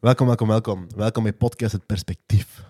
Welkom, 0.00 0.26
welkom, 0.26 0.48
welkom. 0.48 0.86
Welkom 0.96 1.22
bij 1.22 1.32
podcast 1.32 1.72
Het 1.72 1.86
Perspectief. 1.86 2.62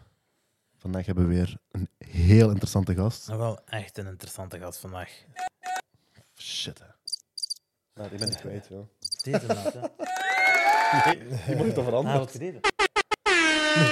Vandaag 0.78 1.06
hebben 1.06 1.28
we 1.28 1.34
weer 1.34 1.56
een 1.70 1.88
heel 1.98 2.48
interessante 2.48 2.94
gast. 2.94 3.28
Maar 3.28 3.38
wel 3.38 3.58
echt 3.66 3.98
een 3.98 4.06
interessante 4.06 4.58
gast 4.58 4.78
vandaag. 4.80 5.10
Shit, 6.34 6.78
hè. 6.78 6.84
Nou, 7.94 8.08
ik 8.12 8.18
ben 8.18 8.28
het 8.28 8.40
kwijt, 8.40 8.66
joh. 8.70 8.86
Deze 9.22 9.46
maat, 9.46 9.72
hè. 9.72 9.80
Die 11.46 11.56
moet 11.56 11.74
toch 11.74 11.84
Ah, 11.84 11.90
veranderen? 11.90 12.18
wat 12.20 12.30
gedaan? 12.30 12.60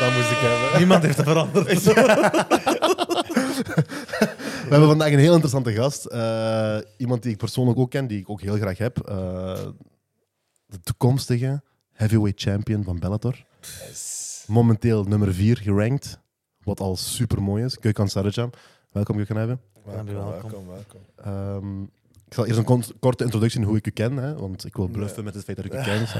Dat 0.00 0.12
moest 0.12 0.30
ik 0.30 0.36
hebben. 0.38 0.78
Niemand 0.78 1.02
heeft 1.02 1.16
het 1.16 1.26
veranderd. 1.26 1.82
We 4.66 4.72
hebben 4.72 4.88
vandaag 4.88 5.12
een 5.12 5.18
heel 5.18 5.32
interessante 5.32 5.72
gast. 5.72 6.04
Eh, 6.04 6.78
iemand 6.96 7.22
die 7.22 7.32
ik 7.32 7.38
persoonlijk 7.38 7.78
ook 7.78 7.90
ken, 7.90 8.06
die 8.06 8.18
ik 8.18 8.30
ook 8.30 8.40
heel 8.40 8.56
graag 8.56 8.78
heb. 8.78 8.98
Eh, 8.98 9.66
de 10.66 10.80
toekomstige 10.80 11.62
heavyweight 11.96 12.40
champion 12.40 12.84
van 12.84 12.98
Bellator. 12.98 13.44
Momenteel 14.46 15.04
nummer 15.04 15.34
4 15.34 15.58
gerankt. 15.58 16.18
Wat 16.62 16.80
al 16.80 16.96
super 16.96 17.42
mooi 17.42 17.64
is. 17.64 17.76
Gökhan 17.80 18.08
Sarıcan. 18.08 18.50
Welkom, 18.92 19.16
Gökhan 19.18 19.36
hebben. 19.36 19.60
Welkom, 19.84 20.06
welkom. 20.14 20.40
welkom, 20.40 20.66
welkom. 20.66 21.00
Ehm, 21.16 21.82
ik 22.26 22.34
zal 22.34 22.46
eerst 22.46 22.58
een 22.58 22.64
kort- 22.64 22.92
korte 23.00 23.24
introductie 23.24 23.64
hoe 23.64 23.76
ik 23.76 23.86
u 23.86 23.90
ken, 23.90 24.16
hè, 24.16 24.34
want 24.34 24.64
ik 24.64 24.76
wil 24.76 24.88
bluffen 24.88 25.24
Nee. 25.24 25.24
met 25.24 25.34
het 25.34 25.44
feit 25.44 25.56
dat 25.56 25.66
ik 25.66 25.72
u 25.72 25.82
ken. 25.82 26.06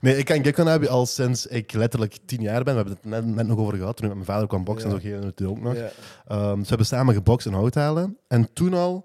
Nee, 0.00 0.16
ik 0.16 0.24
ken 0.24 0.44
Gekon 0.44 0.68
Abi 0.68 0.86
al 0.86 1.06
sinds 1.06 1.46
ik 1.46 1.72
letterlijk 1.72 2.18
tien 2.26 2.40
jaar 2.42 2.64
ben. 2.64 2.74
We 2.74 2.80
hebben 2.80 2.98
het 3.00 3.04
net, 3.24 3.34
net 3.34 3.46
nog 3.46 3.58
over 3.58 3.76
gehad. 3.76 3.96
Toen 3.96 4.10
ik 4.10 4.16
met 4.16 4.26
mijn 4.26 4.36
vader 4.36 4.48
kwam 4.48 4.64
boksen, 4.64 4.88
Ja. 4.88 4.94
en 4.94 5.00
zo 5.02 5.08
ging 5.08 5.24
het 5.24 5.42
ook 5.42 5.60
nog. 5.60 5.74
Ja, 5.74 5.88
Ehm, 6.26 6.50
dus 6.54 6.60
we 6.62 6.68
hebben 6.68 6.86
samen 6.86 7.14
gebokst 7.14 7.46
in 7.46 7.52
Houthalen. 7.52 8.16
En 8.28 8.52
toen 8.52 8.74
al, 8.74 9.04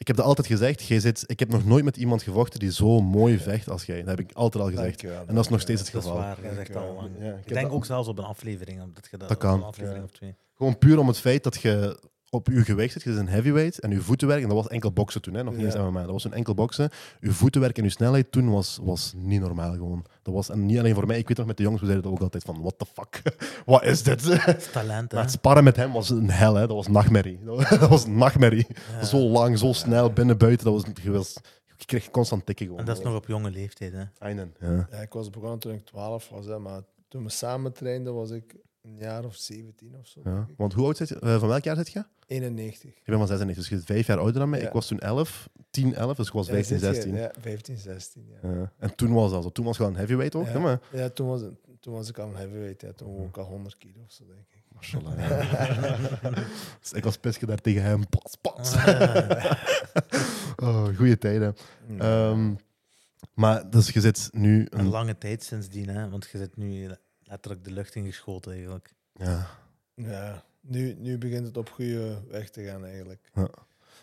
ik 0.00 0.06
heb 0.06 0.16
dat 0.16 0.24
altijd 0.26 0.46
gezegd, 0.46 0.82
jij 0.86 1.00
zit, 1.00 1.22
ik 1.26 1.38
heb 1.38 1.48
nog 1.50 1.64
nooit 1.64 1.84
met 1.84 1.96
iemand 1.96 2.22
gevochten 2.22 2.58
die 2.60 2.72
zo 2.72 3.00
mooi 3.00 3.38
vecht 3.38 3.68
als 3.70 3.84
jij. 3.84 3.98
Dat 3.98 4.08
heb 4.08 4.20
ik 4.20 4.32
altijd 4.32 4.64
al 4.64 4.70
gezegd. 4.70 4.86
dankjewel, 4.88 5.24
En 5.26 5.34
dat 5.34 5.44
is 5.44 5.50
nog 5.50 5.60
steeds 5.60 5.80
het 5.80 5.92
Dat 5.92 6.02
is 6.02 6.08
geval. 6.08 6.22
waar, 6.24 6.38
je 6.48 6.54
zegt 6.54 6.76
al 6.76 6.94
lang. 6.94 7.10
Ja, 7.20 7.32
ik 7.34 7.48
denk 7.48 7.60
dat- 7.66 7.70
ook 7.70 7.84
zelfs 7.84 8.08
op 8.08 8.18
een 8.18 8.24
aflevering. 8.24 8.82
Op 8.82 8.94
dat, 8.94 9.08
je 9.10 9.16
dat, 9.16 9.28
Dat 9.28 9.38
kan. 9.38 9.54
Een 9.58 9.62
aflevering 9.62 10.02
Ja. 10.04 10.08
of 10.10 10.16
twee. 10.16 10.34
Gewoon 10.56 10.78
puur 10.78 10.98
om 10.98 11.08
het 11.08 11.18
feit 11.18 11.44
dat 11.44 11.60
je 11.62 12.00
op 12.30 12.46
je 12.46 12.64
gewicht 12.64 12.92
zit. 12.92 13.02
Je 13.02 13.10
is 13.10 13.16
een 13.16 13.28
heavyweight 13.28 13.78
en 13.78 13.90
je 13.90 14.00
voetenwerk, 14.00 14.42
en 14.42 14.48
dat 14.48 14.56
was 14.56 14.68
enkel 14.68 14.92
boksen 14.92 15.22
toen, 15.22 15.34
hè, 15.34 15.42
nog 15.44 15.54
niet 15.54 15.64
eens 15.64 15.74
Ja. 15.74 15.90
MMA. 15.90 16.00
Dat 16.02 16.10
was 16.10 16.24
een 16.24 16.32
enkel 16.32 16.54
boksen. 16.54 16.90
Je 17.20 17.30
voetenwerk 17.30 17.78
en 17.78 17.84
je 17.84 17.90
snelheid 17.90 18.32
toen 18.32 18.50
was, 18.50 18.78
was 18.82 19.12
niet 19.16 19.40
normaal 19.40 19.72
gewoon. 19.72 20.04
Dat 20.22 20.34
was, 20.34 20.48
en 20.48 20.66
niet 20.66 20.78
alleen 20.78 20.94
voor 20.94 21.06
mij, 21.06 21.18
ik 21.18 21.28
weet 21.28 21.36
nog 21.36 21.46
met 21.46 21.56
de 21.56 21.62
jongens, 21.62 21.80
we 21.82 21.88
zeiden 21.88 22.10
het 22.10 22.18
ook 22.18 22.24
altijd 22.24 22.42
van, 22.44 22.60
what 22.60 22.78
the 22.78 22.86
fuck, 22.92 23.22
wat 23.66 23.84
is 23.84 24.02
dit? 24.02 24.42
Het 24.42 24.56
is 24.56 24.70
talent, 24.72 25.10
hè. 25.10 25.16
Maar 25.16 25.26
het 25.26 25.34
sparren 25.34 25.64
met 25.64 25.76
hem 25.76 25.92
was 25.92 26.10
een 26.10 26.30
hel, 26.30 26.54
hè. 26.54 26.66
dat 26.66 26.76
was 26.76 26.88
nachtmerrie. 26.88 27.38
Dat 27.80 27.88
was 27.88 28.04
een 28.04 28.16
nachtmerrie. 28.16 28.66
Ja. 28.98 29.04
Zo 29.04 29.18
lang, 29.18 29.58
zo 29.58 29.72
snel, 29.72 30.12
binnen, 30.12 30.38
buiten, 30.38 30.64
dat 30.64 30.74
was, 30.74 30.92
je, 31.02 31.10
was, 31.10 31.36
je 31.76 31.84
kreeg 31.84 32.10
constant 32.10 32.46
tikken 32.46 32.64
gewoon. 32.66 32.80
En 32.80 32.86
dat 32.86 32.98
is 32.98 33.04
nog 33.04 33.14
op 33.14 33.26
jonge 33.26 33.50
leeftijd, 33.50 33.92
hè. 33.92 34.02
Einen, 34.18 34.54
ja. 34.60 34.88
Ja, 34.90 34.98
ik 34.98 35.12
was 35.12 35.30
begonnen 35.30 35.58
toen 35.58 35.72
ik 35.72 35.84
12 35.84 36.28
was, 36.28 36.46
hè, 36.46 36.58
maar 36.58 36.80
toen 37.08 37.24
we 37.24 37.30
samen 37.30 37.72
trainden 37.72 38.14
was 38.14 38.30
ik 38.30 38.54
een 38.82 38.96
jaar 38.96 39.24
of 39.24 39.34
17 39.36 39.96
of 40.00 40.06
zo. 40.06 40.20
Ja. 40.24 40.30
denk 40.34 40.48
ik. 40.48 40.54
Want 40.56 40.72
hoe 40.72 40.84
oud 40.86 40.96
zit 40.96 41.08
je? 41.08 41.18
Eh, 41.18 41.38
van 41.38 41.48
welk 41.48 41.64
jaar 41.64 41.76
zit 41.76 41.92
je? 41.92 42.04
91. 42.26 42.90
Ik 42.90 43.02
ben 43.04 43.18
van 43.18 43.26
96, 43.26 43.54
dus 43.56 43.68
je 43.68 43.74
bent 43.74 43.86
vijf 43.86 44.06
jaar 44.06 44.18
ouder 44.18 44.38
dan 44.40 44.50
mij. 44.50 44.60
Ja. 44.60 44.66
Ik 44.66 44.72
was 44.72 44.86
toen 44.86 44.98
11, 44.98 45.48
10, 45.70 45.94
11, 45.94 46.16
dus 46.16 46.26
ik 46.26 46.32
was 46.32 46.46
Ja, 46.46 46.52
15, 46.52 46.78
zit 46.78 46.88
je- 46.88 46.94
16. 46.94 47.14
Ja, 47.14 47.32
15, 47.40 47.76
16. 47.78 48.28
Ja. 48.42 48.50
Ja. 48.50 48.72
En 48.78 48.94
toen 48.94 49.12
was 49.12 49.30
dat 49.30 49.42
zo. 49.42 49.50
Toen 49.50 49.64
was 49.64 49.76
je 49.76 49.82
al 49.82 49.88
een 49.88 49.96
heavyweight 49.96 50.34
ook, 50.34 50.46
Ja. 50.46 50.52
hè, 50.52 50.58
maar... 50.58 50.80
Ja, 50.92 51.08
toen, 51.08 51.26
was, 51.28 51.40
toen 51.80 51.94
was 51.94 52.08
ik 52.08 52.18
al 52.18 52.28
een 52.28 52.36
heavyweight. 52.36 52.80
Ja, 52.80 52.92
toen 52.92 53.08
woog 53.16 53.26
ik 53.28 53.36
al 53.36 53.44
100 53.44 53.76
kilo 53.78 54.02
of 54.06 54.12
zo, 54.12 54.24
denk 54.26 54.38
ik. 54.50 54.62
Mashallah. 54.74 55.18
ja. 55.18 55.96
dus 56.80 56.92
ik 56.92 57.04
was 57.04 57.16
pisje 57.16 57.46
daar 57.46 57.58
tegen 57.60 57.82
hem. 57.82 58.08
Pas, 58.08 58.34
pas. 58.40 58.74
oh, 60.64 60.96
goeie 60.96 61.18
tijden. 61.18 61.54
Ehm, 61.98 62.54
maar 63.34 63.70
dus 63.70 63.88
je 63.90 64.00
zit 64.00 64.28
nu... 64.32 64.66
Een 64.70 64.78
Een, 64.78 64.88
lange 64.88 65.18
tijd 65.18 65.44
sindsdien, 65.44 65.88
hè. 65.88 66.08
Want 66.08 66.28
je 66.32 66.38
zit 66.38 66.56
nu 66.56 66.90
letterlijk 67.30 67.64
de 67.64 67.70
lucht 67.72 67.94
ingeschoten, 67.94 68.52
eigenlijk. 68.52 68.90
ja. 69.12 69.46
ja, 69.94 70.44
nu, 70.60 70.94
nu 70.98 71.18
begint 71.18 71.46
het 71.46 71.56
op 71.56 71.70
goede 71.70 72.22
weg 72.28 72.50
te 72.50 72.62
gaan 72.64 72.84
eigenlijk. 72.84 73.30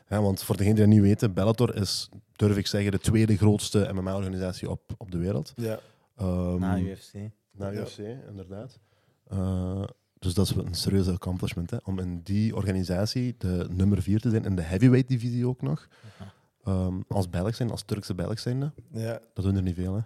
ja, 0.07 0.21
want 0.21 0.43
voor 0.43 0.57
degenen 0.57 0.75
die 0.77 0.85
dat 0.85 0.93
niet 0.93 1.03
weten, 1.03 1.33
Bellator 1.33 1.75
is, 1.75 2.09
durf 2.35 2.57
ik 2.57 2.67
zeggen, 2.67 2.91
de 2.91 2.99
tweede 2.99 3.37
grootste 3.37 3.89
MMA-organisatie 3.93 4.69
op, 4.69 4.81
op 4.97 5.11
de 5.11 5.17
wereld. 5.17 5.53
Ja, 5.55 5.79
Ehm, 6.15 6.59
Na 6.59 6.79
UFC. 6.79 7.13
Na 7.51 7.69
Ja. 7.69 7.79
UFC, 7.81 7.97
inderdaad. 8.27 8.79
Eh, 9.27 9.83
dus 10.19 10.33
dat 10.33 10.45
is 10.49 10.55
een 10.55 10.73
serieuze 10.73 11.11
accomplishment, 11.11 11.69
hè, 11.71 11.77
om 11.83 11.99
in 11.99 12.21
die 12.23 12.55
organisatie 12.55 13.35
de 13.37 13.67
nummer 13.69 14.01
vier 14.01 14.19
te 14.19 14.29
zijn, 14.29 14.45
in 14.45 14.55
de 14.55 14.61
heavyweight-divisie 14.61 15.47
ook 15.47 15.61
nog. 15.61 15.87
Ja. 16.19 16.33
Ehm, 16.63 17.01
als 17.07 17.29
Belg 17.29 17.55
zijn, 17.55 17.71
als 17.71 17.83
Turkse 17.83 18.15
Belg 18.15 18.39
zijnde. 18.39 18.71
ja, 18.91 19.19
Dat 19.33 19.45
doen 19.45 19.55
er 19.55 19.61
niet 19.61 19.75
veel, 19.75 19.93
hè. 19.95 20.01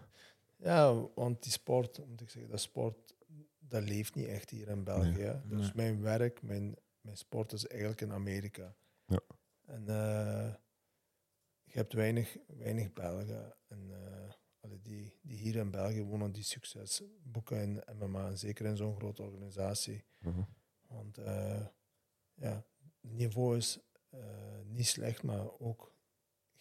Ja, 0.62 1.08
want 1.16 1.44
die 1.44 1.52
sport, 1.52 2.08
moet 2.08 2.22
ik 2.22 2.30
zeggen, 2.30 2.52
dat 2.52 2.62
sport, 2.62 3.16
dat 3.60 3.84
leeft 3.84 4.16
niet 4.16 4.28
echt 4.28 4.50
hier 4.50 4.68
in 4.68 4.84
België. 4.84 5.42
Nee. 5.44 5.58
Dus 5.58 5.74
mijn 5.74 6.02
werk, 6.02 6.42
mijn, 6.42 6.76
mijn 7.02 7.18
sport 7.18 7.54
is 7.54 7.68
eigenlijk 7.68 8.02
in 8.02 8.12
Amerika. 8.12 8.76
Ja. 9.06 9.22
En 9.66 9.88
eh, 9.88 10.54
je 11.64 11.78
hebt 11.78 11.94
weinig, 11.94 12.38
weinig 12.48 12.94
Belgen 12.94 13.56
en, 13.68 13.92
allee, 14.60 14.82
die, 14.82 15.20
die 15.22 15.38
hier 15.38 15.56
in 15.56 15.72
België 15.72 16.04
wonen, 16.04 16.32
die 16.32 16.44
succes 16.44 17.04
boeken 17.24 17.62
in 17.62 17.84
MMA. 17.98 18.28
En 18.28 18.38
zeker 18.38 18.66
in 18.66 18.78
zo'n 18.78 18.96
grote 18.96 19.22
organisatie. 19.22 20.06
Mhm. 20.20 20.42
Want 20.88 21.18
eh, 21.18 21.66
ja, 22.34 22.66
het 23.02 23.12
niveau 23.12 23.58
is 23.58 23.80
niet 24.64 24.88
slecht, 24.88 25.24
maar 25.24 25.60
ook 25.60 25.94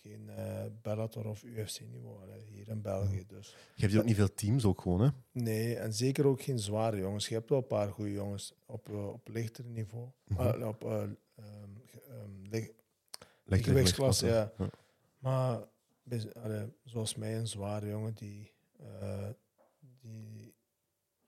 geen 0.03 0.29
eh 0.29 0.65
Bellator 0.83 1.27
of 1.27 1.43
UFC-niveau 1.43 2.23
allee, 2.23 2.45
hier 2.45 2.69
in 2.69 2.83
België. 2.83 3.25
Dus. 3.27 3.49
Je 3.49 3.81
hebt 3.81 3.93
hier 3.93 4.01
ook 4.01 4.07
niet 4.07 4.17
veel 4.17 4.35
teams 4.35 4.65
ook 4.65 4.81
gewoon, 4.81 5.01
hè. 5.01 5.09
Nee, 5.33 5.77
en 5.77 5.93
zeker 5.95 6.27
ook 6.27 6.43
geen 6.43 6.59
zware 6.59 6.97
jongens. 6.97 7.29
Je 7.29 7.35
hebt 7.35 7.49
wel 7.49 7.59
een 7.59 7.67
paar 7.67 7.91
goede 7.93 8.13
jongens 8.13 8.55
op, 8.67 8.89
eh, 8.89 9.09
op 9.09 9.29
lichter 9.29 9.65
niveau. 9.65 10.09
Mhm. 10.25 10.41
Ah, 10.41 10.69
op 10.69 10.85
uh, 10.85 11.03
um, 11.03 12.43
lig- 12.51 12.71
gewichtsklasse, 13.45 14.27
ja. 14.27 14.53
Maar 15.19 15.69
zoals 16.85 17.15
mij, 17.15 17.39
een 17.39 17.47
zware 17.49 17.89
jongen 17.89 18.15
die, 18.15 18.53
eh, 18.79 19.29
die, 20.01 20.55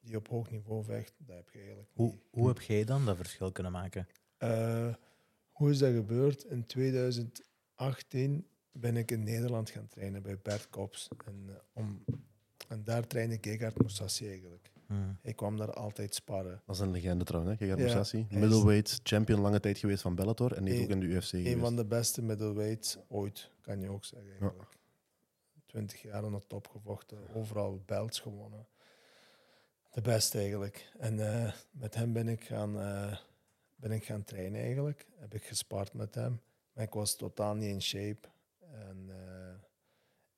die 0.00 0.16
op 0.16 0.28
hoog 0.28 0.50
niveau 0.50 0.84
vecht, 0.84 1.14
dat 1.18 1.36
heb 1.36 1.50
je 1.50 1.58
eigenlijk 1.58 1.88
Hoe, 1.94 2.10
niet. 2.10 2.20
hoe 2.30 2.48
heb 2.48 2.60
jij 2.60 2.84
dan 2.84 3.04
dat 3.04 3.16
verschil 3.16 3.52
kunnen 3.52 3.72
maken? 3.72 4.08
Eh, 4.36 4.94
hoe 5.52 5.70
is 5.70 5.78
dat 5.78 5.92
gebeurd? 5.94 6.44
In 6.44 6.66
2018 6.66 8.46
ben 8.72 8.96
ik 8.96 9.10
in 9.10 9.22
Nederland 9.22 9.70
gaan 9.70 9.88
trainen 9.88 10.22
bij 10.22 10.38
Bert 10.42 10.70
Kops. 10.70 11.08
En, 11.26 11.44
eh, 11.48 11.54
om, 11.72 12.04
en 12.68 12.84
daar 12.84 13.06
trainde 13.06 13.38
Gegard 13.40 13.78
Moussassi 13.78 14.28
eigenlijk. 14.28 14.70
Hm. 14.86 14.94
Ik 15.22 15.36
kwam 15.36 15.56
daar 15.56 15.72
altijd 15.72 16.14
sparren. 16.14 16.62
Dat 16.66 16.74
is 16.74 16.80
een 16.80 16.90
legende 16.90 17.24
trouwens, 17.24 17.58
hè. 17.58 17.66
Gegard 17.66 18.10
Ja, 18.10 18.38
Middleweight 18.38 19.00
champion 19.02 19.40
lange 19.40 19.60
tijd 19.60 19.78
geweest 19.78 20.02
van 20.02 20.14
Bellator. 20.14 20.52
En 20.52 20.64
die 20.64 20.82
ook 20.82 20.88
in 20.88 21.00
de 21.00 21.06
UFC 21.06 21.32
Een 21.32 21.42
geweest. 21.42 21.60
van 21.60 21.76
de 21.76 21.84
beste 21.84 22.22
middleweights 22.22 22.98
ooit, 23.08 23.50
kan 23.60 23.80
je 23.80 23.90
ook 23.90 24.04
zeggen. 24.04 24.30
Eigenlijk. 24.30 24.80
20 25.66 26.02
jaar 26.02 26.24
aan 26.24 26.32
de 26.32 26.46
top 26.46 26.68
gevochten, 26.68 27.18
overal 27.34 27.82
belts 27.86 28.20
gewonnen. 28.20 28.66
De 29.92 30.00
beste 30.00 30.38
eigenlijk. 30.38 30.90
En 30.98 31.44
eh, 31.44 31.52
met 31.70 31.94
hem 31.94 32.12
ben 32.12 32.28
ik, 32.28 32.44
gaan, 32.44 32.80
eh, 32.80 33.16
ben 33.76 33.90
ik 33.90 34.04
gaan 34.04 34.24
trainen 34.24 34.60
eigenlijk. 34.60 35.06
Heb 35.16 35.34
ik 35.34 35.44
gespart 35.44 35.92
met 35.92 36.14
hem. 36.14 36.40
Maar 36.72 36.84
ik 36.84 36.92
was 36.92 37.16
totaal 37.16 37.54
niet 37.54 37.68
in 37.68 37.82
shape. 37.82 38.28
En 38.72 39.06
eh, 39.08 39.54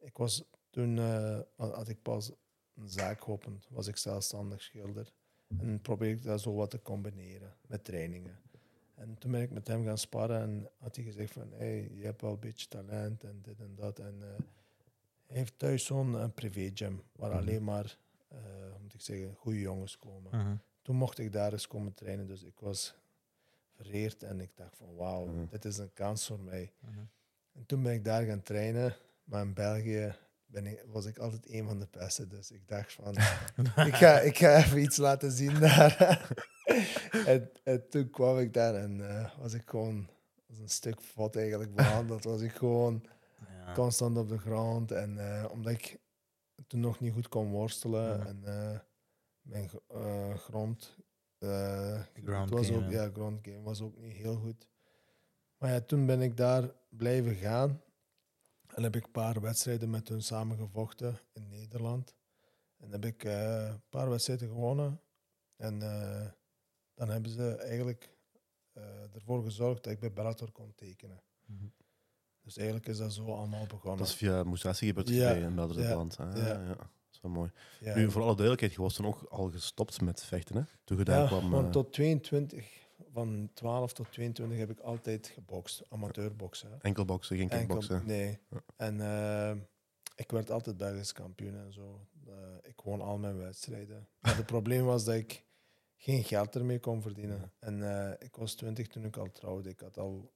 ik 0.07 0.17
was 0.17 0.45
toen 0.71 0.99
eh, 0.99 1.39
had 1.57 1.89
ik 1.89 2.03
pas 2.03 2.33
een 2.75 2.89
zaak 2.89 3.21
geopend, 3.23 3.67
was 3.71 3.87
ik 3.87 3.97
zelfstandig 3.97 4.63
schilder. 4.63 5.13
En 5.59 5.81
probeerde 5.81 6.17
ik 6.17 6.23
dat 6.23 6.41
zo 6.41 6.55
wat 6.55 6.71
te 6.71 6.83
combineren 6.83 7.55
met 7.67 7.85
trainingen. 7.85 8.39
En 8.95 9.19
toen 9.19 9.31
ben 9.31 9.43
ik 9.43 9.51
met 9.51 9.67
hem 9.69 9.85
gaan 9.85 9.99
sparren 9.99 10.41
en 10.41 10.71
had 10.79 10.97
hij 10.97 11.05
gezegd 11.05 11.33
van, 11.33 11.53
hey, 11.53 11.91
je 11.95 12.05
hebt 12.05 12.21
wel 12.21 12.33
een 12.33 12.39
beetje 12.41 12.69
talent 12.69 13.25
en 13.25 13.39
dit 13.43 13.61
en 13.61 13.75
dat. 13.75 13.99
En 13.99 14.15
eh, 14.23 14.29
hij 15.27 15.37
heeft 15.37 15.59
thuis 15.59 15.85
zo'n 15.85 16.33
privé 16.35 16.71
gym 16.75 17.03
waar 17.13 17.31
Mhm. 17.31 17.39
alleen 17.39 17.65
maar, 17.65 17.99
hoe 18.29 18.79
moet 18.83 18.95
ik 18.95 19.01
zeggen, 19.01 19.35
goede 19.35 19.61
jongens 19.61 19.99
komen. 19.99 20.37
Mhm. 20.39 20.57
Toen 20.83 20.97
mocht 20.97 21.19
ik 21.19 21.33
daar 21.33 21.53
eens 21.53 21.67
komen 21.67 21.95
trainen, 21.95 22.27
dus 22.27 22.43
ik 22.43 22.59
was 22.61 22.95
vereerd 23.75 24.23
en 24.23 24.41
ik 24.41 24.51
dacht 24.55 24.77
van, 24.77 24.95
wauw, 24.97 25.27
Mhm. 25.27 25.47
dit 25.49 25.65
is 25.65 25.79
een 25.79 25.93
kans 25.93 26.27
voor 26.27 26.41
mij. 26.41 26.73
En 27.55 27.67
toen 27.67 27.83
ben 27.83 27.93
ik 27.93 28.05
daar 28.05 28.25
gaan 28.25 28.43
trainen, 28.43 28.97
maar 29.25 29.43
in 29.43 29.55
België 29.55 30.15
ben 30.47 30.67
ik, 30.67 30.85
was 30.87 31.05
ik 31.07 31.19
altijd 31.19 31.51
een 31.51 31.67
van 31.67 31.79
de 31.79 31.89
beste. 31.91 32.27
Dus 32.27 32.51
ik 32.51 32.69
dacht 32.69 32.93
van, 32.93 33.15
ik, 33.87 33.95
ga, 33.95 34.21
ik 34.21 34.39
ga 34.39 34.57
even 34.57 34.83
iets 34.83 34.97
laten 34.97 35.33
zien 35.33 35.61
daar. 35.61 35.97
en, 37.27 37.51
en 37.65 37.89
toen 37.89 38.11
kwam 38.11 38.39
ik 38.39 38.53
daar 38.55 38.75
en 38.75 39.09
eh, 39.19 39.39
was 39.39 39.53
ik 39.55 39.63
gewoon 39.67 40.09
als 40.49 40.59
een 40.59 40.69
stuk 40.69 41.01
vod 41.01 41.37
eigenlijk 41.37 41.75
behandeld. 41.75 42.25
Was 42.25 42.41
ik 42.41 42.53
gewoon 42.53 43.07
Ja. 43.67 43.73
constant 43.75 44.17
op 44.17 44.29
de 44.29 44.39
grond. 44.39 44.93
En 44.93 45.19
eh, 45.19 45.51
omdat 45.51 45.73
ik 45.73 45.99
toen 46.67 46.81
nog 46.81 47.01
niet 47.01 47.13
goed 47.13 47.29
kon 47.29 47.51
worstelen 47.51 48.27
en 48.27 48.41
eh, 48.45 48.79
mijn 49.43 49.69
gr- 49.69 49.97
grond, 50.37 50.97
was 51.39 52.67
game, 52.67 52.85
ook, 52.85 52.91
ja. 52.93 53.03
ja, 53.03 53.11
ground 53.13 53.39
game 53.47 53.63
was 53.63 53.81
ook 53.81 53.97
niet 53.99 54.17
heel 54.17 54.37
goed. 54.37 54.69
Maar 55.59 55.71
ja, 55.73 55.81
toen 55.81 56.07
ben 56.07 56.21
ik 56.21 56.37
daar 56.37 56.71
blijven 56.89 57.35
gaan. 57.35 57.83
En 58.75 58.83
heb 58.83 58.97
ik 58.97 59.05
een 59.05 59.11
paar 59.11 59.41
wedstrijden 59.41 59.91
met 59.91 60.09
hun 60.09 60.23
samengevochten 60.23 61.19
in 61.33 61.49
Nederland. 61.49 62.15
En 62.77 62.91
heb 62.91 63.05
ik 63.05 63.25
eh, 63.25 63.67
een 63.67 63.83
paar 63.89 64.11
wedstrijden 64.11 64.49
gewonnen. 64.49 65.01
En 65.57 65.83
eh, 65.83 66.27
dan 66.95 67.09
hebben 67.09 67.31
ze 67.31 67.57
eigenlijk 67.57 68.11
eh, 68.73 69.15
ervoor 69.15 69.43
gezorgd 69.43 69.85
dat 69.85 69.93
ik 69.93 70.01
bij 70.01 70.13
Bellator 70.13 70.51
kon 70.53 70.73
tekenen. 70.75 71.23
Mhm. 71.47 71.65
Dus 72.41 72.57
eigenlijk 72.57 72.89
is 72.89 72.97
dat 72.97 73.13
zo 73.13 73.35
allemaal 73.35 73.67
begonnen. 73.67 73.99
Dat 73.99 74.09
is 74.09 74.15
via 74.15 74.43
Mousasi 74.43 74.87
gebeurd 74.87 75.09
Ja, 75.09 75.31
in 75.33 75.55
Belgisch 75.55 75.83
ja, 75.83 75.95
land. 75.95 76.17
Ja. 76.19 76.35
ja. 76.35 76.65
Dat 76.67 76.87
is 77.13 77.21
wel 77.21 77.31
mooi. 77.31 77.51
ja. 77.81 77.95
Nu, 77.95 78.11
voor 78.11 78.23
alle 78.23 78.35
duidelijkheid, 78.35 78.73
je 78.73 78.81
was 78.81 78.95
toen 78.95 79.07
ook 79.07 79.23
al 79.23 79.51
gestopt 79.51 80.01
met 80.01 80.25
vechten, 80.25 80.57
hè? 80.57 80.63
Toen 80.85 80.99
je 80.99 81.05
daar 81.05 81.27
kwam... 81.27 81.51
want 81.51 81.73
tot 81.73 81.93
22, 81.93 82.84
van 83.13 83.51
12 83.55 83.93
tot 83.93 84.13
22 84.13 84.59
heb 84.59 84.71
ik 84.71 84.81
altijd 84.81 85.27
gebokst, 85.27 85.83
amateurboksen. 85.89 86.79
enkel 86.81 87.05
boksen, 87.05 87.37
geen 87.37 87.51
Enkel- 87.51 87.59
kickboksen. 87.79 88.07
Nee. 88.07 88.39
Ja. 88.51 88.63
En 88.77 89.01
eh, 89.01 89.57
ik 90.17 90.31
werd 90.31 90.51
altijd 90.51 90.77
Belgisch 90.77 91.13
kampioen 91.13 91.55
en 91.57 91.73
zo. 91.73 92.07
Eh, 92.27 92.33
ik 92.63 92.81
won 92.81 93.01
al 93.01 93.19
mijn 93.19 93.37
wedstrijden. 93.39 94.09
Maar 94.21 94.37
het 94.37 94.47
probleem 94.57 94.85
was 94.85 95.05
dat 95.05 95.15
ik 95.15 95.45
geen 95.97 96.25
geld 96.25 96.55
ermee 96.55 96.79
kon 96.81 97.03
verdienen. 97.03 97.53
En 97.59 97.83
eh, 97.83 98.13
ik 98.19 98.37
was 98.37 98.55
20 98.55 98.87
toen 98.89 99.05
ik 99.05 99.17
al 99.17 99.33
trouwde. 99.33 99.69
Ik 99.71 99.81
had 99.81 99.99
al 99.99 100.33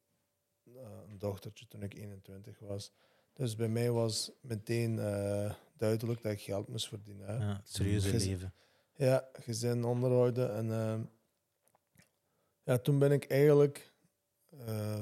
een 1.09 1.19
dochtertje 1.19 1.67
toen 1.67 1.83
ik 1.83 1.95
21 1.95 2.59
was. 2.59 2.93
Dus 3.33 3.57
bij 3.57 3.69
mij 3.69 3.91
was 3.91 4.31
meteen 4.41 4.99
eh, 4.99 5.55
duidelijk 5.77 6.23
dat 6.23 6.33
ik 6.33 6.41
geld 6.41 6.69
moest 6.69 6.89
verdienen. 6.89 7.39
Ja, 7.41 7.61
serieuze 7.65 8.17
leven. 8.17 8.53
Ja, 8.95 9.29
gezin 9.33 9.85
onderhouden. 9.85 10.55
En 10.55 10.73
ehm, 10.73 11.03
ja, 12.69 12.79
toen 12.79 12.99
ben 12.99 13.12
ik 13.12 13.25
eigenlijk, 13.25 13.93
eh, 14.67 15.00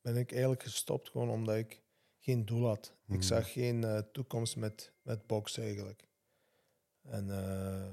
ben 0.00 0.16
ik 0.16 0.30
eigenlijk 0.30 0.62
gestopt, 0.62 1.08
gewoon 1.10 1.30
omdat 1.30 1.56
ik 1.56 1.82
geen 2.18 2.44
doel 2.44 2.66
had. 2.66 2.94
Mhm. 3.04 3.14
Ik 3.16 3.22
zag 3.22 3.52
geen 3.52 3.84
eh, 3.84 3.98
toekomst 3.98 4.56
met, 4.56 4.92
met 5.02 5.26
boksen 5.26 5.62
eigenlijk. 5.62 6.08
En 7.02 7.30
eh, 7.30 7.90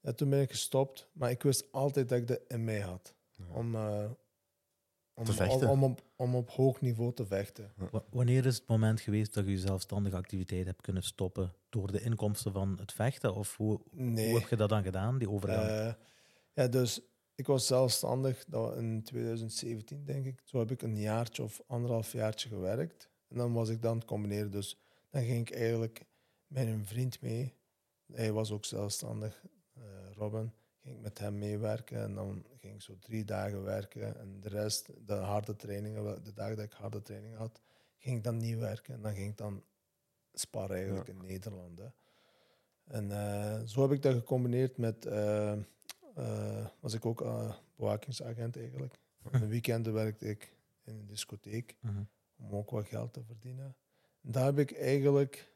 ja, 0.00 0.12
toen 0.12 0.30
ben 0.30 0.40
ik 0.40 0.50
gestopt, 0.50 1.08
maar 1.12 1.30
ik 1.30 1.42
wist 1.42 1.72
altijd 1.72 2.08
dat 2.08 2.18
ik 2.18 2.26
dat 2.28 2.40
in 2.48 2.64
mij 2.64 2.80
had. 2.80 3.14
Ja. 3.30 3.44
Om, 3.54 3.74
eh, 3.74 4.10
om, 5.14 5.24
Te 5.24 5.32
vechten. 5.32 5.68
Om, 5.68 5.82
om, 5.84 5.90
op, 5.90 6.02
om 6.16 6.34
op 6.36 6.50
hoog 6.50 6.80
niveau 6.80 7.14
te 7.14 7.26
vechten. 7.26 7.72
Wa- 7.90 8.04
Wanneer 8.10 8.46
is 8.46 8.56
het 8.56 8.66
moment 8.66 9.00
geweest 9.00 9.34
dat 9.34 9.44
je 9.44 9.50
je 9.50 9.58
zelfstandige 9.58 10.16
activiteit 10.16 10.66
hebt 10.66 10.80
kunnen 10.82 11.02
stoppen 11.02 11.52
door 11.68 11.92
de 11.92 12.00
inkomsten 12.00 12.52
van 12.52 12.78
het 12.78 12.92
vechten? 12.92 13.34
Of 13.34 13.56
hoe, 13.56 13.80
Nee. 13.90 14.30
hoe 14.30 14.38
heb 14.40 14.48
je 14.48 14.56
dat 14.56 14.68
dan 14.68 14.82
gedaan, 14.82 15.18
die 15.18 15.30
overgang? 15.30 15.96
Ja, 16.54 16.66
dus 16.68 17.00
ik 17.34 17.46
was 17.46 17.66
zelfstandig 17.66 18.44
dat 18.44 18.76
in 18.76 19.02
2017, 19.02 20.04
denk 20.04 20.26
ik. 20.26 20.40
Zo 20.44 20.58
heb 20.58 20.70
ik 20.70 20.82
een 20.82 20.98
jaartje 20.98 21.42
of 21.42 21.62
anderhalf 21.66 22.12
jaartje 22.12 22.48
gewerkt. 22.48 23.10
En 23.28 23.36
dan 23.36 23.52
was 23.52 23.68
ik 23.68 23.82
dan 23.82 23.96
het 23.96 24.04
combineren. 24.04 24.50
Dus 24.50 24.80
dan 25.10 25.22
ging 25.22 25.48
ik 25.48 25.54
eigenlijk 25.54 26.04
met 26.46 26.66
een 26.66 26.86
vriend 26.86 27.20
mee. 27.20 27.54
Hij 28.12 28.32
was 28.32 28.50
ook 28.50 28.64
zelfstandig, 28.64 29.44
eh, 29.74 29.82
Robin. 30.14 30.52
Ging 30.82 30.96
ik 30.96 31.02
met 31.02 31.18
hem 31.18 31.38
meewerken 31.38 32.02
en 32.02 32.14
dan 32.14 32.44
ging 32.60 32.74
ik 32.74 32.82
zo 32.82 32.98
drie 32.98 33.24
dagen 33.24 33.62
werken. 33.62 34.18
En 34.18 34.40
de 34.40 34.48
rest, 34.48 34.90
de 35.06 35.14
harde 35.14 35.56
trainingen, 35.56 36.24
de 36.24 36.32
dagen 36.32 36.56
dat 36.56 36.64
ik 36.64 36.72
harde 36.72 37.02
trainingen 37.02 37.38
had, 37.38 37.60
ging 37.96 38.16
ik 38.16 38.24
dan 38.24 38.36
niet 38.36 38.58
werken. 38.58 38.94
En 38.94 39.02
dan 39.02 39.14
ging 39.14 39.30
ik 39.30 39.36
dan 39.36 39.62
sparren 40.32 40.76
eigenlijk 40.76 41.08
in 41.08 41.20
Nederland. 41.26 41.78
Hè. 41.78 41.88
En 42.84 43.10
eh, 43.10 43.60
zo 43.66 43.82
heb 43.82 43.92
ik 43.92 44.02
dat 44.02 44.14
gecombineerd 44.14 44.76
met, 44.76 45.06
eh, 45.06 45.52
eh, 46.14 46.66
was 46.80 46.94
ik 46.94 47.06
ook 47.06 47.20
eh, 47.22 47.54
bewakingsagent 47.76 48.56
eigenlijk. 48.56 48.98
In 49.32 49.40
de 49.40 49.46
weekenden 49.46 49.92
werkte 49.92 50.28
ik 50.28 50.54
in 50.84 50.94
een 50.94 51.06
discotheek 51.06 51.76
Mhm. 51.80 52.02
om 52.36 52.54
ook 52.54 52.70
wat 52.70 52.86
geld 52.86 53.12
te 53.12 53.22
verdienen. 53.24 53.76
En 54.22 54.32
dat 54.32 54.44
heb 54.44 54.58
ik 54.58 54.72
eigenlijk 54.72 55.52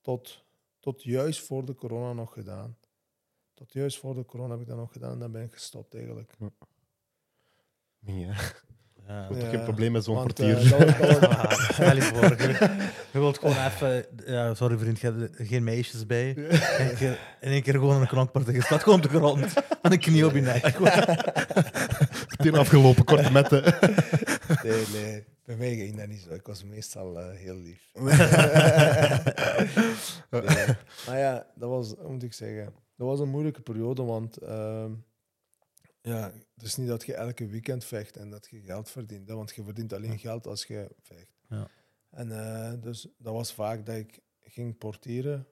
tot, 0.00 0.44
tot 0.80 1.02
juist 1.02 1.40
voor 1.46 1.64
de 1.64 1.74
corona 1.74 2.12
nog 2.12 2.32
gedaan. 2.32 2.76
Tot 3.54 3.72
juist 3.72 3.98
voor 3.98 4.14
de 4.14 4.24
corona 4.24 4.50
heb 4.52 4.60
ik 4.60 4.66
dat 4.66 4.76
nog 4.76 4.92
gedaan 4.92 5.12
en 5.12 5.18
dan 5.18 5.32
ben 5.32 5.42
ik 5.44 5.52
gestopt 5.52 5.94
eigenlijk. 5.94 6.32
Ja. 6.38 8.34
Ja, 9.06 9.26
Toch 9.28 9.36
Ja, 9.40 9.48
geen 9.48 9.62
probleem 9.64 9.92
met 9.92 10.04
zo'n 10.04 10.22
portier. 10.22 10.56
eh, 10.56 10.70
dat 10.70 10.98
was- 10.98 11.20
dat 11.20 11.36
was- 11.36 11.64
stel 11.74 11.96
je 13.14 13.20
wilt 13.20 13.38
gewoon 13.38 13.56
even... 13.56 14.06
Ja, 14.26 14.54
sorry 14.54 14.78
vriend, 14.78 15.00
je 15.00 15.10
hebt 15.10 15.38
er 15.38 15.46
geen 15.46 15.64
meisjes 15.64 16.06
bij. 16.06 16.28
En 16.78 16.96
je, 16.98 17.18
in 17.40 17.50
één 17.50 17.62
keer 17.62 17.72
gewoon 17.72 18.00
een 18.00 18.06
knokpartij. 18.06 18.54
Je 18.54 18.62
staat 18.62 18.82
gewoon 18.82 18.98
op 18.98 19.10
de 19.10 19.16
grond 19.16 19.40
met 19.82 19.92
een 19.92 19.98
knie 19.98 20.26
op 20.26 20.34
je 20.34 20.40
nek. 20.40 20.78
Meteen 22.36 22.54
afgelopen, 22.54 23.04
korte 23.04 23.32
metten. 23.32 23.62
Nee, 24.62 24.84
nee. 24.92 25.24
Bij 25.44 25.56
mij 25.56 25.74
ging 25.74 25.96
dat 25.96 26.08
niet 26.08 26.20
zo. 26.20 26.34
Ik 26.34 26.46
was 26.46 26.64
meestal 26.64 27.20
eh, 27.20 27.36
heel 27.36 27.56
lief. 27.56 27.90
Nee. 30.30 30.66
Maar 31.06 31.18
ja, 31.18 31.46
dat 31.54 31.68
was, 31.68 31.94
moet 32.08 32.22
ik 32.22 32.32
zeggen, 32.32 32.64
dat 32.96 33.06
was 33.06 33.20
een 33.20 33.28
moeilijke 33.28 33.60
periode, 33.60 34.02
want 34.02 34.36
ehm, 34.36 34.92
ja, 36.00 36.32
het 36.54 36.64
is 36.64 36.76
niet 36.76 36.88
dat 36.88 37.04
je 37.04 37.14
elke 37.14 37.46
weekend 37.46 37.84
vecht 37.84 38.16
en 38.16 38.30
dat 38.30 38.46
je 38.50 38.60
geld 38.60 38.90
verdient, 38.90 39.28
hè, 39.28 39.34
want 39.34 39.54
je 39.54 39.64
verdient 39.64 39.92
alleen 39.92 40.18
geld 40.18 40.46
als 40.46 40.64
je 40.64 40.90
vecht. 41.02 41.32
Ja. 41.48 41.68
En 42.14 42.30
eh, 42.32 42.72
dus 42.82 43.08
dat 43.18 43.32
was 43.34 43.52
vaak 43.52 43.86
dat 43.86 43.96
ik 43.96 44.20
ging 44.40 44.78
portieren 44.78 45.46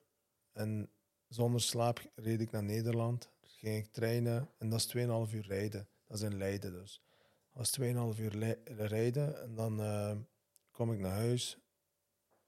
en 0.52 0.90
zonder 1.28 1.60
slaap 1.60 2.10
reed 2.14 2.40
ik 2.40 2.50
naar 2.50 2.62
Nederland, 2.62 3.30
ging 3.42 3.76
ik 3.76 3.92
trainen 3.92 4.48
en 4.58 4.68
dat 4.68 4.78
is 4.78 4.86
2,5 5.28 5.34
uur 5.34 5.46
rijden. 5.46 5.88
Dat 6.06 6.16
is 6.16 6.22
in 6.22 6.36
Leiden 6.38 6.72
dus. 6.72 7.02
Dat 7.52 7.76
was 7.76 7.80
2,5 8.16 8.20
uur 8.20 8.56
rijden 8.64 9.42
en 9.42 9.54
dan 9.54 9.80
eh, 9.80 10.16
kom 10.70 10.92
ik 10.92 10.98
naar 10.98 11.12
huis, 11.12 11.58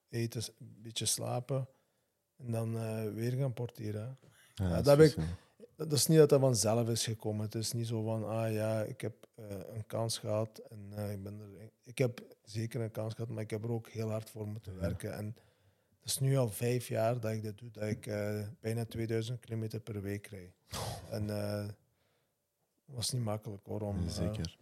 eten, 0.08 0.42
een 0.58 0.76
beetje 0.82 1.06
slapen 1.06 1.68
en 2.36 2.50
dan 2.50 2.76
eh, 2.78 3.12
weer 3.12 3.32
gaan 3.32 3.52
portieren. 3.52 4.18
Ja, 4.54 4.68
dat 4.82 4.86
heb 4.86 5.00
ik- 5.06 5.12
zo. 5.12 5.20
Dat 5.76 5.90
dat 5.90 5.98
is 5.98 6.06
niet 6.06 6.18
dat 6.18 6.28
dat 6.28 6.40
vanzelf 6.40 6.88
is 6.88 7.04
gekomen. 7.04 7.44
Het 7.44 7.54
is 7.54 7.72
niet 7.72 7.86
zo 7.86 8.02
van, 8.02 8.24
ah 8.28 8.52
ja, 8.52 8.82
ik 8.82 9.00
heb 9.00 9.14
eh, 9.34 9.44
een 9.74 9.86
kans 9.86 10.18
gehad 10.18 10.58
en 10.58 10.78
eh, 10.96 11.12
ik 11.12 11.22
ben 11.22 11.40
er. 11.40 11.70
Ik 11.82 11.98
heb 11.98 12.20
zeker 12.42 12.80
een 12.80 12.90
kans 12.90 13.14
gehad, 13.14 13.30
maar 13.30 13.42
ik 13.42 13.50
heb 13.50 13.64
er 13.64 13.70
ook 13.72 13.88
heel 13.88 14.10
hard 14.10 14.30
voor 14.30 14.46
moeten 14.46 14.72
Ja. 14.74 14.78
werken. 14.80 15.14
En 15.16 15.26
het 16.00 16.04
is 16.12 16.18
nu 16.18 16.36
al 16.36 16.48
vijf 16.50 16.88
jaar 16.88 17.20
dat 17.20 17.32
ik 17.32 17.42
dit 17.42 17.58
doe, 17.58 17.70
dat 17.70 17.82
ik 17.84 18.06
eh, 18.06 18.40
bijna 18.60 18.84
2000 18.84 19.40
kilometer 19.40 19.80
per 19.80 20.02
week 20.02 20.22
krijg. 20.22 20.50
En 21.10 21.30
eh 21.30 21.68
was 22.84 23.10
niet 23.10 23.22
makkelijk 23.22 23.66
hoor. 23.66 23.80
Om, 23.80 24.08
zeker. 24.08 24.56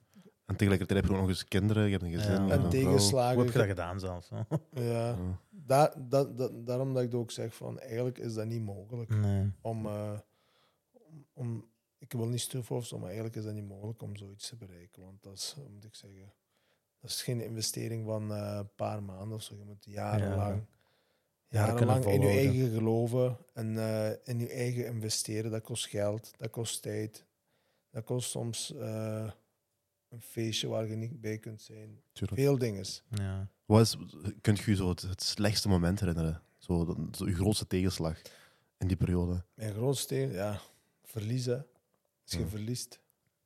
En 0.46 0.56
tegelijkertijd 0.56 1.00
heb 1.00 1.08
je 1.08 1.14
ook 1.14 1.20
nog 1.20 1.28
eens 1.30 1.44
kinderen, 1.44 1.84
je 1.84 1.90
hebt 1.90 2.02
een 2.02 2.10
gezin, 2.12 2.46
Ja. 2.46 2.52
En. 2.52 2.60
Hoe 2.60 2.70
tegenslagen. 2.70 3.38
heb 3.38 3.52
je 3.52 3.58
dat 3.58 3.66
gedaan 3.66 4.00
zelfs? 4.00 4.28
hè? 4.30 4.36
Ja, 4.70 5.08
Ja. 5.08 5.16
da, 5.50 5.94
da, 6.08 6.24
da- 6.24 6.50
daarom 6.64 6.94
dat 6.94 7.02
ik 7.02 7.14
ook 7.14 7.30
zeg 7.30 7.54
van, 7.54 7.78
eigenlijk 7.80 8.18
is 8.18 8.34
dat 8.34 8.46
niet 8.46 8.62
mogelijk. 8.62 9.10
Nee. 9.10 9.52
om, 9.60 9.86
eh, 9.86 10.18
om, 11.32 11.68
ik 11.98 12.12
wil 12.12 12.26
niet 12.26 12.40
stuffen 12.40 12.76
of 12.76 12.86
zo, 12.86 12.96
maar 12.96 13.06
eigenlijk 13.06 13.36
is 13.36 13.44
dat 13.44 13.54
niet 13.54 13.68
mogelijk 13.68 14.02
om 14.02 14.16
zoiets 14.16 14.48
te 14.48 14.56
bereiken. 14.56 15.02
Want 15.02 15.22
dat 15.22 15.32
is, 15.32 15.56
moet 15.72 15.84
ik 15.84 15.94
zeggen, 15.94 16.32
dat 17.00 17.10
is 17.10 17.22
geen 17.22 17.40
investering 17.40 18.04
van 18.06 18.32
eh, 18.32 18.56
een 18.58 18.74
paar 18.74 19.02
maanden 19.02 19.36
of 19.36 19.42
zo. 19.42 19.54
Je 19.54 19.64
moet 19.64 19.84
jarenlang, 19.84 20.64
jarenlang 21.48 22.04
in 22.04 22.20
je 22.20 22.28
eigen 22.28 22.70
geloven 22.70 23.36
en 23.52 23.78
eh, 23.78 24.10
in 24.24 24.38
je 24.38 24.48
eigen 24.48 24.86
investeren. 24.86 25.50
Dat 25.50 25.62
kost 25.62 25.86
geld, 25.86 26.34
dat 26.38 26.50
kost 26.50 26.82
tijd, 26.82 27.24
dat 27.90 28.04
kost 28.04 28.30
soms 28.30 28.74
eh, 28.74 29.30
een 30.08 30.20
feestje 30.20 30.68
waar 30.68 30.88
je 30.88 30.96
niet 30.96 31.20
bij 31.20 31.38
kunt 31.38 31.62
zijn. 31.62 32.00
Tuurlijk. 32.12 32.40
Veel 32.40 32.58
dingen. 32.58 32.84
Ja. 33.08 33.48
Wat 33.64 33.80
is, 33.80 33.96
kunt 34.40 34.58
je 34.58 34.70
je 34.70 34.76
zo 34.76 34.88
het, 34.88 35.02
het 35.02 35.22
slechtste 35.22 35.68
moment 35.68 36.00
herinneren? 36.00 36.42
Zo, 36.58 36.96
zo 37.12 37.26
je 37.26 37.34
grootste 37.34 37.66
tegenslag 37.66 38.22
in 38.78 38.86
die 38.86 38.96
periode. 38.96 39.44
Mijn 39.54 39.72
grootste, 39.72 40.14
ja, 40.14 40.60
verliezen. 41.12 41.66
Als 42.22 42.32
je 42.32 42.38
Ja. 42.38 42.46
verliest, 42.46 43.00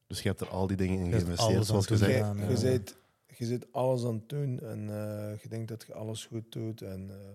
Dus 0.06 0.22
je 0.22 0.28
hebt 0.28 0.40
er 0.40 0.48
al 0.48 0.66
die 0.66 0.76
dingen 0.76 0.98
in 0.98 1.10
geïnvesteerd, 1.10 1.38
alles 1.54 1.66
zoals 1.66 1.90
aan 1.90 1.96
gezegd. 1.98 2.30
toe 2.32 2.40
Je, 2.44 2.50
ja. 2.50 2.56
zit, 2.56 2.96
je 3.36 3.44
zit 3.44 3.72
alles 3.72 4.04
aan 4.04 4.14
het 4.14 4.28
doen 4.28 4.60
en 4.60 4.80
eh, 4.90 5.38
je 5.42 5.48
denkt 5.48 5.68
dat 5.68 5.84
je 5.86 5.94
alles 5.94 6.24
goed 6.26 6.52
doet. 6.52 6.82
En, 6.82 7.10
eh, 7.10 7.28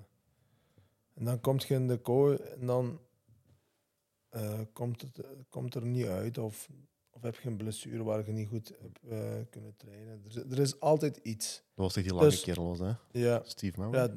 en 1.13 1.25
dan 1.25 1.39
kom 1.39 1.55
je 1.59 1.73
in 1.73 1.87
de 1.87 1.97
kooi 1.97 2.35
en 2.37 2.65
dan 2.65 2.99
eh, 4.29 4.59
komt, 4.73 5.01
het, 5.01 5.21
komt 5.49 5.75
er 5.75 5.85
niet 5.85 6.05
uit. 6.05 6.37
Of, 6.37 6.69
of 7.09 7.21
heb 7.21 7.35
je 7.39 7.49
een 7.49 7.57
blessure 7.57 8.03
waar 8.03 8.25
je 8.25 8.31
niet 8.31 8.47
goed 8.47 8.73
hebt 8.81 8.99
eh, 9.09 9.33
kunnen 9.49 9.73
trainen. 9.77 10.21
Er, 10.23 10.29
is- 10.29 10.51
er 10.51 10.59
is 10.59 10.79
altijd 10.79 11.17
iets. 11.17 11.55
Dat 11.75 11.85
was 11.85 11.95
echt 11.95 12.05
die 12.05 12.15
lange 12.15 12.29
Dus- 12.29 12.41
kerel, 12.41 12.67
was, 12.67 12.79
hè? 12.79 12.91
Ja, 13.11 13.41
Steve 13.45 13.79
Mauer. 13.79 13.95
ja, 13.95 14.09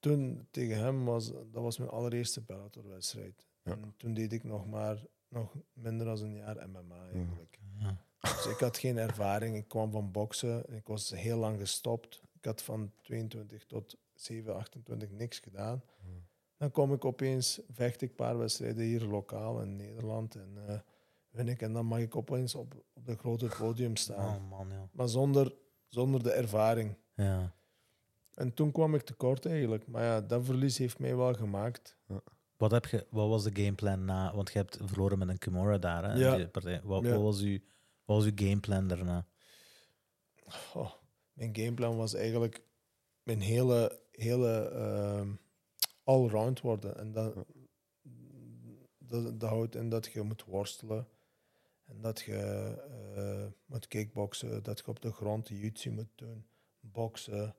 toen 0.00 0.46
tegen 0.50 0.76
hem 0.78 1.04
was 1.04 1.26
dat 1.32 1.62
was 1.62 1.78
mijn 1.78 1.90
allereerste 1.90 2.40
Bellator-wedstrijd. 2.40 3.46
Ja. 3.62 3.72
En 3.72 3.94
toen 3.96 4.14
deed 4.14 4.32
ik 4.32 4.44
nog 4.44 4.66
maar 4.66 5.04
nog 5.32 5.54
minder 5.72 6.06
dan 6.06 6.20
een 6.20 6.36
jaar 6.36 6.68
MMA 6.68 7.04
eigenlijk. 7.12 7.58
Ja. 7.78 8.04
Dus 8.20 8.46
ik 8.46 8.58
had 8.58 8.78
geen 8.78 8.98
ervaring. 8.98 9.56
Ik 9.56 9.68
kwam 9.68 9.90
van 9.90 10.10
boksen. 10.10 10.66
en 10.66 10.76
Ik 10.76 10.86
was 10.86 11.10
heel 11.10 11.38
lang 11.38 11.58
gestopt. 11.58 12.22
Ik 12.32 12.44
had 12.44 12.62
van 12.62 12.92
22 13.02 13.64
tot 13.66 13.96
7, 14.14 14.54
28 14.56 15.10
niks 15.10 15.38
gedaan. 15.38 15.82
Dan 16.56 16.70
kom 16.70 16.92
ik 16.92 17.04
opeens, 17.04 17.60
vecht 17.70 18.02
ik 18.02 18.08
een 18.08 18.14
paar 18.14 18.38
wedstrijden 18.38 18.84
hier 18.84 19.04
lokaal 19.04 19.62
in 19.62 19.76
Nederland. 19.76 20.34
En 20.34 20.58
eh, 20.66 20.78
win 21.30 21.48
ik. 21.48 21.62
En 21.62 21.72
dan 21.72 21.86
mag 21.86 21.98
ik 21.98 22.16
opeens 22.16 22.54
op, 22.54 22.84
op 22.92 23.06
de 23.06 23.16
grote 23.16 23.46
podium 23.58 23.96
staan. 23.96 24.36
Oh 24.36 24.50
man, 24.50 24.68
ja. 24.70 24.88
Maar 24.92 25.08
zonder, 25.08 25.54
zonder 25.88 26.22
de 26.22 26.32
ervaring. 26.32 26.94
ja. 27.14 27.54
En 28.32 28.54
toen 28.54 28.72
kwam 28.72 28.94
ik 28.94 29.02
tekort 29.02 29.46
eigenlijk. 29.46 29.86
Maar 29.86 30.02
ja, 30.02 30.20
dat 30.20 30.44
verlies 30.44 30.78
heeft 30.78 30.98
mij 30.98 31.16
wel 31.16 31.34
gemaakt. 31.34 31.96
Ja. 32.06 32.22
Wat, 32.62 32.70
heb 32.70 32.86
je, 32.86 33.06
wat 33.10 33.28
was 33.28 33.42
de 33.44 33.62
gameplan 33.62 34.04
na? 34.04 34.34
Want 34.34 34.52
je 34.52 34.58
hebt 34.58 34.78
verloren 34.82 35.18
met 35.18 35.28
een 35.28 35.38
Kimura 35.38 35.78
daar. 35.78 36.04
Hè, 36.04 36.14
Ja. 36.14 36.46
partij. 36.46 36.80
Wat, 36.84 37.02
Ja. 37.02 37.10
wat, 37.10 37.22
was 37.22 37.40
uw, 37.40 37.58
wat 38.04 38.16
was 38.16 38.24
uw 38.24 38.32
gameplan 38.34 38.88
daarna? 38.88 39.26
Oh, 40.74 40.92
mijn 41.32 41.56
gameplan 41.56 41.96
was 41.96 42.14
eigenlijk 42.14 42.60
mijn 43.22 43.40
hele, 43.40 44.00
hele 44.10 44.68
ehm 44.68 45.28
all-round 46.04 46.60
worden. 46.60 46.96
En 46.96 47.12
dat, 47.12 47.34
dat, 48.98 49.40
dat 49.40 49.50
houdt 49.50 49.74
in 49.74 49.88
dat 49.88 50.06
je 50.12 50.22
moet 50.22 50.44
worstelen. 50.44 51.08
En 51.84 52.00
dat 52.00 52.20
je 52.20 52.36
eh, 53.16 53.46
moet 53.66 53.88
kickboksen, 53.88 54.62
dat 54.62 54.78
je 54.78 54.86
op 54.86 55.00
de 55.02 55.12
grond 55.12 55.48
jiu-jitsu 55.48 55.90
moet 55.90 56.12
doen, 56.14 56.46
boksen, 56.80 57.54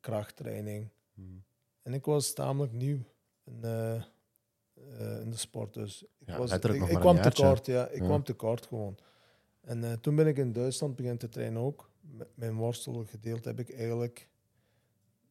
krachttraining. 0.00 0.88
Hmm. 1.14 1.44
En 1.82 1.94
ik 1.94 2.04
was 2.04 2.32
tamelijk 2.32 2.72
nieuw 2.72 2.98
in, 3.44 3.64
eh, 3.64 4.02
eh, 4.98 5.20
in 5.20 5.30
de 5.30 5.36
sport. 5.36 5.74
Dus 5.74 6.02
ik, 6.02 6.28
Ja, 6.28 6.38
was, 6.38 6.52
ik, 6.52 6.60
kwam 6.60 7.20
tekort, 7.20 7.66
ja. 7.66 7.88
Ik 7.88 7.98
Ja. 8.00 8.04
kwam 8.04 8.22
tekort 8.22 8.66
gewoon. 8.66 8.98
En 9.60 9.84
eh, 9.84 9.92
toen 9.92 10.16
ben 10.16 10.26
ik 10.26 10.36
in 10.36 10.52
Duitsland 10.52 10.94
beginnen 10.96 11.18
te 11.20 11.28
trainen 11.28 11.62
ook. 11.62 11.90
M- 12.00 12.22
Mijn 12.34 12.54
worstelgedeelte 12.54 13.48
heb 13.48 13.58
ik 13.58 13.70
eigenlijk, 13.74 14.28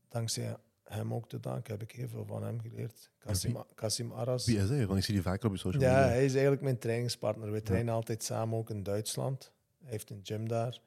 dankzij 0.10 0.56
hem 0.84 1.14
ook 1.14 1.28
te 1.30 1.40
danken, 1.40 1.72
heb 1.74 1.82
ik 1.82 1.92
heel 1.92 2.08
veel 2.08 2.26
van 2.26 2.44
hem 2.44 2.60
geleerd. 2.62 3.12
Kasim, 3.18 3.58
Kasim 3.76 4.12
Aras. 4.12 4.46
Wie 4.46 4.58
is 4.58 4.70
hij? 4.70 4.86
Want 4.88 5.00
ik 5.00 5.06
zie 5.06 5.14
die 5.14 5.24
vaker 5.24 5.46
op 5.48 5.54
je 5.54 5.60
social 5.60 5.82
Ja, 5.84 5.94
media. 5.94 6.08
hij 6.08 6.26
is 6.26 6.32
eigenlijk 6.32 6.62
mijn 6.62 6.78
trainingspartner. 6.78 7.52
We 7.52 7.62
trainen 7.62 7.94
altijd 7.94 8.24
samen 8.24 8.58
ook 8.58 8.70
in 8.70 8.84
Duitsland. 8.84 9.52
Hij 9.82 9.92
heeft 9.92 10.10
een 10.10 10.20
gym 10.24 10.48
daar. 10.48 10.82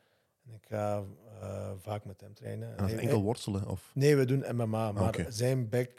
En 0.47 0.55
ik 0.55 0.67
ga 0.69 1.05
eh, 1.41 1.71
vaak 1.81 2.05
met 2.05 2.21
hem 2.21 2.35
trainen. 2.35 2.71
En 2.71 2.77
dat 2.77 2.91
is 2.91 2.99
enkel 2.99 3.23
worstelen? 3.23 3.69
Of? 3.69 3.91
Nee, 3.95 4.17
we 4.17 4.25
doen 4.25 4.45
MMA. 4.57 4.93
Maar 4.93 5.09
Oké. 5.09 5.31
zijn 5.31 5.69
back, 5.69 5.91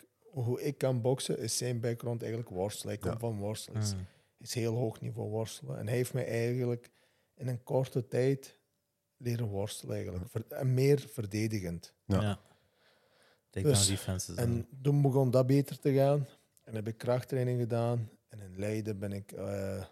hoe 0.43 0.61
ik 0.61 0.77
kan 0.77 1.01
boksen, 1.01 1.37
is 1.39 1.57
zijn 1.57 1.79
background 1.79 2.21
eigenlijk 2.21 2.51
worstelen. 2.51 2.93
Ik 2.93 2.99
kom 2.99 3.11
Ja. 3.11 3.17
van 3.17 3.37
worstelen. 3.37 3.81
Is, 3.81 3.93
Mm. 3.93 4.05
is 4.37 4.53
heel 4.53 4.73
hoog 4.75 5.01
niveau 5.01 5.29
worstelen. 5.29 5.77
En 5.77 5.87
hij 5.87 5.95
heeft 5.95 6.13
mij 6.13 6.27
eigenlijk 6.27 6.89
in 7.35 7.47
een 7.47 7.63
korte 7.63 8.07
tijd 8.07 8.59
leren 9.17 9.47
worstelen 9.47 9.95
eigenlijk. 9.95 10.29
Ver- 10.29 10.45
en 10.49 10.73
meer 10.73 10.99
verdedigend. 10.99 11.93
Ja. 12.05 12.39
Dus- 13.49 13.87
defenses. 13.87 14.35
En 14.35 14.67
toen 14.81 15.01
begon 15.01 15.31
dat 15.31 15.47
beter 15.47 15.79
te 15.79 15.93
gaan. 15.93 16.27
En 16.63 16.75
heb 16.75 16.87
ik 16.87 16.97
krachttraining 16.97 17.59
gedaan. 17.59 18.09
En 18.27 18.39
in 18.41 18.59
Leiden 18.59 18.99
ben 18.99 19.11
ik 19.13 19.31
eh, 19.31 19.85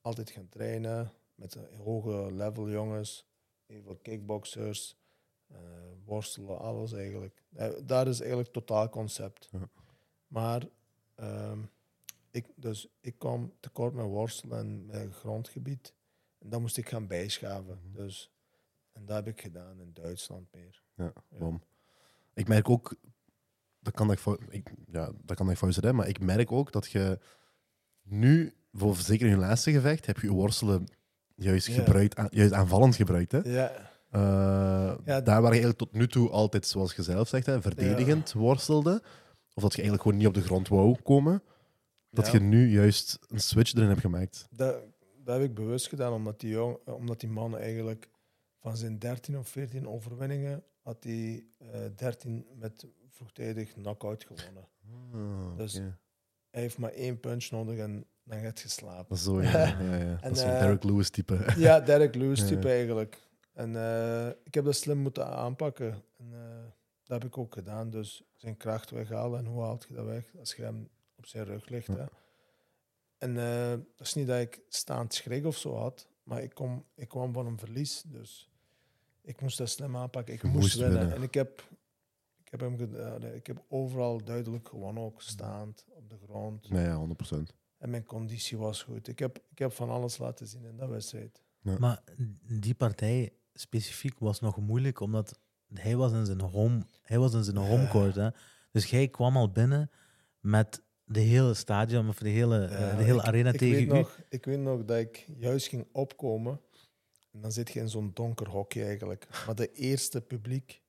altijd 0.00 0.30
gaan 0.30 0.48
trainen 0.48 1.12
met 1.34 1.56
hoge 1.82 2.32
level 2.32 2.70
jongens. 2.70 3.28
Heel 3.66 3.82
veel 3.82 3.96
kickboxers, 3.96 4.96
eh, 5.50 5.56
worstelen, 6.04 6.58
alles 6.58 6.92
eigenlijk. 6.92 7.42
Eh, 7.54 7.68
dat 7.84 8.06
is 8.06 8.20
eigenlijk 8.20 8.52
totaal 8.52 8.88
concept. 8.88 9.48
Ja. 9.52 9.68
Maar 10.26 10.62
ehm, 11.14 11.58
ik, 12.30 12.46
dus 12.54 12.88
ik 13.00 13.18
kwam 13.18 13.52
tekort 13.60 13.94
met 13.94 14.04
worstelen 14.06 14.58
en 14.58 14.86
met 14.86 15.14
grondgebied. 15.14 15.94
En 16.38 16.48
dat 16.48 16.60
moest 16.60 16.76
ik 16.76 16.88
gaan 16.88 17.06
bijschaven. 17.06 17.78
Mhm. 17.84 18.02
Dus, 18.02 18.32
en 18.92 19.04
dat 19.06 19.16
heb 19.16 19.26
ik 19.26 19.40
gedaan 19.40 19.80
in 19.80 19.90
Duitsland 19.92 20.52
meer. 20.52 20.82
Ja, 20.94 21.12
Ja. 21.38 21.58
Ik 22.34 22.48
merk 22.48 22.68
ook, 22.68 22.94
dat 23.80 23.94
kan 23.94 24.12
ik, 24.12 24.20
ja, 24.86 25.12
dat 25.24 25.36
kan 25.36 25.50
ik 25.50 25.56
zijn, 25.56 25.72
hè, 25.86 25.92
maar 25.92 26.08
ik 26.08 26.20
merk 26.20 26.52
ook 26.52 26.72
dat 26.72 26.90
je 26.90 27.18
nu, 28.02 28.54
voor 28.72 28.96
zeker 28.96 29.26
in 29.26 29.32
je 29.32 29.38
laatste 29.38 29.72
gevecht, 29.72 30.06
heb 30.06 30.16
je 30.18 30.26
je 30.26 30.32
worstelen 30.32 30.86
juist, 31.34 31.66
Ja. 31.66 31.74
gebruikt, 31.74 32.16
aan- 32.16 32.28
juist 32.30 32.52
aanvallend 32.52 32.96
gebruikt. 32.96 33.32
Hè? 33.32 33.38
Ja, 33.38 33.90
Eh, 34.10 34.20
Ja. 35.04 35.20
daar 35.20 35.24
waar 35.42 35.54
je 35.54 35.60
eigenlijk 35.60 35.78
tot 35.78 35.92
nu 35.92 36.06
toe 36.08 36.30
altijd, 36.30 36.66
zoals 36.66 36.94
je 36.94 37.02
zelf 37.02 37.28
zegt, 37.28 37.46
hè, 37.46 37.62
verdedigend 37.62 38.32
worstelde, 38.32 39.02
of 39.54 39.62
dat 39.62 39.72
je 39.72 39.78
eigenlijk 39.82 40.02
gewoon 40.02 40.18
niet 40.18 40.26
op 40.26 40.34
de 40.34 40.42
grond 40.42 40.68
wou 40.68 40.96
komen, 41.02 41.42
dat 42.10 42.26
Ja. 42.26 42.32
je 42.32 42.40
nu 42.40 42.68
juist 42.70 43.18
een 43.28 43.40
switch 43.40 43.74
erin 43.74 43.88
hebt 43.88 44.00
gemaakt. 44.00 44.46
Dat, 44.50 44.76
dat 45.24 45.38
heb 45.40 45.48
ik 45.48 45.54
bewust 45.54 45.88
gedaan, 45.88 46.12
omdat 46.12 46.40
die, 46.40 46.50
jong, 46.50 46.76
omdat 46.86 47.20
die 47.20 47.28
man 47.28 47.58
eigenlijk 47.58 48.08
van 48.60 48.76
zijn 48.76 48.98
13 48.98 49.38
of 49.38 49.48
14 49.48 49.88
overwinningen 49.88 50.62
had 50.82 51.04
hij 51.04 51.44
eh 51.58 51.80
13 51.96 52.46
met 52.58 52.86
vroegtijdig 53.08 53.72
knockout 53.72 54.24
gewonnen. 54.24 54.68
Ah, 55.12 55.56
Dus-. 55.56 55.80
Hij 56.50 56.62
heeft 56.62 56.78
maar 56.78 56.90
één 56.92 57.20
punch 57.20 57.50
nodig 57.50 57.78
en 57.78 58.04
dan 58.24 58.40
gaat 58.40 58.60
je 58.60 58.68
slapen. 58.68 59.06
Dat 59.08 59.18
is 59.18 59.24
zo, 59.24 59.42
ja. 59.42 59.50
ja, 59.50 59.96
ja. 59.96 60.18
En, 60.22 60.28
dat 60.28 60.32
is 60.32 60.40
zo'n 60.40 60.50
eh, 60.50 60.60
Derek 60.60 60.84
Lewis 60.84 61.10
type. 61.10 61.52
Ja, 61.56 61.80
Derek 61.80 62.14
Lewis 62.20 62.46
type 62.46 62.68
eigenlijk. 62.68 63.18
En 63.60 63.76
eh, 63.76 64.28
ik 64.44 64.54
heb 64.54 64.64
dat 64.64 64.74
slim 64.74 64.98
moeten 64.98 65.26
aanpakken. 65.26 66.02
En 66.16 66.32
eh, 66.32 66.64
dat 67.02 67.22
heb 67.22 67.24
ik 67.24 67.38
ook 67.38 67.54
gedaan. 67.54 67.90
Dus 67.90 68.22
zijn 68.36 68.56
kracht 68.56 68.90
weghalen. 68.90 69.38
En 69.38 69.46
hoe 69.46 69.62
haalt 69.62 69.86
je 69.88 69.94
dat 69.94 70.04
weg? 70.04 70.30
Als 70.38 70.54
je 70.54 70.62
hem 70.62 70.88
op 71.16 71.26
zijn 71.26 71.44
rug 71.44 71.68
ligt. 71.68 71.86
Ja. 71.86 71.94
Hè? 71.96 72.04
En 73.18 73.36
eh 73.38 73.70
dat 73.70 74.06
is 74.06 74.14
niet 74.14 74.26
dat 74.26 74.40
ik 74.40 74.60
staand 74.68 75.14
schrik 75.14 75.44
of 75.44 75.56
zo 75.56 75.76
had. 75.76 76.08
Maar 76.22 76.42
ik, 76.42 76.54
kom, 76.54 76.84
ik 76.94 77.08
kwam 77.08 77.32
van 77.32 77.46
een 77.46 77.58
verlies. 77.58 78.02
Dus 78.06 78.50
ik 79.22 79.40
moest 79.40 79.58
dat 79.58 79.68
slim 79.68 79.96
aanpakken. 79.96 80.34
Ik 80.34 80.42
Je 80.42 80.48
moest, 80.48 80.60
moest 80.60 80.76
winnen. 80.76 80.98
winnen. 80.98 81.16
En 81.16 81.22
ik 81.22 81.34
heb, 81.34 81.68
ik, 82.44 82.50
heb 82.50 82.60
hem 82.60 82.76
gedaan. 82.76 83.22
ik 83.22 83.46
heb 83.46 83.64
overal 83.68 84.24
duidelijk 84.24 84.68
gewonnen. 84.68 85.02
Ook 85.02 85.22
staand 85.22 85.84
op 85.88 86.10
de 86.10 86.18
grond. 86.24 86.70
Nee, 86.70 86.84
ja, 86.84 87.06
100%. 87.34 87.38
En 87.78 87.90
mijn 87.90 88.04
conditie 88.04 88.58
was 88.58 88.82
goed. 88.82 89.08
Ik 89.08 89.18
heb, 89.18 89.42
ik 89.50 89.58
heb 89.58 89.72
van 89.72 89.90
alles 89.90 90.18
laten 90.18 90.46
zien 90.46 90.64
in 90.64 90.76
dat 90.76 90.88
wedstrijd. 90.88 91.42
Maar 91.60 92.02
die 92.42 92.74
partij 92.74 93.32
specifiek 93.52 94.18
was 94.18 94.40
nog 94.40 94.56
moeilijk, 94.56 95.00
omdat 95.00 95.38
hij 95.74 95.96
was 95.96 96.12
in 96.12 96.26
zijn 96.26 96.40
home, 96.40 96.82
hij 97.02 97.18
was 97.18 97.34
in 97.34 97.44
zijn 97.44 97.56
homecourt. 97.56 98.14
Hè? 98.14 98.28
Dus 98.72 98.86
jij 98.86 99.08
kwam 99.08 99.36
al 99.36 99.50
binnen 99.52 99.90
met 100.40 100.82
de 101.04 101.20
hele 101.20 101.54
stadion, 101.54 102.08
of 102.08 102.18
de 102.18 102.28
hele, 102.28 102.60
Ja, 102.60 102.96
de 102.96 103.02
hele 103.02 103.18
ik- 103.20 103.26
arena 103.26 103.52
ik 103.52 103.58
tegen 103.58 103.74
weet 103.76 103.84
u. 103.86 103.92
Nog, 103.92 104.18
ik 104.28 104.44
weet 104.44 104.58
nog 104.58 104.84
dat 104.84 104.98
ik 104.98 105.26
juist 105.36 105.68
ging 105.68 105.86
opkomen. 105.92 106.60
En 107.32 107.40
dan 107.40 107.52
zit 107.52 107.70
je 107.70 107.80
in 107.80 107.88
zo'n 107.88 108.10
donker 108.14 108.48
hokje 108.48 108.84
eigenlijk. 108.84 109.26
Maar 109.46 109.54
de 109.54 109.72
eerste 109.72 110.20
publiek 110.20 110.82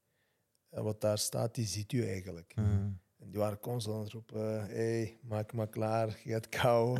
eh, 0.70 0.82
wat 0.82 1.02
daar 1.02 1.18
staat, 1.18 1.56
die 1.56 1.66
ziet 1.66 1.92
u 1.92 2.08
eigenlijk. 2.08 2.54
Mm. 2.56 3.00
En 3.20 3.30
die 3.30 3.40
waren 3.40 3.60
constant 3.60 3.96
aan 3.96 4.04
het 4.04 4.12
roepen, 4.12 4.66
hey, 4.68 5.18
maak 5.24 5.54
maar 5.54 5.68
klaar, 5.70 6.20
je 6.24 6.32
gaat 6.32 6.50
kou, 6.50 7.00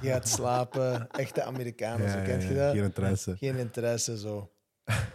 je 0.00 0.08
gaat 0.08 0.28
slapen. 0.28 1.10
Echte 1.10 1.42
Amerikanen, 1.42 2.10
zo 2.10 2.16
Ja, 2.18 2.24
kent 2.24 2.42
ja, 2.42 2.48
je 2.48 2.54
dat? 2.54 2.72
Geen 2.74 2.84
interesse. 2.84 3.36
Geen 3.36 3.56
interesse 3.58 4.18
zo. 4.18 4.51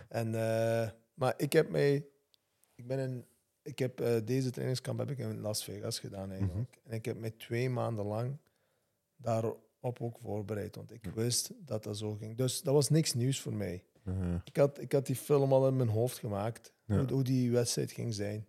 En, 0.10 0.28
eh, 0.36 0.90
maar 1.14 1.34
ik 1.38 1.54
heb 1.54 1.70
mij, 1.70 2.06
ik 2.76 2.88
ben 2.88 3.00
in, 3.00 3.26
ik 3.62 3.80
heb 3.80 4.00
eh, 4.00 4.16
deze 4.26 4.50
trainingskamp 4.50 5.00
heb 5.00 5.10
ik 5.12 5.18
in 5.18 5.40
Las 5.40 5.64
Vegas 5.64 6.00
gedaan 6.00 6.32
eigenlijk. 6.32 6.80
En 6.84 6.92
ik 6.94 7.06
heb 7.06 7.18
me 7.18 7.36
twee 7.36 7.70
maanden 7.70 8.06
lang 8.06 8.38
daarop 9.16 9.66
ook 10.02 10.18
voorbereid, 10.22 10.76
want 10.76 10.94
ik 10.94 11.06
wist 11.16 11.52
dat 11.66 11.84
dat 11.84 11.98
zo 11.98 12.14
ging. 12.16 12.38
Dus 12.38 12.62
dat 12.62 12.74
was 12.74 12.90
niks 12.90 13.14
nieuws 13.14 13.42
voor 13.42 13.54
mij. 13.54 13.84
Uh, 14.04 14.36
Ik 14.44 14.56
had, 14.58 14.82
ik 14.82 14.92
had 14.92 15.06
die 15.06 15.16
film 15.16 15.54
al 15.54 15.68
in 15.68 15.76
mijn 15.76 15.90
hoofd 15.90 16.18
gemaakt, 16.18 16.74
Ja. 16.86 16.98
hoe, 16.98 17.12
hoe 17.12 17.24
die 17.24 17.52
wedstrijd 17.52 17.92
ging 17.92 18.14
zijn. 18.14 18.48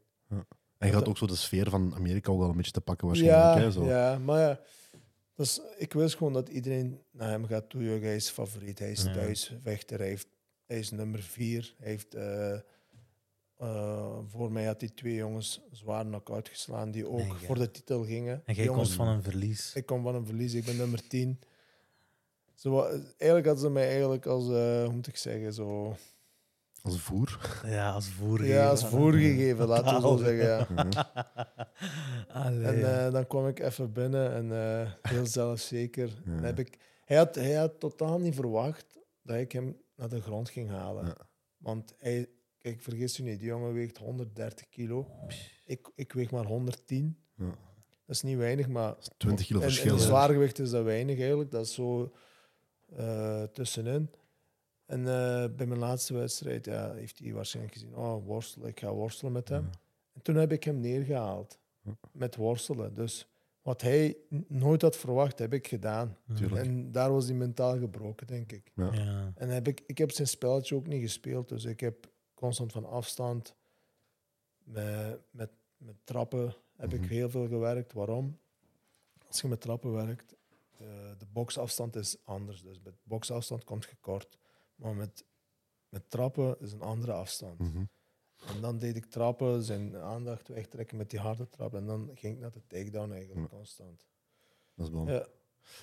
en 0.79 0.89
je 0.89 0.93
had 0.95 1.09
ook 1.09 1.19
zo 1.19 1.27
de 1.27 1.37
sfeer 1.37 1.71
van 1.71 1.95
Amerika 1.95 2.31
ook 2.33 2.39
wel 2.39 2.49
een 2.51 2.57
beetje 2.57 2.73
te 2.73 2.81
pakken 2.81 3.07
waarschijnlijk. 3.07 3.55
Ja, 3.55 3.61
hè, 3.61 3.71
zo. 3.71 3.85
ja, 3.85 4.19
maar 4.19 4.41
ja, 4.41 4.61
dus 5.35 5.61
ik 5.77 5.93
wist 5.93 6.17
gewoon 6.17 6.33
dat 6.33 6.49
iedereen 6.49 7.03
naar 7.11 7.31
hem 7.31 7.47
gaat 7.47 7.69
toe. 7.71 7.83
Hij 7.83 8.15
is 8.17 8.31
favoriet, 8.31 8.79
hij 8.79 8.91
is 8.91 9.03
Ja. 9.03 9.13
thuisvechter, 9.13 9.99
hij, 9.99 10.09
heeft, 10.09 10.27
hij 10.27 10.38
is 10.77 10.91
nummer 10.91 11.23
vier. 11.23 11.75
Hij 11.79 11.89
heeft, 11.91 12.15
eh, 12.15 12.55
eh, 13.57 14.19
voor 14.27 14.53
mij 14.53 14.65
had 14.65 14.81
hij 14.81 14.91
twee 14.91 15.15
jongens 15.15 15.61
zwaar 15.73 16.05
knock-out 16.05 16.49
geslaan 16.49 16.91
die 16.91 17.09
ook 17.09 17.19
Nee, 17.19 17.33
voor 17.33 17.59
de 17.59 17.71
titel 17.71 18.05
gingen. 18.05 18.43
En 18.45 18.55
jij 18.55 18.65
jongens, 18.65 18.89
komt 18.97 19.07
van 19.09 19.09
een 19.17 19.23
verlies. 19.23 19.75
Ik 19.75 19.87
kom 19.87 20.03
van 20.03 20.15
een 20.15 20.27
verlies, 20.27 20.55
ik 20.55 20.65
ben 20.65 20.77
nummer 20.77 21.09
tien. 21.09 21.41
Zo, 22.55 22.71
wa- 22.71 22.89
eigenlijk 22.91 23.47
hadden 23.47 23.59
ze 23.59 23.71
mij 23.71 23.89
eigenlijk 23.89 24.27
als, 24.27 24.45
eh, 24.49 24.85
hoe 24.85 24.93
moet 24.93 25.07
ik 25.07 25.17
zeggen, 25.17 25.53
zo... 25.53 25.97
Als 26.83 27.01
voer. 27.01 27.61
Ja, 27.67 27.91
als 27.91 28.09
voer. 28.09 28.47
Ja, 28.47 28.69
als 28.69 28.85
voorgegeven, 28.87 29.67
laten 29.67 29.95
we 29.95 30.01
zo 30.01 30.17
zeggen. 30.17 30.67
Ja. 30.91 31.13
En 32.33 32.85
eh, 33.07 33.13
dan 33.13 33.27
kwam 33.27 33.47
ik 33.49 33.59
even 33.61 33.93
binnen 33.93 34.33
en 34.33 34.53
eh, 34.53 34.93
heel 35.13 35.27
zelfzeker. 35.27 36.23
Ja. 36.25 36.33
En 36.33 36.43
heb 36.45 36.59
ik, 36.59 36.79
hij, 37.05 37.17
had, 37.17 37.35
hij 37.35 37.55
had 37.55 37.81
totaal 37.81 38.19
niet 38.19 38.35
verwacht 38.35 38.99
dat 39.23 39.37
ik 39.37 39.53
hem 39.53 39.77
naar 39.99 40.09
de 40.09 40.21
grond 40.21 40.51
ging 40.51 40.69
halen. 40.69 41.07
Ja. 41.07 41.17
Want 41.57 41.95
hij, 41.99 42.29
kijk, 42.59 42.81
vergis 42.81 43.19
u 43.19 43.23
niet, 43.23 43.39
die 43.39 43.49
jongen 43.49 43.73
weegt 43.73 43.97
130 43.97 44.69
kilo. 44.69 45.11
Ik, 45.65 45.91
ik 45.95 46.13
weeg 46.13 46.31
maar 46.31 46.45
110. 46.45 47.19
Ja. 47.35 47.45
Dat 48.07 48.17
is 48.17 48.23
niet 48.23 48.37
weinig, 48.37 48.69
maar 48.69 48.97
20 49.17 49.47
kilo 49.47 49.59
in, 49.59 49.65
in 49.65 49.73
verschil. 49.73 49.97
hè. 49.97 50.03
zwaargewicht 50.03 50.59
is 50.59 50.71
dat 50.71 50.85
weinig 50.85 51.19
eigenlijk. 51.19 51.51
Dat 51.51 51.65
is 51.65 51.75
zo 51.75 52.13
eh, 52.87 53.43
tussenin. 53.43 54.11
En 54.87 54.99
eh, 54.99 55.45
bij 55.57 55.67
mijn 55.67 55.79
laatste 55.81 56.15
wedstrijd 56.15 56.65
ja, 56.65 56.93
heeft 56.93 57.19
hij 57.19 57.33
waarschijnlijk 57.33 57.75
gezien, 57.75 57.97
oh, 57.97 58.27
worstelen, 58.27 58.69
ik 58.69 58.81
ga 58.81 58.93
worstelen 58.93 59.33
met 59.33 59.49
hem. 59.49 59.63
Ja. 59.63 59.71
En 60.13 60.23
toen 60.23 60.35
heb 60.35 60.53
ik 60.53 60.65
hem 60.65 60.81
neergehaald 60.81 61.59
met 62.13 62.37
worstelen. 62.37 62.95
Dus 62.95 63.29
wat 63.69 63.81
hij 63.83 64.17
nooit 64.47 64.83
had 64.83 64.97
verwacht, 64.97 65.39
heb 65.39 65.53
ik 65.53 65.67
gedaan. 65.69 66.17
Tuurlijk. 66.35 66.67
En 66.67 66.93
daar 66.93 67.13
was 67.13 67.25
hij 67.27 67.35
mentaal 67.35 67.79
gebroken, 67.79 68.27
denk 68.27 68.53
ik. 68.53 68.73
Ja. 68.75 68.93
Ja. 68.93 69.33
En 69.35 69.49
heb 69.49 69.69
ik, 69.69 69.83
ik 69.87 69.99
heb 69.99 70.11
zijn 70.11 70.29
spelletje 70.29 70.75
ook 70.75 70.87
niet 70.87 71.03
gespeeld. 71.03 71.49
Dus 71.49 71.65
ik 71.65 71.81
heb 71.81 72.11
constant 72.35 72.73
van 72.73 72.85
afstand 72.85 73.55
met, 74.65 75.21
met, 75.31 75.51
met 75.77 75.95
trappen 76.05 76.55
heb 76.77 76.93
Mhm. 76.93 77.03
ik 77.03 77.11
heel 77.11 77.31
veel 77.31 77.49
gewerkt. 77.49 77.93
Waarom? 77.93 78.39
als 79.27 79.41
je 79.41 79.49
met 79.49 79.61
trappen 79.61 79.93
werkt, 79.93 80.35
eh, 80.79 80.87
de 81.19 81.27
boksafstand 81.33 81.97
is 81.97 82.17
anders. 82.25 82.63
Dus 82.63 82.81
met 82.85 82.95
boksafstand 83.03 83.65
komt 83.65 83.85
je 83.85 83.97
kort. 84.01 84.39
Maar 84.75 84.95
met, 84.95 85.25
met 85.89 86.11
trappen 86.11 86.57
is 86.61 86.73
een 86.73 86.81
andere 86.83 87.13
afstand. 87.13 87.59
Mhm. 87.59 87.85
En 88.55 88.61
dan 88.61 88.79
deed 88.79 88.97
ik 88.97 89.05
trappen, 89.05 89.63
zijn 89.63 89.97
aandacht 89.97 90.49
wegtrekken 90.49 90.97
met 90.97 91.11
die 91.11 91.19
harde 91.21 91.49
trap. 91.49 91.75
En 91.75 91.87
dan 91.87 92.11
ging 92.15 92.35
ik 92.35 92.41
naar 92.41 92.51
de 92.53 92.63
takedown 92.67 93.13
eigenlijk 93.13 93.49
constant. 93.49 94.07
Dat 94.75 94.87
is 94.87 94.93
bom. 94.93 95.09
Ja, 95.09 95.27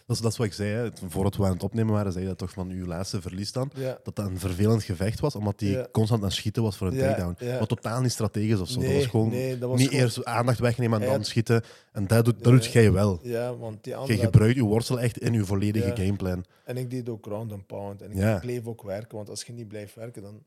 Dat, 0.05 0.15
is, 0.15 0.21
dat 0.21 0.31
is 0.31 0.38
wat 0.38 0.47
ik 0.47 0.53
zei. 0.53 0.69
Hè. 0.69 0.89
Voordat 1.07 1.35
we 1.35 1.43
aan 1.45 1.51
het 1.53 1.63
opnemen 1.63 1.93
waren, 1.93 2.12
zei 2.12 2.24
je 2.24 2.29
dat 2.29 2.38
toch 2.39 2.51
van 2.51 2.69
uw 2.69 2.85
laatste 2.85 3.21
verlies 3.21 3.51
dan. 3.51 3.71
ja. 3.75 4.00
Dat 4.03 4.15
dat 4.15 4.25
een 4.25 4.39
vervelend 4.39 4.83
gevecht 4.83 5.19
was, 5.19 5.35
omdat 5.35 5.59
hij 5.59 5.69
Ja. 5.69 5.88
constant 5.91 6.21
aan 6.21 6.27
het 6.27 6.35
schieten 6.35 6.63
was 6.63 6.77
voor 6.77 6.88
een 6.88 6.97
takedown. 6.97 7.57
Wat 7.59 7.69
totaal 7.69 8.01
niet 8.01 8.12
strategisch 8.12 8.59
of 8.59 8.69
zo. 8.69 8.81
dat 8.81 8.93
was 8.93 9.05
gewoon 9.05 9.29
nee, 9.29 9.57
dat 9.57 9.69
was 9.69 9.79
niet 9.79 9.88
gewoon- 9.89 10.03
eerst 10.03 10.25
aandacht 10.25 10.59
wegnemen 10.59 11.01
en 11.01 11.07
dan 11.07 11.24
schieten. 11.24 11.63
En 11.91 12.07
dat 12.07 12.25
doet, 12.25 12.43
dat 12.43 12.53
doet 12.53 12.65
jij 12.65 12.91
wel. 12.91 13.19
ja, 13.24 13.55
want 13.57 13.83
die 13.83 13.93
Je 13.93 14.00
andere... 14.00 14.19
gebruikt 14.19 14.55
je 14.55 14.63
worstel 14.63 15.00
echt 15.00 15.17
in 15.17 15.33
je 15.33 15.45
volledige 15.45 15.95
gameplan. 15.95 16.45
En 16.63 16.77
ik 16.77 16.89
deed 16.89 17.09
ook 17.09 17.25
ground 17.25 17.51
and 17.51 17.65
pound. 17.67 18.01
En 18.01 18.12
ik 18.12 18.39
bleef 18.39 18.65
ook 18.65 18.81
werken, 18.81 19.15
want 19.17 19.29
als 19.29 19.43
je 19.43 19.53
niet 19.53 19.67
blijft 19.67 19.95
werken, 19.95 20.21
dan 20.21 20.43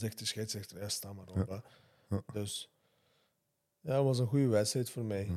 zegt 0.00 0.18
de 0.18 0.24
scheidsrechter, 0.24 0.80
ja, 0.80 0.88
sta 0.88 1.12
maar 1.12 1.26
op. 1.28 1.48
hè. 1.48 1.54
Ja. 2.16 2.22
Dus 2.32 2.70
ja, 3.80 3.94
het 3.94 4.04
was 4.04 4.18
een 4.18 4.26
goede 4.26 4.46
wedstrijd 4.48 4.90
voor 4.90 5.04
mij. 5.04 5.28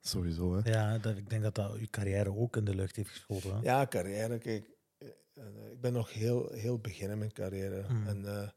Sowieso, 0.00 0.56
hè. 0.56 0.70
Ja, 0.70 0.98
dat, 0.98 1.16
ik 1.16 1.30
denk 1.30 1.42
dat 1.42 1.54
dat 1.54 1.74
uw 1.74 1.86
carrière 1.90 2.34
ook 2.36 2.56
in 2.56 2.64
de 2.64 2.74
lucht 2.74 2.96
heeft 2.96 3.10
geschoten. 3.10 3.54
hè. 3.56 3.62
Ja, 3.62 3.86
carrière, 3.86 4.38
kijk. 4.38 4.70
eh, 4.98 5.08
eh, 5.34 5.70
Ik 5.72 5.80
ben 5.80 5.92
nog 5.92 6.12
heel, 6.12 6.50
heel 6.52 6.78
begin 6.78 7.10
in 7.10 7.18
mijn 7.18 7.32
carrière. 7.32 7.82
Hmm. 7.82 8.06
En 8.06 8.26
eh, 8.26 8.48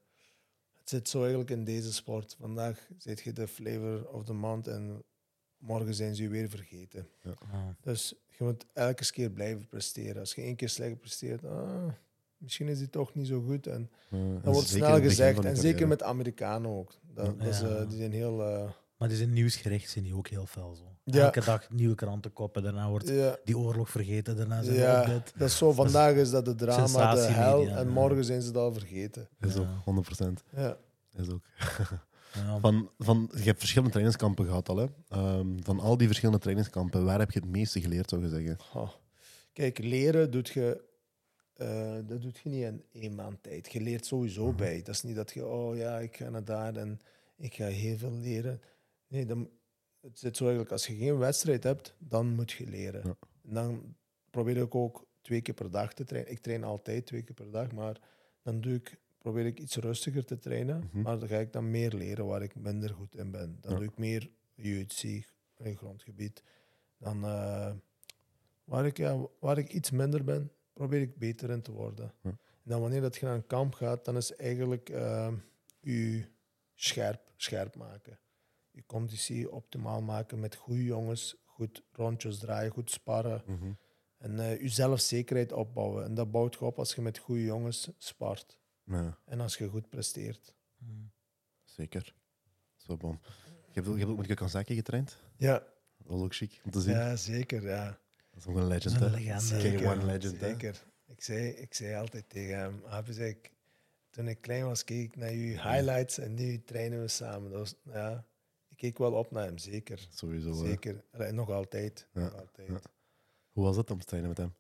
het 0.80 0.90
zit 0.90 1.10
zo 1.10 1.20
eigenlijk 1.20 1.50
in 1.50 1.64
deze 1.64 1.94
sport. 1.94 2.36
Vandaag 2.40 2.88
zit 2.98 3.22
je 3.22 3.34
de 3.34 3.48
flavor 3.48 4.08
of 4.10 4.24
the 4.26 4.34
month 4.34 4.68
en 4.68 5.04
morgen 5.58 5.94
zijn 5.94 6.16
ze 6.16 6.24
je 6.24 6.30
weer 6.30 6.50
vergeten. 6.50 7.08
Ja. 7.22 7.76
Dus 7.82 8.14
je 8.28 8.44
moet 8.44 8.66
elke 8.74 9.12
keer 9.12 9.30
blijven 9.30 9.68
presteren. 9.68 10.20
Als 10.20 10.36
je 10.36 10.42
één 10.42 10.56
keer 10.56 10.70
slecht 10.70 11.00
presteert, 11.00 11.46
ah, 11.46 11.92
misschien 12.44 12.68
is 12.68 12.78
die 12.78 12.90
toch 12.90 13.14
niet 13.14 13.28
zo 13.28 13.42
goed. 13.48 13.68
En 13.68 13.90
dat 14.42 14.54
wordt 14.54 14.68
snel 14.68 15.02
gezegd. 15.02 15.46
En 15.46 15.58
zeker 15.58 15.88
met 15.88 16.04
Amerikanen 16.04 16.72
ook. 16.72 16.92
Dat, 17.14 17.40
dat 17.40 17.48
is, 17.48 17.62
eh, 17.62 17.88
die 17.90 17.98
zijn 17.98 18.12
heel... 18.12 18.44
eh, 18.46 18.64
Maar 18.98 19.08
die 19.08 19.18
zijn 19.18 19.34
nieuwsgericht, 19.34 19.90
zijn 19.90 20.04
die 20.04 20.16
ook 20.16 20.28
heel 20.28 20.46
fel 20.46 20.76
zo. 20.76 20.84
Ja. 21.06 21.24
Elke 21.24 21.44
dag 21.46 21.70
nieuwe 21.70 21.96
krantenkoppen, 21.96 22.64
daarna 22.64 22.90
wordt 22.90 23.08
ja, 23.10 23.38
die 23.44 23.58
oorlog 23.58 23.90
vergeten, 23.90 24.36
daarna 24.36 24.62
zijn 24.64 24.76
ja, 24.78 25.06
dit. 25.06 25.34
dat 25.38 25.48
is 25.50 25.58
zo. 25.58 25.72
Vandaag 25.72 26.14
is 26.16 26.30
dat 26.30 26.46
de 26.46 26.56
drama, 26.56 27.16
de 27.16 27.22
hel. 27.22 27.68
En 27.68 27.88
morgen 27.90 28.26
zijn 28.26 28.42
ze 28.42 28.48
het 28.48 28.58
al 28.58 28.74
vergeten. 28.74 29.28
Is 29.40 29.54
Ja. 29.54 29.60
ook, 29.86 30.06
100%. 30.06 30.44
Ja. 30.56 30.78
Is 31.18 31.30
ook. 31.30 31.42
Ja, 32.36 32.60
Van, 32.60 32.90
van, 33.00 33.30
je 33.36 33.44
hebt 33.44 33.60
verschillende 33.60 33.92
trainingskampen 33.92 34.46
gehad 34.46 34.70
al. 34.70 34.78
Hè. 34.78 34.86
Ehm, 35.10 35.48
van 35.60 35.80
al 35.80 35.98
die 35.98 36.08
verschillende 36.08 36.42
trainingskampen, 36.42 37.06
waar 37.06 37.20
heb 37.20 37.32
je 37.32 37.40
het 37.40 37.50
meeste 37.50 37.82
geleerd, 37.82 38.10
zou 38.10 38.22
je 38.24 38.30
zeggen? 38.30 38.58
Oh. 38.74 38.90
Kijk, 39.54 39.78
leren 39.78 40.32
doet 40.32 40.50
je, 40.50 40.82
eh, 41.64 42.08
dat 42.08 42.22
doet 42.22 42.38
je 42.38 42.50
niet 42.50 42.64
in 42.64 42.84
één 42.92 43.16
maand 43.16 43.44
tijd. 43.44 43.72
Je 43.72 43.82
leert 43.82 44.06
sowieso 44.06 44.48
Mhm. 44.48 44.56
bij. 44.56 44.78
Dat 44.82 44.96
is 44.96 45.02
niet 45.04 45.16
dat 45.16 45.32
je, 45.32 45.46
oh 45.46 45.78
ja, 45.78 46.00
ik 46.00 46.16
ga 46.18 46.30
naar 46.30 46.44
daar 46.46 46.76
en 46.76 47.00
ik 47.38 47.54
ga 47.56 47.66
heel 47.66 47.98
veel 47.98 48.12
leren. 48.12 48.62
Nee, 49.08 49.26
dan, 49.26 49.50
het 50.02 50.20
zit 50.20 50.38
zo 50.38 50.44
eigenlijk, 50.44 50.72
als 50.74 50.88
je 50.88 50.96
geen 50.96 51.18
wedstrijd 51.18 51.64
hebt, 51.64 51.96
dan 51.98 52.28
moet 52.36 52.52
je 52.52 52.68
leren. 52.70 53.02
Ja. 53.06 53.16
En 53.48 53.54
dan 53.54 53.96
probeer 54.30 54.58
ik 54.58 54.76
ook 54.76 55.06
twee 55.22 55.42
keer 55.42 55.54
per 55.54 55.72
dag 55.72 55.94
te 55.94 56.04
trainen. 56.04 56.32
Ik 56.32 56.40
train 56.40 56.64
altijd 56.64 57.06
twee 57.06 57.22
keer 57.24 57.36
per 57.36 57.52
dag, 57.52 57.72
maar 57.72 58.00
dan 58.42 58.62
doe 58.62 58.74
ik, 58.74 59.00
probeer 59.18 59.46
ik 59.46 59.60
iets 59.60 59.76
rustiger 59.76 60.26
te 60.26 60.40
trainen. 60.40 60.84
Mhm. 60.92 61.02
Maar 61.02 61.20
dan 61.20 61.28
ga 61.28 61.38
ik 61.38 61.54
dan 61.54 61.72
meer 61.72 61.94
leren 61.94 62.26
waar 62.26 62.42
ik 62.44 62.56
minder 62.56 62.90
goed 62.90 63.16
in 63.16 63.32
ben. 63.32 63.58
Dan 63.62 63.72
Ja. 63.72 63.78
doe 63.78 63.88
ik 63.88 63.98
meer 63.98 64.30
UFC, 64.56 65.04
in 65.58 65.76
grondgebied. 65.78 66.44
Dan 66.98 67.24
eh, 67.26 67.72
waar, 68.64 68.86
ik, 68.86 68.98
ja, 68.98 69.18
waar 69.40 69.58
ik 69.58 69.74
iets 69.74 69.92
minder 69.92 70.24
ben, 70.24 70.52
probeer 70.74 71.02
ik 71.02 71.18
beter 71.18 71.50
in 71.50 71.62
te 71.62 71.72
worden. 71.72 72.14
Ja. 72.24 72.30
En 72.30 72.70
dan 72.70 72.82
wanneer 72.82 73.02
dat 73.02 73.16
je 73.16 73.26
naar 73.26 73.36
een 73.36 73.48
kamp 73.48 73.74
gaat, 73.74 74.06
dan 74.06 74.18
is 74.18 74.36
eigenlijk 74.36 74.90
eh, 74.90 75.34
je 75.80 76.26
scherp, 76.74 77.32
scherp 77.36 77.76
maken. 77.76 78.20
Je 78.72 78.86
conditie 78.86 79.52
optimaal 79.52 80.02
maken 80.02 80.40
met 80.40 80.56
goede 80.56 80.84
jongens, 80.84 81.36
goed 81.46 81.84
rondjes 81.92 82.40
draaien, 82.40 82.72
goed 82.72 82.92
sparren. 82.92 83.44
Mhm. 83.46 83.72
En 84.18 84.40
eh, 84.40 84.62
je 84.62 84.70
zelfzekerheid 84.70 85.52
opbouwen. 85.52 86.04
En 86.04 86.14
dat 86.14 86.32
bouwt 86.32 86.54
je 86.54 86.60
op 86.66 86.80
als 86.80 86.96
je 86.96 87.02
met 87.02 87.18
goede 87.18 87.44
jongens 87.44 87.90
spart. 87.98 88.60
Ja, 88.84 89.18
En 89.26 89.40
als 89.40 89.58
je 89.58 89.68
goed 89.70 89.90
presteert. 89.90 90.56
Mm. 90.78 91.12
zeker. 91.64 92.16
Zo 92.76 92.98
bom. 92.98 93.20
Je 93.46 93.80
hebt, 93.80 93.88
ook- 93.88 93.94
je 93.94 94.00
hebt 94.00 94.12
ook 94.20 94.28
met 94.28 94.34
Kansaki 94.38 94.76
getraind. 94.76 95.18
Ja, 95.38 95.60
Dat 95.98 96.08
was 96.08 96.22
ook 96.22 96.36
chic 96.36 96.62
om 96.64 96.72
te 96.72 96.82
zien. 96.82 96.94
ja 96.94 97.16
zeker. 97.16 97.64
Ja. 97.68 98.00
Dat 98.34 98.42
is 98.42 98.48
ook 98.48 98.56
een 98.56 98.68
legend, 98.68 99.00
hè? 99.00 99.06
een 99.06 99.12
legende. 99.12 99.60
Zeker. 99.60 99.92
One 99.92 100.06
legend, 100.06 100.40
hè? 100.40 100.48
zeker. 100.48 100.84
Ik 101.06 101.22
zei, 101.24 101.48
ik 101.48 101.74
zei 101.74 101.96
altijd 101.96 102.30
tegen 102.30 102.58
hem, 102.58 102.82
ik, 103.28 103.52
toen 104.10 104.28
ik 104.28 104.42
klein 104.42 104.66
was, 104.66 104.84
keek 104.84 105.04
ik 105.06 105.16
naar 105.16 105.34
je 105.34 105.62
highlights 105.62 106.18
en 106.18 106.34
nu 106.34 106.64
trainen 106.64 107.02
we 107.02 107.08
samen. 107.08 107.50
Dat 107.52 107.60
was, 107.60 107.76
ja, 107.94 108.26
ik 108.70 108.78
keek 108.78 108.98
wel 108.98 109.12
op 109.14 109.32
naar 109.32 109.46
hem, 109.46 109.58
zeker. 109.58 110.08
Sowieso. 110.12 110.54
Zeker. 110.54 111.04
Nog 111.32 111.50
altijd. 111.50 112.08
Ja, 112.14 112.22
Nog 112.22 112.34
altijd. 112.40 112.68
ja. 112.68 112.74
Ja. 112.74 112.80
Hoe 113.52 113.64
was 113.64 113.76
het 113.78 113.92
om 113.92 114.00
te 114.00 114.06
trainen 114.06 114.30
met 114.30 114.38
hem? 114.38 114.54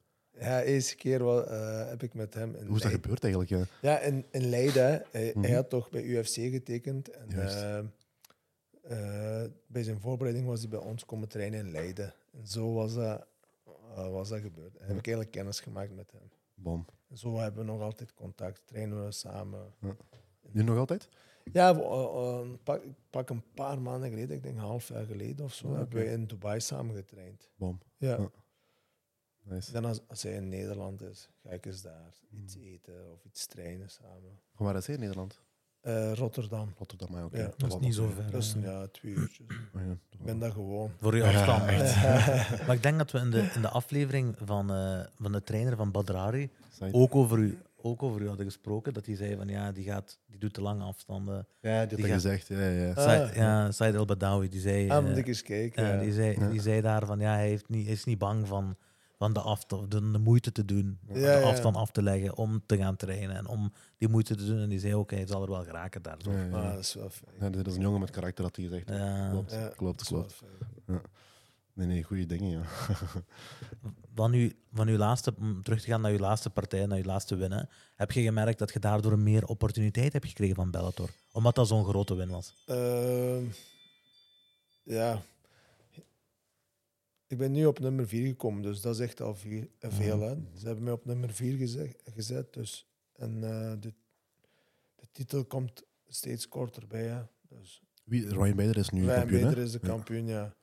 eerste 0.65 0.95
keer 0.95 1.23
wel, 1.23 1.47
eh, 1.47 1.87
heb 1.89 2.03
ik 2.03 2.13
met 2.13 2.33
hem 2.33 2.55
in 2.55 2.65
Hoe 2.65 2.75
is 2.75 2.81
dat 2.81 2.91
Leiden- 2.91 3.01
gebeurd 3.01 3.23
eigenlijk? 3.23 3.51
Ja? 3.81 3.89
Ja, 3.89 3.99
in, 3.99 4.25
in 4.31 4.49
Leiden. 4.49 5.05
Mhm. 5.13 5.41
hij 5.41 5.51
had 5.55 5.69
toch 5.69 5.89
bij 5.89 6.03
UFC 6.03 6.33
getekend. 6.33 7.09
En, 7.09 7.29
eh, 7.31 7.77
eh, 8.83 9.49
bij 9.67 9.83
zijn 9.83 9.99
voorbereiding 9.99 10.47
was 10.47 10.59
hij 10.59 10.69
bij 10.69 10.79
ons 10.79 11.05
komen 11.05 11.27
trainen 11.27 11.59
in 11.59 11.71
Leiden. 11.71 12.13
En 12.31 12.47
zo 12.47 12.73
was 12.73 12.93
dat, 12.93 13.25
eh, 13.95 14.09
was 14.11 14.29
dat 14.29 14.39
gebeurd. 14.39 14.75
En 14.75 14.87
heb 14.87 14.97
ik 14.97 15.05
eigenlijk 15.05 15.31
kennis 15.31 15.59
gemaakt 15.59 15.95
met 15.95 16.11
hem. 16.11 16.31
Bom. 16.53 16.85
En 17.09 17.17
zo 17.17 17.37
hebben 17.37 17.65
we 17.65 17.71
nog 17.71 17.81
altijd 17.81 18.13
contact. 18.13 18.61
Trainen 18.67 19.05
we 19.05 19.11
samen. 19.11 19.73
Nu 20.51 20.63
nog 20.63 20.77
altijd? 20.77 21.09
Ja, 21.51 21.75
eh, 21.75 22.39
eh, 22.39 22.47
pak, 22.63 22.83
pak 23.09 23.29
een 23.29 23.43
paar 23.53 23.81
maanden 23.81 24.09
geleden, 24.09 24.35
ik 24.35 24.43
denk 24.43 24.55
een 24.55 24.61
half 24.61 24.87
jaar 24.87 25.05
geleden 25.05 25.45
of 25.45 25.53
zo, 25.53 25.67
Ah, 25.67 25.77
hebben 25.77 25.97
we 25.99 26.05
in 26.05 26.25
Dubai 26.25 26.59
samen 26.59 26.95
getraind. 26.95 27.49
Bom. 27.55 27.79
Ja. 27.97 28.17
Ja. 28.17 28.31
Nice. 29.41 29.71
Dan 29.71 29.85
als, 29.85 30.01
als 30.07 30.23
hij 30.23 30.33
in 30.33 30.49
Nederland 30.49 31.01
is, 31.01 31.29
ga 31.41 31.49
ik 31.49 31.65
eens 31.65 31.81
daar 31.81 32.13
iets 32.29 32.55
eten 32.55 33.11
of 33.11 33.25
iets 33.25 33.45
trainen 33.45 33.89
samen. 33.89 34.39
Waar 34.51 34.75
is 34.75 34.85
hij 34.85 34.95
in 34.95 35.01
Nederland? 35.01 35.41
Eh, 35.83 36.11
Rotterdam. 36.13 36.73
Rotterdam, 36.77 37.23
oké. 37.23 37.37
Ja, 37.37 37.49
Dat 37.57 37.69
is 37.71 37.79
niet 37.79 37.95
zo 37.95 38.07
ver. 38.15 38.31
Dat 38.31 38.41
is 38.41 38.55
ja, 38.61 38.87
twee 38.91 39.11
uurtjes. 39.13 39.45
Oh, 39.75 39.81
ja. 39.87 39.91
Ik 40.09 40.23
ben 40.25 40.39
daar 40.39 40.51
gewoon. 40.51 40.91
Voor 41.01 41.15
je 41.15 41.23
afstand. 41.23 41.65
Maar 42.67 42.75
ik 42.75 42.83
denk 42.83 42.97
dat 42.97 43.11
we 43.11 43.19
in 43.19 43.31
de, 43.31 43.51
in 43.55 43.61
de 43.61 43.69
aflevering 43.69 44.35
van, 44.45 44.71
eh, 44.73 44.99
van 45.21 45.31
de 45.31 45.43
trainer 45.43 45.75
van 45.75 45.91
Badrari 45.91 46.49
ook 46.91 47.15
over, 47.15 47.37
u, 47.37 47.57
ook 47.81 48.03
over 48.03 48.21
u 48.21 48.27
hadden 48.27 48.45
gesproken. 48.45 48.93
Dat 48.93 49.05
hij 49.05 49.15
zei 49.15 49.35
van 49.35 49.47
ja, 49.47 49.71
die, 49.71 49.83
gaat, 49.83 50.19
die 50.29 50.39
doet 50.39 50.53
te 50.53 50.61
lange 50.61 50.83
afstanden. 50.83 51.35
Ja, 51.61 51.69
die 51.69 51.71
had 51.79 51.89
Die 51.89 51.97
dat 51.97 52.07
gaat- 52.07 52.13
gezegd. 52.15 52.47
Ja, 52.47 52.67
ja. 52.67 52.89
Ah. 52.91 53.03
Said, 53.03 53.35
ja, 53.35 53.71
Said 53.71 53.95
El 53.95 54.05
Badawi, 54.05 54.49
die 54.49 54.59
zei, 54.61 54.89
Ah, 54.89 54.97
eh, 54.97 55.03
moet 55.09 55.17
ik 55.17 55.27
eens 55.27 55.41
kijken. 55.43 55.99
die, 55.99 56.13
zei, 56.13 56.49
die 56.51 56.61
zei 56.61 56.81
daar 56.81 57.05
van 57.05 57.19
ja, 57.19 57.33
hij, 57.33 57.47
heeft 57.47 57.69
niet, 57.69 57.83
hij 57.85 57.93
is 57.93 58.03
niet 58.03 58.17
bang 58.17 58.47
van, 58.47 58.75
van 59.17 59.33
de, 59.33 59.39
afstand, 59.39 59.91
de, 59.91 60.11
de 60.11 60.17
moeite 60.19 60.51
te 60.51 60.65
doen, 60.65 60.99
Ja, 61.07 61.13
de 61.13 61.19
ja. 61.19 61.41
afstand 61.41 61.75
af 61.75 61.91
te 61.91 62.03
leggen 62.03 62.37
om 62.37 62.61
te 62.65 62.77
gaan 62.77 62.95
trainen 62.95 63.35
en 63.35 63.47
om 63.47 63.73
die 63.97 64.07
moeite 64.07 64.35
te 64.35 64.45
doen. 64.45 64.59
En 64.59 64.69
die 64.69 64.79
zei 64.79 64.95
ook, 64.95 65.11
hij 65.11 65.27
zal 65.27 65.41
er 65.43 65.49
wel 65.49 65.63
geraken 65.63 66.01
daar. 66.01 66.17
Zo. 66.23 66.31
Ja, 66.31 66.45
ja. 66.45 66.51
Ah, 66.57 66.71
dat 66.73 66.79
is 66.79 66.93
wel 66.93 67.09
fijn. 67.09 67.35
Ja, 67.39 67.49
dat 67.49 67.67
is 67.67 67.75
een 67.75 67.81
jongen 67.81 67.99
met 67.99 68.09
karakter, 68.09 68.43
had 68.43 68.55
hij 68.55 68.65
gezegd. 68.65 68.89
Ja. 68.89 69.29
Klopt, 69.29 69.51
Ja, 69.51 69.67
klopt, 69.75 69.97
dat 69.99 70.07
klopt. 70.07 70.41
Nee, 71.75 71.87
nee, 71.87 72.03
goede 72.03 72.25
dingen, 72.25 72.49
ja. 72.49 72.61
Van, 74.15 74.33
uw, 74.33 74.49
van 74.73 74.87
uw 74.87 74.97
laatste, 74.97 75.33
om 75.39 75.63
terug 75.63 75.81
te 75.81 75.87
gaan 75.87 76.01
naar 76.01 76.11
uw 76.11 76.17
laatste 76.17 76.49
partij, 76.49 76.85
naar 76.85 76.97
uw 76.97 77.03
laatste 77.03 77.35
winnen, 77.35 77.69
heb 77.95 78.11
je 78.11 78.21
gemerkt 78.21 78.59
dat 78.59 78.73
je 78.73 78.79
daardoor 78.79 79.19
meer 79.19 79.45
opportuniteit 79.45 80.13
hebt 80.13 80.27
gekregen 80.27 80.55
van 80.55 80.71
Bellator? 80.71 81.09
Omdat 81.31 81.55
dat 81.55 81.67
zo'n 81.67 81.85
grote 81.85 82.15
win 82.15 82.29
was. 82.29 82.53
Ehm, 82.65 83.43
ja. 84.83 85.21
Ik 87.33 87.39
ben 87.39 87.51
nu 87.51 87.65
op 87.65 87.79
nummer 87.79 88.07
4 88.07 88.27
gekomen, 88.27 88.61
dus 88.61 88.81
dat 88.81 88.93
is 88.93 88.99
echt 88.99 89.21
al 89.21 89.35
vier, 89.35 89.69
veel. 89.79 90.19
Hè. 90.19 90.35
Ze 90.55 90.65
hebben 90.65 90.83
mij 90.83 90.93
op 90.93 91.05
nummer 91.05 91.33
4 91.33 91.57
gezet, 91.57 92.01
gezet 92.03 92.53
dus, 92.53 92.87
en 93.13 93.43
eh, 93.43 93.73
de, 93.79 93.93
de 94.95 95.07
titel 95.11 95.45
komt 95.45 95.83
steeds 96.07 96.47
korter 96.47 96.87
bij. 96.87 97.07
Hè. 97.07 97.21
Dus 97.49 97.81
Wie, 98.03 98.27
Ryan 98.27 98.55
Bader 98.55 98.77
is 98.77 98.89
nu 98.89 99.01
Ryan 99.01 99.15
kampioen, 99.15 99.39
hè? 99.39 99.45
Bader 99.45 99.63
is 99.63 99.71
de 99.71 99.79
kampioen, 99.79 100.27
ja. 100.27 100.55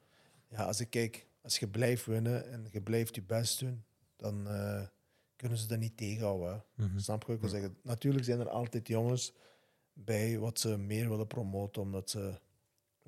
Ja, 0.48 0.64
als 0.64 0.80
ik 0.80 0.90
kijk, 0.90 1.26
als 1.42 1.58
je 1.58 1.68
blijft 1.68 2.06
winnen 2.06 2.50
en 2.50 2.66
je 2.72 2.80
blijft 2.82 3.14
je 3.14 3.22
best 3.22 3.60
doen, 3.60 3.84
dan 4.16 4.48
eh, 4.48 4.86
kunnen 5.36 5.58
ze 5.58 5.66
dat 5.66 5.78
niet 5.78 5.96
tegenhouden. 5.96 6.64
Mhm. 6.74 6.98
Snap 6.98 7.26
je 7.26 7.32
ik 7.32 7.40
wil 7.40 7.48
zeggen? 7.48 7.76
Natuurlijk 7.82 8.24
zijn 8.24 8.40
er 8.40 8.48
altijd 8.48 8.88
jongens 8.88 9.34
bij 9.92 10.38
wat 10.38 10.60
ze 10.60 10.78
meer 10.78 11.08
willen 11.08 11.26
promoten, 11.26 11.82
omdat 11.82 12.10
ze, 12.10 12.40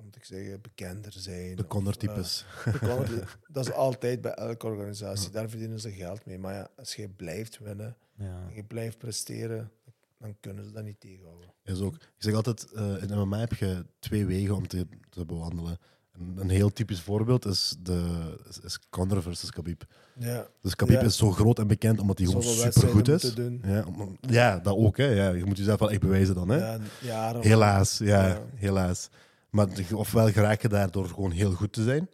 moet 0.01 0.15
ik 0.15 0.23
zeggen, 0.25 0.61
bekender 0.61 1.11
zijn. 1.11 1.55
De 1.55 1.61
of, 1.61 1.67
Connor-types. 1.67 2.45
eh, 2.65 2.99
dat 3.51 3.65
is 3.67 3.71
altijd 3.73 4.21
bij 4.21 4.31
elke 4.33 4.65
organisatie. 4.65 5.29
Daar 5.31 5.49
verdienen 5.49 5.79
ze 5.79 5.91
geld 5.91 6.25
mee. 6.25 6.39
Maar 6.39 6.53
ja, 6.53 6.67
als 6.77 6.95
je 6.95 7.09
blijft 7.09 7.59
winnen 7.59 7.95
Ja. 8.15 8.25
en 8.49 8.55
je 8.55 8.63
blijft 8.63 8.97
presteren, 8.97 9.71
dan 10.19 10.35
kunnen 10.39 10.65
ze 10.65 10.71
dat 10.71 10.83
niet 10.83 10.99
tegenhouden. 10.99 11.49
Is 11.63 11.79
ook. 11.79 11.95
Ik 11.95 12.01
zeg 12.17 12.33
altijd, 12.33 12.71
eh, 12.71 13.01
in 13.03 13.17
MMA 13.17 13.39
heb 13.39 13.53
je 13.53 13.85
twee 13.99 14.25
wegen 14.25 14.55
om 14.55 14.67
te, 14.67 14.87
te 15.09 15.25
bewandelen. 15.25 15.77
Een, 16.13 16.37
een 16.37 16.49
heel 16.49 16.69
typisch 16.73 17.01
voorbeeld 17.01 17.45
is, 17.45 17.75
de, 17.79 18.33
is, 18.49 18.59
is 18.59 18.79
Conor 18.89 19.21
versus 19.21 19.49
Khabib. 19.51 19.83
Ja, 20.19 20.47
Dus 20.61 20.75
Khabib 20.75 20.99
Ja. 20.99 21.05
is 21.05 21.17
zo 21.17 21.31
groot 21.31 21.59
en 21.59 21.67
bekend 21.67 21.99
omdat 21.99 22.17
hij 22.17 22.27
gewoon 22.27 22.43
supergoed 22.43 23.07
is. 23.07 23.33
Ja, 23.63 23.85
om- 23.85 24.17
ja, 24.21 24.59
dat 24.59 24.75
ook. 24.75 24.97
Hè. 24.97 25.05
Ja, 25.05 25.29
je 25.29 25.45
moet 25.45 25.57
jezelf 25.57 25.79
wel 25.79 25.91
echt 25.91 25.99
bewijzen 26.01 26.35
dan. 26.35 26.49
Hè. 26.49 26.57
Ja, 26.57 26.79
jaren. 27.01 27.41
Helaas, 27.41 27.97
ja, 27.97 28.27
Ja. 28.27 28.41
helaas. 28.55 29.09
Maar 29.53 29.67
ofwel 29.95 30.31
geraak 30.31 30.61
je 30.61 30.67
daar 30.67 30.91
door 30.91 31.07
gewoon 31.07 31.31
heel 31.31 31.51
goed 31.51 31.73
te 31.73 31.83
zijn, 31.83 32.09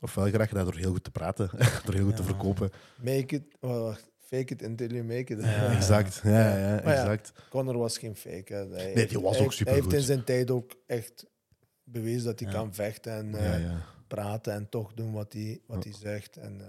ofwel 0.00 0.24
geraak 0.30 0.48
je 0.48 0.54
daar 0.54 0.64
door 0.70 0.76
heel 0.76 0.90
goed 0.92 1.04
te 1.04 1.10
praten, 1.10 1.50
door 1.84 1.94
heel 1.94 2.04
goed 2.04 2.16
te 2.16 2.22
verkopen. 2.22 2.70
Make 3.02 3.34
it, 3.34 3.42
oh, 3.60 3.80
wacht, 3.82 4.10
fake 4.18 4.52
it 4.54 4.62
until 4.62 4.90
you 4.90 5.04
make 5.04 5.32
it. 5.34 5.40
Ja. 5.40 5.72
Exact, 5.76 6.20
ja, 6.24 6.56
ja, 6.58 6.80
exact. 6.80 7.32
Connor 7.50 7.78
was 7.78 7.98
geen 7.98 8.16
fake. 8.16 8.54
Hè. 8.54 8.68
Hij, 8.68 8.94
Nee, 8.94 9.06
die 9.06 9.20
was 9.20 9.36
hij- 9.36 9.44
ook 9.46 9.54
Hij 9.54 9.72
heeft 9.74 9.92
in 9.92 10.00
zijn 10.02 10.24
tijd 10.24 10.50
ook 10.50 10.72
echt 10.86 11.26
bewezen 11.84 12.24
dat 12.24 12.40
hij 12.40 12.48
Ja. 12.48 12.54
kan 12.54 12.74
vechten 12.74 13.12
en 13.12 13.30
Ja, 13.30 13.58
eh, 13.58 13.76
praten 14.06 14.52
en 14.52 14.68
toch 14.68 14.92
doen 14.94 15.12
wat 15.12 15.32
hij, 15.32 15.60
wat 15.66 15.84
Ja. 15.84 15.90
hij 15.90 15.98
zegt. 16.00 16.36
En, 16.36 16.60
eh, 16.60 16.66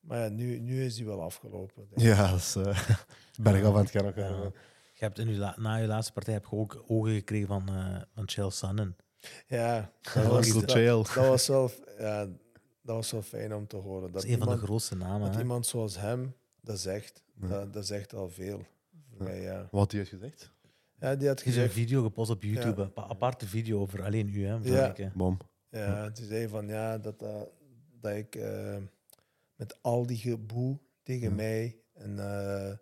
maar 0.00 0.18
ja, 0.18 0.28
nu, 0.28 0.58
nu 0.58 0.84
is 0.84 0.96
hij 0.96 1.06
wel 1.06 1.22
afgelopen. 1.22 1.86
ja, 1.94 2.30
dat 2.30 2.38
is 2.38 2.56
uh, 2.56 2.88
bergaf 3.46 3.74
aan 3.74 3.80
het 3.84 3.90
gaan. 3.90 4.52
Je 5.00 5.06
hebt 5.06 5.18
in 5.18 5.28
uw 5.28 5.52
na 5.56 5.76
je 5.76 5.86
laatste 5.86 6.12
partij 6.12 6.32
heb 6.34 6.46
je 6.50 6.56
ook 6.56 6.84
ogen 6.86 7.12
gekregen 7.14 7.46
van, 7.46 7.68
eh 7.68 8.00
van 8.14 8.28
Chael 8.28 8.50
Sonnen. 8.50 8.96
Ja, 9.46 9.92
Dat 10.02 10.14
dat 10.14 10.26
was 10.26 10.48
dat, 10.48 11.14
was 11.14 11.46
wel, 11.46 11.70
ja, 11.98 12.24
dat 12.82 12.96
was 12.96 13.10
wel 13.10 13.22
fijn 13.22 13.54
om 13.54 13.66
te 13.66 13.76
horen. 13.76 14.02
Dat 14.02 14.12
Dat, 14.12 14.24
is 14.24 14.30
een 14.30 14.36
van 14.38 14.46
de 14.46 14.52
iemand, 14.52 14.68
grootste 14.68 14.96
namen. 14.96 15.20
dat 15.20 15.34
hè. 15.34 15.40
iemand 15.40 15.66
zoals 15.66 15.98
hem 15.98 16.34
dat 16.60 16.78
zegt, 16.78 17.22
Ja. 17.40 17.48
dat, 17.48 17.72
dat 17.72 17.86
zegt 17.86 18.14
al 18.14 18.28
veel. 18.28 18.66
Voor 19.16 19.22
mij, 19.26 19.40
ja. 19.40 19.68
Wat 19.70 19.92
hij 19.92 20.04
gezegd? 20.04 20.52
ja, 20.98 21.14
die 21.16 21.28
had 21.28 21.40
Er 21.40 21.46
is 21.46 21.52
een 21.54 21.60
gezegd, 21.62 21.72
video 21.72 22.02
gepost 22.02 22.30
op 22.30 22.42
YouTube, 22.42 22.80
Ja. 22.80 22.86
een 22.86 22.92
pa- 22.92 23.08
aparte 23.08 23.46
video 23.48 23.80
over 23.80 24.04
alleen 24.04 24.28
u. 24.28 24.46
Hè, 24.46 24.54
Ja. 24.62 24.92
ja. 24.96 25.12
Bom. 25.14 25.38
ja, 25.70 26.08
die 26.08 26.26
zei 26.26 26.48
van 26.48 26.66
ja, 26.66 26.98
dat, 26.98 27.18
dat, 27.18 27.48
dat 28.00 28.12
ik 28.16 28.34
eh, 28.36 28.76
met 29.54 29.78
al 29.82 30.06
die 30.06 30.16
geboe 30.16 30.78
tegen 31.02 31.28
Ja. 31.28 31.34
mij 31.34 31.78
en 31.92 32.18
eh, 32.18 32.76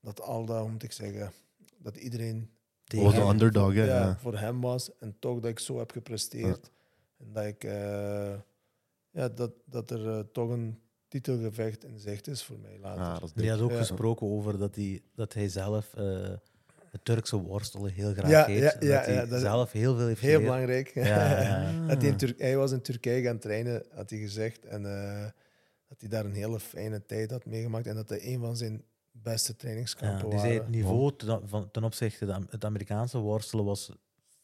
dat 0.00 0.20
al 0.20 0.44
dat, 0.46 0.60
hoe 0.60 0.70
moet 0.70 0.82
ik 0.82 0.92
zeggen, 0.92 1.32
dat 1.78 1.96
iedereen 1.96 2.50
was 2.84 3.14
de 3.14 3.20
underdog, 3.20 3.74
hè? 3.74 3.84
ja, 3.84 3.94
Ja. 4.00 4.16
voor 4.18 4.38
hem 4.38 4.60
was 4.60 4.96
en 4.98 5.16
toch 5.18 5.40
dat 5.40 5.50
ik 5.50 5.58
zo 5.58 5.78
heb 5.78 5.90
gepresteerd. 5.90 6.70
En 7.18 7.32
dat 7.32 7.44
ik 7.44 7.64
eh, 7.64 8.34
ja, 9.10 9.28
dat, 9.28 9.52
dat 9.64 9.90
er 9.90 10.08
eh, 10.08 10.18
toch 10.32 10.50
een 10.50 10.78
titelgevecht 11.08 11.84
in 11.84 11.98
zicht 11.98 12.26
is 12.26 12.42
voor 12.44 12.58
mij 12.58 12.78
later. 12.78 13.02
Ah, 13.02 13.12
dat 13.12 13.22
is 13.22 13.32
Die 13.32 13.42
dik. 13.42 13.50
had 13.50 13.60
ook 13.60 13.70
Ja. 13.70 13.76
gesproken 13.76 14.26
over 14.26 14.58
dat 14.58 14.74
hij, 14.74 15.02
dat 15.14 15.32
hij 15.32 15.48
zelf 15.48 15.94
eh, 15.94 16.28
het 16.90 17.04
Turkse 17.04 17.36
worstelen 17.36 17.92
heel 17.92 18.12
graag 18.12 18.30
Ja, 18.30 18.44
heeft. 18.44 18.62
ja, 18.62 18.80
en 18.80 18.86
ja, 18.88 18.96
dat 18.96 19.04
hij 19.06 19.14
ja, 19.14 19.26
dat- 19.26 19.40
zelf 19.40 19.72
heel 19.72 19.96
veel 19.96 20.06
heeft 20.06 20.20
Heel 20.20 20.30
geleerd. 20.30 20.50
belangrijk. 20.52 20.94
Ja, 20.94 21.04
ja, 21.06 21.40
ja. 21.42 21.86
dat 21.88 22.00
hij, 22.02 22.10
in 22.10 22.16
Tur- 22.16 22.34
hij 22.38 22.56
was 22.56 22.72
in 22.72 22.80
Turkije 22.82 23.22
gaan 23.22 23.38
trainen, 23.38 23.84
had 23.94 24.10
hij 24.10 24.18
gezegd. 24.18 24.64
En 24.66 24.86
eh, 24.86 25.24
dat 25.88 26.00
hij 26.00 26.08
daar 26.08 26.24
een 26.24 26.34
hele 26.34 26.60
fijne 26.60 27.06
tijd 27.06 27.30
had 27.30 27.44
meegemaakt. 27.46 27.86
En 27.86 27.94
dat 27.94 28.08
hij 28.08 28.26
een 28.34 28.40
van 28.40 28.56
zijn 28.56 28.84
beste 29.22 29.52
Ja, 29.52 29.58
trainingskampen 29.58 30.30
die 30.30 30.38
zei 30.38 30.54
het 30.54 30.68
niveau 30.68 31.16
ten, 31.16 31.48
van, 31.48 31.70
ten 31.70 31.84
opzichte 31.84 32.26
van 32.26 32.46
het 32.50 32.64
Amerikaanse 32.64 33.18
worstelen 33.18 33.64
was 33.64 33.92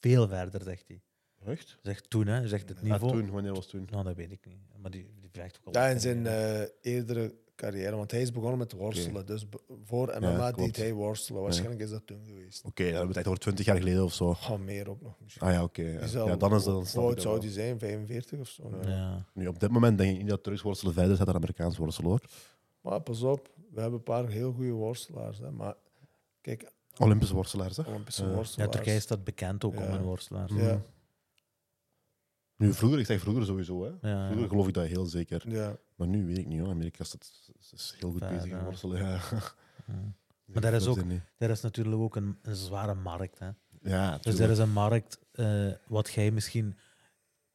veel 0.00 0.28
verder, 0.28 0.62
zegt 0.62 0.84
hij. 0.88 1.00
Echt? 1.46 1.78
Zegt 1.82 2.10
toen, 2.10 2.26
hè. 2.26 2.48
Zegt 2.48 2.68
het 2.68 2.82
niveau. 2.82 3.12
toen, 3.12 3.30
wanneer 3.30 3.52
was 3.52 3.60
het 3.60 3.68
toen? 3.70 3.88
Nou, 3.90 4.04
dat 4.04 4.16
weet 4.16 4.32
ik 4.32 4.46
niet. 4.46 4.58
Maar 4.76 4.90
die, 4.90 5.06
die 5.20 5.30
vecht 5.32 5.58
ook 5.64 5.74
al. 5.74 5.82
Ja, 5.82 5.88
in 5.88 6.00
zijn 6.00 6.26
eh, 6.26 6.62
eerdere 6.80 7.34
carrière. 7.56 7.96
Want 7.96 8.10
hij 8.10 8.20
is 8.20 8.32
begonnen 8.32 8.58
met 8.58 8.72
worstelen. 8.72 9.26
Dus 9.26 9.46
voor 9.84 10.12
Ja, 10.12 10.18
MMA 10.18 10.50
klopt. 10.50 10.56
deed 10.74 10.84
hij 10.84 10.92
worstelen. 10.92 11.42
Waarschijnlijk 11.42 11.80
is 11.80 11.90
dat 11.90 12.06
toen 12.06 12.24
geweest. 12.26 12.64
Oké, 12.64 12.82
dan 12.82 12.84
hebben 12.84 13.02
we 13.02 13.08
het 13.08 13.16
echt 13.16 13.26
over 13.26 13.40
20 13.40 13.64
jaar 13.66 13.76
geleden 13.76 14.04
of 14.04 14.14
zo. 14.14 14.28
Oh, 14.28 14.58
meer 14.58 14.90
ook 14.90 15.00
nog 15.02 15.20
misschien. 15.22 15.46
Ah 15.46 15.52
ja, 15.52 15.62
oké. 15.62 15.82
Ja. 15.82 16.26
Ja, 16.26 16.36
dan 16.36 16.54
is 16.54 16.64
dat... 16.64 16.74
dan 16.74 16.86
Hoe 16.92 17.02
oud 17.02 17.14
dat 17.14 17.22
zou 17.22 17.40
die 17.40 17.50
zijn? 17.50 17.78
45 17.78 18.38
of 18.38 18.48
zo? 18.48 18.70
Ja. 18.82 18.88
ja. 18.88 19.26
Nu, 19.32 19.46
op 19.46 19.60
dit 19.60 19.70
moment 19.70 19.98
denk 19.98 20.12
ik 20.12 20.18
niet 20.18 20.28
dat 20.28 20.42
Turks 20.42 20.62
worstelen 20.62 20.94
verder 20.94 21.14
staat 21.14 21.26
dan 21.26 21.36
Amerikaans 21.36 21.76
worstelen, 21.76 22.10
hoor. 22.10 22.20
Maar 22.80 23.00
pas 23.00 23.22
op, 23.22 23.48
we 23.74 23.80
hebben 23.80 23.98
een 23.98 24.04
paar 24.04 24.28
heel 24.28 24.52
goede 24.52 24.70
worstelaars. 24.70 25.38
Hè. 25.38 25.50
Maar 25.50 25.74
kijk, 26.40 26.72
Olympische 26.96 27.34
worstelaars, 27.34 27.76
hè? 27.76 27.82
Olympische 27.82 28.22
Ja. 28.22 28.28
ja, 28.28 28.34
worstelaars. 28.34 28.72
Turkije 28.72 29.00
staat 29.00 29.24
bekend 29.24 29.64
ook 29.64 29.76
om 29.76 29.82
hun 29.82 30.02
worstelaars. 30.02 30.52
Ja. 30.52 30.82
Nu, 32.56 32.72
vroeger, 32.72 32.98
ik 32.98 33.06
zeg 33.06 33.20
vroeger 33.20 33.44
sowieso, 33.44 33.84
hè. 33.84 34.10
Ja, 34.10 34.26
Vroeger 34.26 34.48
geloof 34.48 34.68
ik 34.68 34.74
dat 34.74 34.86
heel 34.86 35.06
zeker. 35.06 35.50
Ja. 35.50 35.76
Maar 35.94 36.08
nu 36.08 36.26
weet 36.26 36.38
ik 36.38 36.46
niet, 36.46 36.60
hoor. 36.60 36.68
Amerika 36.68 37.04
staat, 37.04 37.50
is 37.72 37.96
heel 37.98 38.10
goed 38.10 38.20
bezig 38.20 38.44
in 38.44 38.56
ja. 38.56 38.64
worstelen, 38.64 38.98
ja. 38.98 39.20
Ja. 39.30 39.42
Ik 40.46 40.60
daar 40.60 40.72
is 40.72 40.86
ook-. 40.86 41.04
Er 41.36 41.50
is 41.50 41.60
natuurlijk 41.60 41.96
ook 41.96 42.16
een, 42.16 42.38
een 42.42 42.56
zware 42.56 42.94
markt. 42.94 43.38
Hè. 43.38 43.50
Ja, 43.82 44.18
Dus 44.18 44.38
er 44.38 44.50
is 44.50 44.58
een 44.58 44.72
markt 44.72 45.18
eh, 45.32 45.72
wat 45.86 46.12
jij 46.12 46.30
misschien 46.30 46.76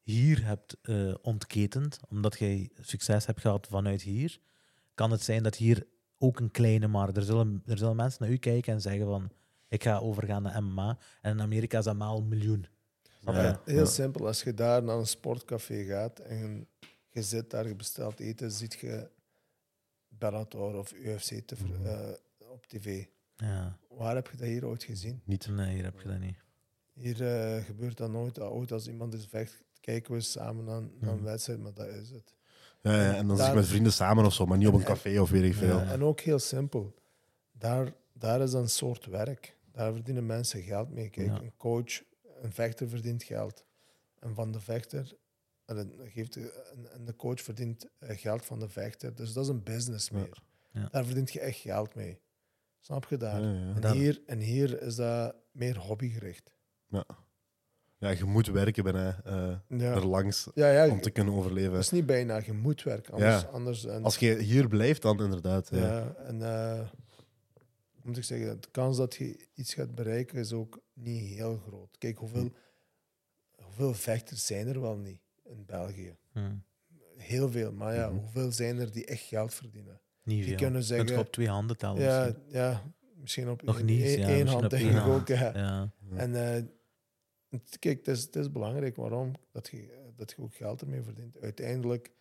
hier 0.02 0.46
hebt 0.46 0.78
eh, 0.82 1.14
ontketend, 1.22 2.00
omdat 2.08 2.40
jij 2.40 2.70
succes 2.80 3.26
hebt 3.26 3.42
gehad 3.42 3.68
vanuit 3.68 4.02
hier. 4.02 4.40
Kan 4.94 5.12
het 5.12 5.22
zijn 5.22 5.44
dat 5.44 5.56
hier 5.56 5.88
ook 6.20 6.40
een 6.40 6.52
kleine 6.52 6.88
markt... 6.88 7.18
Er 7.18 7.24
zullen, 7.24 7.64
er 7.66 7.78
zullen 7.78 7.96
mensen 7.96 8.24
naar 8.24 8.32
u 8.32 8.38
kijken 8.38 8.74
en 8.74 8.82
zeggen 8.82 9.06
van 9.06 9.32
ik 9.68 9.84
ga 9.84 9.98
overgaan 10.00 10.42
naar 10.44 10.64
MMA. 10.64 10.98
En 11.22 11.32
in 11.32 11.42
Amerika 11.42 11.78
is 11.78 11.84
dat 11.86 11.96
maar 11.96 12.08
al 12.08 12.18
een 12.18 12.28
miljoen. 12.28 12.66
Ja. 13.22 13.62
Heel 13.66 13.86
simpel. 13.86 14.28
Als 14.28 14.44
je 14.44 14.54
daar 14.54 14.84
naar 14.84 14.98
een 14.98 15.08
sportcafé 15.08 15.84
gaat 15.84 16.20
en 16.20 16.68
je 17.10 17.22
zit 17.24 17.50
daar, 17.50 17.68
je 17.68 17.76
bestelt 17.76 18.20
eten, 18.20 18.52
ziet 18.52 18.74
je 18.74 19.10
Bellator 20.08 20.76
of 20.78 20.94
UFC 20.94 21.34
te 21.48 21.56
ver- 21.56 21.68
Mhm. 21.80 21.86
eh, 21.86 22.10
op 22.38 22.66
tv. 22.68 23.06
Ja. 23.36 23.78
Waar 23.90 24.16
heb 24.16 24.30
je 24.32 24.38
dat 24.38 24.48
hier 24.48 24.66
ooit 24.66 24.84
gezien? 24.84 25.22
Niet. 25.26 25.48
Nee, 25.48 25.74
hier 25.76 25.84
heb 25.84 26.00
je 26.02 26.08
dat 26.08 26.20
niet. 26.20 26.38
Hier 26.94 27.28
eh, 27.28 27.64
gebeurt 27.66 27.98
dat 27.98 28.12
nooit. 28.12 28.40
Ooit 28.40 28.72
als 28.72 28.88
iemand 28.88 29.14
is 29.14 29.26
vecht, 29.26 29.64
kijken 29.80 30.14
we 30.14 30.22
samen 30.22 30.66
naar, 30.66 30.82
naar 30.82 31.10
een 31.12 31.16
Mhm. 31.16 31.24
wedstrijd, 31.24 31.60
maar 31.60 31.74
dat 31.74 31.88
is 31.88 32.10
het. 32.10 32.36
Ja, 32.82 32.92
ja, 33.04 33.16
en 33.16 33.28
dan 33.28 33.38
zit 33.38 33.46
Daar- 33.46 33.56
met 33.56 33.68
vrienden 33.68 33.92
samen 33.94 34.26
of 34.26 34.34
zo, 34.34 34.46
maar 34.46 34.58
niet 34.58 34.68
op 34.68 34.74
een 34.74 34.80
En- 34.80 34.86
café 34.86 35.20
of 35.22 35.30
weet 35.30 35.44
ik 35.44 35.54
veel. 35.54 35.78
Ja. 35.80 35.92
En 35.92 36.04
ook 36.04 36.20
heel 36.20 36.40
simpel. 36.40 36.96
Daar, 37.52 37.94
daar 38.14 38.42
is 38.42 38.54
een 38.54 38.70
soort 38.70 39.06
werk. 39.06 39.58
Daar 39.72 39.94
verdienen 39.94 40.26
mensen 40.26 40.62
geld 40.62 40.90
mee. 40.90 41.10
Kijk, 41.10 41.28
Ja. 41.28 41.42
een 41.42 41.54
coach, 41.58 42.02
een 42.42 42.52
vechter 42.52 42.90
verdient 42.90 43.24
geld. 43.24 43.66
En 44.20 44.34
van 44.36 44.52
de 44.52 44.60
vechter, 44.60 45.18
en 45.66 45.76
dan 45.76 45.92
geeft 46.10 46.34
de, 46.34 46.64
en- 46.94 47.06
de 47.06 47.16
coach 47.16 47.42
verdient 47.42 47.88
eh, 48.00 48.18
geld 48.18 48.46
van 48.46 48.60
de 48.60 48.70
vechter. 48.70 49.16
Dus 49.16 49.34
dat 49.34 49.44
is 49.44 49.50
een 49.50 49.64
business 49.64 50.10
meer. 50.10 50.42
Ja. 50.72 50.88
Daar 50.92 51.06
verdient 51.06 51.32
je 51.32 51.40
echt 51.40 51.60
geld 51.60 51.96
mee. 51.96 52.20
Snap 52.80 53.06
je 53.10 53.18
daar? 53.18 53.42
Ja, 53.42 53.52
ja. 53.54 53.82
En, 53.82 53.92
hier, 53.92 54.22
en 54.26 54.40
hier 54.40 54.82
is 54.82 54.96
dat 54.96 55.36
meer 55.52 55.78
hobbygericht. 55.78 56.52
Ja, 56.88 57.06
je 58.00 58.24
moet 58.26 58.48
werken 58.48 58.84
bijna 58.84 59.22
eh 59.24 59.56
Ja, 59.80 59.94
erlangs 59.94 60.48
ja, 60.54 60.72
ja 60.72 60.90
om 60.90 61.02
te 61.02 61.10
kunnen 61.12 61.34
overleven. 61.34 61.72
dat 61.72 61.82
is 61.82 61.90
niet 61.92 62.06
bijna. 62.06 62.42
Je 62.46 62.54
moet 62.54 62.84
werken. 62.84 63.14
Anders, 63.14 63.42
Ja. 63.42 63.48
anders 63.48 63.86
en, 63.86 64.04
Als 64.04 64.18
je 64.18 64.36
hier 64.38 64.68
blijft, 64.68 65.02
dan 65.02 65.24
inderdaad. 65.24 65.70
Ja. 65.72 65.78
Ja, 65.78 66.14
en 66.26 66.42
eh, 66.44 66.88
moet 68.04 68.18
ik 68.18 68.24
zeggen, 68.24 68.62
de 68.62 68.68
kans 68.72 68.98
dat 68.98 69.16
je 69.16 69.48
iets 69.54 69.74
gaat 69.74 69.96
bereiken 69.96 70.38
is 70.38 70.54
ook 70.54 70.80
niet 70.94 71.22
heel 71.36 71.58
groot. 71.68 71.98
Kijk, 71.98 72.18
hoeveel, 72.18 72.52
hoeveel 73.64 73.94
vechters 73.94 74.46
zijn 74.46 74.68
er 74.68 74.82
wel 74.82 74.98
niet 74.98 75.20
in 75.44 75.64
België? 75.66 76.16
Hm. 76.32 76.40
Heel 77.18 77.50
veel, 77.52 77.72
maar 77.72 77.96
ja, 77.96 78.10
Mhm. 78.10 78.18
hoeveel 78.20 78.52
zijn 78.52 78.80
er 78.80 78.92
die 78.92 79.06
echt 79.06 79.22
geld 79.24 79.54
verdienen? 79.54 80.00
Niet 80.24 80.38
Je 80.38 80.44
veel. 80.44 80.56
kunnen 80.56 80.86
Kunt 80.88 81.10
je 81.10 81.18
op 81.20 81.32
twee 81.32 81.48
handen 81.50 81.78
tellen 81.78 82.02
ja, 82.02 82.24
misschien. 82.26 82.44
ja, 82.48 82.84
misschien 83.16 83.50
op 83.50 83.62
Nog 83.64 83.78
één- 83.78 83.86
niet, 83.86 84.02
één, 84.04 84.20
ja, 84.20 84.28
één 84.28 84.44
misschien 84.44 84.48
hand 84.48 84.64
op 84.64 84.70
denk 84.70 84.92
ik 84.92 85.06
ook. 85.06 85.28
Ja. 85.28 85.52
Ja. 85.56 85.92
En 86.16 86.36
eh, 86.36 86.50
het- 86.54 86.72
kijk, 87.80 87.98
het 87.98 88.08
is, 88.08 88.24
het 88.24 88.36
is 88.36 88.52
belangrijk 88.52 88.96
waarom 88.96 89.34
dat 89.52 89.68
je, 89.68 90.12
dat 90.16 90.32
je 90.32 90.42
ook 90.42 90.56
geld 90.56 90.82
ermee 90.82 91.02
verdient. 91.02 91.40
Uiteindelijk 91.40 92.12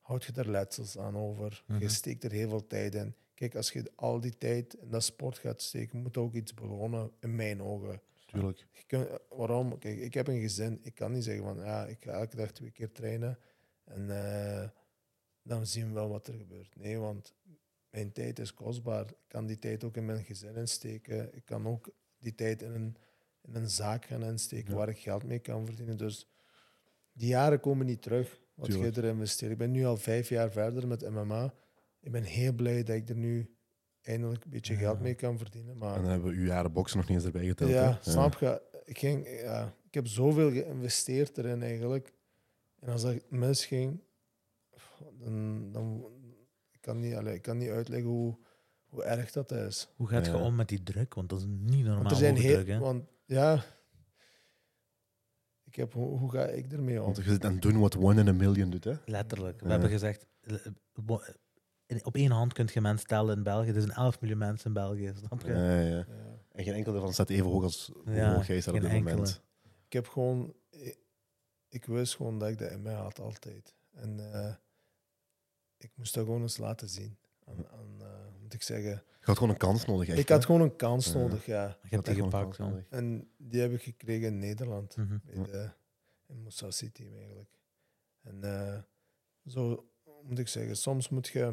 houd 0.00 0.24
je 0.24 0.32
er 0.32 0.50
letsels 0.50 0.98
aan 0.98 1.16
over. 1.16 1.64
Mhm. 1.66 1.80
Je 1.80 1.88
steekt 1.88 2.24
er 2.24 2.32
heel 2.32 2.48
veel 2.48 2.66
tijd 2.66 2.94
in. 2.94 3.14
Kijk, 3.34 3.54
als 3.54 3.72
je 3.72 3.92
al 3.94 4.20
die 4.20 4.38
tijd 4.38 4.74
in 4.74 4.90
dat 4.90 5.04
sport 5.04 5.38
gaat 5.38 5.62
steken, 5.62 6.02
moet 6.02 6.14
je 6.14 6.20
ook 6.20 6.34
iets 6.34 6.54
belonen, 6.54 7.10
in 7.20 7.34
mijn 7.34 7.62
ogen. 7.62 8.00
Tuurlijk. 8.26 8.66
Je 8.72 8.84
kunt, 8.86 9.08
waarom? 9.28 9.78
Kijk, 9.78 9.98
ik 9.98 10.14
heb 10.14 10.28
een 10.28 10.40
gezin. 10.40 10.80
Ik 10.82 10.94
kan 10.94 11.12
niet 11.12 11.24
zeggen 11.24 11.44
van 11.44 11.56
ja, 11.56 11.86
ik 11.86 12.04
ga 12.04 12.10
elke 12.10 12.36
dag 12.36 12.52
twee 12.52 12.70
keer 12.70 12.92
trainen 12.92 13.38
en 13.84 14.10
eh, 14.10 14.68
dan 15.42 15.66
zien 15.66 15.88
we 15.88 15.94
wel 15.94 16.08
wat 16.08 16.26
er 16.26 16.34
gebeurt. 16.34 16.76
Nee, 16.76 16.98
want 16.98 17.34
mijn 17.90 18.12
tijd 18.12 18.38
is 18.38 18.54
kostbaar. 18.54 19.08
Ik 19.08 19.28
kan 19.28 19.46
die 19.46 19.58
tijd 19.58 19.84
ook 19.84 19.96
in 19.96 20.04
mijn 20.04 20.24
gezin 20.24 20.54
insteken. 20.54 21.36
Ik 21.36 21.44
kan 21.44 21.66
ook 21.66 21.90
die 22.18 22.34
tijd 22.34 22.62
in 22.62 22.70
een, 22.70 22.96
in 23.48 23.54
een 23.54 23.70
zaak 23.70 24.04
gaan 24.04 24.24
insteken 24.24 24.70
Ja. 24.70 24.76
waar 24.76 24.88
ik 24.88 24.98
geld 24.98 25.24
mee 25.24 25.38
kan 25.38 25.66
verdienen. 25.66 25.96
Dus 25.96 26.28
die 27.12 27.28
jaren 27.28 27.60
komen 27.60 27.86
niet 27.86 28.02
terug. 28.02 28.40
Wat 28.54 28.70
Tuurlijk. 28.70 28.94
je 28.94 29.00
er 29.02 29.08
investeert. 29.08 29.52
Ik 29.52 29.58
ben 29.58 29.70
nu 29.70 29.84
al 29.84 29.96
vijf 29.96 30.28
jaar 30.28 30.50
verder 30.50 30.86
met 30.88 31.10
MMA. 31.10 31.54
Ik 32.00 32.12
ben 32.12 32.22
heel 32.22 32.52
blij 32.52 32.82
dat 32.82 32.96
ik 32.96 33.08
er 33.08 33.16
nu 33.16 33.54
eindelijk 34.02 34.44
een 34.44 34.50
beetje 34.50 34.72
Ja. 34.72 34.78
geld 34.78 35.00
mee 35.00 35.14
kan 35.14 35.38
verdienen. 35.38 35.76
Maar 35.78 35.94
En 35.96 36.02
dan 36.02 36.10
hebben 36.10 36.30
we 36.30 36.36
uw 36.36 36.46
jaren 36.46 36.72
boksen 36.72 36.98
nog 36.98 37.08
niet 37.08 37.16
eens 37.16 37.26
erbij 37.26 37.46
geteld. 37.46 37.70
ja, 37.70 37.98
hè? 38.02 38.10
snap 38.10 38.38
je? 38.38 38.62
Ik, 38.84 38.98
ging, 38.98 39.28
ja, 39.40 39.74
ik 39.86 39.94
heb 39.94 40.06
zoveel 40.06 40.50
geïnvesteerd 40.50 41.38
erin 41.38 41.62
eigenlijk. 41.62 42.12
En 42.80 42.88
als 42.92 43.02
dat 43.02 43.30
misging, 43.30 44.00
dan, 45.18 45.68
dan 45.72 46.04
ik 46.70 46.80
kan 46.80 47.00
niet, 47.00 47.14
allee, 47.14 47.34
ik 47.34 47.42
kan 47.42 47.56
niet 47.58 47.70
uitleggen 47.70 48.08
hoe, 48.10 48.36
hoe 48.86 49.02
erg 49.04 49.32
dat 49.32 49.52
is. 49.52 49.88
Hoe 49.96 50.08
gaat 50.08 50.26
je 50.26 50.32
Ja. 50.32 50.44
om 50.44 50.54
met 50.54 50.68
die 50.68 50.82
druk? 50.82 51.14
Want 51.14 51.28
dat 51.28 51.38
is 51.40 51.46
niet 51.48 51.84
normaal 51.84 51.96
Want 51.98 52.10
er 52.10 52.16
zijn 52.16 52.36
heel, 52.36 52.54
druk. 52.54 52.66
Hè? 52.68 52.78
want 52.78 53.04
ja, 53.24 53.64
ik 55.64 55.74
heb, 55.74 55.92
hoe, 55.92 56.18
hoe 56.18 56.30
ga 56.30 56.46
ik 56.46 56.72
ermee 56.72 56.98
om? 56.98 57.04
Want 57.04 57.16
je 57.16 57.22
zit 57.22 57.44
aan 57.44 57.52
het 57.52 57.62
doen 57.62 57.78
wat 57.80 57.96
one 57.96 58.20
in 58.20 58.28
a 58.28 58.32
million 58.32 58.70
doet, 58.70 58.84
hè? 58.84 58.94
Letterlijk. 59.06 59.58
We 59.60 59.64
Ja. 59.64 59.70
hebben 59.72 59.90
gezegd, 59.90 60.26
in- 61.86 62.04
op 62.04 62.14
één 62.14 62.30
hand 62.30 62.52
kun 62.52 62.68
je 62.72 62.80
mensen 62.80 63.06
tellen 63.06 63.36
in 63.36 63.42
België. 63.42 63.68
Er 63.70 63.80
zijn 63.80 63.92
11 63.96 64.20
miljoen 64.20 64.38
mensen 64.38 64.66
in 64.66 64.72
België, 64.72 65.12
snap 65.16 65.40
je? 65.42 65.52
Ja, 65.52 65.80
ja. 65.80 65.96
Ja. 65.96 66.06
En 66.52 66.64
geen 66.64 66.74
enkel 66.74 66.94
ervan 66.94 67.12
staat 67.12 67.30
even 67.30 67.50
hoog 67.50 67.62
als 67.62 67.90
hoe 68.04 68.14
Ja, 68.14 68.34
hoog 68.34 68.46
jij 68.46 68.60
staat 68.60 68.74
op 68.74 68.80
dit 68.80 68.90
enkele. 68.90 69.14
moment. 69.14 69.42
Ik 69.86 69.92
heb 69.92 70.08
gewoon... 70.08 70.54
Ik, 70.70 70.98
ik 71.68 71.84
wist 71.86 72.16
gewoon 72.16 72.38
dat 72.38 72.48
ik 72.48 72.58
dat 72.58 72.70
in 72.70 72.82
mij 72.82 72.94
had, 72.94 73.18
altijd. 73.20 73.74
En 73.92 74.32
eh, 74.32 74.54
ik 75.76 75.90
moest 75.94 76.14
dat 76.14 76.24
gewoon 76.24 76.42
eens 76.42 76.56
laten 76.58 76.88
zien. 76.88 77.16
Aan, 77.44 77.68
aan, 77.68 77.94
eh, 78.00 78.06
moet 78.42 78.54
ik 78.54 78.62
zeggen... 78.62 79.02
Je 79.24 79.30
had 79.30 79.38
gewoon 79.38 79.52
een 79.52 79.58
kans 79.60 79.84
nodig, 79.86 80.08
echt. 80.08 80.18
ik 80.18 80.28
had 80.28 80.38
hè? 80.40 80.44
gewoon 80.46 80.60
een 80.60 80.76
kans 80.76 81.06
Ja. 81.12 81.18
nodig, 81.18 81.46
ja. 81.46 81.66
Je 81.66 81.88
Je 81.88 81.94
hebt 81.94 82.06
die 82.06 82.14
gepakt. 82.22 82.58
En 82.90 83.30
die 83.36 83.60
heb 83.60 83.72
ik 83.72 83.82
gekregen 83.82 84.26
in 84.26 84.38
Nederland. 84.38 84.96
Mhm. 84.96 85.16
Bij 85.24 85.42
de, 85.42 85.70
in 86.26 86.42
Moussa 86.42 86.70
City 86.70 87.06
eigenlijk. 87.18 87.50
En 88.22 88.44
eh, 88.44 88.78
zo 89.46 89.88
moet 90.22 90.38
ik 90.38 90.48
zeggen, 90.48 90.76
soms 90.76 91.08
moet 91.08 91.26
je 91.28 91.46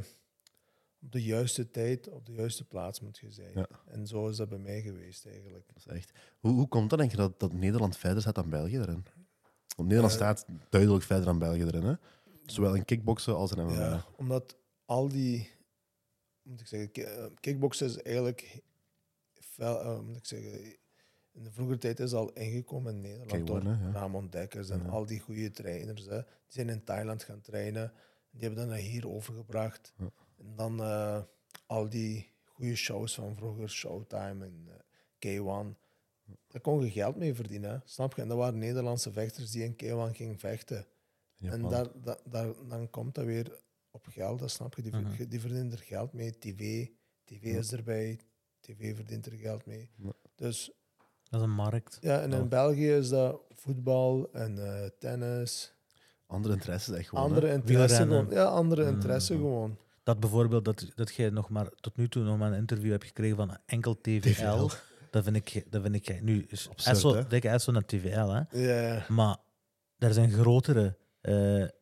op 1.02 1.12
de 1.12 1.24
juiste 1.24 1.70
tijd, 1.72 2.10
op 2.10 2.26
de 2.26 2.34
juiste 2.34 2.68
plaats 2.68 3.00
moet 3.00 3.18
je 3.18 3.32
zijn. 3.32 3.52
Ja. 3.56 3.68
En 3.86 4.08
zo 4.08 4.28
is 4.28 4.38
dat 4.38 4.50
bij 4.50 4.58
mij 4.60 4.82
geweest 4.82 5.26
eigenlijk. 5.26 5.68
Dat 5.68 5.78
is 5.78 5.86
echt. 5.86 6.12
Hoe, 6.40 6.52
hoe 6.52 6.68
komt 6.68 6.90
dat, 6.90 7.00
denk 7.00 7.12
je, 7.12 7.18
dat, 7.18 7.40
dat 7.40 7.54
Nederland 7.54 7.98
verder 7.98 8.22
staat 8.22 8.36
dan 8.36 8.50
België 8.50 8.78
erin? 8.78 9.06
Want 9.76 9.90
Nederland 9.90 10.12
Eh, 10.14 10.20
staat 10.20 10.46
duidelijk 10.70 11.04
verder 11.04 11.26
dan 11.26 11.40
België 11.40 11.64
erin, 11.64 11.84
hè? 11.84 11.94
Zowel 12.46 12.76
in 12.76 12.86
kickboksen 12.86 13.36
als 13.36 13.52
in 13.52 13.64
MMA. 13.64 13.74
Ja, 13.74 14.06
omdat 14.18 14.56
al 14.86 15.08
die, 15.08 15.50
moet 16.44 16.60
ik 16.62 16.68
zeggen, 16.68 16.92
eh, 16.94 17.26
kickboksen 17.40 17.88
is 17.88 18.02
eigenlijk, 18.02 18.62
fel, 19.34 19.82
eh, 19.82 20.00
moet 20.00 20.18
ik 20.18 20.26
zeggen, 20.26 20.76
in 21.34 21.44
de 21.44 21.52
vroegere 21.52 21.78
tijd 21.78 22.00
is 22.00 22.14
al 22.14 22.34
ingekomen 22.34 22.94
in 22.94 23.02
Nederland 23.02 23.42
K1, 23.42 23.46
door 23.46 23.64
ja. 23.64 23.92
Ramon 23.92 24.30
Dekkers 24.30 24.70
en 24.70 24.84
Ja. 24.84 24.90
al 24.90 25.06
die 25.06 25.20
goede 25.20 25.52
trainers. 25.52 26.06
Hè. 26.06 26.16
Die 26.22 26.26
zijn 26.48 26.70
in 26.70 26.84
Thailand 26.84 27.24
gaan 27.24 27.42
trainen. 27.42 27.94
Die 28.32 28.42
hebben 28.42 28.60
dat 28.60 28.68
naar 28.68 28.78
hier 28.78 29.10
overgebracht. 29.10 29.94
Ja. 29.98 30.10
En 30.38 30.56
dan 30.56 30.82
eh, 30.82 31.22
al 31.66 31.90
die 31.90 32.32
goede 32.46 32.76
shows 32.76 33.16
van 33.16 33.36
vroeger, 33.36 33.70
Showtime 33.70 34.46
en 34.46 34.68
eh, 35.20 35.40
K1. 35.40 35.78
Daar 36.48 36.62
kon 36.62 36.84
je 36.84 36.92
geld 36.92 37.16
mee 37.16 37.34
verdienen, 37.34 37.72
hè. 37.72 37.78
snap 37.84 38.16
je? 38.16 38.22
En 38.22 38.28
dat 38.28 38.38
waren 38.38 38.60
Nederlandse 38.60 39.12
vechters 39.12 39.52
die 39.52 39.64
in 39.64 39.74
K1 39.74 40.16
gingen 40.16 40.40
vechten. 40.40 40.86
En 41.42 41.62
daar, 41.62 41.88
daar, 42.04 42.20
daar, 42.26 42.54
dan 42.68 42.90
komt 42.90 43.16
dat 43.16 43.26
weer 43.26 43.60
op 43.92 44.06
geld, 44.10 44.40
dat 44.40 44.52
snap 44.52 44.76
je. 44.76 44.82
Die, 44.82 44.96
Mhm. 44.96 45.28
die 45.30 45.40
verdienen 45.40 45.72
er 45.72 45.78
geld 45.78 46.14
mee. 46.14 46.38
TV, 46.38 46.88
TV 47.26 47.44
Ja. 47.44 47.58
is 47.58 47.72
erbij. 47.72 48.20
TV 48.60 48.96
verdient 48.96 49.26
er 49.26 49.32
geld 49.32 49.66
mee. 49.66 49.90
Ja. 49.96 50.12
Dus 50.36 50.72
Dat 51.30 51.40
is 51.42 51.46
een 51.48 51.54
markt. 51.54 51.98
ja, 52.02 52.22
en 52.22 52.34
in. 52.34 52.48
België 52.50 52.92
is 52.92 53.10
dat 53.10 53.42
voetbal 53.56 54.30
en 54.34 54.66
eh, 54.84 54.90
tennis. 55.00 55.74
Andere 56.28 56.54
interesses, 56.54 56.96
echt 56.98 57.10
gewoon. 57.10 57.24
andere 57.24 57.52
interesse 57.52 57.96
gewoon. 58.02 58.28
Ja, 58.30 58.44
andere 58.44 58.84
Mhm. 58.86 58.94
interesse 58.94 59.34
gewoon. 59.36 59.78
Dat 60.04 60.20
bijvoorbeeld, 60.20 60.66
dat, 60.66 60.92
dat 60.96 61.16
jij 61.16 61.30
nog 61.30 61.50
maar 61.50 61.70
tot 61.80 61.96
nu 61.98 62.10
toe 62.10 62.24
nog 62.24 62.38
maar 62.38 62.52
een 62.52 62.58
interview 62.58 62.92
hebt 62.92 63.06
gekregen 63.06 63.36
van 63.38 63.58
enkel 63.66 64.02
TVL. 64.02 64.20
TVL. 64.20 64.70
Dat 65.12 65.24
vind 65.24 65.36
ik, 65.36 65.72
dat 65.72 65.82
vind 65.82 65.96
ik 65.96 66.22
nu 66.22 66.46
is 66.48 66.70
Absurd, 66.70 66.96
Esso, 66.96 67.28
dikke 67.28 67.50
Esso 67.50 67.72
naar 67.72 67.86
TVL, 67.86 68.28
hè. 68.30 68.42
Ja, 68.60 69.06
Maar 69.08 69.38
er 69.98 70.14
zijn 70.14 70.32
grotere 70.32 70.98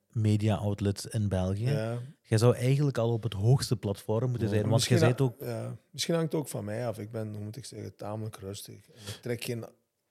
eh, 0.09 0.21
media-outlets 0.21 1.05
in 1.05 1.27
België. 1.29 1.69
ja. 1.69 1.97
Jij 2.21 2.37
zou 2.37 2.55
eigenlijk 2.55 2.97
al 2.97 3.11
op 3.13 3.23
het 3.23 3.33
hoogste 3.33 3.75
platform 3.75 4.29
moeten 4.29 4.47
Ja. 4.47 4.53
zijn, 4.53 4.69
want 4.69 4.87
bent 4.89 5.21
ook... 5.21 5.35
Ja, 5.39 5.75
misschien 5.91 6.15
hangt 6.15 6.31
het 6.31 6.41
ook 6.41 6.47
van 6.47 6.65
mij 6.65 6.87
af. 6.87 6.97
Ik 6.99 7.11
ben, 7.11 7.33
hoe 7.33 7.43
moet 7.43 7.55
ik 7.57 7.65
zeggen, 7.65 7.95
tamelijk 7.95 8.37
rustig. 8.37 8.75
En 8.87 9.01
ik, 9.07 9.19
trek 9.21 9.43
geen, 9.43 9.63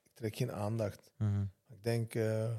ik 0.04 0.14
trek 0.14 0.36
geen 0.36 0.52
aandacht. 0.52 1.10
Mhm. 1.18 1.42
Ik 1.68 1.82
denk, 1.84 2.14
eh, 2.14 2.50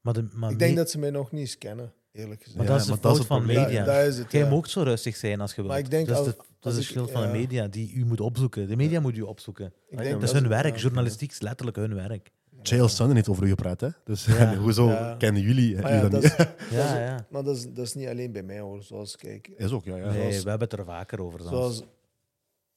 Maar, 0.00 0.12
de, 0.14 0.28
maar 0.32 0.50
ik 0.50 0.58
denk 0.58 0.70
me- 0.70 0.76
dat 0.76 0.90
ze 0.90 0.98
mij 0.98 1.10
nog 1.10 1.30
niet 1.32 1.40
eens 1.40 1.58
kennen, 1.58 1.92
eerlijk 2.12 2.40
gezegd. 2.42 2.58
Maar 2.58 2.66
dat 2.66 2.80
is 2.80 2.86
de 2.86 2.92
is 2.92 2.98
fout 2.98 3.26
van 3.26 3.46
media. 3.46 3.98
Is 4.00 4.18
het, 4.18 4.32
Jij 4.32 4.40
ja. 4.40 4.46
mag 4.48 4.56
ook 4.56 4.66
zo 4.66 4.82
rustig 4.82 5.16
zijn 5.16 5.40
als 5.40 5.50
je 5.50 5.56
wilt. 5.56 5.68
Maar 5.68 5.78
ik 5.78 5.90
denk 5.90 6.06
dat 6.08 6.26
is, 6.26 6.32
de, 6.32 6.36
dat 6.36 6.46
als 6.60 6.72
is 6.74 6.78
ik- 6.80 6.84
het 6.84 6.92
schuld 6.92 7.10
van 7.10 7.22
de 7.22 7.38
media 7.38 7.68
die 7.68 7.92
u 7.92 8.04
moet 8.04 8.20
opzoeken. 8.20 8.68
De 8.68 8.76
media 8.76 9.00
moet 9.00 9.16
u 9.16 9.20
opzoeken. 9.22 9.66
Ik 9.66 9.72
denk 9.98 10.10
Dat 10.12 10.22
is 10.22 10.32
dat 10.32 10.32
hun 10.42 10.42
ze- 10.42 10.62
werk. 10.62 10.76
Journalistiek 10.76 11.30
is 11.30 11.40
letterlijk 11.40 11.76
hun 11.76 11.94
werk. 11.94 12.30
Chael 12.62 12.88
Sonnen 12.88 13.16
heeft 13.16 13.28
over 13.28 13.44
u 13.44 13.48
gepraat, 13.48 13.80
hè? 13.80 13.88
Dus 14.04 14.24
Ja. 14.24 14.54
hoezo 14.64 14.88
Ja. 14.88 15.14
kennen 15.16 15.42
jullie 15.42 15.76
ja, 15.76 16.00
dan 16.00 16.10
dat 16.10 16.22
niet? 16.22 16.30
is, 16.30 16.36
dat 16.36 16.48
Ja, 16.70 16.84
is- 16.94 17.08
ja. 17.08 17.26
Maar 17.30 17.42
dat 17.44 17.56
is, 17.56 17.62
dat 17.72 17.86
is 17.86 17.94
niet 17.94 18.08
alleen 18.08 18.32
bij 18.32 18.42
mij 18.42 18.60
hoor. 18.60 18.82
Zoals, 18.82 19.16
kijk, 19.16 19.48
Is 19.48 19.70
ook, 19.72 19.84
ja. 19.84 19.96
ja. 19.96 20.10
Nee, 20.10 20.20
zoals- 20.30 20.42
we 20.44 20.50
hebben 20.50 20.68
het 20.68 20.78
er 20.78 20.84
vaker 20.84 21.20
over. 21.22 21.40
zelfs. 21.40 21.52
zoals 21.52 21.82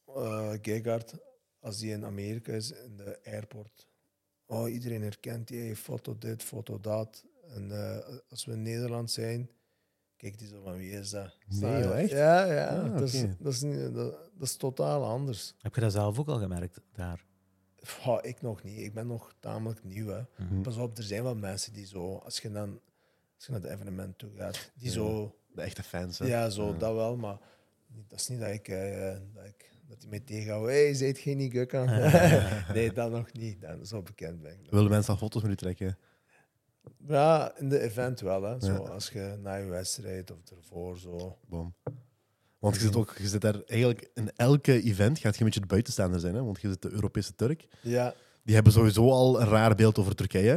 eh 0.06 0.52
Gegard, 0.62 1.14
als 1.60 1.78
die 1.78 1.92
in 1.92 2.06
Amerika 2.06 2.52
is, 2.54 2.72
in 2.72 2.98
de 2.98 3.20
airport. 3.26 3.88
Oh, 4.46 4.72
iedereen 4.72 5.02
herkent 5.02 5.48
die, 5.48 5.60
hey, 5.62 5.76
foto 5.76 6.18
dit, 6.18 6.44
foto 6.44 6.80
dat. 6.80 7.26
En 7.56 7.72
eh, 7.72 8.16
als 8.30 8.46
we 8.46 8.52
in 8.52 8.62
Nederland 8.62 9.12
zijn, 9.12 9.50
kijk 10.18 10.38
die 10.38 10.48
zo 10.48 10.62
van 10.64 10.78
wie 10.78 10.92
is 10.92 11.10
dat? 11.10 11.38
Nee, 11.48 11.58
Sta 11.58 11.78
je- 11.78 11.84
joh, 11.84 12.00
echt? 12.00 12.10
Ja, 12.12 12.46
ja. 12.54 12.68
Ah, 12.68 12.98
dat, 12.98 13.14
is, 13.14 13.22
oké. 13.24 13.36
dat, 13.40 13.54
is 13.54 13.62
niet, 13.62 13.80
dat, 13.94 14.12
dat 14.14 14.48
is 14.48 14.56
totaal 14.56 15.04
anders. 15.06 15.54
Heb 15.62 15.76
je 15.76 15.82
dat 15.82 15.92
zelf 15.92 16.20
ook 16.20 16.28
al 16.28 16.38
gemerkt 16.40 16.80
daar? 16.94 17.26
Goh, 17.90 18.18
ik 18.22 18.42
nog 18.42 18.64
niet. 18.64 18.78
Ik 18.80 18.94
ben 18.94 19.08
nog 19.08 19.36
tamelijk 19.40 19.84
nieuw. 19.84 20.08
Hè. 20.08 20.22
Mhm. 20.38 20.62
Pas 20.62 20.78
op, 20.78 20.98
er 20.98 21.04
zijn 21.04 21.24
wel 21.24 21.36
mensen 21.36 21.74
die 21.74 21.86
zo, 21.86 22.16
als 22.18 22.40
je, 22.40 22.52
dan, 22.52 22.80
als 23.36 23.46
je 23.46 23.52
naar 23.52 23.62
het 23.62 23.72
evenement 23.72 24.18
toe 24.18 24.30
gaat, 24.38 24.72
die 24.76 24.88
Ja. 24.88 24.94
zo 24.94 25.36
De 25.54 25.62
echte 25.62 25.84
fans, 25.84 26.20
hè? 26.20 26.26
Ja, 26.26 26.50
zo, 26.50 26.68
Ja. 26.72 26.78
dat 26.78 26.94
wel, 26.96 27.16
maar 27.18 27.38
niet- 27.88 28.10
dat 28.10 28.20
is 28.20 28.28
niet 28.28 28.40
dat 28.40 28.50
ik, 28.50 28.68
eh, 28.68 29.16
dat 29.34 29.46
ik 29.46 29.74
dat 29.88 30.00
die 30.00 30.10
mij 30.10 30.20
tegenhouden. 30.20 30.74
Hé, 30.74 30.84
hey, 30.84 30.94
zijt 30.94 31.18
geen 31.18 31.38
niet 31.38 31.52
nee, 32.74 32.92
dat 32.94 33.12
nog 33.12 33.32
niet. 33.34 33.62
Dan, 33.62 33.86
zo 33.86 34.02
bekend 34.02 34.42
ben 34.42 34.52
ik. 34.64 34.70
Willen 34.72 34.90
mensen 34.90 35.14
al 35.14 35.20
foto's 35.20 35.42
met 35.42 35.52
u 35.52 35.56
trekken? 35.56 35.98
Ja, 37.08 37.58
in 37.58 37.70
de 37.70 37.80
event 37.80 38.20
wel. 38.20 38.44
Hè. 38.44 38.60
Zo, 38.60 38.72
Ja. 38.72 38.78
Als 38.78 39.10
je 39.10 39.38
na 39.42 39.56
je 39.56 39.66
wedstrijd 39.66 40.32
of 40.32 40.38
ervoor 40.58 40.98
zo. 40.98 41.38
Boom. 41.50 41.74
Want 42.66 42.76
je 42.78 42.82
zit, 42.82 42.96
ook, 42.96 43.14
je 43.18 43.28
zit 43.28 43.42
daar 43.42 43.62
eigenlijk 43.66 44.10
in 44.14 44.32
elke 44.36 44.82
event 44.82 45.20
gaat 45.20 45.34
je 45.34 45.40
een 45.40 45.46
beetje 45.46 45.60
de 45.60 45.66
buitenstaander 45.68 46.20
zijn, 46.20 46.36
hè? 46.36 46.44
want 46.44 46.62
je 46.62 46.70
zit 46.70 46.82
de 46.82 46.90
Europese 46.92 47.36
Turk. 47.36 47.68
Ja, 47.82 48.14
Die 48.44 48.56
hebben 48.56 48.74
sowieso 48.74 49.10
al 49.12 49.42
een 49.42 49.48
raar 49.48 49.76
beeld 49.76 49.98
over 49.98 50.16
Turkije. 50.16 50.54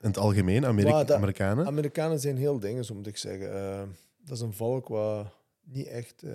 In 0.00 0.08
het 0.08 0.18
algemeen, 0.18 0.66
Amerika 0.66 0.94
Maar 0.94 1.06
dat- 1.06 1.16
Amerikanen. 1.16 1.66
Amerikanen 1.66 2.20
zijn 2.20 2.36
heel 2.36 2.58
dingen, 2.58 2.84
zo 2.84 2.94
moet 2.94 3.06
ik 3.06 3.16
zeggen. 3.16 3.54
Eh, 3.54 3.82
dat 4.24 4.36
is 4.36 4.42
een 4.42 4.52
volk 4.52 4.88
wat 4.88 5.26
niet 5.64 5.86
echt, 5.86 6.22
eh, 6.22 6.32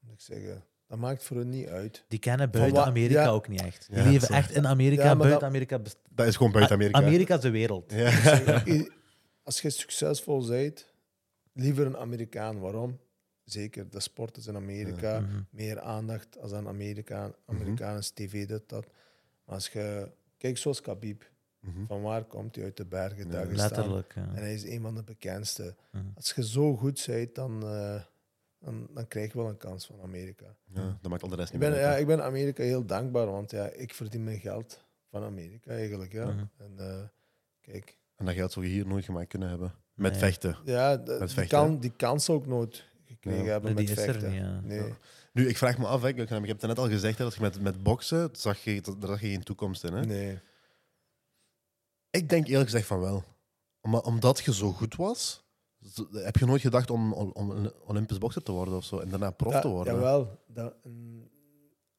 moet 0.00 0.14
ik 0.14 0.20
zeggen, 0.20 0.64
dat 0.86 0.98
maakt 0.98 1.24
voor 1.24 1.36
hun 1.36 1.48
niet 1.48 1.66
uit. 1.68 2.04
Die 2.08 2.18
kennen 2.18 2.50
buiten 2.50 2.84
Amerika 2.84 3.22
ja. 3.22 3.28
ook 3.28 3.48
niet 3.48 3.62
echt. 3.62 3.86
Die 3.90 3.98
Ja, 3.98 4.10
leven 4.10 4.28
echt 4.28 4.50
in 4.50 4.66
Amerika. 4.66 5.02
Ja, 5.04 5.16
buiten 5.16 5.30
dat- 5.40 5.48
Amerika 5.48 5.78
Dat 6.10 6.26
is 6.26 6.36
gewoon 6.36 6.52
buiten 6.52 6.74
Amerika. 6.74 6.98
Amerika 6.98 7.34
is 7.34 7.40
de 7.40 7.50
wereld. 7.50 7.92
Als 9.42 9.60
je 9.60 9.70
succesvol 9.70 10.46
bent, 10.46 10.86
liever 11.52 11.86
een 11.86 11.96
Amerikaan. 11.96 12.58
Waarom? 12.60 12.98
Zeker, 13.44 13.90
de 13.90 14.00
sport 14.00 14.36
is 14.36 14.46
in 14.46 14.56
Amerika. 14.56 15.20
Mhm. 15.20 15.40
Meer 15.50 15.80
aandacht 15.80 16.38
als 16.38 16.52
aan 16.52 16.68
Amerikaan. 16.68 17.34
Amerikaans 17.46 18.10
tv, 18.10 18.46
dit, 18.46 18.68
dat. 18.68 18.86
Maar 19.44 19.54
als 19.54 19.68
je... 19.68 20.10
Kijk, 20.36 20.58
zoals 20.58 20.80
Khabib. 20.80 21.30
Mhm. 21.60 21.86
Van 21.86 22.02
waar 22.02 22.24
komt 22.24 22.54
hij 22.54 22.64
uit 22.64 22.76
de 22.76 22.84
bergen? 22.86 23.30
Dagestan. 23.30 23.56
Letterlijk. 23.56 24.12
ja. 24.14 24.22
En 24.22 24.34
hij 24.42 24.54
is 24.54 24.64
een 24.64 24.80
van 24.80 24.94
de 24.94 25.02
bekendste. 25.02 25.74
Mhm. 25.90 26.04
Als 26.14 26.32
je 26.36 26.46
zo 26.46 26.76
goed 26.76 27.04
bent, 27.06 27.34
dan, 27.34 27.62
eh, 27.66 28.02
dan, 28.58 28.88
dan 28.94 29.08
krijg 29.08 29.32
je 29.32 29.38
wel 29.38 29.48
een 29.48 29.56
kans 29.56 29.86
van 29.86 30.00
Amerika. 30.02 30.56
Ja, 30.64 30.98
dat 31.02 31.10
maakt 31.10 31.22
al 31.22 31.28
de 31.28 31.36
rest 31.36 31.46
Ik 31.52 31.52
niet 31.54 31.62
ben, 31.62 31.70
meer 31.70 31.80
ja, 31.80 31.96
ik 31.96 32.06
ben 32.06 32.24
Amerika 32.24 32.62
heel 32.62 32.84
dankbaar, 32.86 33.26
want 33.26 33.50
ja, 33.50 33.66
ik 33.68 33.94
verdien 33.94 34.24
mijn 34.24 34.40
geld 34.40 34.84
van 35.10 35.22
Amerika 35.22 35.70
eigenlijk. 35.70 36.12
Ja. 36.12 36.24
Mhm. 36.26 36.44
En 36.56 36.72
eh, 36.78 37.02
kijk, 37.60 37.98
En 38.16 38.24
dat 38.24 38.34
geld 38.34 38.52
zou 38.52 38.66
je 38.66 38.70
hier 38.72 38.86
nooit 38.86 39.04
gemaakt 39.04 39.28
kunnen 39.28 39.48
hebben. 39.48 39.74
Met 39.94 40.10
Nee. 40.10 40.20
vechten. 40.20 40.56
ja, 40.64 40.96
die, 40.96 41.46
kan, 41.46 41.78
die 41.80 41.92
kans 41.96 42.28
ook 42.28 42.46
nooit 42.46 42.84
gekregen 43.14 43.44
Ja. 43.44 43.50
hebben 43.50 43.74
Nee, 43.74 43.84
met 43.86 43.96
die 43.96 44.04
is 44.04 44.14
er 44.14 44.28
niet, 44.30 44.38
ja. 44.40 44.60
Nee. 44.60 44.78
Ja. 44.88 44.96
Nu, 45.32 45.48
ik 45.48 45.56
vraag 45.56 45.78
me 45.78 45.86
af, 45.86 46.02
hè, 46.02 46.08
ik 46.08 46.16
ik 46.18 46.28
heb 46.28 46.48
het 46.48 46.60
net 46.60 46.78
al 46.78 46.88
gezegd, 46.88 47.18
hè, 47.18 47.24
dat 47.24 47.34
je 47.34 47.40
met, 47.40 47.60
met 47.60 47.82
boksen, 47.82 48.28
zag 48.32 48.58
je, 48.64 48.80
daar 48.80 49.08
zag 49.08 49.20
je 49.20 49.28
geen 49.28 49.42
toekomst 49.42 49.84
in. 49.84 49.92
Hè? 49.92 50.04
nee. 50.04 50.38
Ik 52.10 52.28
denk 52.28 52.46
eerlijk 52.46 52.70
gezegd 52.70 52.86
van 52.86 53.00
wel. 53.00 53.24
Om, 53.80 53.94
omdat 53.94 54.38
je 54.44 54.54
zo 54.54 54.72
goed 54.72 54.96
was, 54.96 55.44
heb 56.12 56.36
je 56.36 56.46
nooit 56.46 56.60
gedacht 56.60 56.90
om, 56.90 57.12
om, 57.12 57.30
om 57.32 57.50
een 57.50 57.72
Olympisch 57.74 58.18
bokser 58.18 58.42
te 58.42 58.52
worden 58.52 58.74
of 58.76 58.84
zo, 58.84 58.98
en 58.98 59.08
daarna 59.08 59.30
prof 59.30 59.60
te 59.60 59.68
worden. 59.68 59.94
Jawel. 59.94 60.42
Dat, 60.46 60.74
een- 60.82 61.30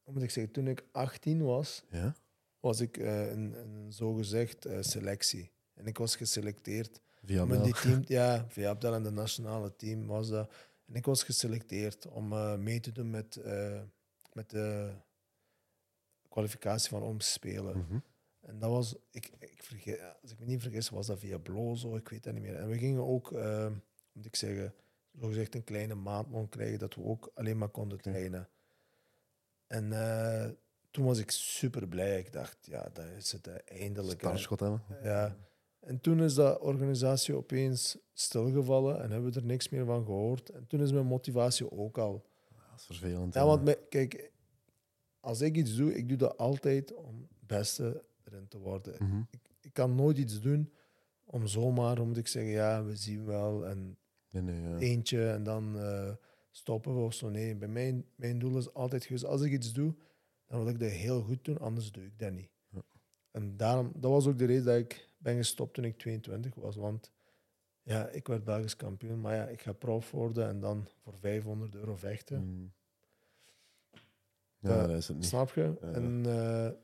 hoe 0.04 0.14
moet 0.14 0.24
ik 0.24 0.30
zeggen, 0.32 0.54
toen 0.54 0.68
ik 0.68 0.84
18 0.92 1.44
was, 1.44 1.84
Ja? 1.90 2.16
was 2.60 2.80
ik 2.80 2.98
eh, 2.98 3.32
in 3.32 3.54
een 3.54 3.92
zogezegd 3.94 4.66
eh, 4.66 4.78
selectie. 4.82 5.52
En 5.74 5.86
ik 5.86 5.98
was 5.98 6.16
geselecteerd. 6.16 7.02
Via 7.24 7.46
die 7.46 7.74
team, 7.74 8.04
ja, 8.18 8.46
via 8.48 8.70
Abdel 8.70 8.94
en 8.94 9.04
de 9.04 9.12
nationale 9.12 9.76
team 9.76 10.06
was 10.08 10.30
dat. 10.30 10.52
En 10.86 10.96
ik 10.96 11.06
was 11.06 11.24
geselecteerd 11.24 12.08
om 12.08 12.34
eh, 12.34 12.56
mee 12.56 12.80
te 12.80 12.92
doen 12.92 13.10
met, 13.10 13.36
eh, 13.36 13.82
met 14.34 14.50
de 14.50 14.94
kwalificatie 16.30 16.90
van 16.90 17.02
Olympische 17.02 17.34
Spelen. 17.34 17.78
Mhm. 17.78 18.00
En 18.42 18.60
dat 18.60 18.70
was, 18.70 18.96
ik, 19.12 19.32
ik 19.40 19.64
vergeet, 19.64 20.02
als 20.22 20.32
ik 20.32 20.40
me 20.40 20.46
niet 20.46 20.62
vergis, 20.62 20.90
was 20.90 21.08
dat 21.08 21.20
via 21.20 21.38
Blozo, 21.38 21.96
ik 21.96 22.10
weet 22.10 22.24
dat 22.24 22.34
niet 22.34 22.44
meer. 22.44 22.56
En 22.56 22.68
we 22.68 22.78
gingen 22.78 23.06
ook, 23.06 23.32
eh, 23.32 23.72
moet 24.12 24.26
ik 24.26 24.36
zeggen, 24.36 24.74
zogezegd 25.12 25.56
een 25.56 25.64
kleine 25.64 25.96
maandloon 25.96 26.50
krijgen, 26.50 26.80
dat 26.80 26.96
we 26.96 27.04
ook 27.04 27.32
alleen 27.34 27.58
maar 27.58 27.70
konden 27.70 28.02
trainen. 28.02 28.50
En 29.68 29.92
toen 30.96 31.06
was 31.06 31.20
ik 31.20 31.32
super 31.32 31.88
blij. 31.88 32.20
Ik 32.20 32.34
dacht, 32.34 32.58
ja, 32.62 32.90
dat 32.94 33.06
is 33.06 33.32
het 33.32 33.48
eh, 33.48 33.80
eindelijk. 33.82 34.22
hè. 34.22 34.28
Startschot 34.28 34.60
hebben. 34.60 34.84
Ja, 35.04 35.36
En 35.86 36.02
toen 36.02 36.22
is 36.22 36.34
dat 36.34 36.60
organisatie 36.60 37.36
opeens 37.36 37.98
stilgevallen 38.14 39.02
en 39.02 39.12
hebben 39.12 39.32
we 39.32 39.40
er 39.40 39.46
niks 39.46 39.70
meer 39.70 39.86
van 39.86 40.06
gehoord. 40.06 40.50
En 40.50 40.68
toen 40.68 40.82
is 40.82 40.92
mijn 40.92 41.06
motivatie 41.06 41.72
ook 41.72 41.98
al. 41.98 42.26
Dat 42.72 42.80
is 42.80 42.86
vervelend. 42.86 43.34
Ja, 43.34 43.46
want 43.46 43.78
kijk, 43.90 44.32
als 45.20 45.42
ik 45.42 45.56
iets 45.56 45.76
doe, 45.76 45.96
ik 45.96 46.08
doe 46.08 46.18
dat 46.18 46.38
altijd 46.38 46.94
om 46.94 47.28
het 47.30 47.48
beste 47.48 48.04
erin 48.24 48.48
te 48.48 48.58
worden. 48.60 48.96
Mhm. 49.00 49.22
Ik 49.62 49.74
kan 49.74 49.96
nooit 49.96 50.18
iets 50.18 50.42
doen 50.42 50.74
om 51.24 51.48
zomaar, 51.48 52.00
om 52.00 52.08
moet 52.08 52.18
ik 52.18 52.28
zeggen, 52.28 52.52
ja, 52.52 52.84
we 52.84 52.96
zien 52.96 53.26
wel 53.26 53.66
en 53.66 53.98
Nee, 54.30 54.42
nee, 54.42 54.70
ja. 54.70 54.78
eentje 54.78 55.30
en 55.30 55.44
dan 55.44 55.80
eh, 55.80 56.12
stoppen 56.52 56.96
we 56.96 57.02
of 57.02 57.14
zo. 57.14 57.30
Nee, 57.30 57.56
bij 57.56 57.68
mijn, 57.68 58.06
mijn 58.16 58.40
doel 58.40 58.58
is 58.58 58.74
altijd 58.74 59.06
geweest, 59.06 59.26
als 59.26 59.42
ik 59.42 59.52
iets 59.52 59.74
doe, 59.74 59.96
dan 60.46 60.60
wil 60.60 60.74
ik 60.74 60.80
dat 60.80 60.90
heel 60.90 61.22
goed 61.22 61.46
doen, 61.46 61.58
anders 61.58 61.92
doe 61.92 62.04
ik 62.04 62.20
dat 62.20 62.32
niet. 62.32 62.50
Ja. 62.70 62.82
En 63.32 63.58
daarom, 63.58 63.92
dat 63.96 64.12
was 64.12 64.28
ook 64.28 64.38
de 64.38 64.46
reden 64.46 64.66
dat 64.66 64.78
ik 64.78 65.10
ben 65.26 65.36
gestopt 65.36 65.74
toen 65.74 65.84
ik 65.84 65.98
22 65.98 66.56
was, 66.56 66.76
want 66.76 67.12
ja, 67.82 68.08
ik 68.08 68.28
werd 68.28 68.44
Belgisch 68.44 68.76
kampioen, 68.76 69.22
maar 69.22 69.36
ja, 69.36 69.48
ik 69.48 69.62
ga 69.62 69.74
prof 69.74 70.12
worden 70.12 70.48
en 70.48 70.60
dan 70.60 70.88
voor 71.04 71.14
500 71.20 71.76
euro 71.76 71.96
vechten. 71.96 72.44
Mm. 72.46 72.74
Ja, 74.60 74.70
Ja, 74.82 74.88
dat 74.88 74.98
is 74.98 75.08
het 75.08 75.18
niet. 75.18 75.26
Snap 75.26 75.52
je? 75.54 75.78
Ja. 75.82 75.92
En 75.92 76.18
eh 76.26 76.34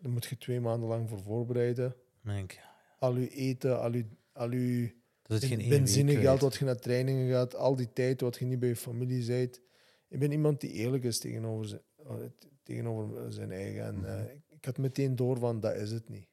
daar 0.02 0.10
moet 0.12 0.26
je 0.26 0.38
twee 0.38 0.60
maanden 0.60 0.90
lang 0.90 1.10
voor 1.10 1.22
voorbereiden. 1.22 1.96
Denk 2.22 2.52
ik, 2.52 2.62
Al 3.00 3.16
je 3.18 3.30
eten, 3.30 3.80
al 3.82 3.94
je, 3.94 4.06
al 4.34 4.52
je 4.52 4.94
dat 5.22 5.42
is 5.42 5.50
geen 5.50 5.60
één 5.60 5.70
benzinegeld 5.70 6.42
wat 6.42 6.56
je 6.56 6.66
naar 6.66 6.80
trainingen 6.80 7.32
gaat, 7.32 7.56
al 7.56 7.76
die 7.76 7.94
tijd 7.94 8.22
wat 8.22 8.38
je 8.38 8.46
niet 8.46 8.60
bij 8.60 8.70
je 8.70 8.76
familie 8.76 9.26
bent. 9.26 9.62
Ik 10.08 10.20
ben 10.20 10.32
iemand 10.32 10.62
die 10.62 10.72
eerlijk 10.72 11.04
is 11.04 11.20
tegenover 11.20 11.68
zijn, 11.68 11.82
eh, 11.98 12.16
tegenover 12.64 13.34
zijn 13.34 13.52
eigen. 13.52 13.84
En, 13.84 13.96
Mhm. 13.96 14.06
eh, 14.06 14.34
ik, 14.34 14.42
ik 14.50 14.66
had 14.66 14.78
meteen 14.78 15.16
door 15.16 15.38
van, 15.38 15.60
dat 15.60 15.76
is 15.76 15.92
het 15.92 16.10
niet. 16.10 16.30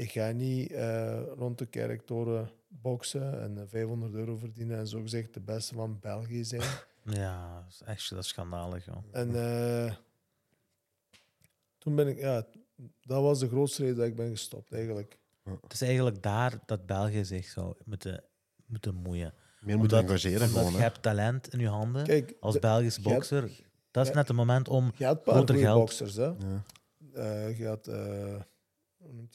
Ik 0.00 0.10
ga 0.10 0.30
niet 0.30 0.70
eh, 0.72 1.22
rond 1.36 1.58
de 1.58 1.66
kerktoren 1.66 2.50
boksen 2.68 3.40
en 3.42 3.58
eh, 3.58 3.64
500 3.66 4.14
euro 4.14 4.36
verdienen 4.36 4.78
en 4.78 4.86
zo 4.86 5.00
gezegd 5.00 5.34
de 5.34 5.40
beste 5.40 5.74
van 5.74 5.98
België 6.00 6.44
zijn. 6.44 6.62
Ja, 7.04 7.60
dat 7.62 7.72
is 7.72 7.82
echt 7.86 8.10
dat 8.10 8.18
is 8.18 8.28
schandalig, 8.28 8.84
joh. 8.84 8.96
En 9.12 9.34
eh, 9.34 9.94
toen 11.78 11.94
ben 11.96 12.08
ik, 12.08 12.18
ja, 12.18 12.46
dat 13.00 13.22
was 13.22 13.38
de 13.38 13.48
grootste 13.48 13.82
reden 13.82 13.96
dat 13.96 14.06
ik 14.06 14.16
ben 14.16 14.30
gestopt 14.30 14.72
eigenlijk. 14.72 15.18
Het 15.62 15.72
is 15.72 15.82
eigenlijk 15.82 16.22
daar 16.22 16.58
dat 16.66 16.86
België 16.86 17.24
zich 17.24 17.46
zou 17.46 17.74
moeten, 17.84 18.24
moeten 18.66 18.94
moeien. 18.94 19.34
Meer 19.60 19.76
Omdat- 19.76 20.02
engageren 20.02 20.40
Omdat 20.46 20.58
gewoon. 20.58 20.72
je 20.72 20.78
hebt 20.78 21.02
talent 21.02 21.52
in 21.52 21.58
je 21.58 21.68
handen. 21.68 22.04
Kijk, 22.04 22.34
Als 22.40 22.54
de- 22.54 22.60
Belgisch 22.60 22.94
hebt- 22.96 23.08
bokser, 23.08 23.50
dat 23.90 24.06
is 24.08 24.14
net 24.14 24.28
het 24.28 24.36
moment 24.36 24.68
om... 24.68 24.92
je 24.96 25.18
groter 25.24 25.54
geld. 25.56 25.78
boxers, 25.78 26.14
hè. 26.14 26.24
Ja. 26.24 26.62
Eh, 27.14 27.58
je 27.58 27.66
had, 27.66 27.86
eh, 27.86 28.40
hoe 28.96 29.12
noemt? 29.12 29.34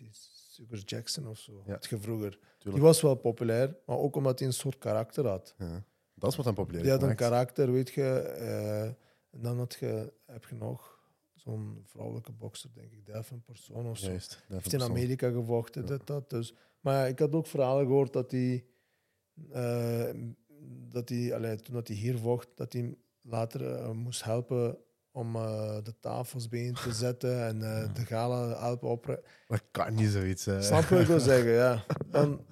Sugar 0.55 0.79
Jackson 0.85 1.27
of 1.27 1.37
zo. 1.39 1.63
Ja. 1.65 1.71
Had 1.71 1.85
je 1.85 1.97
vroeger. 1.97 2.39
Die 2.59 2.81
was 2.81 3.01
wel 3.01 3.15
populair, 3.15 3.75
maar 3.85 3.97
ook 3.97 4.15
omdat 4.15 4.39
hij 4.39 4.47
een 4.47 4.53
soort 4.53 4.77
karakter 4.77 5.27
had. 5.27 5.55
Ja. 5.57 5.83
Dat 6.13 6.29
is 6.31 6.35
wat 6.35 6.45
dan 6.45 6.53
populair 6.55 6.83
Die 6.83 6.91
had 6.91 7.03
een 7.03 7.15
karakter, 7.15 7.71
weet 7.71 7.89
je. 7.89 8.03
eh, 8.19 8.83
en 9.29 9.41
dan 9.41 9.57
had 9.57 9.73
je, 9.79 10.13
heb 10.25 10.45
je 10.49 10.55
nog 10.55 10.99
zo'n 11.33 11.81
vrouwelijke 11.83 12.31
bokser, 12.31 12.69
denk 12.73 12.91
ik, 12.91 13.05
Delphine 13.05 13.39
Persoon 13.39 13.87
of 13.89 13.97
zo. 13.97 14.05
Juist. 14.07 14.43
dat 14.47 14.61
heeft 14.61 14.73
in. 14.73 14.81
Amerika 14.81 15.29
gevochten, 15.31 15.81
Ja. 15.81 15.87
dit, 15.87 16.07
dat. 16.07 16.29
Dus. 16.29 16.53
Maar 16.79 17.07
ik 17.07 17.19
had 17.19 17.33
ook 17.33 17.47
verhalen 17.47 17.85
gehoord 17.85 18.13
dat 18.13 18.31
hij, 18.31 18.65
eh, 19.51 20.09
dat 20.89 21.09
hij 21.09 21.33
allee, 21.35 21.55
toen 21.55 21.73
dat 21.73 21.87
hij 21.87 21.97
hier 21.97 22.17
vocht, 22.17 22.47
dat 22.55 22.73
hij 22.73 22.97
later 23.21 23.73
eh, 23.75 23.91
moest 23.91 24.23
helpen 24.23 24.77
om 25.15 25.35
eh, 25.35 25.77
de 25.83 25.93
tafels 25.99 26.47
bijeen 26.49 26.73
te 26.73 26.93
zetten 26.93 27.45
en 27.47 27.61
eh, 27.61 27.81
Ja. 27.81 27.87
de 27.93 28.05
gala 28.05 28.59
helpen 28.59 28.89
opruimen. 28.89 29.25
Dat 29.47 29.63
kan 29.71 29.93
niet 29.93 30.09
zoiets. 30.09 30.45
hè. 30.45 30.61
Snap 30.61 30.83
je 30.83 30.89
wat 30.93 31.01
ik 31.01 31.07
wil 31.07 31.19
zeggen? 31.33 31.51
Ja. 31.51 31.83
Dan, 32.09 32.45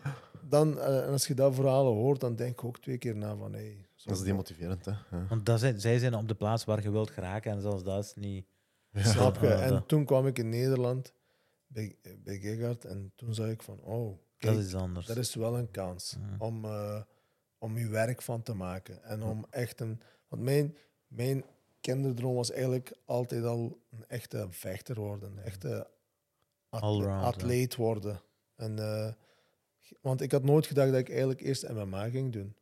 dan, 0.50 0.80
eh, 0.80 1.04
en 1.06 1.12
als 1.12 1.28
je 1.28 1.34
dat 1.34 1.56
verhalen 1.56 1.94
hoort, 1.94 2.20
dan 2.20 2.36
denk 2.36 2.52
ik 2.52 2.64
ook 2.64 2.80
twee 2.80 2.98
keer 2.98 3.16
na 3.16 3.36
van... 3.36 3.54
Hey, 3.54 3.86
Dat 4.04 4.18
is 4.18 4.24
demotiverend, 4.24 4.86
hè. 4.86 4.92
Ja. 4.92 5.26
Want 5.30 5.46
dat 5.46 5.60
zijn, 5.60 5.80
zij 5.82 5.98
zijn 6.00 6.16
op 6.16 6.28
de 6.28 6.36
plaats 6.36 6.66
waar 6.66 6.82
je 6.84 6.92
wilt 6.92 7.10
geraken 7.12 7.52
en 7.52 7.62
zelfs 7.62 7.84
dat 7.84 8.04
is 8.04 8.14
niet... 8.16 8.46
Ja. 8.92 9.04
Snap 9.04 9.38
je? 9.42 9.48
En 9.48 9.86
toen 9.86 10.06
kwam 10.06 10.28
ik 10.28 10.38
in 10.38 10.50
Nederland 10.50 11.14
bij, 11.68 11.96
bij 12.24 12.40
Gegard 12.40 12.86
en 12.86 13.12
toen 13.16 13.34
zag 13.34 13.48
ik 13.48 13.62
van... 13.64 13.80
Oh, 13.80 14.18
kijk, 14.38 14.54
Dat 14.56 14.64
is 14.64 14.76
anders. 14.76 15.06
dat 15.06 15.18
is 15.18 15.36
wel 15.36 15.58
een 15.58 15.72
kans 15.72 16.18
om, 16.38 16.66
eh, 16.66 17.02
om 17.58 17.78
je 17.78 17.88
werk 17.88 18.22
van 18.22 18.42
te 18.44 18.54
maken. 18.54 19.04
En 19.04 19.24
om 19.24 19.46
echt 19.50 19.80
een... 19.82 20.02
Want 20.28 20.42
mijn, 20.42 20.78
mijn 21.08 21.44
kinderdroom 21.84 22.36
was 22.36 22.52
eigenlijk 22.52 22.94
altijd 23.06 23.44
al 23.44 23.80
een 23.92 24.06
echte 24.08 24.48
vechter 24.50 24.96
worden. 25.00 25.32
Een 25.32 25.44
echte 25.44 25.88
atle- 26.70 26.88
Allround, 26.88 27.24
atleet 27.24 27.76
worden. 27.76 28.22
En, 28.56 28.80
eh, 28.80 29.12
want 30.02 30.22
ik 30.22 30.32
had 30.32 30.44
nooit 30.44 30.68
gedacht 30.68 30.92
dat 30.92 31.00
ik 31.00 31.10
eigenlijk 31.10 31.42
eerst 31.42 31.70
MMA 31.70 32.10
ging 32.10 32.32
doen. 32.34 32.56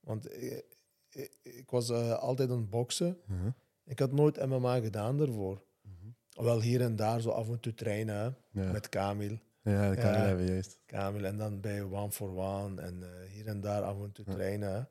Want 0.00 0.32
ik, 0.42 0.64
ik, 1.10 1.36
ik 1.42 1.70
was 1.70 1.90
eh, 1.90 2.12
altijd 2.12 2.50
aan 2.50 2.56
het 2.60 2.70
boksen. 2.70 3.18
Mhm. 3.26 3.50
Ik 3.84 3.98
had 3.98 4.12
nooit 4.12 4.46
MMA 4.46 4.80
gedaan 4.80 5.16
daarvoor. 5.16 5.62
Mhm. 5.82 6.44
Wel 6.44 6.60
hier 6.60 6.80
en 6.80 6.96
daar 6.96 7.20
zo 7.20 7.30
af 7.30 7.48
en 7.48 7.60
toe 7.60 7.74
trainen 7.74 8.36
Ja. 8.50 8.72
met 8.72 8.88
Kamil. 8.88 9.38
ja, 9.62 9.88
dat 9.88 9.98
kan 9.98 10.12
Ja. 10.12 10.18
hebben, 10.18 10.46
juist. 10.46 10.78
Kamil 10.86 11.24
en 11.24 11.36
dan 11.36 11.60
bij 11.60 11.82
One 11.82 12.10
for 12.10 12.36
One 12.36 12.80
en 12.82 13.02
eh, 13.02 13.30
hier 13.30 13.46
en 13.46 13.60
daar 13.60 13.82
af 13.82 13.96
en 14.02 14.12
toe 14.12 14.24
Ja. 14.28 14.32
trainen. 14.34 14.88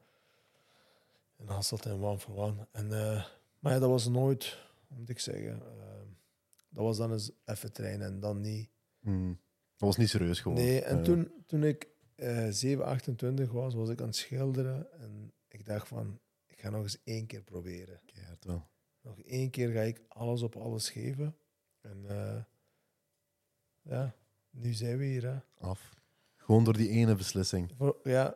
En 1.38 1.48
Hasselt 1.48 1.86
en 1.86 2.04
One 2.04 2.20
for 2.20 2.36
One. 2.38 2.68
En, 2.72 2.94
eh, 2.94 3.26
maar 3.60 3.74
ja, 3.74 3.80
dat 3.80 3.90
was 3.90 4.08
nooit, 4.08 4.58
hoe 4.88 4.98
moet 4.98 5.10
ik 5.10 5.20
zeggen, 5.20 5.62
eh, 5.62 6.02
dat 6.70 6.84
was 6.84 6.98
dan 6.98 7.12
eens 7.12 7.32
even 7.46 7.72
trainen 7.74 8.08
en 8.08 8.20
dan 8.20 8.42
niet. 8.42 8.70
Mm. 9.00 9.40
Dat 9.76 9.88
was 9.88 9.98
niet 9.98 10.10
serieus 10.10 10.40
gewoon. 10.40 10.58
Nee, 10.58 10.82
en 10.82 10.98
Ja. 10.98 11.04
toen, 11.04 11.32
toen 11.46 11.64
ik 11.64 11.88
eh 12.16 12.48
7, 12.50 12.86
28 12.86 13.52
was, 13.52 13.74
was 13.74 13.90
ik 13.90 14.00
aan 14.02 14.08
het 14.08 14.16
schilderen 14.16 14.92
en 15.00 15.34
ik 15.48 15.66
dacht 15.66 15.88
van, 15.88 16.20
ik 16.48 16.60
ga 16.60 16.70
nog 16.70 16.82
eens 16.84 17.04
één 17.04 17.26
keer 17.26 17.42
proberen. 17.44 18.02
Keihard 18.06 18.46
wel. 18.46 18.68
Nog 19.02 19.20
één 19.22 19.50
keer 19.50 19.70
ga 19.72 19.82
ik 19.82 20.02
alles 20.08 20.42
op 20.42 20.56
alles 20.56 20.90
geven. 20.90 21.38
En 21.82 22.06
eh, 22.08 22.44
ja, 23.82 24.16
nu 24.50 24.74
zijn 24.74 24.98
we 24.98 25.06
hier. 25.06 25.24
Hè. 25.26 25.38
Af. 25.58 25.96
Gewoon 26.36 26.64
door 26.64 26.78
die 26.78 26.90
ene 26.90 27.16
beslissing. 27.16 27.72
Voor- 27.78 28.00
ja, 28.04 28.36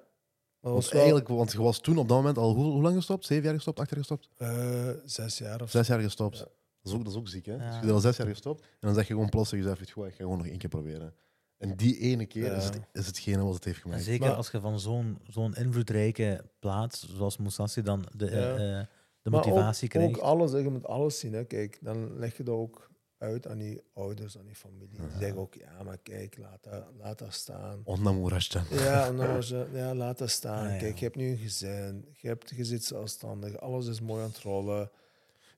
dat 0.61 0.71
Want, 0.71 0.83
was 0.83 0.91
wel 0.91 1.01
eigenlijk, 1.01 1.29
want 1.29 1.51
je 1.51 1.61
was 1.61 1.79
toen 1.79 1.97
op 1.97 2.07
dat 2.07 2.17
moment 2.17 2.37
al 2.37 2.53
hoe, 2.53 2.63
hoe 2.71 2.81
lang 2.81 2.95
gestopt? 2.95 3.25
Zeven 3.25 3.43
jaar 3.43 3.53
gestopt? 3.53 3.79
Acht 3.79 3.89
jaar 3.89 3.99
gestopt? 3.99 4.29
eh, 4.37 4.89
zes 5.05 5.37
jaar 5.37 5.61
of 5.61 5.69
zo. 5.71 5.77
Zes 5.77 5.87
jaar 5.87 5.99
gestopt. 5.99 6.37
Ja. 6.37 6.43
Dat, 6.43 6.91
is 6.91 6.93
ook, 6.93 7.03
dat 7.03 7.13
is 7.13 7.19
ook 7.19 7.27
ziek, 7.27 7.45
hè? 7.45 7.53
Ja. 7.53 7.57
Dus 7.65 7.73
je 7.75 7.79
bent 7.81 7.91
al 7.91 7.99
zes 7.99 8.17
jaar 8.17 8.27
gestopt 8.27 8.61
en 8.61 8.67
dan 8.79 8.93
zeg 8.93 9.07
je 9.07 9.13
gewoon 9.13 9.29
plotseling 9.29 9.63
jezelf, 9.65 9.79
weet 9.85 9.93
je 9.95 9.99
wat, 10.01 10.09
ik 10.09 10.15
ga 10.15 10.23
gewoon 10.23 10.37
nog 10.37 10.47
één 10.47 10.57
keer 10.57 10.69
proberen. 10.69 11.13
En 11.57 11.75
die 11.75 11.97
ene 11.99 12.25
keer 12.25 12.45
Ja. 12.45 12.55
is, 12.55 12.63
het, 12.65 12.79
is 12.93 13.05
hetgene 13.05 13.43
wat 13.43 13.53
het 13.53 13.63
heeft 13.63 13.77
En 13.77 13.81
gemaakt. 13.83 14.03
zeker 14.03 14.27
Maar- 14.27 14.35
als 14.35 14.51
je 14.51 14.59
van 14.59 14.79
zo'n 14.79 15.17
zo'n 15.29 15.55
invloedrijke 15.55 16.43
plaats, 16.59 17.07
zoals 17.15 17.37
Moussassi, 17.37 17.81
dan 17.81 18.05
de, 18.15 18.25
Ja. 18.25 18.31
eh, 18.31 18.79
eh, 18.79 18.85
de 19.21 19.29
Maar 19.29 19.39
motivatie 19.45 19.83
ook, 19.83 19.89
krijgt. 19.89 20.15
Ook 20.15 20.21
alles, 20.23 20.51
hè, 20.51 20.57
je 20.57 20.69
moet 20.69 20.85
alles 20.87 21.19
zien. 21.19 21.33
Hè. 21.33 21.43
Kijk, 21.43 21.77
dan 21.81 22.17
leg 22.17 22.37
je 22.37 22.43
dat 22.43 22.55
ook 22.55 22.89
uit 23.21 23.47
aan 23.47 23.57
die 23.57 23.81
ouders, 23.93 24.37
aan 24.37 24.45
die 24.45 24.55
familie. 24.55 24.89
Die 24.89 25.01
Ja. 25.13 25.19
zeggen 25.19 25.37
ook, 25.37 25.53
ja, 25.53 25.83
maar 25.83 25.97
kijk, 25.97 26.37
laat 26.37 26.63
dat, 26.63 26.83
laat 26.99 27.19
dat 27.19 27.33
staan. 27.33 27.81
Onnamoerastan. 27.83 28.63
Ja, 28.69 29.05
je, 29.39 29.65
ja, 29.73 29.95
laat 29.95 30.17
dat 30.17 30.29
staan. 30.29 30.65
Ah, 30.65 30.71
ja. 30.71 30.77
Kijk, 30.77 30.97
je 30.97 31.03
hebt 31.05 31.15
nu 31.17 31.29
een 31.29 31.37
gezin, 31.37 32.05
je, 32.17 32.27
hebt, 32.27 32.53
je 32.55 32.65
zit 32.65 32.83
zelfstandig, 32.83 33.57
alles 33.59 33.87
is 33.87 34.01
mooi 34.01 34.23
aan 34.23 34.29
het 34.29 34.39
rollen. 34.39 34.89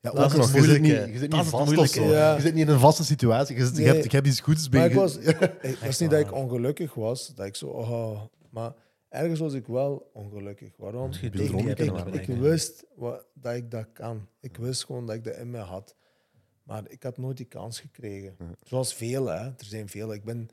Ja, 0.02 0.12
Dat 0.12 0.23
ook 0.23 0.38
nog. 0.38 0.54
Je 0.54 0.62
zit 0.63 0.82
niet, 0.82 0.91
je 0.91 1.17
zit 1.17 1.32
niet 1.32 1.41
vast 1.41 1.54
of 1.54 1.65
moeilijke. 1.65 1.93
zo. 1.93 2.06
Ja. 2.06 2.36
Je 2.36 2.41
zit 2.41 2.54
niet 2.54 2.67
in 2.67 2.73
een 2.73 2.80
vaste 2.80 3.06
situatie. 3.06 3.56
Je, 3.58 3.65
zit, 3.65 3.78
je, 3.78 3.84
hebt, 3.84 4.04
je 4.04 4.10
hebt 4.10 4.28
iets 4.28 4.39
goeds 4.39 4.69
bij 4.69 4.88
ik 4.88 4.93
was, 4.93 5.17
ik, 5.17 5.99
niet 5.99 6.10
dat 6.10 6.19
ik 6.19 6.34
ongelukkig 6.34 6.93
was, 6.93 7.36
dat 7.36 7.45
ik 7.45 7.56
zo, 7.56 7.67
oh, 7.67 8.21
maar 8.49 8.73
ergens 9.10 9.39
was 9.39 9.54
ik 9.54 9.67
wel 9.67 10.10
ongelukkig. 10.13 10.71
Waarom? 10.78 11.12
Je 11.12 11.28
Ik, 11.28 11.80
ik, 11.80 12.28
ik, 12.28 12.38
wist 12.38 12.86
wat, 12.95 13.26
dat 13.34 13.56
ik 13.56 13.71
dat 13.71 13.86
kan. 13.93 14.28
Ik 14.39 14.58
wist 14.58 14.86
gewoon 14.86 15.06
dat 15.06 15.15
ik 15.15 15.23
dat 15.23 15.36
in 15.36 15.52
me 15.52 15.58
had. 15.60 15.95
Maar 16.63 16.89
ik 16.89 17.04
had 17.04 17.17
nooit 17.17 17.38
die 17.38 17.45
kans 17.45 17.80
gekregen. 17.80 18.36
Ja. 18.39 18.52
Zoals 18.63 18.93
velen, 18.93 19.39
hè. 19.39 19.45
er 19.45 19.65
zijn 19.65 19.89
velen. 19.89 20.16
Ik 20.16 20.24
ben, 20.24 20.49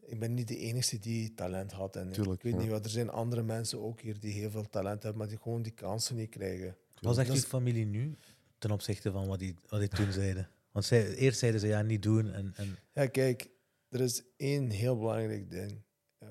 ik 0.00 0.18
ben 0.18 0.34
niet 0.34 0.48
de 0.48 0.58
enige 0.58 0.98
die 0.98 1.34
talent 1.34 1.72
had. 1.72 1.96
En 1.96 2.12
Tuurlijk, 2.12 2.36
ik 2.36 2.42
weet 2.42 2.52
ja. 2.52 2.60
niet 2.60 2.70
wat, 2.70 2.84
er 2.84 2.90
zijn 2.90 3.10
andere 3.10 3.42
mensen 3.42 3.80
ook 3.80 4.00
hier 4.00 4.20
die 4.20 4.32
heel 4.32 4.50
veel 4.50 4.68
talent 4.68 5.02
hebben, 5.02 5.20
maar 5.20 5.28
die 5.28 5.38
gewoon 5.42 5.62
die 5.62 5.72
kansen 5.72 6.16
niet 6.16 6.30
krijgen. 6.30 6.76
Wat 7.00 7.14
zegt 7.14 7.32
je 7.32 7.40
familie 7.40 7.86
nu 7.86 8.16
ten 8.58 8.70
opzichte 8.70 9.10
van 9.10 9.26
wat 9.26 9.38
die, 9.38 9.54
wat 9.68 9.80
die 9.80 9.88
toen 9.88 10.12
zeiden? 10.12 10.48
Want 10.70 10.84
zij, 10.84 11.14
eerst 11.14 11.38
zeiden 11.38 11.60
ze 11.60 11.66
ja, 11.66 11.82
niet 11.82 12.02
doen. 12.02 12.32
En, 12.32 12.52
en 12.56 12.76
Ja, 12.92 13.06
kijk, 13.06 13.50
er 13.88 14.00
is 14.00 14.22
één 14.36 14.70
heel 14.70 14.98
belangrijk 14.98 15.50
ding 15.50 15.82
eh, 16.18 16.28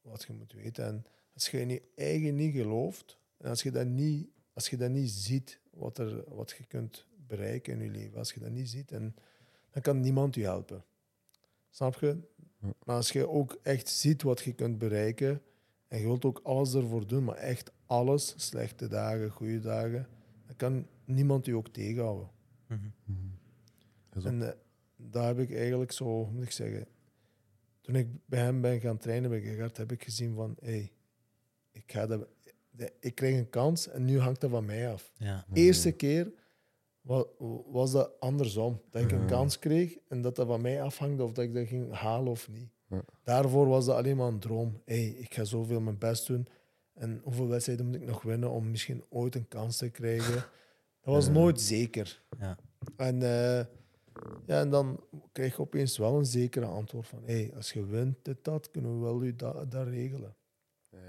wat 0.00 0.24
je 0.24 0.32
moet 0.32 0.52
weten. 0.52 0.84
En 0.84 1.06
als 1.34 1.48
je 1.48 1.60
in 1.60 1.68
je 1.68 1.82
eigen 1.96 2.34
niet 2.34 2.54
gelooft, 2.54 3.18
en 3.38 3.48
als 3.48 3.62
je 3.62 3.70
dat 3.70 3.86
niet, 3.86 4.28
als 4.52 4.68
je 4.68 4.76
dat 4.76 4.90
niet 4.90 5.10
ziet, 5.10 5.60
wat, 5.70 5.98
er, 5.98 6.34
wat 6.34 6.50
je 6.50 6.64
kunt 6.66 7.06
bereiken 7.26 7.72
in 7.80 7.84
je 7.84 7.90
leven, 7.98 8.18
als 8.18 8.32
je 8.32 8.40
dat 8.40 8.50
niet 8.50 8.68
ziet, 8.68 8.92
en, 8.92 9.14
dan 9.70 9.82
kan 9.82 10.00
niemand 10.00 10.34
je 10.34 10.42
helpen. 10.42 10.84
Snap 11.70 11.94
je? 12.00 12.18
Maar 12.84 12.96
als 12.96 13.10
je 13.10 13.28
ook 13.28 13.58
echt 13.62 13.88
ziet 13.88 14.22
wat 14.22 14.40
je 14.40 14.52
kunt 14.52 14.78
bereiken, 14.78 15.42
en 15.88 15.98
je 15.98 16.04
wilt 16.06 16.24
ook 16.24 16.40
alles 16.42 16.74
ervoor 16.74 17.06
doen, 17.06 17.24
maar 17.24 17.36
echt 17.36 17.70
alles, 17.86 18.34
slechte 18.36 18.88
dagen, 18.88 19.30
goede 19.30 19.60
dagen, 19.60 20.06
dan 20.46 20.56
kan 20.56 20.86
niemand 21.04 21.46
je 21.46 21.56
ook 21.56 21.68
tegenhouden. 21.68 22.30
Mhm. 22.66 22.80
Mhm. 23.04 24.26
En 24.26 24.42
eh, 24.48 24.54
daar 24.96 25.26
heb 25.26 25.38
ik 25.38 25.54
eigenlijk 25.56 25.92
zo, 25.92 26.04
hoe 26.04 26.30
moet 26.30 26.42
ik 26.42 26.50
zeggen, 26.50 26.86
toen 27.80 27.94
ik 27.94 28.08
bij 28.26 28.40
hem 28.40 28.60
ben 28.60 28.80
gaan 28.80 28.98
trainen 28.98 29.30
bij 29.30 29.40
Gerard, 29.40 29.76
heb 29.76 29.92
ik 29.92 30.04
gezien 30.04 30.34
van, 30.34 30.56
hey, 30.60 30.92
ik, 31.70 31.92
ga 31.92 32.06
dat, 32.06 32.26
de- 32.70 32.92
ik 33.00 33.14
kreeg 33.14 33.38
een 33.38 33.50
kans 33.50 33.88
en 33.88 34.04
nu 34.04 34.18
hangt 34.18 34.40
dat 34.40 34.50
van 34.50 34.64
mij 34.64 34.92
af. 34.92 35.12
Ja. 35.16 35.46
Eerste 35.52 35.92
keer 35.92 36.32
was 37.72 37.92
dat 37.92 38.10
andersom. 38.20 38.80
Dat 38.90 39.02
ik 39.02 39.10
een 39.12 39.26
kans 39.26 39.58
kreeg 39.58 39.96
en 40.08 40.20
dat 40.22 40.36
dat 40.36 40.46
van 40.46 40.60
mij 40.60 40.82
afhangde 40.82 41.22
of 41.24 41.32
dat 41.32 41.44
ik 41.44 41.54
dat 41.54 41.66
ging 41.66 41.92
halen 41.92 42.30
of 42.30 42.48
niet. 42.48 42.68
Ja. 42.88 43.02
Daarvoor 43.22 43.66
was 43.68 43.84
dat 43.86 43.96
alleen 43.96 44.16
maar 44.16 44.28
een 44.28 44.38
droom. 44.38 44.80
hey, 44.84 45.06
ik 45.06 45.34
ga 45.34 45.44
zoveel 45.44 45.80
mijn 45.80 45.98
best 45.98 46.26
doen. 46.26 46.46
En 46.94 47.20
hoeveel 47.24 47.48
wedstrijden 47.48 47.86
moet 47.86 47.94
ik 47.94 48.06
nog 48.06 48.22
winnen 48.22 48.50
om 48.50 48.70
misschien 48.70 49.04
ooit 49.08 49.34
een 49.34 49.48
kans 49.48 49.76
te 49.76 49.90
krijgen? 49.90 50.34
Dat 51.04 51.14
was 51.14 51.26
Ja. 51.26 51.32
nooit 51.32 51.60
zeker. 51.60 52.22
Ja. 52.38 52.56
En, 52.96 53.22
eh, 53.22 53.64
ja, 54.46 54.60
en 54.60 54.70
dan 54.70 55.00
krijg 55.32 55.56
je 55.56 55.62
opeens 55.62 55.98
wel 55.98 56.18
een 56.18 56.26
zekere 56.26 56.66
antwoord 56.66 57.06
van 57.06 57.22
hey, 57.24 57.52
als 57.56 57.72
je 57.72 57.86
wint 57.86 58.16
dit, 58.22 58.36
dat, 58.44 58.70
kunnen 58.70 58.94
we 58.94 59.00
wel 59.04 59.22
u 59.22 59.36
dat, 59.36 59.70
dat 59.70 59.86
regelen. 59.86 60.34
En, 60.90 61.00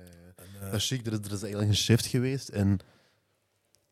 eh, 0.55 0.61
Dat 0.61 0.73
is 0.73 0.87
chic. 0.87 1.05
Er 1.05 1.11
is, 1.11 1.17
er 1.19 1.25
is 1.33 1.41
eigenlijk 1.41 1.67
een 1.71 1.77
shift 1.77 2.05
geweest. 2.05 2.49
En 2.49 2.77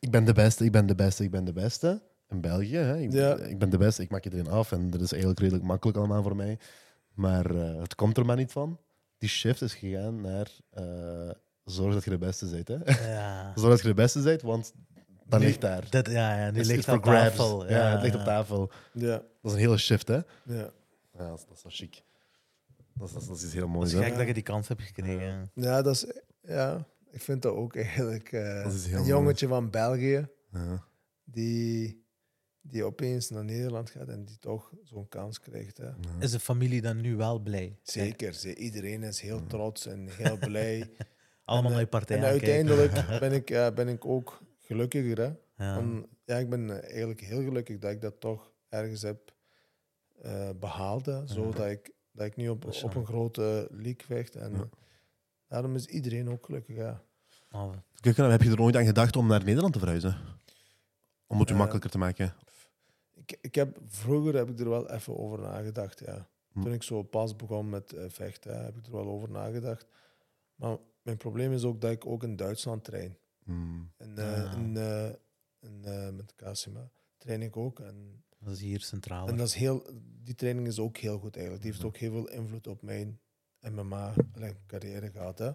ik 0.04 0.12
ben 0.12 0.26
de 0.26 0.34
beste, 0.34 0.66
ik 0.66 0.72
ben 0.72 0.86
de 0.86 0.96
beste, 0.96 1.24
ik 1.24 1.32
ben 1.32 1.46
de 1.46 1.54
beste. 1.54 2.02
In 2.30 2.42
België, 2.42 2.76
hè. 2.78 2.98
Ik, 3.00 3.12
Ja. 3.14 3.36
ik 3.36 3.60
ben 3.60 3.70
de 3.70 3.78
beste, 3.78 4.02
ik 4.02 4.10
maak 4.10 4.24
iedereen 4.24 4.48
af. 4.50 4.72
En 4.72 4.90
dat 4.90 5.02
is 5.02 5.12
eigenlijk 5.12 5.40
redelijk 5.42 5.66
makkelijk 5.66 5.98
allemaal 5.98 6.24
voor 6.24 6.36
mij. 6.36 6.58
Maar 7.14 7.56
eh, 7.56 7.82
het 7.82 7.96
komt 7.96 8.18
er 8.18 8.26
maar 8.26 8.36
niet 8.36 8.52
van. 8.52 8.80
Die 9.18 9.30
shift 9.30 9.62
is 9.62 9.74
gegaan 9.74 10.22
naar 10.22 10.48
eh, 10.70 11.30
zorg 11.64 11.94
dat 11.94 12.04
je 12.04 12.10
de 12.10 12.18
beste 12.18 12.64
bent. 12.64 12.68
Hè. 12.68 13.12
Ja. 13.14 13.52
zorg 13.56 13.70
dat 13.72 13.82
je 13.82 13.88
de 13.88 13.94
beste 13.94 14.20
bent, 14.22 14.42
want 14.42 14.74
dat 15.26 15.40
Nu- 15.40 15.46
ligt 15.46 15.62
daar. 15.62 15.90
Dat, 15.90 16.08
ja, 16.10 16.38
ja, 16.40 16.48
It's- 16.52 16.68
ligt 16.68 16.88
op 16.90 17.04
tafel. 17.04 17.70
Ja, 17.70 17.92
het 17.92 18.02
ligt 18.02 18.16
op 18.16 18.22
tafel. 18.24 18.72
ja, 18.94 19.08
Dat 19.18 19.24
is 19.42 19.52
een 19.52 19.58
hele 19.58 19.78
shift, 19.78 20.08
hè. 20.08 20.16
ja. 20.44 20.70
Ja, 21.18 21.28
dat 21.30 21.38
is, 21.40 21.46
dat 21.48 21.58
is 21.58 21.64
wel 21.64 21.72
chic. 21.72 22.02
Dat 22.94 23.08
is, 23.08 23.14
dat 23.14 23.22
is, 23.24 23.30
is 23.30 23.44
iets 23.44 23.54
heel 23.54 23.62
Het 23.62 23.72
moois, 23.72 23.94
is 23.94 24.00
hè. 24.00 24.04
gek 24.06 24.18
dat 24.18 24.28
je 24.28 24.34
die 24.34 24.44
kans 24.44 24.68
hebt 24.68 24.82
gekregen. 24.82 25.52
Ja, 25.54 25.82
dat 25.82 25.94
is, 25.96 26.06
ja, 26.42 26.86
ik 27.14 27.22
vind 27.22 27.42
dat 27.42 27.54
ook 27.56 27.76
eigenlijk 27.76 28.32
eh, 28.32 28.64
Dat 28.64 28.74
is 28.74 28.84
heel 28.86 28.94
een 28.94 29.00
mooi. 29.00 29.10
jongetje 29.14 29.48
van 29.48 29.70
België 29.70 30.28
Ja. 30.52 30.84
die, 31.24 32.06
die 32.62 32.84
opeens 32.84 33.30
naar 33.30 33.44
Nederland 33.44 33.90
gaat 33.90 34.08
en 34.08 34.24
die 34.26 34.38
toch 34.40 34.72
zo'n 34.84 35.08
kans 35.08 35.40
krijgt. 35.40 35.78
Hè. 35.78 35.90
Is 36.20 36.32
de 36.32 36.40
familie 36.40 36.82
dan 36.82 37.02
nu 37.02 37.16
wel 37.16 37.40
blij? 37.40 37.78
Zeker, 37.82 38.34
ze- 38.34 38.56
iedereen 38.56 39.04
is 39.04 39.22
heel 39.22 39.46
trots 39.48 39.86
en 39.86 40.08
heel 40.10 40.38
blij. 40.38 40.90
Allemaal 41.46 41.72
En, 41.72 41.78
naar 41.78 41.86
eh, 41.86 41.92
je 41.92 41.98
partij 41.98 42.18
en 42.18 42.24
uiteindelijk 42.24 42.92
ben 43.20 43.32
ik, 43.32 43.50
eh, 43.50 43.74
ben 43.74 43.88
ik 43.88 44.06
ook 44.06 44.42
gelukkiger. 44.60 45.18
Hè. 45.18 45.32
Ja. 45.66 45.84
Ja, 46.26 46.38
ik 46.38 46.50
ben 46.50 46.70
eh, 46.70 46.90
eigenlijk 46.92 47.22
heel 47.22 47.42
gelukkig 47.44 47.78
dat 47.80 47.92
ik 47.92 48.02
dat 48.02 48.20
toch 48.20 48.52
ergens 48.70 49.02
heb 49.02 49.34
eh, 50.22 50.50
behaald. 50.60 51.06
Hè, 51.06 51.28
zodat 51.28 51.68
ik, 51.70 51.92
dat 52.12 52.26
ik 52.26 52.36
nu 52.36 52.50
op, 52.50 52.62
Dat 52.62 52.84
op 52.84 52.92
zo. 52.92 53.00
een 53.00 53.06
grote 53.06 53.68
league 53.72 54.06
vecht. 54.06 54.36
En 54.36 54.52
Ja. 54.52 54.70
Daarom 55.54 55.76
is 55.76 55.86
iedereen 55.86 56.30
ook 56.30 56.46
gelukkig. 56.46 56.76
Ja. 56.76 57.02
Oh, 57.52 57.74
Kijk, 58.00 58.18
Heb 58.18 58.42
je 58.42 58.50
er 58.50 58.58
nooit 58.58 58.76
aan 58.76 58.86
gedacht 58.86 59.16
om 59.16 59.28
naar 59.28 59.44
Nederland 59.44 59.74
te 59.74 59.80
verhuizen? 59.80 60.18
Om 61.28 61.40
het 61.40 61.50
u 61.50 61.52
Eh, 61.52 61.58
makkelijker 61.60 61.90
te 61.90 61.98
maken? 61.98 62.36
Ik, 63.14 63.38
ik 63.42 63.56
heb, 63.56 63.78
vroeger 63.86 64.36
heb 64.36 64.50
ik 64.50 64.60
er 64.60 64.70
wel 64.70 64.90
even 64.90 65.18
over 65.18 65.40
nagedacht. 65.40 66.00
Ja. 66.00 66.28
Hm. 66.52 66.62
Toen 66.62 66.74
ik 66.74 66.84
zo 66.84 67.04
pas 67.04 67.36
begon 67.36 67.70
met 67.70 67.94
eh, 67.94 68.06
vechten, 68.08 68.64
heb 68.64 68.78
ik 68.78 68.86
er 68.86 68.92
wel 68.92 69.08
over 69.08 69.30
nagedacht. 69.32 69.88
Maar 70.56 70.78
mijn 71.02 71.18
probleem 71.18 71.52
is 71.54 71.64
ook 71.64 71.82
dat 71.82 71.92
ik 71.92 72.06
ook 72.06 72.24
in 72.24 72.36
Duitsland 72.36 72.84
train. 72.84 73.18
Hmm. 73.44 73.92
En, 73.98 74.18
Ah. 74.18 74.54
in, 74.54 74.78
eh, 74.78 75.08
eh, 76.08 76.14
met 76.14 76.36
Casima 76.36 76.90
train 77.18 77.42
ik 77.42 77.58
ook. 77.58 77.80
En, 77.80 78.24
dat 78.40 78.54
is 78.54 78.62
hier 78.62 78.82
centraal. 78.82 79.28
en 79.28 79.38
dat 79.38 79.48
is 79.48 79.54
heel, 79.54 79.88
die 80.24 80.36
training 80.36 80.68
is 80.68 80.80
ook 80.80 80.98
heel 80.98 81.20
goed 81.20 81.34
eigenlijk. 81.36 81.64
Die 81.64 81.72
heeft 81.72 81.84
ook 81.86 81.98
heel 81.98 82.12
veel 82.12 82.30
invloed 82.30 82.68
op 82.68 82.82
mijn 82.82 83.20
MMA-carrière 83.72 85.12
gehad. 85.12 85.40
Hè. 85.40 85.52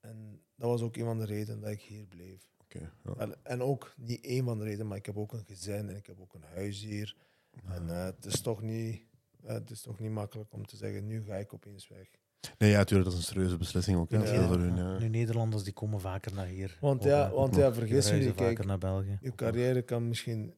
En 0.00 0.42
dat 0.54 0.68
was 0.68 0.82
ook 0.82 0.96
een 0.96 1.04
van 1.04 1.18
de 1.18 1.24
redenen 1.24 1.60
dat 1.60 1.70
ik 1.70 1.82
hier 1.82 2.06
bleef. 2.06 2.50
Ja. 2.68 3.14
En, 3.18 3.34
en 3.42 3.62
ook 3.62 3.94
niet 3.96 4.24
één 4.24 4.44
van 4.44 4.58
de 4.58 4.64
redenen, 4.64 4.86
maar 4.86 4.96
ik 4.96 5.06
heb 5.06 5.16
ook 5.16 5.32
een 5.32 5.44
gezin 5.44 5.88
en 5.88 5.96
ik 5.96 6.06
heb 6.06 6.20
ook 6.20 6.34
een 6.34 6.44
huis 6.54 6.80
hier. 6.82 7.16
En 7.64 7.88
eh, 7.90 8.04
het, 8.04 8.24
is 8.24 8.40
toch 8.40 8.62
niet, 8.62 9.02
eh, 9.44 9.54
het 9.54 9.70
is 9.70 9.80
toch 9.80 9.98
niet 9.98 10.10
makkelijk 10.10 10.52
om 10.52 10.66
te 10.66 10.76
zeggen, 10.76 11.06
nu 11.06 11.24
ga 11.24 11.34
ik 11.34 11.52
opeens 11.52 11.88
weg. 11.88 12.10
Nee, 12.58 12.70
ja, 12.70 12.78
natuurlijk, 12.78 13.10
dat 13.10 13.18
is 13.18 13.26
een 13.26 13.32
serieuze 13.34 13.56
beslissing 13.56 13.98
ook. 13.98 14.10
hè. 14.10 14.32
Ja. 14.32 14.48
hun, 14.48 14.76
ja. 14.76 14.98
Nu 14.98 15.08
Nederlanders 15.08 15.62
die 15.62 15.72
komen 15.72 16.00
vaker 16.00 16.34
naar 16.34 16.46
hier. 16.46 16.78
Want 16.80 17.02
ja, 17.02 17.26
hè. 17.28 17.34
want 17.34 17.54
ja 17.56 17.74
vergis 17.74 18.08
je 18.08 18.14
niet, 18.14 18.28
vaker 18.28 18.54
kijk, 18.54 18.64
naar 18.64 18.78
België. 18.78 19.18
je 19.20 19.34
carrière 19.34 19.82
kan 19.82 20.08
misschien 20.08 20.54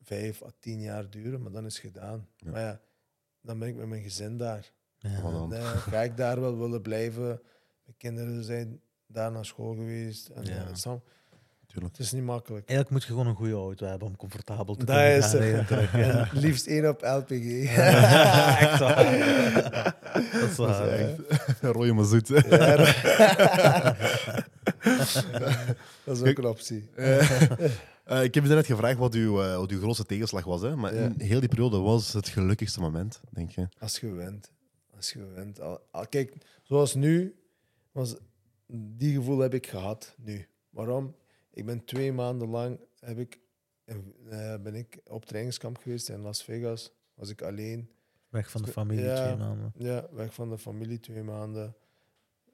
vijf 0.00 0.42
à 0.42 0.50
tien 0.58 0.80
jaar 0.80 1.10
duren, 1.10 1.42
maar 1.42 1.52
dan 1.52 1.66
is 1.66 1.74
het 1.74 1.92
gedaan. 1.92 2.28
Ja. 2.36 2.50
Maar 2.50 2.60
ja, 2.60 2.80
dan 3.40 3.58
ben 3.58 3.68
ik 3.68 3.76
met 3.76 3.86
mijn 3.86 4.02
gezin 4.02 4.36
daar. 4.36 4.72
Ja. 4.98 5.76
Ga 5.76 6.02
ik 6.02 6.16
daar 6.16 6.40
wel 6.40 6.58
willen 6.58 6.82
blijven? 6.82 7.24
Mijn 7.84 7.96
kinderen 7.96 8.44
zijn 8.44 8.80
daar 9.06 9.32
naar 9.32 9.44
school 9.44 9.74
geweest. 9.74 10.28
En, 10.28 10.44
Ja. 10.44 10.50
eh, 10.54 10.62
Sam, 10.72 11.02
Tuurlijk. 11.66 11.96
het 11.96 12.06
is 12.06 12.12
niet 12.12 12.22
makkelijk. 12.24 12.68
Eigenlijk 12.68 12.90
moet 12.90 13.02
je 13.02 13.08
gewoon 13.08 13.26
een 13.26 13.34
goede 13.36 13.52
auto 13.54 13.86
hebben 13.86 14.08
om 14.08 14.16
comfortabel 14.16 14.74
te 14.74 14.84
Dat 14.84 14.96
kunnen 14.96 15.16
is 15.16 15.24
gaan 15.24 15.32
het. 15.32 15.40
rijden 15.42 15.66
terug. 15.66 15.92
En 16.02 16.06
Ja. 16.06 16.28
liefst 16.32 16.66
één 16.66 16.88
op 16.88 17.02
LPG. 17.02 17.64
Echt 17.76 18.78
waar. 18.78 19.04
Dat 20.12 20.48
is 20.50 20.56
Dat 20.56 20.66
waar. 20.66 20.88
is 20.88 21.00
hè. 21.00 21.26
echt 21.46 21.62
maar 21.94 22.04
zoet. 22.04 22.28
Ja, 22.28 22.76
dat 26.04 26.16
is 26.16 26.22
ook 26.22 26.38
een 26.38 26.46
optie. 26.46 26.88
Eh, 26.94 28.22
ik 28.22 28.34
heb 28.34 28.44
je 28.44 28.50
net 28.54 28.66
gevraagd 28.66 28.98
wat 28.98 29.14
uw, 29.14 29.42
eh, 29.42 29.56
wat 29.56 29.70
uw 29.70 29.78
grootste 29.80 30.04
tegenslag 30.06 30.44
was. 30.44 30.60
Hè? 30.62 30.76
Maar 30.76 30.94
Ja. 30.94 31.00
in 31.00 31.14
heel 31.20 31.40
die 31.40 31.48
periode 31.48 31.78
was 31.78 32.12
het 32.12 32.28
gelukkigste 32.28 32.80
moment, 32.80 33.20
denk 33.30 33.50
je? 33.50 33.68
Als 33.78 33.98
je 34.00 34.12
wint. 34.12 34.50
Als 34.98 35.12
je 35.12 35.24
wint. 35.26 35.60
Al, 35.60 35.86
al- 35.90 36.08
kijk, 36.08 36.34
zoals 36.62 36.94
nu, 36.94 37.36
was, 37.92 38.16
die 38.66 39.14
gevoel 39.14 39.38
heb 39.38 39.54
ik 39.54 39.66
gehad 39.66 40.14
nu. 40.18 40.46
Waarom? 40.70 41.16
Ik 41.50 41.66
ben 41.66 41.84
twee 41.84 42.12
maanden 42.12 42.48
lang 42.48 42.80
heb 43.00 43.18
ik, 43.18 43.40
eh, 43.84 44.56
ben 44.62 44.74
ik 44.74 45.00
op 45.04 45.24
trainingskamp 45.24 45.76
geweest 45.76 46.08
in 46.08 46.20
Las 46.20 46.42
Vegas. 46.44 46.92
Was 47.14 47.28
ik 47.30 47.42
alleen. 47.42 47.90
Weg 48.28 48.50
van 48.50 48.62
de 48.62 48.72
familie 48.72 49.04
Ja. 49.04 49.24
twee 49.24 49.36
maanden. 49.36 49.72
Ja, 49.76 50.08
weg 50.12 50.34
van 50.34 50.48
de 50.50 50.58
familie 50.58 51.00
twee 51.00 51.22
maanden. 51.22 51.74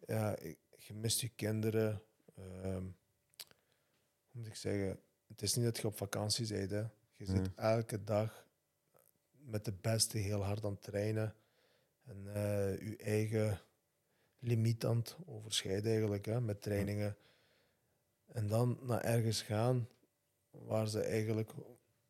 Ja, 0.06 0.36
ik, 0.38 0.58
je 0.76 0.94
mist 0.94 1.20
je 1.20 1.28
kinderen. 1.28 2.02
Ehm, 2.34 2.82
hoe 2.82 2.92
moet 4.30 4.46
ik 4.46 4.54
zeggen? 4.54 5.00
Het 5.28 5.42
is 5.42 5.54
niet 5.54 5.64
dat 5.64 5.76
je 5.78 5.86
op 5.86 5.96
vakantie 5.96 6.48
bent. 6.48 6.70
Hè. 6.70 6.80
Je 7.12 7.24
zit 7.24 7.34
Nee. 7.36 7.52
elke 7.56 8.04
dag 8.04 8.46
met 9.38 9.64
de 9.64 9.72
beste 9.72 10.18
heel 10.18 10.42
hard 10.44 10.64
aan 10.64 10.70
het 10.72 10.82
trainen. 10.82 11.34
En 12.04 12.34
eh, 12.34 12.80
je 12.88 12.96
eigen 12.96 13.60
limiet 14.38 14.84
aan 14.84 14.96
het 14.96 15.16
overschrijden 15.26 15.90
eigenlijk, 15.90 16.24
hè, 16.24 16.40
met 16.40 16.62
trainingen. 16.62 17.16
En 18.26 18.46
dan 18.48 18.78
naar 18.82 19.00
ergens 19.00 19.42
gaan 19.42 19.88
waar 20.50 20.88
ze 20.88 21.00
eigenlijk 21.00 21.50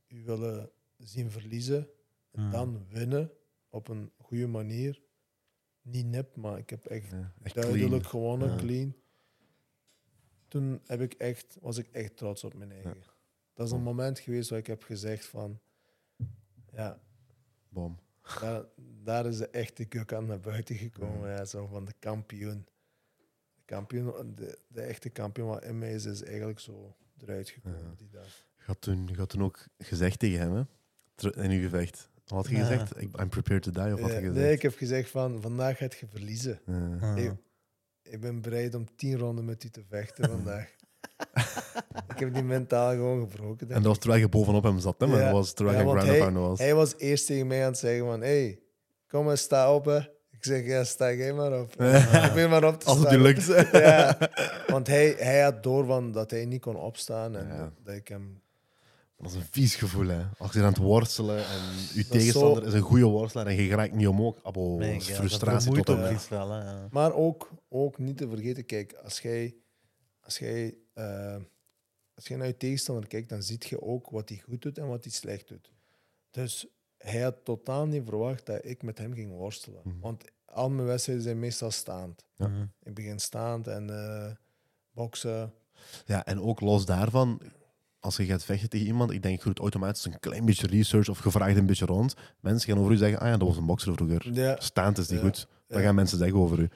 u 0.08 0.24
willen 0.24 0.70
zien 0.98 1.30
verliezen. 1.30 1.88
En 2.30 2.40
Hmm. 2.42 2.50
dan 2.50 2.86
winnen 2.88 3.30
op 3.68 3.88
een 3.88 4.12
goede 4.16 4.46
manier. 4.46 5.02
Niet 5.82 6.06
nep, 6.06 6.36
maar 6.36 6.58
ik 6.58 6.70
heb 6.70 6.84
echt 6.84 7.10
Ja, 7.10 7.32
echt 7.42 7.54
duidelijk 7.54 7.86
clean. 7.88 8.04
gewonnen, 8.04 8.48
Ja. 8.50 8.56
clean. 8.56 8.94
Toen 10.48 10.80
heb 10.84 11.00
ik 11.00 11.14
echt, 11.14 11.56
was 11.60 11.76
ik 11.78 11.88
echt 11.88 12.16
trots 12.16 12.44
op 12.44 12.54
mijn 12.54 12.72
eigen. 12.72 13.02
Dat 13.54 13.66
is 13.66 13.72
een 13.72 13.82
moment 13.82 14.18
geweest 14.18 14.50
waar 14.50 14.58
ik 14.58 14.66
heb 14.66 14.82
gezegd 14.82 15.24
van... 15.26 15.60
Ja, 16.72 17.00
Bom. 17.68 17.98
Daar, 18.40 18.62
daar 19.02 19.26
is 19.26 19.38
de 19.38 19.48
echte 19.48 19.84
kuk 19.84 20.10
naar 20.10 20.40
buiten 20.40 20.76
gekomen. 20.76 21.30
Ja, 21.30 21.44
zo 21.44 21.66
van 21.66 21.84
de 21.84 21.92
kampioen. 21.98 22.66
De, 23.54 23.62
kampioen 23.64 24.34
de, 24.34 24.58
de 24.68 24.80
echte 24.82 25.08
kampioen 25.10 25.48
wat 25.48 25.64
in 25.64 25.78
mij 25.78 25.92
is, 25.92 26.04
is 26.04 26.22
eigenlijk 26.22 26.58
zo 26.60 26.96
eruit 27.20 27.48
gekomen 27.50 27.94
die 27.96 28.08
dag. 28.08 28.46
Je 28.56 28.62
had 28.64 28.80
toen, 28.80 29.14
had 29.16 29.28
toen 29.28 29.42
ook 29.42 29.66
gezegd 29.78 30.18
tegen 30.18 30.38
hem, 30.38 30.54
hè? 30.54 30.62
In 31.42 31.50
uw 31.50 31.62
gevecht. 31.62 32.08
Wat 32.26 32.46
had 32.46 32.48
je 32.56 32.56
gezegd? 32.62 33.00
Ik- 33.00 33.20
I'm 33.20 33.28
prepared 33.28 33.62
to 33.62 33.70
die, 33.70 33.92
of 33.94 34.00
had 34.00 34.10
je 34.10 34.16
gezegd? 34.16 34.34
nee, 34.34 34.52
ik 34.52 34.62
heb 34.62 34.76
gezegd 34.76 35.10
van, 35.10 35.40
vandaag 35.40 35.76
gaat 35.78 35.94
je 35.94 36.06
verliezen. 36.06 36.60
Ik, 37.16 37.32
ik 38.02 38.20
ben 38.20 38.40
bereid 38.42 38.74
om 38.74 38.96
tien 38.96 39.18
ronden 39.18 39.44
met 39.44 39.64
u 39.64 39.68
te 39.68 39.82
vechten 39.88 40.28
vandaag. 40.36 40.74
Ik 42.14 42.20
heb 42.20 42.34
die 42.34 42.42
mentaal 42.42 42.90
gewoon 42.90 43.20
gebroken. 43.20 43.68
En 43.68 43.74
dat 43.74 43.84
was 43.84 43.98
terwijl 43.98 44.20
je 44.20 44.28
bovenop 44.28 44.62
hem 44.62 44.78
zat, 44.78 44.94
hè? 44.98 45.06
Maar 45.06 45.18
Ja. 45.18 45.24
dat 45.24 45.32
was 45.32 45.52
terwijl 45.52 45.76
Ja, 45.78 45.82
je 45.84 45.88
want 45.88 46.00
ground 46.08 46.22
hij- 46.34 46.42
was. 46.42 46.58
Hij 46.58 46.74
was 46.74 46.94
eerst 46.96 47.26
tegen 47.26 47.46
mij 47.46 47.60
aan 47.64 47.70
het 47.70 47.78
zeggen 47.78 48.04
van, 48.06 48.20
hey, 48.20 48.58
kom 49.08 49.30
eens, 49.30 49.40
sta 49.40 49.74
op. 49.74 49.84
Hè. 49.84 49.98
Ik 50.30 50.50
zeg, 50.50 50.66
ja, 50.66 50.84
sta 50.84 51.12
jij 51.12 51.32
maar 51.32 51.60
op. 51.60 51.70
Probeer 52.22 52.48
maar 52.48 52.64
op 52.64 52.80
te 52.80 52.86
Als 52.86 52.98
het 52.98 53.06
staan. 53.06 53.18
u 53.20 53.22
lukt. 53.22 53.46
Ja, 53.72 54.18
want 54.66 54.86
hij, 54.86 55.14
hij 55.18 55.40
had 55.42 55.62
door 55.62 55.84
van 55.86 56.12
dat 56.12 56.30
hij 56.30 56.44
niet 56.44 56.60
kon 56.60 56.76
opstaan 56.76 57.36
en 57.36 57.46
Ja. 57.46 57.56
dat, 57.58 57.70
dat 57.82 57.94
ik 57.94 58.08
hem... 58.08 58.42
Dat 59.16 59.30
is 59.32 59.36
een 59.38 59.46
vies 59.50 59.74
gevoel, 59.74 60.06
hè? 60.06 60.20
Als 60.38 60.52
je 60.52 60.58
aan 60.60 60.64
het 60.66 60.76
worstelen 60.76 61.36
en 61.36 61.60
je 61.94 62.00
is 62.00 62.08
tegenstander 62.08 62.62
zo- 62.62 62.68
is 62.68 62.74
een 62.74 62.80
goede 62.80 63.04
worstelaar 63.04 63.46
en 63.46 63.54
je 63.54 63.68
geraakt 63.68 63.94
niet 63.94 64.06
omhoog. 64.08 64.36
Abo, 64.42 64.76
Nee, 64.78 64.92
dat 64.92 65.00
is 65.02 65.08
ja, 65.08 65.14
frustratie 65.14 65.82
tot 65.82 66.10
iets 66.12 66.28
wel. 66.28 66.50
Hè. 66.50 66.62
Maar 66.90 67.14
ook, 67.14 67.50
ook 67.68 67.98
niet 67.98 68.16
te 68.16 68.28
vergeten, 68.28 68.64
kijk, 68.66 68.94
als 69.04 69.20
jij, 69.20 69.54
als 70.20 70.38
jij, 70.38 70.74
eh, 70.94 71.36
als 72.14 72.26
jij 72.26 72.36
naar 72.36 72.46
je 72.46 72.56
tegenstander 72.56 73.06
kijkt, 73.06 73.28
dan 73.28 73.42
zie 73.42 73.58
je 73.68 73.82
ook 73.82 74.10
wat 74.10 74.28
hij 74.28 74.38
goed 74.38 74.62
doet 74.62 74.78
en 74.78 74.86
wat 74.88 75.04
hij 75.04 75.12
slecht 75.12 75.48
doet. 75.48 75.70
Dus 76.30 76.66
hij 76.98 77.20
had 77.20 77.44
totaal 77.44 77.86
niet 77.86 78.04
verwacht 78.04 78.46
dat 78.46 78.64
ik 78.64 78.82
met 78.82 78.98
hem 78.98 79.14
ging 79.14 79.30
worstelen. 79.32 79.80
Mhm. 79.84 80.00
Want 80.00 80.24
al 80.44 80.70
mijn 80.70 80.86
wedstrijden 80.86 81.24
zijn 81.24 81.38
meestal 81.38 81.70
staand. 81.70 82.24
Ja. 82.36 82.48
Mhm. 82.48 82.64
Ik 82.82 82.94
begin 82.94 83.18
staand 83.18 83.66
en 83.66 83.90
eh, 83.90 84.32
boksen. 84.90 85.52
Ja, 86.06 86.24
en 86.24 86.40
ook 86.40 86.60
los 86.60 86.86
daarvan, 86.86 87.40
als 88.00 88.16
je 88.16 88.24
gaat 88.24 88.44
vechten 88.44 88.68
tegen 88.68 88.86
iemand, 88.86 89.10
ik 89.10 89.22
denk, 89.22 89.38
je 89.38 89.44
doet 89.44 89.58
automatisch 89.58 90.04
een 90.04 90.20
klein 90.20 90.44
beetje 90.44 90.66
research 90.66 91.08
of 91.08 91.24
je 91.24 91.30
vraagt 91.30 91.56
een 91.56 91.66
beetje 91.66 91.86
rond. 91.86 92.14
Mensen 92.40 92.68
gaan 92.70 92.78
over 92.78 92.92
u 92.92 92.96
zeggen, 92.96 93.18
ah 93.18 93.26
ja, 93.28 93.36
dat 93.36 93.48
was 93.48 93.56
een 93.56 93.66
bokser 93.66 93.94
vroeger. 93.94 94.32
Ja, 94.32 94.56
Staand 94.60 94.98
is 94.98 95.08
niet 95.08 95.20
Ja. 95.20 95.24
goed. 95.26 95.48
Dat 95.66 95.78
Ja. 95.78 95.84
gaan 95.84 95.94
mensen 95.94 96.18
zeggen 96.18 96.38
over 96.38 96.58
u. 96.58 96.68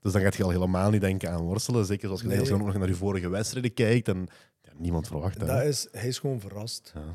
Dus 0.00 0.12
dan 0.12 0.22
gaat 0.22 0.34
je 0.34 0.42
al 0.44 0.50
helemaal 0.50 0.90
niet 0.90 1.00
denken 1.00 1.30
aan 1.30 1.42
worstelen. 1.42 1.84
Zeker 1.84 2.06
zoals 2.06 2.20
je 2.20 2.26
Nee. 2.28 2.38
als 2.38 2.48
je 2.48 2.54
ook 2.54 2.60
nog 2.62 2.78
naar 2.78 2.88
je 2.88 2.94
vorige 2.94 3.28
wedstrijden 3.28 3.74
kijkt. 3.74 4.08
En 4.08 4.28
niemand 4.76 5.06
verwacht 5.06 5.40
dat. 5.40 5.62
is, 5.62 5.88
hij 5.92 6.08
is 6.08 6.18
gewoon 6.18 6.40
verrast. 6.40 6.92
Ja. 6.94 7.14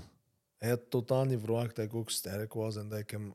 Hij 0.57 0.69
had 0.69 0.81
totaal 0.89 1.25
niet 1.25 1.39
verwacht 1.39 1.75
dat 1.75 1.85
ik 1.85 1.93
ook 1.93 2.09
sterk 2.09 2.53
was 2.53 2.75
en 2.75 2.89
dat 2.89 2.99
ik 2.99 3.09
hem 3.09 3.33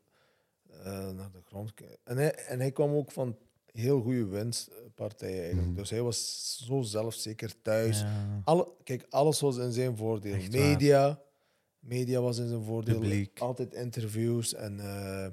eh, 0.67 1.11
naar 1.11 1.31
de 1.31 1.43
grond 1.45 1.75
kreeg. 1.75 1.97
En 2.05 2.17
hij, 2.17 2.35
en 2.35 2.59
hij 2.59 2.73
kwam 2.73 2.95
ook 2.95 3.13
van 3.13 3.37
heel 3.73 4.01
goede 4.01 4.27
winstpartijen 4.27 5.39
eigenlijk. 5.39 5.69
Mhm. 5.69 5.77
Dus 5.77 5.91
hij 5.91 6.03
was 6.03 6.57
zo 6.67 6.83
zelfzeker 6.83 7.63
thuis. 7.63 8.01
Ja. 8.01 8.41
Alle, 8.45 8.73
kijk, 8.85 9.07
alles 9.11 9.41
was 9.41 9.57
in 9.57 9.73
zijn 9.73 9.97
voordeel. 9.97 10.35
Echt 10.35 10.55
waar. 10.55 10.67
media, 10.67 11.21
media 11.79 12.21
was 12.21 12.39
in 12.39 12.49
zijn 12.49 12.65
voordeel. 12.65 12.99
Publiek. 12.99 13.39
Altijd 13.39 13.73
interviews 13.73 14.55
en 14.55 14.81
eh, 14.81 15.27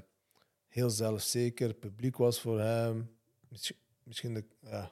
heel 0.67 0.89
zelfzeker. 0.89 1.73
Publiek 1.73 2.17
was 2.17 2.41
voor 2.41 2.59
hem. 2.59 3.09
Misschien, 3.47 3.77
misschien 4.03 4.33
de 4.33 4.45
ja, 4.59 4.91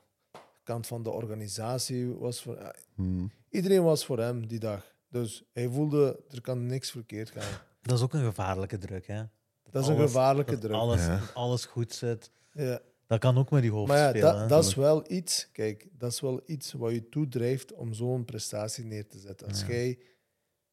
kant 0.64 0.88
van 0.88 1.04
de 1.04 1.10
organisatie 1.10 2.08
was 2.08 2.42
voor 2.42 2.74
Hmm. 2.96 3.32
Iedereen 3.50 3.84
was 3.84 4.06
voor 4.06 4.20
hem 4.20 4.48
die 4.48 4.60
dag. 4.60 4.96
Dus 5.10 5.44
hij 5.54 5.70
voelde, 5.70 6.24
er 6.30 6.42
kan 6.42 6.66
niks 6.66 6.92
verkeerd 6.92 7.30
gaan. 7.32 7.60
Dat 7.82 7.98
is 7.98 8.04
ook 8.04 8.14
een 8.14 8.24
gevaarlijke 8.24 8.78
druk, 8.78 9.08
hè? 9.08 9.24
Dat 9.72 9.82
is 9.84 9.88
een 9.90 9.96
Alles- 9.96 10.12
gevaarlijke 10.12 10.52
dat 10.52 10.62
druk. 10.62 10.74
Alles, 10.76 11.02
Ja. 11.06 11.20
dat 11.20 11.34
alles 11.34 11.66
goed 11.66 11.94
zit. 11.94 12.32
Ja. 12.54 12.80
Dat 13.08 13.20
kan 13.20 13.38
ook 13.38 13.50
met 13.52 13.62
die 13.62 13.72
hoofd 13.72 13.88
Maar 13.88 13.98
ja, 13.98 14.10
spelen. 14.10 14.40
dat, 14.40 14.50
dat 14.50 14.66
is 14.66 14.76
wel 14.76 15.12
iets, 15.12 15.50
kijk, 15.52 15.88
dat 15.92 16.12
is 16.12 16.20
wel 16.20 16.42
iets 16.46 16.72
wat 16.74 16.92
je 16.92 17.10
toedrijft 17.10 17.74
om 17.74 17.94
zo'n 17.94 18.26
prestatie 18.26 18.86
neer 18.86 19.08
te 19.08 19.20
zetten. 19.20 19.48
Als 19.48 19.66
jij, 19.66 20.00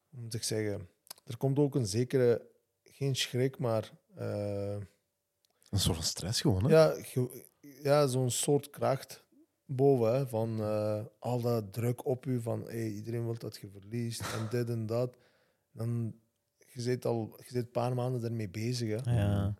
moet 0.09 0.33
ik 0.33 0.43
zeggen, 0.43 0.89
er 1.25 1.37
komt 1.37 1.59
ook 1.59 1.75
een 1.75 1.85
zekere, 1.85 2.47
geen 2.83 3.15
schrik, 3.15 3.57
maar 3.59 3.91
eh, 4.15 4.75
Een 5.69 5.79
soort 5.79 5.95
van 5.95 6.05
stress 6.05 6.41
gewoon. 6.41 6.63
Hè? 6.63 6.69
ja, 6.69 6.95
ge- 7.03 7.45
ja, 7.83 8.07
zo'n 8.07 8.29
soort 8.31 8.69
kracht 8.69 9.23
boven, 9.67 10.13
hè, 10.15 10.27
van 10.27 10.59
eh, 10.61 11.01
al 11.19 11.41
dat 11.41 11.73
druk 11.73 12.05
op 12.05 12.25
u, 12.25 12.41
van 12.41 12.63
hey, 12.63 12.87
iedereen 12.89 13.23
wil 13.23 13.37
dat 13.37 13.57
je 13.57 13.67
verliest 13.69 14.21
en 14.21 14.47
dit 14.57 14.69
en 14.69 14.85
dat. 14.85 15.17
Dan, 15.71 16.15
je 16.73 16.81
zit 16.81 17.05
al 17.05 17.33
je 17.37 17.43
zit 17.43 17.55
een 17.63 17.71
paar 17.71 17.93
maanden 17.95 18.23
ermee 18.23 18.49
bezig. 18.49 19.03
Hè. 19.03 19.11
Ja. 19.19 19.53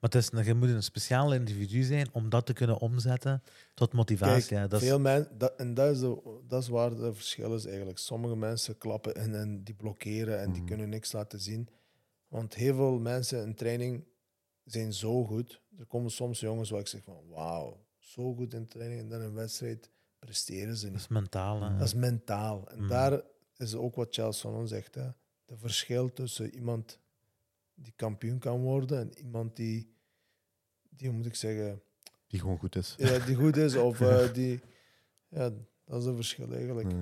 Maar 0.00 0.10
het 0.10 0.14
is, 0.14 0.46
je 0.46 0.54
moet 0.54 0.68
een 0.68 0.82
speciaal 0.82 1.34
individu 1.34 1.82
zijn 1.82 2.08
om 2.12 2.28
dat 2.28 2.46
te 2.46 2.52
kunnen 2.52 2.78
omzetten 2.78 3.42
tot 3.74 3.92
motivatie. 3.92 4.48
Kijk, 4.48 4.62
ja, 4.62 4.68
dat 4.68 4.80
is, 4.82 4.88
veel 4.88 5.00
men, 5.00 5.28
dat, 5.38 5.52
en 5.56 5.74
dat 5.74 5.94
is, 5.94 6.00
de, 6.00 6.40
dat 6.48 6.62
is 6.62 6.68
waar 6.68 6.96
de 6.96 7.14
verschil 7.14 7.54
is 7.54 7.66
eigenlijk. 7.66 7.98
Sommige 7.98 8.36
mensen 8.36 8.78
klappen 8.78 9.14
in 9.14 9.34
en 9.34 9.62
die 9.64 9.74
blokkeren 9.74 10.40
en 10.40 10.50
die 10.52 10.60
Mhm. 10.60 10.66
kunnen 10.70 10.88
niks 10.88 11.12
laten 11.12 11.40
zien. 11.40 11.68
Want 12.28 12.54
heel 12.54 12.74
veel 12.74 12.98
mensen 12.98 13.42
in 13.46 13.54
training 13.54 14.04
zijn 14.64 14.92
zo 14.92 15.24
goed. 15.24 15.60
Er 15.78 15.86
komen 15.86 16.10
soms 16.10 16.40
jongens 16.40 16.70
waar 16.70 16.80
ik 16.80 16.86
zeg 16.86 17.02
van 17.04 17.28
wauw, 17.28 17.80
zo 18.12 18.34
goed 18.34 18.54
in 18.54 18.66
training 18.68 19.00
en 19.00 19.08
dan 19.08 19.20
in 19.20 19.26
een 19.26 19.34
wedstrijd 19.34 19.90
presteren 20.18 20.76
ze 20.76 20.82
dat 20.82 20.92
niet. 20.92 21.00
is 21.00 21.08
mentaal. 21.08 21.62
hè. 21.62 21.76
Dat 21.76 21.86
is 21.86 21.94
mentaal. 21.94 22.68
En 22.70 22.78
Mhm. 22.78 22.88
daar 22.88 23.22
is 23.56 23.74
ook 23.74 23.94
wat 23.94 24.14
Charles 24.14 24.38
Sonnen 24.38 24.68
zegt. 24.68 24.94
Hè. 24.94 25.08
De 25.44 25.56
verschil 25.56 26.12
tussen 26.12 26.54
iemand 26.54 26.98
die 27.74 27.92
kampioen 27.96 28.38
kan 28.38 28.60
worden 28.60 28.98
en 29.00 29.18
iemand 29.18 29.56
die, 29.56 29.94
die 30.88 31.08
hoe 31.08 31.16
moet 31.16 31.26
ik 31.26 31.34
zeggen, 31.34 31.82
Die 32.26 32.40
gewoon 32.40 32.58
goed 32.58 32.76
is. 32.76 32.94
ja, 32.98 33.18
die 33.26 33.34
goed 33.36 33.56
is 33.56 33.76
of 33.76 34.00
eh, 34.10 34.32
die. 34.32 34.60
Ja, 35.28 35.50
dat 35.84 36.00
is 36.00 36.06
een 36.06 36.14
verschil 36.16 36.52
eigenlijk. 36.52 36.92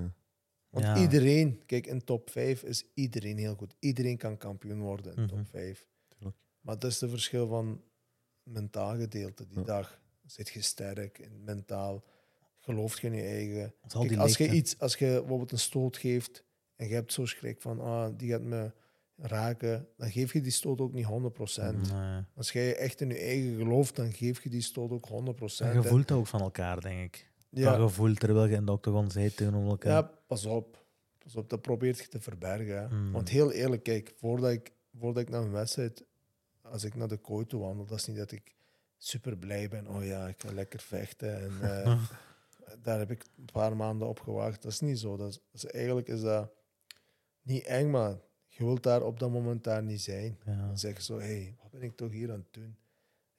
Want 0.71 0.85
Ja. 0.85 1.01
iedereen, 1.01 1.67
kijk, 1.67 1.87
in 1.87 2.05
top 2.05 2.31
5 2.31 2.63
is 2.63 2.85
iedereen 2.95 3.39
heel 3.39 3.55
goed. 3.55 3.75
Iedereen 3.79 4.17
kan 4.17 4.37
kampioen 4.37 4.81
worden 4.81 5.15
in 5.15 5.23
Mhm. 5.23 5.29
top 5.37 5.47
5. 5.49 5.87
Tuurlijk. 6.09 6.37
Maar 6.61 6.79
dat 6.79 6.91
is 6.91 7.01
het 7.01 7.11
verschil 7.11 7.47
van 7.47 7.83
mentaal 8.43 8.97
gedeelte. 8.97 9.47
Die 9.47 9.59
Ja. 9.59 9.65
dag 9.65 10.00
zit 10.31 10.49
je 10.49 10.63
sterk 10.63 11.29
mentaal, 11.45 12.05
gelooft 12.59 13.01
je 13.01 13.07
in 13.07 13.15
je 13.15 13.23
eigen. 13.23 13.75
Kijk, 13.89 14.17
als 14.17 14.37
je 14.37 14.51
iets, 14.51 14.79
als 14.79 14.97
je 14.97 15.07
bijvoorbeeld 15.07 15.53
een 15.53 15.59
stoot 15.59 15.97
geeft 15.97 16.45
en 16.77 16.89
je 16.89 16.95
hebt 16.95 17.13
zo 17.13 17.27
schrik 17.27 17.61
van, 17.61 17.81
ah, 17.81 18.09
die 18.17 18.31
gaat 18.31 18.43
me 18.43 18.73
raken, 19.17 19.89
dan 19.97 20.11
geef 20.11 20.33
je 20.33 20.41
die 20.41 20.53
stoot 20.53 20.81
ook 20.81 20.93
niet 20.93 21.07
100%. 21.07 21.93
Nee. 21.93 22.23
Als 22.35 22.53
jij 22.53 22.77
echt 22.77 23.01
in 23.01 23.09
je 23.09 23.19
eigen 23.19 23.57
gelooft, 23.57 23.97
dan 23.97 24.13
geef 24.13 24.43
je 24.43 24.49
die 24.49 24.61
stoot 24.61 24.91
ook 24.91 25.09
100%. 25.09 25.67
En 25.67 25.75
je 25.75 25.83
voelt 25.83 26.09
dat 26.09 26.19
ook 26.19 26.27
van 26.27 26.41
elkaar, 26.41 26.81
denk 26.81 27.01
ik. 27.01 27.31
ja, 27.49 27.71
Dat 27.71 27.81
gevoel 27.81 28.15
terwijl 28.15 28.47
je 28.47 28.55
in 28.55 28.65
de 28.65 28.73
octagon 28.73 29.11
zit 29.11 29.37
tegenover 29.37 29.71
elkaar. 29.71 29.93
Ja, 29.93 30.11
pas 30.27 30.47
op. 30.47 30.85
Pas 31.19 31.37
op, 31.37 31.51
dat 31.51 31.61
probeert 31.61 31.99
je 31.99 32.09
te 32.09 32.21
verbergen. 32.21 32.89
Hmm. 32.89 33.13
Want 33.13 33.29
heel 33.29 33.53
eerlijk, 33.53 33.83
kijk, 33.83 34.13
voordat 34.17 34.51
ik, 34.51 34.73
voordat 34.99 35.23
ik 35.23 35.29
naar 35.29 35.43
een 35.43 35.53
wedstrijd, 35.53 36.05
als 36.63 36.85
ik 36.85 36.95
naar 36.95 37.09
de 37.09 37.17
kooi 37.17 37.47
toe 37.47 37.61
wandel, 37.61 37.87
dat 37.87 37.99
is 37.99 38.07
niet 38.07 38.17
dat 38.17 38.33
ik 38.33 38.57
super 39.03 39.37
blij 39.37 39.69
ben. 39.69 39.89
Oh 39.89 40.05
ja, 40.05 40.27
ik 40.29 40.41
ga 40.41 40.53
lekker 40.53 40.81
vechten. 40.81 41.41
En, 41.41 41.53
eh, 41.85 41.99
daar 42.83 42.99
heb 42.99 43.11
ik 43.11 43.25
een 43.39 43.49
paar 43.53 43.77
maanden 43.77 44.09
op 44.09 44.21
gewacht. 44.21 44.63
Dat 44.63 44.73
is 44.73 44.81
niet 44.81 44.99
zo. 44.99 45.17
Dat 45.17 45.41
is, 45.53 45.67
eigenlijk 45.67 46.09
is 46.09 46.21
dat 46.21 46.51
niet 47.43 47.65
eng, 47.65 47.91
maar 47.91 48.17
je 48.47 48.65
wilt 48.65 48.83
daar 48.83 49.03
op 49.03 49.19
dat 49.21 49.31
moment 49.31 49.65
daar 49.65 49.83
niet 49.83 50.01
zijn. 50.01 50.39
Ja. 50.45 50.67
Dan 50.67 50.79
zeg 50.79 50.97
je 50.97 51.03
zo, 51.03 51.19
hé, 51.19 51.27
hey, 51.27 51.57
wat 51.63 51.71
ben 51.71 51.83
ik 51.83 51.97
toch 51.97 52.11
hier 52.11 52.31
aan 52.33 52.39
het 52.39 52.53
doen? 52.53 52.77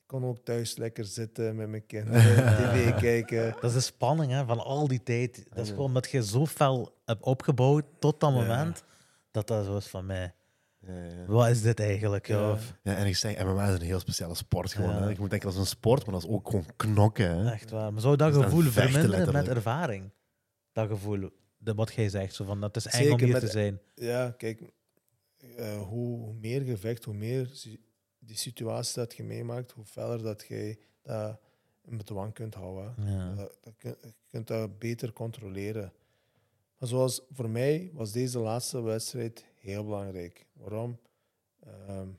Ik 0.01 0.17
kon 0.17 0.25
ook 0.25 0.39
thuis 0.45 0.77
lekker 0.77 1.05
zitten 1.05 1.55
met 1.55 1.69
mijn 1.69 1.85
kinderen, 1.85 2.21
tv 2.57 2.95
kijken. 2.99 3.51
Dat 3.51 3.63
is 3.63 3.73
de 3.73 3.79
spanning 3.79 4.31
hè, 4.31 4.45
van 4.45 4.59
al 4.59 4.87
die 4.87 5.03
tijd. 5.03 5.45
Dat 5.49 5.65
is 5.65 5.69
gewoon 5.69 5.93
dat 5.93 6.09
je 6.11 6.23
zo 6.23 6.45
fel 6.45 7.01
hebt 7.05 7.23
opgebouwd 7.23 7.85
tot 7.99 8.19
dat 8.19 8.31
Ja. 8.33 8.39
moment 8.39 8.83
dat 9.31 9.47
dat 9.47 9.65
zo 9.65 9.77
is 9.77 9.87
van 9.87 10.05
mij. 10.05 10.33
Ja, 10.87 11.03
ja. 11.03 11.25
Wat 11.25 11.47
is 11.47 11.61
dit 11.61 11.79
eigenlijk? 11.79 12.27
Ja. 12.27 12.57
en 12.83 13.07
ik 13.07 13.15
zeg, 13.15 13.43
MMA 13.43 13.67
is 13.67 13.73
een 13.79 13.81
heel 13.85 13.99
speciale 13.99 14.35
sport 14.35 14.73
gewoon. 14.73 14.89
Ja. 14.89 15.01
Hè. 15.01 15.09
Je 15.09 15.19
moet 15.19 15.29
denken, 15.29 15.47
dat 15.47 15.53
is 15.57 15.59
een 15.63 15.75
sport, 15.77 16.05
maar 16.05 16.13
dat 16.13 16.23
is 16.23 16.29
ook 16.29 16.45
gewoon 16.49 16.65
knokken. 16.75 17.37
Hè. 17.37 17.51
Echt 17.51 17.69
waar. 17.69 17.93
Maar 17.93 18.01
zou 18.01 18.15
dat 18.15 18.33
dan 18.33 18.43
gevoel 18.43 18.61
vechten, 18.61 18.91
verminderen 18.91 19.33
met 19.33 19.47
ervaring? 19.47 20.11
Dat 20.71 20.87
gevoel, 20.87 21.29
de, 21.57 21.73
wat 21.73 21.93
jij 21.93 22.09
zegt, 22.09 22.35
zo 22.35 22.45
van 22.45 22.61
dat 22.61 22.75
is 22.75 22.85
eng 22.85 22.91
Zeker 22.97 23.13
om 23.13 23.19
hier 23.19 23.31
met- 23.31 23.41
te 23.41 23.47
zijn. 23.47 23.79
Ja, 23.95 24.29
kijk, 24.37 24.61
eh, 25.55 25.81
hoe, 25.81 26.33
meer 26.33 26.63
je 26.65 26.77
vecht, 26.77 27.03
hoe 27.03 27.13
meer 27.13 27.49
die 28.19 28.37
situatie 28.37 28.95
dat 28.95 29.13
je 29.13 29.23
meemaakt, 29.23 29.71
hoe 29.71 29.85
feller 29.85 30.21
dat 30.21 30.45
jij 30.47 30.79
dat 31.03 31.39
in 31.83 31.97
bedwang 31.97 32.33
kunt 32.33 32.53
houden. 32.53 32.93
Ja. 33.05 33.35
Dat, 33.35 33.55
je 33.79 33.97
kunt 34.27 34.47
dat 34.47 34.79
beter 34.79 35.13
controleren. 35.13 35.93
Maar 36.77 36.89
zoals 36.89 37.21
voor 37.31 37.49
mij 37.49 37.89
was 37.93 38.11
deze 38.11 38.39
laatste 38.39 38.81
wedstrijd 38.81 39.45
heel 39.61 39.83
belangrijk. 39.83 40.45
Waarom? 40.53 40.99
Ehm, 41.59 42.09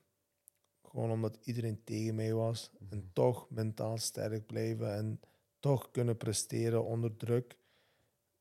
gewoon 0.83 1.11
omdat 1.11 1.39
iedereen 1.43 1.85
tegen 1.85 2.15
mij 2.15 2.33
was. 2.33 2.71
En 2.91 3.11
toch 3.13 3.51
mentaal 3.51 3.99
sterk 3.99 4.47
blijven 4.47 4.95
en 4.95 5.21
toch 5.61 5.91
kunnen 5.91 6.17
presteren 6.17 6.85
onder 6.85 7.17
druk. 7.17 7.57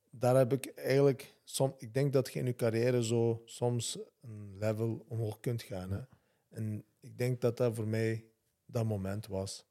Daar 0.10 0.36
heb 0.36 0.54
ik 0.54 0.66
eigenlijk, 0.66 1.36
som, 1.43 1.76
ik 1.78 1.93
denk 1.93 2.14
dat 2.14 2.34
je 2.34 2.39
in 2.39 2.45
je 2.45 2.56
carrière 2.56 3.04
zo 3.04 3.41
soms 3.45 3.99
een 4.22 4.58
level 4.58 5.06
omhoog 5.08 5.39
kunt 5.39 5.62
gaan. 5.62 5.91
Hè? 5.91 6.02
En 6.49 6.86
ik 6.99 7.18
denk 7.18 7.41
dat 7.41 7.58
dat 7.58 7.76
voor 7.76 7.88
mij 7.88 8.26
dat 8.66 8.86
moment 8.86 9.28
was. 9.28 9.66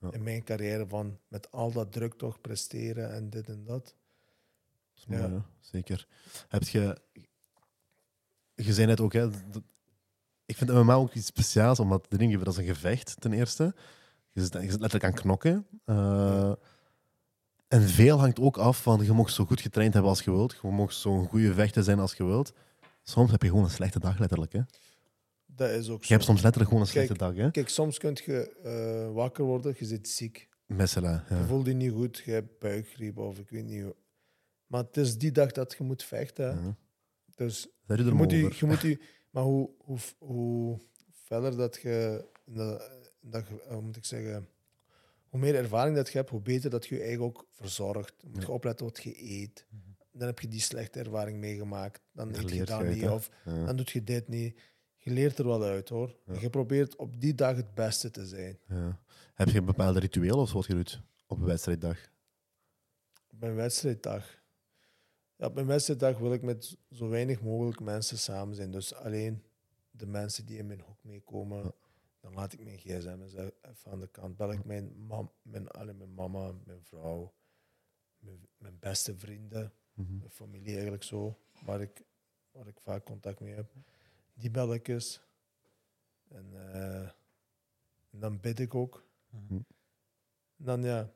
Ja. 0.00 0.12
In 0.12 0.22
mijn 0.22 0.44
carrière 0.44 0.86
van 0.86 1.18
met 1.28 1.50
al 1.50 1.72
dat 1.72 1.92
druk 1.92 2.14
toch 2.14 2.40
presteren 2.40 3.12
en 3.12 3.30
dit 3.30 3.48
en 3.48 3.64
dat. 3.64 3.84
Dat 3.84 3.94
is 4.94 5.06
mooi, 5.06 5.22
Ja. 5.22 5.50
Zeker. 5.60 6.08
Heb 6.48 6.62
je... 6.62 7.00
Je 8.64 8.72
zei 8.72 8.86
net 8.86 9.00
ook, 9.00 9.12
hè, 9.12 9.30
dat- 9.30 9.62
ik 10.46 10.56
vind 10.56 10.70
MMA 10.70 10.94
ook 10.94 11.14
iets 11.14 11.26
speciaals, 11.26 11.80
omdat 11.80 12.06
de 12.08 12.16
dingen, 12.18 12.38
dat 12.44 12.52
is 12.52 12.56
een 12.58 12.74
gevecht 12.74 13.20
ten 13.20 13.32
eerste. 13.32 13.74
Je 14.32 14.40
zit, 14.40 14.52
je 14.52 14.60
zit 14.70 14.80
letterlijk 14.80 15.04
aan 15.04 15.20
knokken. 15.20 15.66
Eh, 15.84 16.52
En 17.68 17.82
veel 17.88 18.18
hangt 18.18 18.40
ook 18.40 18.56
af 18.58 18.82
van, 18.82 19.04
je 19.04 19.12
mag 19.12 19.30
zo 19.30 19.44
goed 19.44 19.60
getraind 19.60 19.92
hebben 19.92 20.10
als 20.10 20.20
je 20.22 20.30
wilt. 20.30 20.58
Je 20.62 20.68
mag 20.68 20.92
zo'n 20.92 21.26
goede 21.28 21.54
vechter 21.54 21.82
zijn 21.84 21.98
als 21.98 22.14
je 22.14 22.24
wilt. 22.24 22.52
Soms 23.02 23.30
heb 23.30 23.42
je 23.42 23.48
gewoon 23.48 23.64
een 23.64 23.70
slechte 23.70 23.98
dag, 24.00 24.18
letterlijk. 24.18 24.52
Hè. 24.52 24.60
Dat 25.46 25.70
is 25.70 25.88
ook 25.88 26.00
Je 26.00 26.06
zo. 26.06 26.12
hebt 26.12 26.24
soms 26.24 26.42
letterlijk 26.42 26.70
gewoon 26.72 26.86
een 26.86 26.92
Kijk, 26.92 27.06
slechte 27.06 27.24
dag. 27.24 27.36
Hè. 27.36 27.50
Kijk, 27.50 27.68
soms 27.68 27.98
kun 27.98 28.16
je 28.24 28.50
eh, 28.62 29.14
wakker 29.14 29.44
worden, 29.44 29.74
je 29.78 29.84
zit 29.84 30.08
ziek. 30.08 30.48
Mesela, 30.66 31.24
Je 31.28 31.44
voelt 31.44 31.66
je 31.66 31.72
niet 31.72 31.92
goed, 31.92 32.22
je 32.24 32.30
hebt 32.30 32.58
buikgriep 32.58 33.18
of 33.18 33.38
ik 33.38 33.48
weet 33.50 33.64
niet. 33.64 33.82
hoe. 33.82 33.94
Maar 34.66 34.82
het 34.82 34.96
is 34.96 35.18
die 35.18 35.32
dag 35.32 35.52
dat 35.52 35.74
je 35.78 35.84
moet 35.84 36.02
vechten. 36.02 36.46
Ja. 36.64 36.76
Dus 37.46 37.68
je 37.86 38.04
je 38.04 38.12
moet 38.12 38.30
je, 38.30 38.54
je 38.58 38.66
moet 38.66 38.80
je, 38.80 39.00
maar 39.30 39.42
hoe, 39.42 39.70
hoe, 39.78 39.98
hoe 40.18 40.80
verder 41.12 41.56
dat 41.56 41.80
je, 41.82 42.24
dat, 42.44 42.90
dat, 43.20 43.48
je- 43.48 43.64
hoe 43.68 43.80
moet 43.82 43.96
ik 43.96 44.04
zeggen, 44.04 44.48
hoe 45.28 45.40
meer 45.40 45.54
ervaring 45.54 45.96
dat 45.96 46.08
je 46.10 46.18
hebt, 46.18 46.30
hoe 46.30 46.40
beter 46.40 46.70
dat 46.70 46.86
je 46.86 46.94
je 46.94 47.02
eigen 47.02 47.24
ook 47.24 47.46
verzorgt. 47.50 48.14
Je 48.18 48.28
moet 48.28 48.42
je 48.42 48.50
opletten 48.50 48.86
wat 48.86 49.02
je 49.02 49.22
eet. 49.30 49.66
Dan 50.12 50.26
heb 50.26 50.38
je 50.40 50.48
die 50.48 50.60
slechte 50.60 50.98
ervaring 50.98 51.38
meegemaakt. 51.38 52.00
Dan 52.12 52.28
eet 52.34 52.50
je 52.50 52.64
dat 52.64 52.84
niet 52.84 53.08
of 53.08 53.30
Ja. 53.44 53.64
dan 53.64 53.76
doe 53.76 53.86
je 53.92 54.04
dit 54.04 54.28
niet. 54.28 54.60
je 54.96 55.10
leert 55.10 55.38
er 55.38 55.46
wel 55.46 55.62
uit 55.62 55.88
hoor. 55.88 56.16
Ja. 56.26 56.40
Je 56.40 56.50
probeert 56.50 56.96
op 56.96 57.20
die 57.20 57.34
dag 57.34 57.56
het 57.56 57.74
beste 57.74 58.10
te 58.10 58.26
zijn. 58.26 58.58
Ja. 58.68 59.00
Heb 59.34 59.48
je 59.48 59.58
een 59.58 59.64
bepaalde 59.64 60.00
ritueel 60.00 60.38
of 60.38 60.48
zoals 60.48 60.66
je 60.66 60.74
doet 60.74 61.02
op 61.26 61.38
een 61.38 61.46
wedstrijddag? 61.46 61.98
Op 63.30 63.40
mijn 63.40 63.54
wedstrijddag. 63.54 64.39
Ja, 65.40 65.46
op 65.46 65.54
mijn 65.54 65.66
wedstrijddag 65.66 66.18
wil 66.18 66.32
ik 66.32 66.42
met 66.42 66.78
zo 66.90 67.08
weinig 67.08 67.42
mogelijk 67.42 67.80
mensen 67.80 68.18
samen 68.18 68.54
zijn. 68.54 68.70
Dus 68.70 68.94
alleen 68.94 69.42
de 69.90 70.06
mensen 70.06 70.46
die 70.46 70.58
in 70.58 70.66
mijn 70.66 70.80
hoek 70.80 71.04
meekomen. 71.04 71.74
Dan 72.20 72.34
laat 72.34 72.52
ik 72.52 72.64
mijn 72.64 72.78
gsm 72.78 73.22
even 73.22 73.90
aan 73.90 74.00
de 74.00 74.08
kant. 74.08 74.36
Bel 74.36 74.52
ik 74.52 74.64
mijn, 74.64 74.96
mam, 75.06 75.32
mijn, 75.42 75.68
allee, 75.68 75.94
mijn 75.94 76.14
mama, 76.14 76.52
mijn 76.64 76.82
vrouw, 76.82 77.34
mijn, 78.18 78.48
mijn 78.58 78.78
beste 78.78 79.18
vrienden, 79.18 79.72
Mhm. 79.94 80.18
mijn 80.18 80.30
familie 80.30 80.72
eigenlijk 80.72 81.02
zo, 81.02 81.38
waar 81.64 81.80
ik, 81.80 82.04
waar 82.50 82.66
ik 82.66 82.80
vaak 82.80 83.04
contact 83.04 83.40
mee 83.40 83.54
heb. 83.54 83.72
Die 84.34 84.50
bel 84.50 84.74
ik 84.74 84.88
eens. 84.88 85.20
En, 86.28 86.72
eh, 86.72 87.02
en 88.10 88.20
dan 88.20 88.40
bid 88.40 88.58
ik 88.60 88.74
ook. 88.74 89.04
Mhm. 89.28 89.60
Dan 90.56 90.82
ja, 90.82 91.12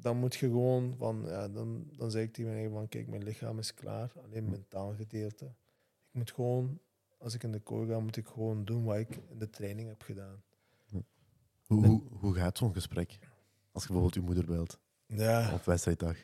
dan 0.00 0.16
moet 0.16 0.34
je 0.34 0.46
gewoon 0.46 0.94
van, 0.98 1.22
ja, 1.26 1.48
dan, 1.48 1.90
dan 1.96 2.10
zeg 2.10 2.22
ik 2.22 2.32
tegen 2.32 2.44
mijn 2.44 2.56
eigen 2.56 2.76
van, 2.76 2.88
kijk, 2.88 3.08
mijn 3.08 3.22
lichaam 3.24 3.58
is 3.58 3.74
klaar, 3.74 4.12
alleen 4.16 4.42
het 4.42 4.50
mentaal 4.50 4.94
gedeelte. 4.94 5.44
Ik 5.44 6.12
moet 6.12 6.32
gewoon, 6.32 6.80
als 7.18 7.34
ik 7.34 7.42
in 7.42 7.52
de 7.52 7.60
kooi 7.60 7.88
ga, 7.88 7.98
moet 8.00 8.16
ik 8.16 8.26
gewoon 8.26 8.64
doen 8.64 8.84
wat 8.84 8.96
ik 8.96 9.16
in 9.28 9.38
de 9.38 9.50
training 9.50 9.88
heb 9.88 10.02
gedaan. 10.02 10.42
Hoe, 11.66 11.86
hoe, 11.86 12.02
hoe 12.10 12.34
gaat 12.34 12.58
zo'n 12.58 12.72
gesprek? 12.72 13.18
Als 13.72 13.82
je 13.82 13.92
bijvoorbeeld 13.92 14.14
je 14.14 14.20
moeder 14.20 14.44
belt 14.46 14.80
Ja, 15.06 15.52
op 15.54 15.64
wedstrijddag. 15.64 16.16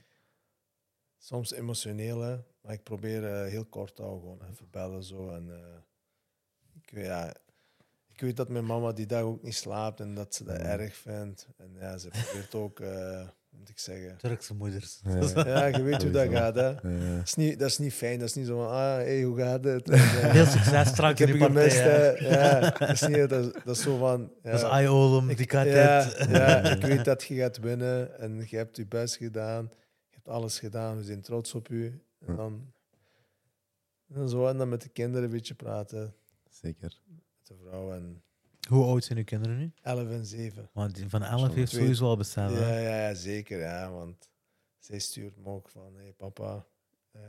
soms 1.19 1.53
emotioneel, 1.53 2.21
hè, 2.21 2.37
maar 2.61 2.73
ik 2.73 2.83
probeer 2.83 3.25
eh, 3.43 3.51
heel 3.51 3.65
kort 3.65 3.97
te 3.97 4.03
houden, 4.03 4.21
gewoon 4.39 4.51
even 4.51 4.71
bellen 4.71 5.05
zo. 5.05 5.31
En, 5.31 5.51
eh, 5.51 5.77
ik, 6.83 6.91
weet- 6.91 7.05
ja, 7.07 7.35
ik 8.13 8.21
weet 8.21 8.37
dat 8.37 8.49
mijn 8.49 8.67
mama 8.67 8.93
die 8.93 9.07
dag 9.07 9.23
ook 9.23 9.43
niet 9.43 9.55
slaapt 9.55 10.01
en 10.01 10.15
dat 10.15 10.35
ze 10.35 10.45
dat 10.45 10.57
Ja. 10.57 10.63
erg 10.63 10.95
vindt. 10.97 11.49
En 11.57 11.73
ja, 11.75 11.99
ze 11.99 12.09
probeert 12.09 12.55
ook, 12.55 12.81
eh, 12.81 13.29
moet 13.59 13.69
ik 13.69 13.79
zeggen... 13.79 14.17
Turkse 14.17 14.55
moeders. 14.55 15.01
Ja. 15.05 15.45
Ja, 15.45 15.67
je 15.67 15.83
weet 15.83 16.03
hoe 16.03 16.11
dat 16.11 16.29
gaat, 16.29 16.55
hè. 16.55 16.75
Dat 16.75 17.23
is, 17.25 17.35
niet, 17.35 17.59
dat 17.59 17.69
is 17.69 17.79
niet 17.79 17.93
fijn. 17.93 18.19
Dat 18.19 18.29
is 18.29 18.35
niet 18.35 18.47
zo 18.47 18.57
van, 18.57 18.67
ah, 18.69 18.95
hey, 18.97 19.23
hoe 19.23 19.37
gaat 19.39 19.65
het? 19.65 19.91
En, 19.91 19.99
Heel 20.31 20.47
succes 20.47 20.87
ik 20.87 20.95
straks 20.95 21.19
heb 21.19 21.29
in 21.29 21.35
je 21.35 21.41
die 21.41 21.53
partij. 21.53 21.71
gemist. 21.71 22.21
Ja, 22.35 22.61
dat 22.71 22.91
is, 22.91 23.01
niet, 23.01 23.29
dat, 23.29 23.45
is, 23.47 23.53
dat 23.65 23.77
is 23.77 23.83
zo 23.83 23.97
van... 23.99 24.33
Ja, 24.43 24.51
Dat 24.51 24.63
is 24.73 24.81
Iolum, 24.81 25.35
die 25.35 25.51
gaat 25.51 25.67
ja, 25.67 26.63
ik 26.77 26.83
weet 26.83 27.05
dat 27.05 27.23
je 27.23 27.35
gaat 27.35 27.59
winnen 27.59 28.19
en 28.19 28.45
je 28.47 28.57
hebt 28.57 28.77
je 28.77 28.87
best 28.87 29.17
gedaan. 29.17 29.65
Je 30.09 30.15
hebt 30.15 30.29
alles 30.29 30.59
gedaan, 30.59 30.97
we 30.97 31.03
zijn 31.05 31.23
trots 31.23 31.55
op 31.55 31.69
u. 31.69 32.03
En 32.27 32.37
dan, 32.37 32.73
en 34.09 34.15
dan 34.15 34.29
zo 34.29 34.47
en 34.47 34.57
dan 34.59 34.69
met 34.69 34.83
de 34.83 34.89
kinderen 34.89 35.25
een 35.25 35.31
beetje 35.31 35.55
praten. 35.55 36.15
zeker. 36.51 37.01
Met 37.07 37.47
de 37.47 37.55
vrouw 37.65 37.93
en 37.93 38.23
Hoe 38.69 38.85
oud 38.85 39.05
zijn 39.05 39.19
uw 39.19 39.25
kinderen 39.25 39.59
nu? 39.59 39.73
11 39.83 40.11
en 40.11 40.27
7. 40.27 40.69
Want 40.73 41.05
van 41.09 41.23
11 41.23 41.41
Zo'n 41.41 41.51
heeft 41.51 41.71
twee- 41.71 41.81
sowieso 41.83 42.05
al 42.05 42.17
hè? 42.17 42.61
Ja, 42.61 42.79
ja, 42.79 43.09
ja, 43.09 43.15
zeker. 43.15 43.59
Ja, 43.59 43.91
want 43.91 44.29
zij 44.79 44.99
stuurt 44.99 45.37
me 45.37 45.45
ook 45.47 45.69
van, 45.69 45.93
hé 45.97 46.03
hey, 46.03 46.15
papa, 46.17 46.65
eh, 47.13 47.21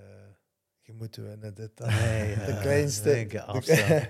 je 0.81 0.93
moet 0.93 1.15
winnen, 1.15 1.53
dit, 1.53 1.77
dat. 1.77 1.87
Nee, 1.89 2.35
De 2.35 2.57
kleinste- 2.61 3.25
de-. 3.29 4.09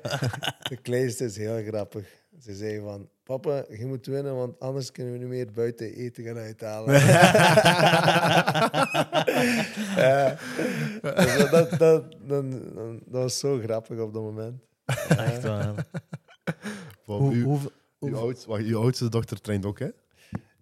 De 0.70 0.78
kleinste 0.82 1.24
is 1.26 1.38
heel 1.38 1.64
grappig. 1.64 2.22
Ze 2.42 2.56
zei 2.56 2.80
van, 2.80 3.10
papa, 3.24 3.66
je 3.70 3.86
moet 3.86 4.06
winnen, 4.06 4.36
want 4.36 4.60
anders 4.60 4.92
kunnen 4.92 5.14
we 5.14 5.20
niet 5.20 5.28
meer 5.28 5.52
buiten 5.52 5.94
eten 5.94 6.24
gaan 6.24 6.38
uithalen. 6.38 6.94
ja. 10.06 10.38
Dus 11.02 11.38
dat, 11.38 11.50
dat, 11.52 11.80
dat, 11.80 12.12
dan- 12.28 13.00
dat 13.06 13.22
was 13.22 13.40
zo 13.40 13.60
grappig 13.60 14.00
op 14.00 14.14
dat 14.14 14.22
moment. 14.22 14.62
Echt 15.10 15.44
waar. 15.44 15.86
Hoe, 17.20 17.34
uw, 17.34 17.44
hoe, 17.44 17.60
uw, 18.00 18.18
oud- 18.18 18.46
wacht, 18.46 18.64
uw 18.64 18.80
oudste 18.82 19.10
dochter 19.10 19.42
traint 19.42 19.66
ook, 19.66 19.80
hè? 19.80 19.90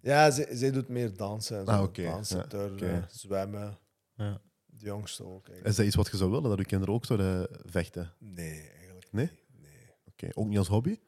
Ja, 0.00 0.30
zij, 0.30 0.48
zij 0.56 0.70
doet 0.70 0.88
meer 0.88 1.16
dansen. 1.16 1.58
En 1.58 1.64
zo. 1.66 1.70
Ah, 1.70 1.82
oké. 1.82 2.02
Dansen, 2.02 2.38
Ja, 2.38 2.46
turnen, 2.46 3.06
zwemmen. 3.10 3.78
Ja. 4.14 4.40
De 4.66 4.84
jongste 4.84 5.24
ook. 5.24 5.48
Is 5.48 5.76
dat 5.76 5.86
iets 5.86 5.94
wat 5.96 6.10
je 6.10 6.16
zou 6.16 6.30
willen, 6.30 6.48
dat 6.50 6.58
uw 6.58 6.64
kinderen 6.64 6.94
ook 6.94 7.04
zouden 7.04 7.48
vechten? 7.64 8.12
Nee, 8.18 8.68
eigenlijk 8.70 9.06
Nee? 9.10 9.24
niet. 9.24 9.60
Nee. 9.62 9.86
Oké, 10.06 10.28
Ook 10.34 10.46
niet 10.46 10.58
als 10.58 10.68
hobby? 10.68 10.98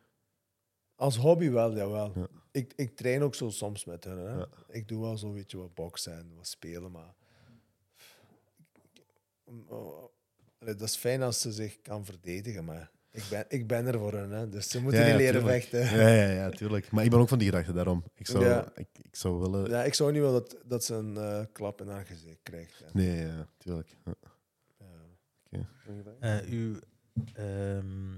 Als 0.95 1.17
hobby 1.17 1.51
wel, 1.51 1.75
jawel. 1.77 2.13
Ja. 2.15 2.27
Ik, 2.51 2.73
ik 2.77 2.97
train 2.97 3.23
ook 3.23 3.35
zo 3.35 3.51
soms 3.51 3.85
met 3.85 4.05
hen. 4.05 4.19
Hè. 4.19 4.35
Ja. 4.37 4.49
Ik 4.69 4.89
doe 4.89 5.01
wel 5.03 5.19
zo 5.19 5.33
weet 5.33 5.51
je, 5.51 5.57
wat 5.57 5.75
boksen 5.75 6.13
en 6.19 6.33
wat 6.37 6.47
spelen, 6.49 6.91
maar... 6.91 7.15
Oh, 9.69 10.05
allee, 10.59 10.75
Dat 10.75 10.89
is 10.89 10.97
fijn 10.97 11.23
als 11.23 11.41
ze 11.41 11.53
zich 11.53 11.81
kan 11.81 12.05
verdedigen, 12.05 12.65
maar 12.65 12.91
ik 13.15 13.25
ben, 13.31 13.45
ik 13.49 13.67
ben 13.67 13.87
er 13.87 13.99
voor 13.99 14.13
hen. 14.13 14.31
Hè. 14.31 14.49
Dus 14.49 14.69
ze 14.69 14.81
moeten 14.83 15.01
Ja, 15.01 15.07
niet 15.07 15.15
ja, 15.15 15.21
leren 15.21 15.41
tuurlijk. 15.41 15.63
vechten. 15.65 15.99
Ja, 15.99 16.09
ja, 16.09 16.31
ja, 16.31 16.51
tuurlijk. 16.51 16.91
Maar 16.91 17.05
ik 17.05 17.11
ben 17.11 17.19
ook 17.19 17.29
van 17.29 17.39
die 17.39 17.49
gedachte, 17.49 17.73
daarom. 17.73 18.05
Ik 18.15 18.27
zou, 18.27 18.45
Ja. 18.45 18.73
ik, 18.75 18.89
ik 19.03 19.17
zou 19.17 19.39
willen... 19.41 19.71
Ja, 19.71 19.85
ik 19.85 19.95
zou 19.95 20.13
niet 20.13 20.21
willen 20.21 20.35
dat, 20.43 20.57
dat 20.65 20.85
ze 20.85 20.95
een 20.95 21.17
eh, 21.17 21.41
klap 21.53 21.81
in 21.81 21.89
haar 21.89 22.07
gezicht 22.07 22.39
krijgt. 22.43 22.79
hè. 22.79 22.87
Nee, 22.93 23.17
ja, 23.27 23.47
tuurlijk. 23.59 23.97
Ja. 25.51 25.67
Eh, 26.21 26.39
uw, 26.51 26.75
ehm, 27.35 28.13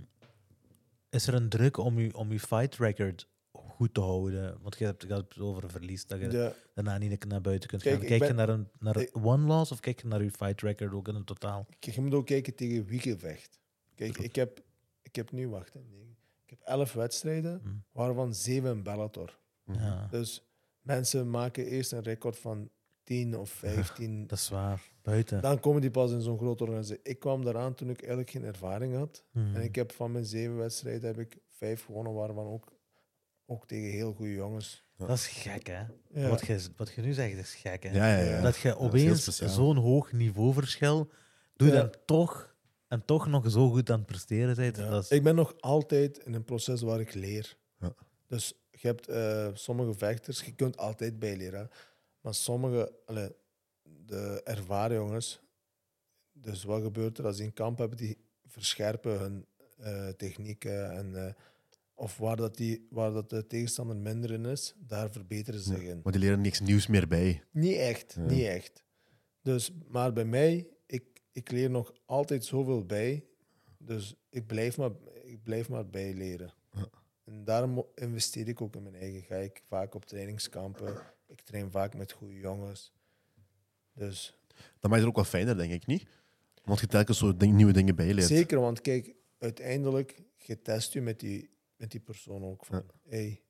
is 1.10 1.26
er 1.26 1.34
een 1.34 1.48
druk 1.48 1.76
om 1.76 1.96
uw, 1.96 2.10
om 2.10 2.30
uw 2.30 2.38
fight 2.38 2.76
record 2.76 3.28
goed 3.52 3.94
te 3.94 4.00
houden? 4.00 4.58
Want 4.62 4.78
je 4.78 4.84
hebt 4.84 5.02
je 5.02 5.08
hebt 5.12 5.34
het 5.34 5.42
over 5.42 5.64
een 5.64 5.70
verlies 5.70 6.06
dat 6.06 6.20
je 6.20 6.30
Ja, 6.30 6.52
daarna 6.74 6.98
niet 6.98 7.24
naar 7.24 7.40
buiten 7.40 7.68
kunt 7.68 7.82
Kijk, 7.82 7.96
gaan. 7.98 8.06
Kijk 8.06 8.24
je 8.24 8.32
naar 8.32 8.48
een 8.48 8.68
naar 8.78 8.96
ik- 9.00 9.16
one 9.16 9.46
loss 9.46 9.72
of 9.72 9.80
kijk 9.80 10.00
je 10.02 10.08
naar 10.08 10.20
uw 10.20 10.30
fight 10.30 10.60
record 10.62 10.92
ook 10.92 11.08
in 11.08 11.14
het 11.14 11.26
totaal? 11.26 11.66
Kijk, 11.78 11.94
je 11.94 12.00
moet 12.00 12.14
ook 12.14 12.26
kijken 12.26 12.54
tegen 12.54 12.84
wie 12.84 13.00
je 13.08 13.18
vecht. 13.18 13.58
Kijk, 13.94 14.18
ik 14.18 14.34
heb, 14.34 14.60
ik 15.06 15.16
heb 15.16 15.32
nu, 15.32 15.48
wacht, 15.48 15.72
hè, 15.74 15.80
negen. 15.80 16.16
ik 16.44 16.50
heb 16.50 16.60
elf 16.64 16.92
wedstrijden, 16.92 17.60
Hm. 17.62 17.68
waarvan 17.92 18.34
zeven 18.34 18.70
in 18.70 18.82
Bellator. 18.82 19.38
Ja, 19.64 20.06
Dus 20.10 20.46
mensen 20.80 21.30
maken 21.30 21.66
eerst 21.66 21.92
een 21.92 22.02
record 22.02 22.38
van 22.38 22.70
10 23.04 23.38
of 23.38 23.50
15. 23.50 24.20
dat 24.26 24.38
is 24.38 24.48
waar. 24.48 24.82
Buiten. 25.02 25.42
Dan 25.42 25.60
komen 25.60 25.80
die 25.80 25.90
pas 25.90 26.12
in 26.12 26.20
zo'n 26.20 26.38
grote 26.38 26.64
organisatie. 26.64 27.02
Ik 27.02 27.18
kwam 27.18 27.44
daaraan 27.44 27.74
toen 27.74 27.90
ik 27.90 27.98
eigenlijk 27.98 28.30
geen 28.30 28.44
ervaring 28.44 28.94
had. 28.94 29.24
Hm. 29.32 29.54
En 29.54 29.62
ik 29.62 29.74
heb 29.74 29.92
van 29.92 30.12
mijn 30.12 30.24
zeven 30.24 30.56
wedstrijden 30.56 31.06
heb 31.06 31.18
ik 31.18 31.36
vijf 31.50 31.84
gewonnen, 31.84 32.12
waarvan 32.14 32.46
ook, 32.46 32.72
ook 33.46 33.66
tegen 33.66 33.90
heel 33.90 34.12
goede 34.12 34.32
jongens. 34.32 34.84
Dat 34.96 35.10
is 35.10 35.26
gek, 35.26 35.66
hè? 35.66 35.82
Ja. 36.20 36.28
Wat, 36.28 36.46
je, 36.46 36.60
wat 36.76 36.92
je 36.92 37.02
nu 37.02 37.12
zegt 37.12 37.36
is 37.36 37.54
gek, 37.54 37.82
hè? 37.82 37.90
Ja, 37.90 38.18
ja, 38.18 38.30
ja. 38.30 38.40
Dat 38.40 38.56
je 38.56 38.76
opeens 38.78 39.24
zo'n 39.54 39.76
hoog 39.76 40.12
niveauverschil 40.12 41.10
doet 41.56 41.72
Ja. 41.72 41.80
en 41.82 41.90
toch, 42.06 42.55
en 42.88 43.04
toch 43.04 43.26
nog 43.26 43.50
zo 43.50 43.70
goed 43.70 43.90
aan 43.90 43.98
het 43.98 44.06
presteren 44.06 44.56
bent. 44.56 44.76
Ja. 44.76 44.88
Dat 44.90 45.02
is, 45.02 45.10
Ik 45.10 45.22
ben 45.22 45.34
nog 45.34 45.54
altijd 45.60 46.18
in 46.18 46.34
een 46.34 46.44
proces 46.44 46.80
waar 46.82 47.00
ik 47.00 47.14
leer. 47.14 47.56
Ja. 47.78 47.94
Dus 48.26 48.54
je 48.70 48.86
hebt 48.86 49.08
eh, 49.08 49.48
sommige 49.54 49.94
vechters, 49.94 50.40
je 50.42 50.54
kunt 50.54 50.76
altijd 50.76 51.18
bijleren. 51.18 51.70
Maar 52.20 52.34
sommige, 52.34 52.92
allee, 53.06 53.30
de 54.06 54.40
ervaren 54.44 54.96
jongens, 54.96 55.40
dus 56.32 56.64
wat 56.64 56.82
gebeurt 56.82 57.18
er 57.18 57.26
als 57.26 57.36
die 57.36 57.46
een 57.46 57.52
kamp 57.52 57.78
hebben, 57.78 57.96
die 57.98 58.16
verscherpen 58.46 59.18
hun 59.18 59.46
eh, 59.78 60.08
technieken 60.08 60.90
en 60.90 61.26
eh, 61.26 61.32
of 61.94 62.16
waar, 62.16 62.36
dat 62.36 62.56
die, 62.56 62.86
waar 62.90 63.12
dat 63.12 63.30
de 63.30 63.46
tegenstander 63.46 63.96
minder 63.96 64.30
in 64.30 64.44
is, 64.44 64.74
daar 64.78 65.10
verbeteren 65.10 65.60
ze 65.60 65.74
zich 65.74 65.82
in. 65.82 66.00
Maar 66.02 66.12
die 66.12 66.20
leren 66.20 66.40
niks 66.40 66.60
nieuws 66.60 66.86
meer 66.86 67.08
bij. 67.08 67.42
Niet 67.52 67.76
echt, 67.76 68.14
Ja. 68.18 68.22
niet 68.26 68.44
echt. 68.46 68.84
Dus, 69.42 69.70
maar 69.88 70.12
bij 70.12 70.24
mij, 70.24 70.66
ik, 71.36 71.50
leer 71.50 71.70
nog 71.70 71.92
altijd 72.04 72.44
zoveel 72.44 72.84
bij. 72.84 73.24
Dus 73.78 74.14
ik 74.28 74.46
blijf 74.46 74.76
maar, 74.76 74.90
ik 75.24 75.42
blijf 75.42 75.68
maar 75.68 75.86
bijleren. 75.88 76.54
Ja. 76.72 76.88
En 77.24 77.44
daarom 77.44 77.86
investeer 77.94 78.48
ik 78.48 78.60
ook 78.60 78.74
in 78.76 78.82
mijn 78.82 78.94
eigen. 78.94 79.22
Ga 79.22 79.34
ik 79.36 79.62
vaak 79.66 79.94
op 79.94 80.04
trainingskampen. 80.04 80.96
Ik 81.26 81.40
train 81.40 81.70
vaak 81.70 81.96
met 81.96 82.12
goede 82.12 82.38
jongens. 82.38 82.92
Dus 83.92 84.38
Dat 84.78 84.90
maakt 84.90 85.00
het 85.02 85.10
ook 85.10 85.16
wel 85.16 85.24
fijner, 85.24 85.56
denk 85.56 85.72
ik, 85.72 85.86
niet? 85.86 86.06
Want 86.64 86.80
je 86.80 86.86
telkens 86.86 87.18
zo 87.18 87.36
ding- 87.36 87.54
nieuwe 87.54 87.72
dingen 87.72 87.96
bijleert. 87.96 88.26
zeker, 88.28 88.60
want 88.60 88.80
kijk, 88.80 89.14
uiteindelijk, 89.38 90.22
je 90.36 90.62
test 90.62 90.92
je 90.92 91.00
met 91.00 91.20
die, 91.20 91.50
met 91.76 91.90
die 91.90 92.00
persoon 92.00 92.44
ook 92.44 92.64
van, 92.64 92.84
hey, 93.08 93.42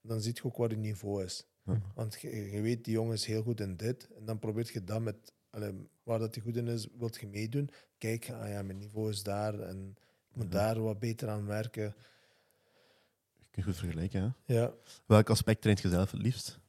dan 0.00 0.20
zie 0.20 0.32
je 0.34 0.44
ook 0.44 0.56
wat 0.56 0.70
je 0.70 0.76
niveau 0.76 1.24
is. 1.24 1.46
Ja. 1.64 1.80
Want 1.94 2.20
je, 2.20 2.50
je 2.50 2.60
weet, 2.60 2.84
die 2.84 2.92
jongen 2.94 3.12
is 3.14 3.24
heel 3.24 3.42
goed 3.42 3.60
in 3.60 3.76
dit. 3.76 4.08
En 4.16 4.24
dan 4.24 4.38
probeert 4.38 4.68
je 4.68 4.84
dat 4.84 5.00
met, 5.00 5.32
allee, 5.52 5.72
waar 6.02 6.18
dat 6.18 6.34
hij 6.34 6.44
goed 6.44 6.56
in 6.56 6.68
is, 6.68 6.86
wilt 6.98 7.20
je 7.20 7.26
meedoen. 7.26 7.70
Kijk, 7.98 8.30
ah 8.30 8.48
ja, 8.48 8.62
mijn 8.62 8.78
niveau 8.78 9.10
is 9.10 9.22
daar 9.22 9.58
en 9.60 9.94
ik 10.30 10.36
moet 10.36 10.52
Ja. 10.52 10.58
daar 10.58 10.80
wat 10.82 10.98
beter 10.98 11.28
aan 11.28 11.46
werken. 11.46 11.94
Je 13.38 13.46
kunt 13.50 13.66
goed 13.66 13.76
vergelijken, 13.76 14.22
hè? 14.46 14.54
Ja, 14.54 14.72
Welk 15.06 15.30
aspect 15.30 15.60
traint 15.60 15.80
je 15.80 15.88
zelf 15.88 16.10
het 16.10 16.20
liefst? 16.22 16.60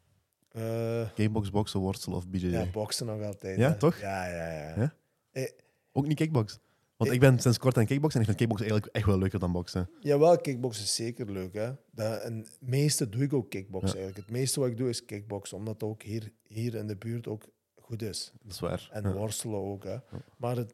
eh, 0.52 1.10
Gamebox, 1.16 1.50
boksen, 1.50 1.80
worstelen 1.80 2.18
of 2.18 2.28
BJJ? 2.28 2.48
ja 2.48 2.66
boksen 2.72 3.06
nog 3.06 3.22
altijd. 3.22 3.58
Ja, 3.58 3.70
hè. 3.72 3.78
toch? 3.78 4.00
Ja, 4.00 4.26
ja, 4.28 4.52
ja. 4.52 4.76
Ja? 4.82 4.94
Eh, 5.32 5.50
Ook 5.92 6.08
niet 6.08 6.18
kickbox? 6.18 6.60
Want 6.98 7.10
Ik- 7.10 7.16
ik 7.16 7.22
ben 7.22 7.40
sinds 7.40 7.58
kort 7.58 7.78
aan 7.78 7.86
kickboksen 7.86 8.22
en 8.22 8.28
ik 8.30 8.38
vind 8.38 8.38
kickboksen 8.40 8.70
eigenlijk 8.70 8.98
echt 8.98 9.06
wel 9.06 9.18
leuker 9.24 9.40
dan 9.40 9.52
boksen. 9.52 9.90
Jawel, 10.00 10.38
kickboksen 10.38 10.84
is 10.84 10.96
zeker 10.96 11.32
leuk. 11.32 11.54
Hè? 11.54 11.72
Dat, 11.92 12.22
en 12.22 12.38
het 12.38 12.58
meeste 12.60 13.10
doe 13.10 13.24
ik 13.24 13.34
ook 13.34 13.50
kickboksen 13.50 13.98
Ja. 13.98 14.04
eigenlijk. 14.04 14.28
Het 14.28 14.38
meeste 14.38 14.60
wat 14.60 14.70
ik 14.70 14.78
doe 14.78 14.90
is 14.90 15.06
kickboksen, 15.06 15.58
omdat 15.58 15.84
ook 15.84 16.02
hier, 16.04 16.32
hier 16.48 16.76
in 16.76 16.88
de 16.88 16.96
buurt 16.96 17.28
ook 17.28 17.44
goed 17.84 18.02
is. 18.02 18.32
Dat 18.42 18.52
is 18.52 18.60
waar. 18.60 18.90
En 18.92 19.04
Ja. 19.04 19.12
worstelen 19.14 19.60
ook. 19.60 19.84
Hè? 19.84 19.98
Maar 20.38 20.56
het 20.56 20.74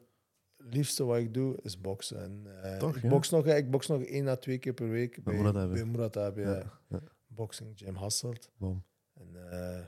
liefste 0.56 1.04
wat 1.04 1.18
ik 1.18 1.34
doe 1.34 1.58
is 1.62 1.80
boksen. 1.80 2.22
En, 2.22 2.62
eh, 2.62 2.76
Toch, 2.78 2.96
ik, 2.96 3.02
ja? 3.02 3.08
box 3.08 3.30
nog, 3.30 3.46
ik 3.46 3.70
box 3.70 3.86
nog 3.86 4.02
één 4.02 4.28
à 4.28 4.36
twee 4.36 4.58
keer 4.58 4.72
per 4.74 4.88
week 4.88 5.24
bij, 5.24 5.34
Murat 5.34 5.56
Abi. 5.56 5.72
bij 5.72 5.84
Murat 5.84 6.16
Abi, 6.16 6.40
Ja, 6.40 6.50
ja. 6.56 6.72
ja. 6.88 7.00
Boxing 7.26 7.78
Jim 7.78 7.94
Hasselt. 7.94 8.50
Boom. 8.56 8.84
En, 9.14 9.50
eh, 9.50 9.84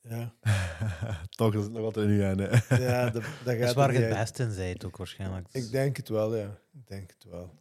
ja, 0.00 0.34
Toch, 1.36 1.54
is 1.54 1.68
nog 1.68 1.82
altijd 1.84 2.06
nu 2.06 2.20
aan. 2.22 2.38
Hè. 2.38 2.76
ja 2.76 3.04
dat, 3.10 3.22
dat 3.22 3.22
Dat 3.44 3.54
is 3.54 3.64
gaat 3.64 3.74
waar 3.74 3.92
je 3.92 3.98
het 3.98 4.18
beste 4.18 4.42
in 4.42 4.50
zijt 4.52 4.84
ook 4.84 4.96
waarschijnlijk. 4.96 5.48
Ik 5.52 5.70
denk 5.70 5.96
het 5.96 6.08
wel, 6.08 6.36
ja. 6.36 6.58
Ik 6.72 6.86
denk 6.86 7.10
het 7.10 7.24
wel. 7.24 7.54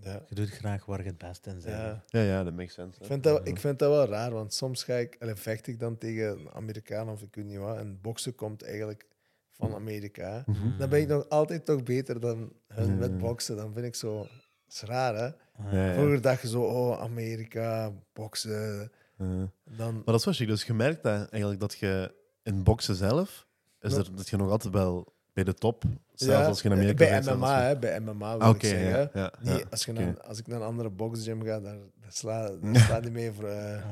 Ja. 0.00 0.22
Je 0.28 0.34
doet 0.34 0.50
graag 0.50 0.84
waar 0.84 1.00
je 1.02 1.06
het 1.08 1.18
beste 1.18 1.50
in 1.50 1.60
zijt. 1.60 1.76
Ja. 1.76 2.04
Ja, 2.06 2.20
ja, 2.20 2.44
dat 2.44 2.54
makes 2.54 2.74
sense. 2.74 3.00
Ik, 3.00 3.06
vind 3.06 3.22
dat, 3.22 3.48
ik 3.48 3.58
vind 3.58 3.78
dat 3.78 3.90
wel 3.90 4.06
raar, 4.06 4.30
want 4.32 4.54
soms 4.54 4.84
ga 4.84 4.94
ik, 4.94 5.16
allee, 5.20 5.34
vecht 5.34 5.66
ik 5.66 5.78
dan 5.80 5.98
tegen 5.98 6.30
een 6.38 6.50
Amerikaan 6.52 7.08
of 7.08 7.22
ik 7.22 7.34
weet 7.34 7.44
niet 7.44 7.58
wat. 7.58 7.76
En 7.76 7.98
boksen 8.00 8.34
komt 8.34 8.62
eigenlijk 8.62 9.06
van 9.50 9.74
Amerika. 9.74 10.44
Mhm. 10.46 10.78
Dan 10.78 10.88
ben 10.88 11.00
ik 11.00 11.08
nog 11.08 11.28
altijd 11.28 11.64
toch 11.64 11.82
beter 11.82 12.20
dan 12.20 12.52
hun 12.66 12.98
met 12.98 13.18
boksen. 13.18 13.56
Dan 13.56 13.72
vind 13.72 13.86
ik 13.86 13.94
zo... 13.94 14.18
Dat 14.18 14.76
is 14.76 14.80
raar, 14.82 15.14
hè? 15.14 15.26
Ah, 15.26 15.72
Ja, 15.72 15.86
ja. 15.86 15.94
Vroeger 15.94 16.20
dacht 16.20 16.42
je 16.42 16.48
zo, 16.48 16.62
oh, 16.62 17.00
Amerika, 17.00 17.92
boksen. 18.12 18.90
Ja. 19.18 19.50
Dan, 19.64 19.94
Maar 19.94 20.04
dat 20.04 20.24
chic. 20.24 20.48
Dus 20.48 20.64
je 20.64 20.74
merkt 20.74 21.02
dat, 21.02 21.28
eigenlijk 21.28 21.60
dat 21.60 21.78
je 21.78 22.14
in 22.42 22.62
boksen 22.62 22.94
zelf, 22.94 23.46
is 23.80 23.94
er, 23.94 24.16
dat 24.16 24.28
je 24.28 24.36
nog 24.36 24.50
altijd 24.50 24.72
wel 24.72 25.14
bij 25.44 25.52
de 25.52 25.54
top, 25.54 25.82
zelfs 26.14 26.46
als 26.46 26.60
je 26.62 26.68
in 26.68 26.74
Amerika 26.74 26.96
bij 26.96 27.10
bent, 27.22 27.36
MMA, 27.36 27.58
je- 27.60 27.64
hè? 27.66 27.76
Bij 27.78 28.00
MMA 28.00 28.38
wil 28.38 28.40
Ah, 28.48 28.54
ik 28.54 28.64
zeggen. 28.64 28.88
ja, 28.90 29.10
ja, 29.14 29.32
Niet, 29.40 29.58
ja. 29.58 29.64
als, 29.70 29.84
je 29.84 29.92
naar, 29.92 30.14
ik 30.38 30.46
naar 30.46 30.60
een 30.60 30.66
andere 30.66 30.90
boxgym 30.90 31.42
ga, 31.44 31.60
daar, 31.60 31.76
daar 32.00 32.12
sla, 32.12 32.50
daar 32.62 32.76
sla 32.76 33.00
die 33.00 33.10
mee 33.10 33.32
voor... 33.32 33.48
eh, 33.48 33.82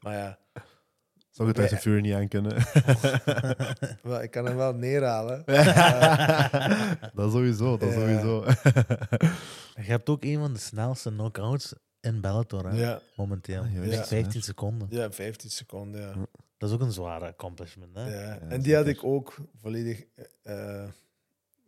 maar 0.00 0.14
ja, 0.16 0.38
Zou 1.30 1.48
het 1.48 1.56
Tyson 1.56 1.78
Fury 1.78 2.00
niet 2.00 2.14
aan 2.14 2.28
kunnen? 2.28 2.52
wel, 4.02 4.22
ik 4.22 4.30
kan 4.30 4.44
hem 4.46 4.56
wel 4.56 4.74
neerhalen. 4.74 5.42
dat 7.14 7.32
sowieso, 7.32 7.76
dat 7.76 7.92
sowieso. 7.92 8.44
Je 9.74 9.82
hebt 9.82 10.08
ook 10.08 10.24
een 10.24 10.38
van 10.38 10.52
de 10.52 10.58
snelste 10.58 11.10
knockouts 11.10 11.74
in 12.00 12.20
Bellator, 12.20 12.68
hè, 12.70 12.80
Ja, 12.80 13.00
momenteel. 13.16 13.62
Ah, 13.62 13.74
juist, 13.74 13.90
Echt 13.92 13.98
ja. 13.98 14.16
15 14.16 14.42
seconden. 14.42 14.88
ja, 14.90 15.10
15 15.12 15.50
seconden, 15.50 16.00
ja. 16.00 16.12
Dat 16.56 16.68
is 16.68 16.74
ook 16.74 16.80
een 16.80 16.92
zware 16.92 17.26
accomplishment. 17.26 17.94
Hè? 17.94 18.14
Ja, 18.14 18.20
Ja, 18.34 18.38
en 18.40 18.60
die 18.62 18.74
had 18.74 18.86
ik 18.86 19.04
ook 19.04 19.36
volledig. 19.54 20.04
eh, 20.42 20.88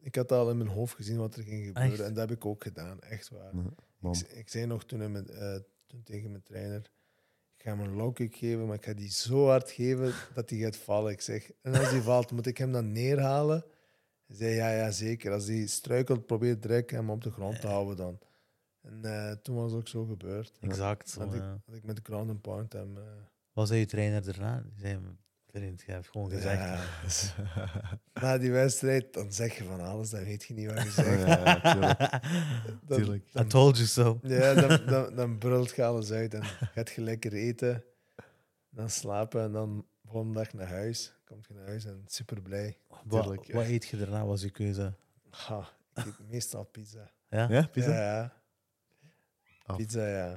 ik 0.00 0.14
had 0.14 0.32
al 0.32 0.50
in 0.50 0.56
mijn 0.56 0.68
hoofd 0.70 0.94
gezien 0.94 1.16
wat 1.18 1.36
er 1.36 1.42
ging 1.42 1.66
gebeuren. 1.66 1.92
Echt? 1.92 2.00
En 2.00 2.14
dat 2.14 2.28
heb 2.28 2.38
ik 2.38 2.46
ook 2.46 2.62
gedaan, 2.62 3.00
echt 3.00 3.28
waar. 3.28 3.56
Ja, 3.56 3.62
man. 3.98 4.14
Ik, 4.14 4.28
ik 4.32 4.48
zei 4.48 4.66
nog 4.66 4.84
toen, 4.84 5.02
in 5.02 5.12
mijn- 5.12 5.28
eh, 5.30 5.56
toen 5.86 6.02
tegen 6.02 6.30
mijn 6.30 6.42
trainer: 6.42 6.90
Ik 7.56 7.62
ga 7.64 7.70
hem 7.76 7.80
een 7.80 7.94
low 7.96 8.14
kick 8.14 8.36
geven, 8.36 8.66
maar 8.66 8.76
ik 8.76 8.84
ga 8.84 8.92
die 8.92 9.10
zo 9.10 9.46
hard 9.46 9.70
geven 9.70 10.12
dat 10.34 10.50
hij 10.50 10.58
gaat 10.58 10.76
vallen. 10.76 11.12
Ik 11.12 11.20
zeg: 11.20 11.50
En 11.62 11.74
als 11.74 11.90
hij 11.90 12.00
valt, 12.00 12.30
moet 12.30 12.46
ik 12.46 12.58
hem 12.58 12.72
dan 12.72 12.92
neerhalen? 12.92 13.64
Hij 14.26 14.36
zei: 14.36 14.54
Ja, 14.54 14.70
ja, 14.70 14.90
zeker. 14.90 15.32
Als 15.32 15.46
hij 15.46 15.66
struikelt, 15.66 16.26
probeer 16.26 16.60
direct 16.60 16.90
hem 16.90 17.10
op 17.10 17.22
de 17.22 17.30
grond 17.30 17.60
te 17.60 17.66
houden 17.66 17.96
dan. 17.96 18.18
En 18.80 19.04
eh, 19.04 19.32
toen 19.32 19.56
was 19.56 19.70
het 19.70 19.80
ook 19.80 19.88
zo 19.88 20.04
gebeurd. 20.04 20.58
Exact. 20.60 21.08
Zo, 21.10 21.20
Dat 21.20 21.34
ik, 21.34 21.40
ja. 21.40 21.60
dat 21.66 21.74
ik 21.74 21.84
met 21.84 21.96
de 21.96 22.02
ground 22.04 22.30
and 22.30 22.40
pound 22.40 22.72
hem. 22.72 22.96
eh, 22.96 23.02
Was 23.58 23.68
hij 23.68 23.78
je 23.78 23.86
trainer 23.86 24.24
daarna? 24.24 24.60
Die 24.60 24.80
zei, 24.80 24.98
vriend, 25.46 25.82
je 25.86 25.92
hebt 25.92 26.08
gewoon 26.08 26.30
gezegd. 26.30 26.58
Ja, 26.58 26.84
dus 27.02 27.34
na 28.22 28.38
die 28.38 28.50
wedstrijd, 28.50 29.12
dan 29.14 29.32
zeg 29.32 29.56
je 29.56 29.64
van 29.64 29.80
alles, 29.80 30.10
dan 30.10 30.24
weet 30.24 30.44
je 30.44 30.54
niet 30.54 30.66
wat 30.72 30.82
je 30.82 30.90
zegt. 30.90 31.26
Ja, 31.26 31.60
tuurlijk, 31.72 31.98
Dan, 32.86 32.98
tuurlijk. 32.98 33.24
I 33.24 33.30
dan, 33.32 33.48
told 33.48 33.76
you 33.76 33.88
so. 33.88 34.18
ja, 34.22 34.54
dan, 34.54 34.86
dan, 34.86 35.14
dan 35.14 35.38
brult 35.38 35.74
je 35.74 35.84
alles 35.84 36.10
uit 36.10 36.34
en 36.34 36.42
gaat 36.44 36.90
je 36.90 37.00
lekker 37.00 37.32
eten, 37.32 37.84
dan 38.70 38.90
slapen 38.90 39.42
en 39.42 39.52
dan 39.52 39.86
volgende 40.04 40.34
dag 40.34 40.52
naar 40.52 40.68
huis. 40.68 41.14
Komt 41.24 41.46
je 41.46 41.54
naar 41.54 41.66
huis 41.66 41.84
en 41.84 42.02
super 42.06 42.42
blij. 42.42 42.76
Wat, 43.04 43.22
Tuurlijk, 43.22 43.44
ja. 43.44 43.54
wat 43.54 43.64
eet 43.64 43.88
je 43.88 43.96
daarna, 43.96 44.24
was 44.24 44.42
je 44.42 44.50
keuze? 44.50 44.94
Ha, 45.30 45.68
ik 45.94 46.06
eet 46.06 46.28
meestal 46.28 46.64
pizza. 46.64 47.10
Ja? 47.30 47.48
Ja, 47.50 47.66
pizza? 47.72 47.92
Ja, 47.92 48.14
ja. 48.14 48.36
Oh. 49.66 49.76
Pizza, 49.76 50.06
ja. 50.06 50.34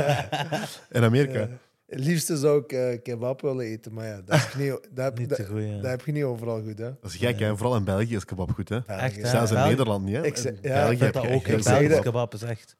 In 0.98 1.02
Amerika? 1.02 1.48
Het 1.88 2.00
liefste 2.04 2.36
zou 2.36 2.62
ik 2.62 2.72
eh, 2.72 3.02
kebab 3.02 3.40
willen 3.40 3.64
eten, 3.66 3.92
maar 3.92 4.06
ja, 4.06 4.20
dat 4.24 4.40
heb 4.40 4.50
je 4.52 4.58
niet, 4.58 4.70
dat 4.94 5.04
heb, 5.04 5.18
Niet 5.18 5.28
dat, 5.28 5.38
te 5.38 5.44
goed, 5.46 5.62
ja. 5.62 5.76
dat 5.80 5.90
heb 5.90 6.04
je 6.06 6.12
niet 6.12 6.24
overal 6.24 6.62
goed, 6.62 6.78
hè. 6.78 6.84
Dat 7.00 7.10
is 7.10 7.16
gek, 7.16 7.38
hè? 7.40 7.56
Vooral 7.56 7.76
in 7.76 7.84
België 7.84 8.16
is 8.16 8.24
kebab 8.24 8.50
goed, 8.50 8.68
hè? 8.68 8.76
Echt, 8.76 8.86
België. 8.86 9.20
hè? 9.20 9.26
Zelfs 9.28 9.50
in 9.50 9.56
België- 9.56 9.70
Nederland 9.70 10.04
niet, 10.04 10.16
hè? 10.16 10.24
Ik 10.26 10.36
zeg- 10.36 10.52
In 10.52 10.58
ja, 10.62 10.74
België 10.74 10.92
Ik 10.94 11.00
heb 11.00 11.12
dat 11.12 11.22
je 11.22 11.28
ook. 11.28 11.46
Ik 11.46 11.46
zeg 11.46 11.64
Belgisch 11.64 11.88
dat- 11.88 12.02
kebab. 12.02 12.30
kebab 12.30 12.34
is 12.34 12.42
echt... 12.42 12.76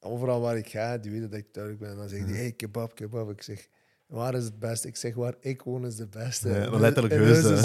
overal 0.00 0.40
waar 0.40 0.56
ik 0.56 0.68
ga, 0.68 0.98
die 0.98 1.10
weten 1.10 1.30
dat 1.30 1.38
ik 1.38 1.52
Turk 1.52 1.78
ben. 1.78 1.90
En 1.90 1.96
dan 1.96 2.08
zeggen 2.08 2.26
die, 2.26 2.36
hey, 2.36 2.52
kebab, 2.52 2.94
kebab. 2.94 3.30
Ik 3.30 3.42
zeg, 3.42 3.66
waar 4.06 4.34
is 4.34 4.44
het 4.44 4.58
beste? 4.58 4.88
Ik 4.88 4.96
zeg, 4.96 5.14
waar 5.14 5.34
ik 5.40 5.62
woon 5.62 5.86
is 5.86 5.96
de 5.96 6.06
beste. 6.06 6.48
Ja, 6.48 6.54
In- 6.64 6.80
letterlijk 6.80 7.14
in 7.14 7.20
heus. 7.20 7.36
Ja, 7.42 7.48
dat 7.48 7.58
is 7.58 7.64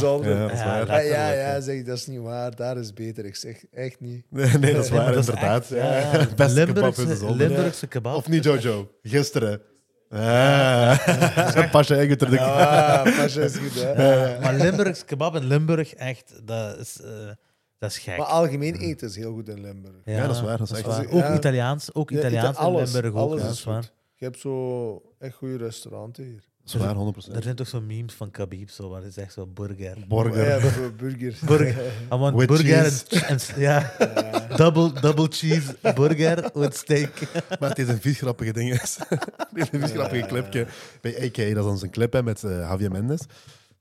Ja, 0.59 0.85
waar. 0.85 1.05
Ja, 1.05 1.31
ja, 1.31 1.59
zeg 1.61 1.75
ik, 1.75 1.85
dat 1.85 1.97
is 1.97 2.07
niet 2.07 2.19
waar. 2.19 2.55
Daar 2.55 2.77
is 2.77 2.93
beter. 2.93 3.25
Ik 3.25 3.35
zeg, 3.35 3.63
echt 3.71 3.99
niet. 3.99 4.25
Nee, 4.29 4.57
nee, 4.57 4.73
dat 4.73 4.83
is 4.83 4.89
Nee, 4.91 4.99
waar, 4.99 5.15
is 5.15 5.27
inderdaad. 5.27 5.61
echt, 5.61 5.69
ja, 5.69 5.97
ja. 5.97 6.27
Beste 6.35 6.65
kebab 6.65 6.95
in 6.95 7.07
de 7.07 7.15
zolder. 7.15 7.47
Limburgse 7.47 7.87
kebab. 7.87 8.15
Of 8.15 8.27
niet, 8.27 8.43
Jojo? 8.43 8.91
Gisteren. 9.01 9.61
Ah. 10.09 11.69
Pasje 11.71 11.95
eigen 11.95 12.17
terug. 12.17 12.39
Ah, 12.39 13.03
pas 13.17 13.35
is 13.35 13.57
goed, 13.57 13.73
hè. 13.83 13.91
Ja, 14.33 14.39
maar 14.39 14.53
Limburgs 14.55 15.05
kebab 15.05 15.35
in 15.35 15.43
Limburg, 15.45 15.93
echt, 15.93 16.33
dat 16.43 16.77
is, 16.77 17.01
eh, 17.01 17.09
dat 17.79 17.89
is 17.89 17.97
gek. 17.97 18.17
Maar 18.17 18.25
algemeen 18.27 18.75
eten 18.75 19.07
is 19.07 19.15
heel 19.15 19.33
goed 19.33 19.49
in 19.49 19.61
Limburg. 19.61 19.95
Ja, 20.05 20.27
dat 20.27 20.35
is 20.35 20.41
waar, 20.41 20.57
dat 20.57 20.69
is 20.71 20.77
echt 20.77 20.85
waar. 20.87 21.05
Ook 21.05 21.11
Ja. 21.21 21.33
Italiaans, 21.35 21.93
ook 21.93 22.09
Ja, 22.09 22.17
Italiaans 22.19 22.57
alles, 22.57 22.87
in 22.87 23.01
Limburg 23.01 23.13
ook. 23.15 23.29
alles 23.29 23.41
ja, 23.41 23.47
is 23.47 23.49
dat 23.49 23.57
is 23.57 23.63
waar. 23.63 23.83
goed. 23.83 23.93
Je 24.15 24.25
hebt 24.25 24.39
zo 24.39 25.01
echt 25.19 25.35
goede 25.35 25.57
restauranten 25.57 26.23
hier. 26.23 26.43
Dat 26.65 26.73
is 26.73 26.79
waar, 26.81 26.95
100%. 27.31 27.35
Er 27.35 27.43
zijn 27.43 27.55
toch 27.55 27.67
zo 27.67 27.81
memes 27.81 28.13
van 28.13 28.31
Khabib, 28.31 28.69
zo, 28.69 28.89
waar 28.89 29.01
het 29.01 29.09
is 29.09 29.17
echt 29.17 29.33
zo 29.33 29.47
burger. 29.47 29.97
Burger. 30.07 30.45
Ja, 30.47 30.59
voor 30.59 30.93
burger. 30.93 31.37
Burger. 31.45 31.85
I 32.13 32.15
want 32.17 32.35
With 32.35 32.47
burger 32.47 32.83
cheese. 32.91 33.25
en, 33.25 33.39
ja, 33.61 33.93
double, 34.55 34.99
double 35.01 35.27
cheese 35.29 35.75
burger 35.95 36.49
with 36.53 36.75
steak. 36.75 37.11
Maar 37.59 37.69
het 37.69 37.79
is 37.79 37.87
een 37.87 38.01
vies 38.01 38.17
grappige 38.17 38.53
ding. 38.53 38.81
is. 38.81 38.97
Het 39.09 39.49
is 39.53 39.67
een 39.71 39.79
vies 39.79 39.91
grappige 39.91 40.21
Ja. 40.21 40.27
clipje. 40.27 40.67
Bij 41.01 41.15
AK, 41.25 41.35
dat 41.55 41.65
is 41.65 41.71
onze 41.71 41.89
clip 41.89 42.13
hè, 42.13 42.23
met 42.23 42.43
eh, 42.43 42.51
Javier 42.59 42.91
Mendes. 42.91 43.21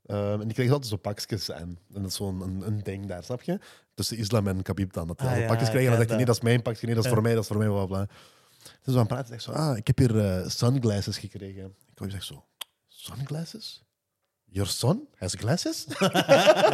Ehm, 0.06 0.32
en 0.40 0.44
die 0.44 0.52
krijgen 0.52 0.74
altijd 0.74 0.90
zo 0.92 0.96
pakjes 0.96 1.50
aan. 1.52 1.78
En 1.94 2.02
dat 2.02 2.10
is 2.10 2.14
zo'n 2.16 2.40
een, 2.40 2.62
een 2.66 2.80
ding 2.82 3.06
daar, 3.06 3.22
snap 3.24 3.42
je? 3.42 3.58
Tussen 3.94 4.16
islam 4.16 4.48
en 4.48 4.62
Khabib 4.62 4.92
dan. 4.92 5.06
Dat 5.06 5.18
die 5.18 5.28
Ah, 5.28 5.38
ja, 5.38 5.46
pakjes 5.46 5.68
krijgen 5.68 5.80
en 5.80 5.88
dan 5.88 5.96
zegt 5.96 6.08
hij, 6.08 6.16
nee, 6.16 6.26
dat 6.26 6.36
is 6.36 6.42
mijn 6.42 6.62
pakje, 6.62 6.86
nee, 6.86 6.94
dat 6.94 7.04
is 7.04 7.10
voor 7.10 7.18
Ja. 7.18 7.24
mij, 7.26 7.34
dat 7.34 7.42
is 7.42 7.48
voor 7.48 7.58
mij, 7.58 7.68
bla 7.68 7.86
bla. 7.86 8.06
Dus 8.64 8.74
we 8.84 8.92
aan 8.92 8.98
het 8.98 9.08
praten, 9.08 9.26
zegt 9.28 9.42
zo, 9.42 9.50
ah, 9.52 9.76
ik 9.76 9.86
heb 9.86 9.98
hier 9.98 10.18
eh, 10.18 10.48
sunglasses 10.48 11.18
gekregen. 11.18 11.64
Ik 11.64 11.98
hoor 11.98 12.06
je 12.06 12.12
zegt 12.12 12.24
zo, 12.24 12.44
sunglasses? 13.04 13.82
Your 14.44 14.68
son 14.68 15.08
has 15.18 15.34
glasses? 15.34 15.86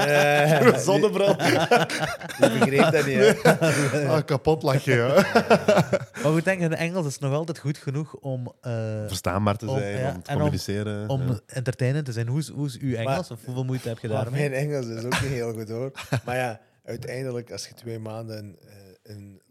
Eh, 0.00 0.76
Zonnebril. 0.78 1.36
Die 2.40 2.58
begreep 2.58 2.90
dat 2.92 3.06
niet, 3.06 3.16
hè. 3.16 4.08
ah, 4.08 4.24
kapot 4.24 4.62
lachen, 4.62 4.94
ja. 4.96 5.14
Maar 6.22 6.36
ik 6.36 6.44
denk, 6.44 6.60
in 6.60 6.74
Engels 6.74 7.06
is 7.06 7.12
het 7.12 7.22
nog 7.22 7.32
altijd 7.34 7.58
goed 7.58 7.78
genoeg 7.78 8.14
om, 8.14 8.52
eh, 8.60 8.72
Verstaanbaar 9.06 9.56
te 9.56 9.66
Om- 9.68 9.78
zijn, 9.78 9.98
ja, 9.98 10.08
om 10.14 10.22
te 10.22 10.28
en 10.28 10.34
om- 10.34 10.40
communiceren. 10.40 11.08
om 11.08 11.26
ja. 11.28 11.40
entertainend 11.46 12.04
te 12.04 12.12
zijn. 12.12 12.26
Hoe 12.28 12.38
is, 12.38 12.48
hoe 12.48 12.66
is 12.66 12.78
uw 12.78 12.94
Engels? 12.94 13.30
Of 13.30 13.44
hoeveel 13.44 13.64
moeite 13.64 13.88
heb 13.88 13.98
je 13.98 14.08
Maar 14.08 14.22
daarmee? 14.22 14.48
mijn 14.50 14.68
Engels 14.68 14.86
is 14.86 15.04
ook 15.04 15.20
niet 15.20 15.30
heel 15.30 15.52
goed 15.52 15.68
hoor. 15.68 15.90
Maar 16.24 16.36
ja, 16.36 16.60
uiteindelijk, 16.84 17.52
als 17.52 17.66
je 17.68 17.74
twee 17.74 17.98
maanden 17.98 18.56
eh, 18.68 19.14
in 19.14 19.42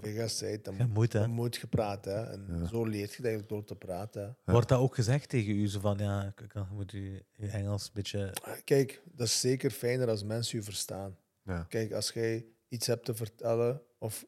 Vegas 0.00 0.40
bent, 0.40 0.64
dan, 0.64 0.74
hè? 0.74 1.06
dan 1.08 1.30
moet 1.30 1.56
je 1.56 1.66
praten. 1.66 2.12
hè. 2.16 2.24
En 2.32 2.46
Ja. 2.60 2.66
zo 2.66 2.84
leert 2.84 3.12
je 3.14 3.22
eigenlijk 3.22 3.48
door 3.48 3.64
te 3.64 3.74
praten. 3.76 4.36
hè. 4.44 4.52
Wordt 4.52 4.68
dat 4.68 4.80
ook 4.80 4.94
gezegd 4.94 5.28
tegen 5.28 5.54
u? 5.54 5.66
Zo 5.68 5.80
van, 5.80 5.98
ja, 5.98 6.34
moet 6.72 6.92
u 6.92 7.22
uw 7.36 7.48
Engels 7.48 7.84
een 7.84 7.90
beetje... 7.94 8.32
Kijk, 8.64 9.02
dat 9.12 9.26
is 9.26 9.40
zeker 9.40 9.70
fijner 9.70 10.08
als 10.08 10.24
mensen 10.24 10.58
je 10.58 10.64
verstaan. 10.64 11.16
Ja. 11.42 11.62
Kijk, 11.68 11.92
als 11.92 12.10
jij 12.10 12.46
iets 12.68 12.86
hebt 12.86 13.04
te 13.04 13.14
vertellen 13.14 13.82
of, 13.98 14.26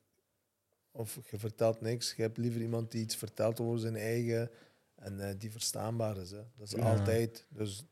of 0.91 1.19
je 1.31 1.39
vertelt 1.39 1.81
niks, 1.81 2.15
je 2.17 2.23
hebt 2.23 2.37
liever 2.39 2.61
iemand 2.61 2.91
die 2.91 3.03
iets 3.03 3.17
vertelt 3.17 3.61
over 3.61 3.79
zijn 3.79 3.97
eigen 3.97 4.51
en 4.95 5.29
eh, 5.29 5.35
die 5.39 5.51
verstaanbaar 5.51 6.17
is. 6.17 6.31
Hè. 6.31 6.43
Dat 6.57 6.67
is 6.67 6.73
Ja. 6.73 6.91
altijd. 6.91 7.47
Dus 7.49 7.85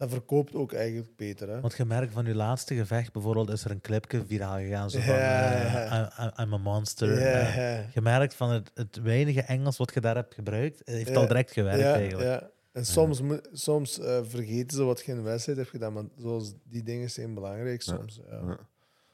dat 0.00 0.10
verkoopt 0.10 0.54
ook 0.54 0.72
eigenlijk 0.72 1.16
beter. 1.16 1.48
Hè. 1.48 1.60
Want 1.60 1.76
je 1.76 1.84
merkt 1.84 2.12
van 2.12 2.26
uw 2.26 2.34
laatste 2.34 2.74
gevecht 2.74 3.12
bijvoorbeeld, 3.12 3.50
is 3.50 3.64
er 3.64 3.70
een 3.70 3.80
clipje 3.80 4.24
viraal 4.26 4.56
gegaan. 4.56 4.90
Zo 4.90 5.00
van, 5.00 5.14
eh. 5.14 6.06
I'm, 6.20 6.30
I'm 6.40 6.52
a 6.54 6.58
monster. 6.58 7.18
Eh, 7.18 7.92
je 7.94 8.00
merkt 8.00 8.34
van 8.34 8.50
het, 8.50 8.70
het 8.74 9.00
weinige 9.02 9.40
Engels 9.40 9.76
wat 9.76 9.94
je 9.94 10.00
daar 10.00 10.14
hebt 10.14 10.34
gebruikt, 10.34 10.82
eh, 10.82 10.94
heeft 10.94 11.16
al 11.16 11.26
direct 11.26 11.52
gewerkt 11.52 11.82
eigenlijk. 11.82 12.28
Ja. 12.40 12.50
En 12.72 12.86
soms, 12.86 13.20
soms 13.52 13.98
eh, 13.98 14.18
vergeten 14.22 14.76
ze 14.76 14.82
wat 14.84 15.00
je 15.04 15.12
in 15.12 15.18
een 15.18 15.24
wedstrijd 15.24 15.58
hebt 15.58 15.70
gedaan, 15.70 15.92
maar 15.92 16.04
zoals 16.16 16.54
die 16.64 16.82
dingen 16.82 17.10
zijn 17.10 17.34
belangrijk 17.34 17.82
soms. 17.82 18.20
Ja. 18.30 18.36
Ja. 18.46 18.58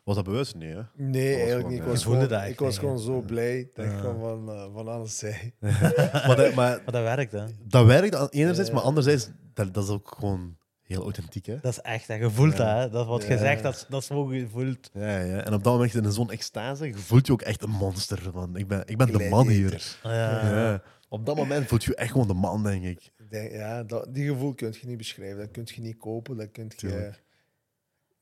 Was 0.04 0.14
dat 0.14 0.24
bewust? 0.24 0.54
Nee, 0.54 0.74
hè? 0.74 0.82
Nee, 0.96 1.26
eigenlijk 1.26 1.56
gewoon, 1.56 1.70
niet. 1.70 1.80
Ik 1.80 1.86
was, 1.86 1.98
Je 1.98 2.04
gewoon, 2.04 2.48
ik 2.48 2.58
was 2.58 3.04
zo 3.04 3.20
blij 3.20 3.70
dat 3.74 3.84
ik 3.84 3.92
gewoon 3.98 4.46
van, 4.46 4.72
van 4.72 4.88
alles 4.88 5.18
zei. 5.18 5.52
maar, 6.26 6.36
dat, 6.36 6.54
maar 6.54 6.80
Maar 6.84 6.92
dat 6.92 7.02
werkt, 7.02 7.32
hè. 7.32 7.44
dat 7.62 7.86
werkt 7.86 8.32
enerzijds, 8.32 8.68
Ja. 8.68 8.74
maar 8.76 8.84
anderzijds, 8.84 9.30
dat, 9.54 9.74
dat 9.74 9.84
is 9.84 9.90
ook 9.90 10.14
gewoon 10.18 10.56
heel 10.86 11.02
authentiek. 11.02 11.46
Hè? 11.46 11.58
Dat 11.60 11.72
is 11.72 11.80
echt, 11.80 12.08
hè. 12.08 12.14
je 12.14 12.30
voelt 12.30 12.56
Ja. 12.56 12.74
dat. 12.74 12.82
Hè. 12.84 12.90
Dat 12.90 13.06
wat 13.06 13.22
je 13.26 13.38
zegt, 13.38 13.62
dat, 13.62 13.74
is- 13.74 13.86
dat 13.88 14.00
is 14.00 14.06
zo 14.06 14.24
gevoeld. 14.24 14.90
Ja, 14.92 15.18
ja. 15.20 15.44
En 15.44 15.54
op 15.54 15.64
dat 15.64 15.72
moment 15.72 15.94
in 15.94 16.12
zo'n 16.12 16.30
extase 16.30 16.86
je 16.86 16.94
voelt 16.94 17.26
je 17.26 17.32
ook 17.32 17.42
echt 17.42 17.62
een 17.62 17.70
monster. 17.70 18.30
Van, 18.32 18.56
ik 18.56 18.68
ben, 18.68 18.82
ik 18.86 18.96
ben 18.96 19.12
de 19.12 19.28
man 19.28 19.48
hier. 19.48 19.68
Gladiator. 19.68 20.10
Ja. 20.50 20.56
Ja. 20.70 20.82
Op 21.08 21.26
dat 21.26 21.36
moment 21.36 21.66
voelt 21.68 21.84
je 21.84 21.90
je 21.90 21.96
echt 21.96 22.10
gewoon 22.10 22.26
de 22.26 22.34
man, 22.34 22.62
denk 22.62 22.84
ik. 22.84 23.10
Ik 23.18 23.30
denk, 23.30 23.50
ja, 23.52 23.82
dat, 23.82 24.14
die 24.14 24.28
gevoel 24.28 24.54
kun 24.54 24.74
je 24.80 24.86
niet 24.86 24.96
beschrijven. 24.96 25.38
Dat 25.38 25.50
kun 25.50 25.62
je 25.74 25.80
niet 25.80 25.96
kopen. 25.96 26.36
Dat, 26.36 26.50
kunt 26.50 26.72
je, 26.72 26.86
Tuurlijk. 26.88 27.22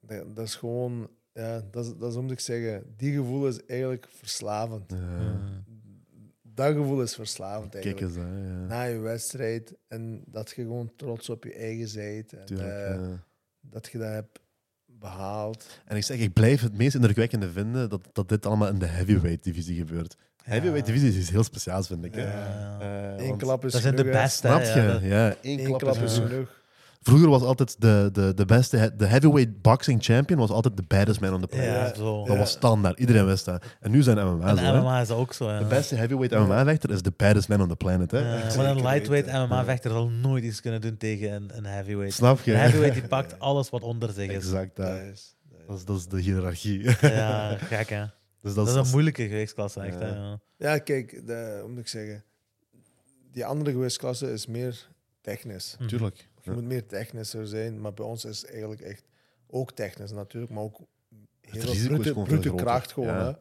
dat, 0.01 0.37
dat 0.37 0.47
is 0.47 0.55
gewoon 0.55 1.09
ja, 1.33 1.63
dat, 1.71 1.85
is, 1.85 1.93
dat 1.99 2.11
is 2.11 2.17
om 2.17 2.29
te 2.29 2.43
zeggen. 2.43 2.95
Die 2.97 3.15
gevoel 3.15 3.47
is 3.47 3.65
eigenlijk 3.67 4.07
verslavend. 4.11 4.91
Ja. 4.93 5.41
Dat 6.55 6.75
gevoel 6.75 7.03
is 7.03 7.15
verslavend 7.15 7.71
Kijk 7.73 7.85
eigenlijk. 7.85 8.17
eens, 8.17 8.25
hè. 8.25 8.49
Ja. 8.49 8.67
Na 8.67 8.83
je 8.83 8.99
wedstrijd 8.99 9.75
en 9.89 10.23
dat 10.27 10.51
je 10.51 10.63
gewoon 10.63 10.93
trots 10.97 11.31
op 11.31 11.45
je 11.45 11.55
eigen 11.55 11.95
bent. 11.95 12.33
En 12.33 12.45
Tuurlijk, 12.47 12.69
eh, 12.71 12.95
ja. 12.95 13.25
dat 13.61 13.89
je 13.93 13.99
dat 13.99 14.09
hebt 14.09 14.41
behaald. 14.87 15.81
En 15.85 15.97
ik 15.97 16.03
zeg, 16.05 16.19
ik 16.19 16.33
blijf 16.33 16.61
het 16.61 16.77
meest 16.77 16.95
indrukwekkende 16.95 17.51
vinden 17.51 17.89
dat, 17.89 18.09
dat 18.13 18.29
dit 18.29 18.47
allemaal 18.47 18.69
in 18.69 18.79
de 18.79 18.87
heavyweight 18.87 19.45
divisie 19.45 19.77
gebeurt. 19.77 20.17
Heavyweight 20.43 20.87
divisie 20.87 21.09
is 21.09 21.17
iets 21.17 21.31
heel 21.31 21.45
speciaals, 21.45 21.87
vind 21.87 22.05
ik. 22.05 22.15
hè. 22.15 22.23
Ja. 22.23 23.17
Eh, 23.17 23.27
Eén 23.27 23.37
klap 23.37 23.65
is 23.65 23.73
Dat 23.73 23.83
zijn 23.83 23.97
de 23.97 24.05
beste. 24.05 24.47
Snap 24.47 24.61
hè, 24.63 24.75
je? 24.75 24.81
ja, 24.87 24.93
dat- 24.93 25.03
Ja, 25.03 25.35
één 25.43 25.59
Eén 25.59 25.65
klap, 25.67 25.79
klap 25.81 25.95
is 25.97 26.03
is 26.03 26.19
genoeg. 26.19 26.63
Vroeger 27.07 27.29
was 27.29 27.43
altijd 27.43 27.77
de, 27.81 28.09
de, 28.13 28.33
de 28.35 28.45
beste, 28.45 28.93
de 28.97 29.07
heavyweight 29.07 29.63
boxing 29.63 30.03
champion 30.05 30.39
was 30.39 30.51
altijd 30.51 30.77
de 30.77 30.83
baddest 30.89 31.21
man 31.21 31.35
on 31.35 31.41
the 31.41 31.47
planet. 31.47 31.69
Ja, 31.69 31.85
Ja. 31.87 31.95
zo. 31.95 32.19
Dat 32.25 32.33
Ja. 32.33 32.39
was 32.39 32.51
standaard, 32.51 32.99
iedereen 32.99 33.27
wist 33.27 33.45
dat. 33.45 33.65
En 33.81 33.91
nu 33.91 34.03
zijn 34.03 34.17
MMA 34.17 34.49
En 34.49 34.57
zo, 34.57 34.63
hè. 34.65 34.81
MMA 34.81 35.01
is 35.01 35.11
ook 35.11 35.33
zo. 35.33 35.51
Ja. 35.51 35.59
De 35.59 35.65
beste 35.65 35.95
heavyweight 35.95 36.39
MMA-vechter 36.47 36.91
is 36.91 37.03
de 37.03 37.13
baddest 37.17 37.49
man 37.49 37.61
on 37.63 37.69
the 37.69 37.77
planet. 37.77 38.11
Hè. 38.11 38.19
Ja, 38.19 38.57
maar 38.57 38.67
een 38.67 38.83
lightweight 38.83 39.09
weten. 39.31 39.49
MMA-vechter 39.49 39.91
zal 39.91 40.09
nooit 40.09 40.45
iets 40.45 40.61
kunnen 40.61 40.81
doen 40.81 40.97
tegen 40.97 41.33
een, 41.33 41.57
een 41.57 41.65
heavyweight. 41.67 42.15
Snap 42.15 42.41
je? 42.41 42.53
Een 42.53 42.59
heavyweight 42.59 42.95
die 43.01 43.09
pakt 43.09 43.39
alles 43.39 43.71
wat 43.71 43.83
onder 43.83 44.13
zich 44.13 44.29
is. 44.29 44.35
Exact, 44.35 44.77
Dat 44.77 44.87
dat. 44.87 44.97
is, 45.13 45.37
dat 45.67 45.77
is- 45.79 45.85
Dat 45.85 46.11
de 46.11 46.21
hiërarchie. 46.21 46.83
Ja, 47.01 47.57
gek 47.57 47.89
hè. 47.89 48.05
Dus 48.43 48.55
Dat 48.55 48.67
dat 48.67 48.77
is 48.77 48.85
een 48.87 48.91
moeilijke 48.93 49.23
gewichtsklasse 49.29 49.81
echt. 49.81 49.99
Hè. 49.99 50.09
Ja. 50.09 50.15
Ja. 50.15 50.39
Ja, 50.73 50.79
kijk, 50.79 51.23
de, 51.27 51.59
hoe 51.61 51.71
moet 51.71 51.79
ik 51.81 51.89
zeggen? 51.89 52.25
Die 53.33 53.45
andere 53.47 53.71
gewichtsklasse 53.71 54.33
is 54.33 54.47
meer 54.47 54.89
technisch. 55.21 55.77
Mhm. 55.79 55.89
Tuurlijk. 55.89 56.29
Je 56.45 56.51
moet 56.51 56.65
meer 56.65 56.87
technischer 56.87 57.47
zijn, 57.47 57.81
maar 57.81 57.95
bij 57.95 58.05
ons 58.05 58.25
is 58.25 58.45
eigenlijk 58.45 58.81
echt 58.81 59.05
ook 59.47 59.73
technisch 59.73 60.13
natuurlijk, 60.13 60.53
maar 60.53 60.63
ook 60.63 60.81
heel 61.41 61.87
brute, 61.87 62.13
brute 62.13 62.55
kracht 62.55 62.93
gewoon. 62.93 63.15
Hè? 63.15 63.33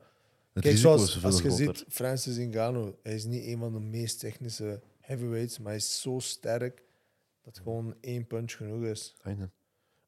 Het 0.53 0.63
Kijk, 0.63 0.77
zoals 0.77 1.23
als 1.23 1.41
je 1.41 1.49
groter. 1.49 1.75
ziet, 1.75 1.85
Francis 1.87 2.37
Ngannou, 2.37 2.93
hij 3.03 3.13
is 3.13 3.25
niet 3.25 3.45
een 3.45 3.57
van 3.57 3.73
de 3.73 3.79
meest 3.79 4.19
technische 4.19 4.81
heavyweights, 4.99 5.57
maar 5.57 5.67
hij 5.67 5.75
is 5.75 6.01
zo 6.01 6.19
sterk 6.19 6.83
dat 7.41 7.57
gewoon 7.57 7.95
één 8.01 8.27
punch 8.27 8.51
genoeg 8.51 8.83
is. 8.83 9.15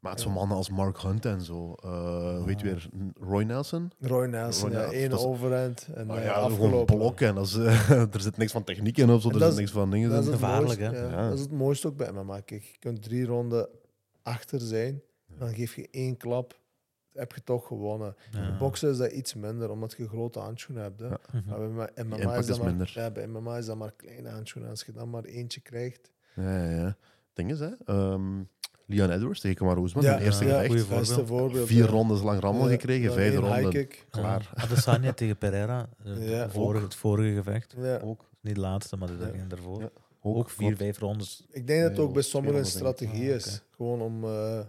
Maar 0.06 0.14
het 0.14 0.24
zijn 0.24 0.34
mannen 0.34 0.58
als 0.58 0.70
Mark 0.70 1.02
Hunt 1.02 1.26
en 1.26 1.42
zo. 1.42 1.74
eh 1.84 1.90
hoe 2.38 2.44
heet 2.46 2.60
je 2.60 2.66
weer? 2.66 2.90
Roy 3.20 3.44
Nelson? 3.44 3.92
Roy 4.00 4.26
Nelson, 4.28 4.70
Roy 4.70 4.78
ja, 4.78 4.82
Nelson, 4.82 5.00
één 5.00 5.10
dat 5.10 5.20
is- 5.20 5.26
overhand 5.26 5.88
en 5.94 6.12
Oh 6.12 6.18
eh, 6.18 6.24
ja, 6.24 6.34
gewoon 6.34 6.52
afgelopen. 6.52 6.96
blokken. 6.98 7.28
En 7.28 7.36
dat 7.36 7.46
is, 7.46 7.56
eh, 7.56 7.90
er 8.14 8.22
zit 8.22 8.38
niks 8.38 8.52
van 8.52 8.64
techniek 8.64 8.98
in 8.98 9.10
of 9.12 9.22
zo. 9.22 9.28
En 9.30 9.34
Er 9.36 9.40
zit 9.42 9.50
is- 9.52 9.58
niks 9.58 9.72
van 9.72 9.92
dingen 9.92 10.10
Dat 10.10 10.24
is, 10.24 10.30
Gevaarlijk, 10.30 10.80
mooiste, 10.80 10.98
hè? 10.98 11.06
ja, 11.06 11.10
Ja. 11.22 11.24
dat 11.30 11.34
is 11.38 11.40
het 11.44 11.52
mooiste 11.52 11.88
ook 11.88 11.98
bij 11.98 12.12
MMA. 12.12 12.40
Kijk, 12.40 12.64
je 12.64 12.78
kunt 12.80 13.04
drie 13.04 13.26
ronden 13.26 13.68
achter 14.24 14.60
zijn, 14.62 15.02
dan 15.40 15.54
geef 15.54 15.76
je 15.76 15.88
één 15.92 16.18
klap, 16.18 16.60
heb 17.14 17.32
je 17.34 17.44
toch 17.44 17.68
gewonnen. 17.68 18.16
Ja. 18.32 18.48
In 18.48 18.58
boksen 18.58 18.90
is 18.90 18.98
dat 18.98 19.12
iets 19.12 19.34
minder, 19.34 19.70
omdat 19.70 19.94
je 19.98 20.08
grote 20.08 20.40
handschoenen 20.40 20.84
hebt. 20.84 21.00
Hè. 21.00 21.08
Ja. 21.08 21.18
Mhm. 21.32 21.74
Maar 21.76 21.92
bij 21.96 22.04
MMA 22.04 22.16
is 22.36 22.46
dat 22.48 22.58
is 22.58 22.64
maar, 22.64 22.92
ja, 22.94 23.12
bij 23.12 23.28
MMA 23.28 23.58
is 23.58 23.66
dat 23.66 23.78
maar 23.78 23.92
kleine 23.92 24.30
handschoenen. 24.30 24.72
Als 24.72 24.84
je 24.86 24.92
dan 24.92 25.10
maar 25.10 25.24
eentje 25.24 25.62
krijgt. 25.62 26.12
Ja, 26.36 26.64
ja, 26.64 26.70
ja. 26.80 26.96
Ding 27.34 27.52
is, 27.52 27.60
hè. 27.60 27.70
ehm, 27.86 28.42
Leon 28.88 29.10
Edwards 29.12 29.40
tegen 29.40 29.58
Kamar 29.58 29.78
Oesman. 29.78 30.04
Ja, 30.04 30.10
zijn 30.12 30.24
eerste 30.24 30.46
ja, 30.46 30.62
gevecht. 30.62 30.90
Beste 30.90 31.14
voorbeeld. 31.14 31.28
voorbeeld. 31.28 31.68
Vier 31.68 31.84
ja. 31.84 31.90
rondes 31.90 32.22
lang 32.22 32.40
rammel 32.40 32.64
Ja, 32.66 32.70
gekregen. 32.72 33.06
dan 33.06 33.16
Vijfde 33.16 33.36
één 33.38 33.46
high 33.46 33.62
ronde. 33.62 33.78
kick. 33.78 34.06
Klaar. 34.10 34.52
Ja. 34.56 34.64
Adesanya 34.64 35.14
tegen 35.22 35.38
Pereira. 35.38 35.90
eh, 36.04 36.30
Ja, 36.30 36.38
het, 36.38 36.52
vorige, 36.52 36.84
het 36.84 36.96
vorige 36.96 37.36
gevecht. 37.36 37.76
Ja. 37.78 37.98
Ook. 38.04 38.26
Niet 38.42 38.56
de 38.56 38.62
laatste, 38.62 38.98
maar 38.98 39.08
de 39.08 39.32
Ja. 39.34 39.44
daarvoor. 39.48 39.82
Ja. 39.82 39.90
Ook, 40.22 40.50
vier, 40.50 40.76
vijf 40.76 41.00
rondes. 41.00 41.46
Ik 41.52 41.68
denk 41.68 41.82
dat 41.82 41.92
het 41.92 42.00
ook 42.00 42.14
bij 42.14 42.22
sommigen 42.22 42.60
een 42.60 42.66
strategie 42.66 43.30
Ah, 43.30 43.36
is. 43.36 43.62
Gewoon 43.76 44.02
om, 44.02 44.24
eh, 44.24 44.60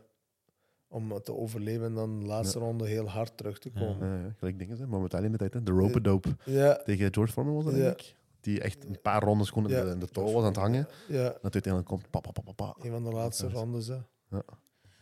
om 0.89 1.21
te 1.23 1.35
overleven 1.37 1.85
en 1.87 1.95
dan 1.95 2.21
de 2.21 2.27
laatste 2.27 2.59
ronde 2.59 2.87
heel 2.87 3.09
hard 3.09 3.37
terug 3.37 3.59
te 3.59 3.71
komen. 3.71 4.09
Ja, 4.09 4.15
ja, 4.25 4.35
gelijk 4.39 4.59
dingen, 4.59 4.79
hè. 4.79 4.87
Momenteel 4.87 5.23
in 5.25 5.33
de 5.33 5.39
tijd. 5.39 5.55
hè. 5.55 5.63
De 5.63 5.71
rope 5.73 6.01
dope 6.01 6.29
Ja, 6.45 6.81
tegen 6.85 7.15
George 7.15 7.33
Foreman 7.33 7.55
was 7.55 7.65
dat, 7.65 7.75
Ja. 7.75 7.81
denk 7.81 8.01
ik. 8.01 8.15
Die 8.47 8.61
echt 8.61 8.85
een 8.85 9.01
paar 9.03 9.23
rondes 9.23 9.49
gewoon 9.49 9.71
in 9.71 9.77
Ja. 9.77 9.85
de, 9.85 9.91
in 9.91 9.99
de 9.99 10.09
touw 10.09 10.25
was 10.25 10.35
aan 10.43 10.45
het 10.49 10.57
hangen. 10.57 10.89
ja, 11.09 11.23
Dat 11.43 11.53
uiteindelijk 11.53 11.87
komt 11.87 12.11
pa, 12.11 12.21
pa, 12.21 12.31
pa, 12.31 12.41
pa, 12.41 12.53
pa. 12.53 12.75
een 12.81 12.91
van 12.91 13.05
de 13.05 13.11
laatste 13.11 13.47
Ja. 13.47 13.53
rondes. 13.53 13.87
Hè. 13.87 13.99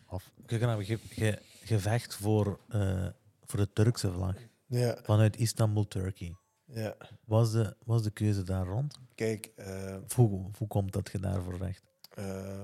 af. 0.05 0.31
Kijk, 0.45 0.61
nou, 0.61 0.83
ge, 0.85 0.97
ge- 0.97 1.41
gevecht 1.63 2.15
voor, 2.15 2.59
eh, 2.69 3.07
voor 3.43 3.59
de 3.59 3.73
Turkse 3.73 4.11
vlag. 4.11 4.35
Ja, 4.65 4.97
Vanuit 5.03 5.37
Istanbul, 5.37 5.87
Turkey. 5.87 6.35
ja. 6.65 6.95
Was 7.25 7.51
de, 7.51 7.75
was 7.83 8.03
de 8.03 8.11
keuze 8.11 8.43
daar 8.43 8.65
rond? 8.65 8.99
Kijk, 9.15 9.51
eh, 9.55 9.97
Hoe, 10.15 10.49
hoe 10.57 10.67
komt 10.67 10.93
dat 10.93 11.09
je 11.11 11.19
daarvoor 11.19 11.57
vecht? 11.57 11.83
eh, 12.09 12.59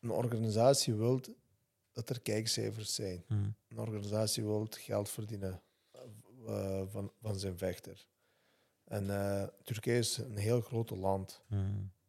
een 0.00 0.10
organisatie 0.10 0.94
wil 0.94 1.20
dat 1.92 2.08
er 2.10 2.20
kijkcijfers 2.20 2.94
zijn. 2.94 3.24
Hm. 3.26 3.34
Een 3.68 3.78
organisatie 3.78 4.44
wil 4.44 4.66
geld 4.70 5.08
verdienen 5.08 5.62
eh, 6.46 6.82
van, 6.90 7.12
van 7.22 7.38
zijn 7.38 7.58
vechter. 7.58 8.06
En 8.84 9.10
eh, 9.10 9.48
Turkije 9.62 9.98
is 9.98 10.16
een 10.16 10.36
heel 10.36 10.60
groot 10.60 10.90
land. 10.90 11.42
Hm. 11.46 11.54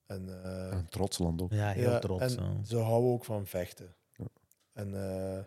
En, 0.06 0.44
eh, 0.44 0.72
En 0.72 0.78
een 0.78 0.90
trots 0.90 1.18
land 1.18 1.42
ook. 1.42 1.52
Ja, 1.52 1.72
heel 1.72 1.90
ja, 1.92 2.00
trots. 2.00 2.36
En 2.36 2.44
ja. 2.44 2.64
ze 2.64 2.78
houden 2.78 3.12
ook 3.12 3.26
van 3.26 3.48
vechten. 3.48 3.96
Ja. 4.14 4.26
En 4.74 4.96
eh, 5.12 5.44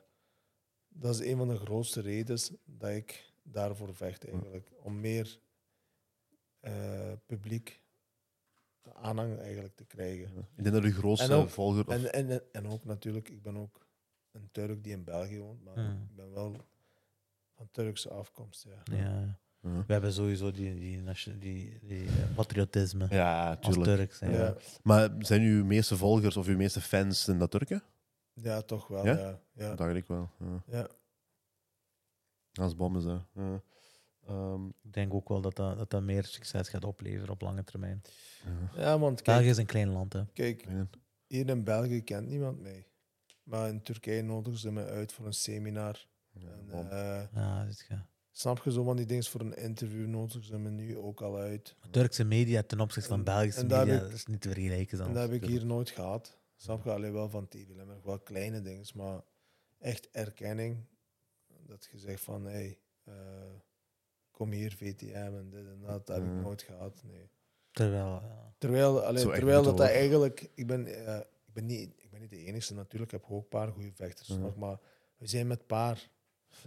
dat 0.89 1.15
is 1.21 1.27
een 1.31 1.37
van 1.37 1.49
de 1.49 1.57
grootste 1.57 2.01
redenen 2.01 2.41
dat 2.65 2.91
ik 2.91 3.33
daarvoor 3.43 3.95
vecht 3.95 4.29
eigenlijk. 4.29 4.71
Om 4.83 5.01
meer 5.01 5.41
eh, 6.61 7.13
publiek 7.27 7.83
aanhang 8.93 9.39
eigenlijk 9.39 9.77
te 9.77 9.85
krijgen. 9.85 10.49
Ik 10.57 10.63
denk 10.63 10.75
dat 10.75 10.85
uw 10.85 10.93
grootste 10.93 11.33
En 11.33 11.39
ook- 11.39 11.49
volger... 11.51 11.87
of- 11.87 11.93
En, 11.95 12.13
en, 12.13 12.43
en 12.53 12.67
ook 12.69 12.85
natuurlijk, 12.85 13.29
ik 13.29 13.43
ben 13.43 13.57
ook 13.57 13.87
een 14.31 14.49
Turk 14.53 14.85
die 14.85 14.93
in 14.93 15.05
België 15.05 15.39
woont, 15.41 15.65
maar 15.65 15.75
Hmm. 15.75 16.03
ik 16.11 16.17
ben 16.17 16.33
wel 16.33 16.57
van 17.55 17.69
Turkse 17.71 18.11
afkomst. 18.11 18.67
Ja. 18.85 19.39
We 19.87 19.93
hebben 19.93 20.13
sowieso 20.13 20.51
die, 20.51 20.75
die, 20.75 21.01
nation- 21.01 21.39
die, 21.39 21.79
die 21.83 22.07
eh, 22.07 22.13
patriotisme 22.35 23.07
Ja, 23.11 23.59
als 23.61 23.75
tuurlijk. 23.75 23.97
Turk. 23.97 24.15
Zijn. 24.15 24.31
Ja. 24.33 24.55
Maar 24.83 25.11
zijn 25.19 25.43
uw 25.43 25.65
meeste 25.65 25.97
volgers 25.97 26.37
of 26.37 26.47
uw 26.47 26.57
meeste 26.57 26.81
fans 26.81 27.29
in 27.29 27.39
dat 27.39 27.51
Turken? 27.51 27.83
Ja, 28.33 28.61
toch 28.63 28.87
wel. 28.89 29.05
Ja? 29.07 29.19
Ja? 29.19 29.41
Ja, 29.53 29.69
Dat 29.69 29.79
dacht 29.79 29.95
ik 29.95 30.07
wel. 30.07 30.31
Ja. 30.39 30.63
ja. 30.67 30.87
Dat 32.53 32.69
is 32.69 32.77
bom 32.77 32.97
is 32.97 33.05
dat. 33.05 33.23
Ja. 33.35 33.63
Ehm, 34.27 34.67
Ik 34.67 34.93
denk 34.93 35.15
ook 35.15 35.29
wel 35.29 35.41
dat 35.41 35.57
dat, 35.57 35.79
dat 35.79 35.91
dat 35.91 36.03
meer 36.03 36.25
succes 36.25 36.69
gaat 36.69 36.85
opleveren 36.85 37.29
op 37.31 37.41
lange 37.41 37.65
termijn. 37.65 38.03
ja. 38.75 38.83
ja, 38.83 38.99
want 38.99 39.23
België 39.23 39.41
kijk, 39.41 39.51
is 39.51 39.57
een 39.59 39.67
klein 39.67 39.89
land. 39.89 40.13
Hè. 40.13 40.23
kijk, 40.33 40.67
hier 41.27 41.49
in 41.49 41.65
België 41.65 42.03
kent 42.03 42.29
niemand 42.29 42.61
mij. 42.61 42.87
Maar 43.43 43.69
in 43.69 43.83
Turkije 43.83 44.23
nodigen 44.23 44.59
ze 44.59 44.73
me 44.73 44.85
uit 44.87 45.13
voor 45.13 45.27
een 45.27 45.33
seminar. 45.33 46.07
ja, 46.33 46.49
En, 46.51 46.67
bom. 46.71 46.89
eh, 46.89 47.23
Ja, 47.35 47.65
dit 47.65 47.81
ga- 47.81 48.07
snap 48.39 48.65
je 48.65 48.73
zo 48.73 48.83
van 48.83 48.97
die 48.97 49.07
dingen 49.07 49.25
voor 49.25 49.41
een 49.41 49.57
interview 49.57 50.07
nodigen 50.07 50.45
ze 50.45 50.59
me 50.59 50.71
nu 50.71 50.97
ook 50.97 51.21
al 51.21 51.37
uit. 51.37 51.75
Turkse 51.91 52.25
media 52.25 52.63
ten 52.63 52.81
opzichte 52.81 53.09
van 53.09 53.19
En- 53.19 53.25
Belgische 53.25 53.61
en 53.61 53.67
media 53.67 53.95
ik- 53.95 54.01
dat 54.01 54.13
is 54.13 54.27
niet 54.27 54.41
te 54.41 54.49
vergelijken. 54.49 55.01
En 55.01 55.13
dat 55.13 55.23
heb 55.31 55.43
ik 55.43 55.49
hier 55.49 55.67
nooit 55.67 55.91
gehad. 55.91 56.39
Snap 56.57 56.85
je? 56.85 56.91
Alleen 56.91 57.13
wel 57.13 57.29
van 57.29 57.49
TV 57.49 57.67
Limburg, 57.77 58.03
wel 58.03 58.19
kleine 58.19 58.63
dingen, 58.63 58.85
maar 58.95 59.21
echt 59.79 60.09
erkenning. 60.11 60.77
Dat 61.67 61.89
je 61.93 61.99
zegt 61.99 62.23
van, 62.23 62.45
hé, 62.45 62.51
hey, 62.51 62.79
eh, 63.05 63.15
kom 64.31 64.51
hier, 64.51 64.73
VTM 64.77 65.15
en 65.15 65.51
dit 65.51 65.67
en 65.67 65.81
dat. 65.81 66.07
Dat 66.07 66.17
heb 66.17 66.27
ik 66.27 66.33
nooit 66.33 66.63
gehad, 66.63 67.03
nee. 67.05 67.31
Terwijl, 67.71 68.07
ja. 68.07 68.55
Terwijl, 68.59 69.05
allee, 69.05 69.25
terwijl 69.25 69.63
dat, 69.63 69.77
dat 69.77 69.87
eigenlijk... 69.87 70.51
Ik 70.55 70.67
ben, 70.67 71.07
eh, 71.07 71.17
ik, 71.19 71.53
ben 71.53 71.65
niet, 71.67 71.93
ik 71.97 72.11
ben 72.11 72.21
niet 72.21 72.31
de 72.31 72.45
enige, 72.45 72.75
natuurlijk. 72.75 73.13
Ik 73.13 73.21
heb 73.21 73.31
ook 73.31 73.43
een 73.43 73.49
paar 73.49 73.69
goede 73.69 73.93
vechters. 73.93 74.29
Ja. 74.29 74.37
nog, 74.37 74.57
Maar 74.57 74.79
we 75.17 75.27
zijn 75.27 75.47
met 75.47 75.67
paar. 75.67 76.11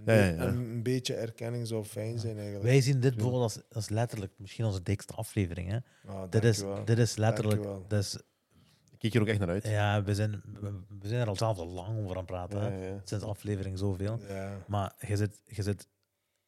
Een, 0.05 0.15
Ja, 0.15 0.23
ja, 0.25 0.35
be- 0.35 0.41
ja. 0.43 0.47
Een, 0.47 0.83
beetje 0.83 1.13
erkenning 1.13 1.67
zou 1.67 1.83
fijn 1.83 2.19
zijn 2.19 2.35
eigenlijk. 2.35 2.63
Wij 2.65 2.81
zien 2.81 2.99
dit 2.99 3.13
bijvoorbeeld 3.13 3.43
als, 3.43 3.59
als 3.71 3.89
letterlijk 3.89 4.31
misschien 4.37 4.65
onze 4.65 4.83
dikste 4.83 5.13
aflevering. 5.13 5.69
Hè. 5.69 5.77
Ah, 6.11 6.23
Dit, 6.29 6.43
is, 6.43 6.63
dit 6.85 6.97
is 6.97 7.15
letterlijk. 7.15 7.61
Dus, 7.87 8.15
Ik 8.15 8.99
kijk 8.99 9.13
hier 9.13 9.21
ook 9.21 9.27
echt 9.27 9.39
naar 9.39 9.49
uit. 9.49 9.63
ja, 9.67 10.03
we 10.03 10.15
zijn, 10.15 10.41
we, 10.61 10.71
we 10.99 11.07
zijn 11.07 11.21
er 11.21 11.27
al 11.27 11.35
zelf 11.35 11.57
al 11.57 11.67
lang 11.67 11.97
over 12.03 12.11
aan 12.11 12.17
het 12.17 12.25
praten. 12.25 12.59
Ja, 12.59 12.69
hè. 12.69 12.87
ja. 12.87 13.01
Sinds 13.03 13.23
aflevering 13.23 13.77
zoveel. 13.77 14.19
Ja. 14.27 14.63
Maar 14.67 14.95
je 15.07 15.15
zit, 15.17 15.41
je 15.45 15.63
zit 15.63 15.87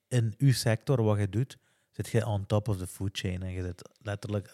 in 0.08 0.34
uw 0.38 0.52
sector, 0.54 1.04
wat 1.04 1.18
je 1.20 1.30
doet, 1.30 1.58
zit 1.92 2.08
je 2.08 2.26
on 2.26 2.46
top 2.46 2.68
of 2.68 2.78
the 2.78 2.88
food 2.88 3.18
chain. 3.18 3.42
En 3.44 3.52
je 3.52 3.62
zit 3.64 3.90
letterlijk 4.02 4.52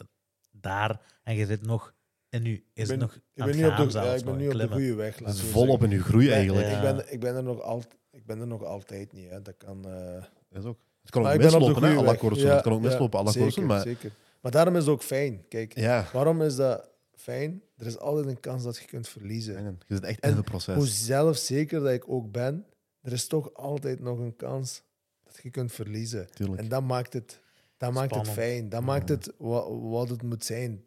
daar 0.51 1.01
en 1.23 1.35
je 1.35 1.45
zit 1.45 1.65
nog 1.65 1.93
in 2.29 2.45
uw, 2.45 2.51
je 2.51 2.61
zit 2.73 2.87
ben- 2.87 2.99
nog 2.99 3.13
Ik 3.15 3.21
aan 3.21 3.29
ben 3.33 3.45
het 3.47 3.55
nu 3.77 3.83
op 3.85 3.91
de, 3.91 3.99
ja, 3.99 4.13
ik 4.13 4.25
ben 4.25 4.37
nu 4.37 4.47
op 4.47 4.53
de 4.53 4.67
goede 4.67 4.93
weg. 4.95 5.19
Is 5.21 5.41
we 5.41 5.47
volop 5.47 5.83
in 5.83 5.91
uw 5.91 6.01
groei 6.03 6.29
eigenlijk. 6.29 6.67
ja. 6.67 6.75
Ik, 6.75 6.81
ben, 6.95 7.13
ik, 7.13 7.19
ben 7.19 7.35
er 7.35 7.43
nog 7.43 7.61
al, 7.61 7.83
ik 8.19 8.25
ben 8.25 8.39
er 8.39 8.47
nog 8.47 8.63
altijd 8.63 9.13
niet. 9.13 9.29
Hè. 9.29 9.41
Dat 9.41 9.57
kan, 9.57 9.85
eh, 9.89 10.23
Dat 10.49 10.65
ook. 10.65 10.77
Het 11.01 11.09
kan 11.11 11.21
ook 11.21 11.27
mislopen, 11.37 11.81
hè. 11.83 11.93
Ja, 12.41 12.53
Het 12.53 12.61
kan 12.63 12.73
ook 12.73 12.81
ja, 12.81 12.87
mislopen, 12.87 13.19
alle 13.19 13.31
zeker. 13.31 13.65
Maar 13.65 13.81
Zeker. 13.81 14.11
Maar 14.41 14.51
daarom 14.51 14.75
is 14.75 14.81
het 14.81 14.89
ook 14.91 15.03
fijn. 15.03 15.45
Kijk, 15.47 15.75
ja, 15.79 16.05
waarom 16.13 16.41
is 16.41 16.55
dat 16.55 16.89
fijn? 17.15 17.61
Er 17.77 17.85
is 17.85 17.97
altijd 17.97 18.25
een 18.27 18.39
kans 18.39 18.63
dat 18.63 18.77
je 18.77 18.85
kunt 18.85 19.07
verliezen. 19.07 19.77
je 19.87 19.93
zit 19.95 20.03
echt 20.03 20.19
En 20.19 20.29
in 20.29 20.35
het 20.35 20.45
proces. 20.45 20.75
Hoe 20.75 20.87
zelfzeker 20.87 21.79
dat 21.79 21.91
ik 21.93 22.03
ook 22.09 22.31
ben, 22.31 22.65
er 23.01 23.11
is 23.11 23.27
toch 23.27 23.53
altijd 23.53 23.99
nog 23.99 24.19
een 24.19 24.35
kans 24.35 24.81
dat 25.23 25.39
je 25.43 25.49
kunt 25.49 25.71
verliezen. 25.71 26.27
Tuurlijk. 26.33 26.61
En 26.61 26.67
dat 26.67 26.83
maakt 26.83 27.13
het, 27.13 27.39
dat 27.77 27.93
maakt 27.93 28.15
het 28.15 28.29
fijn. 28.29 28.69
Dat 28.69 28.81
maakt 28.83 29.09
het 29.09 29.33
wa- 29.37 29.71
wat 29.71 30.09
het 30.09 30.21
moet 30.23 30.45
zijn. 30.45 30.83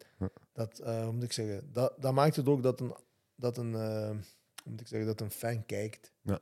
Dat, 0.53 0.79
eh, 0.79 1.03
hoe 1.03 1.11
moet 1.13 1.23
ik 1.23 1.31
zeggen? 1.31 1.69
Dat, 1.71 1.93
dat 1.99 2.13
maakt 2.13 2.35
het 2.35 2.47
ook 2.47 2.63
dat 2.63 2.79
een, 2.79 2.93
dat 3.35 3.57
een, 3.57 3.73
eh, 3.75 4.07
hoe 4.07 4.71
moet 4.71 4.81
ik 4.81 4.87
zeggen, 4.87 5.07
dat 5.07 5.21
een 5.21 5.31
fan 5.31 5.65
kijkt. 5.65 6.11
Ja. 6.21 6.39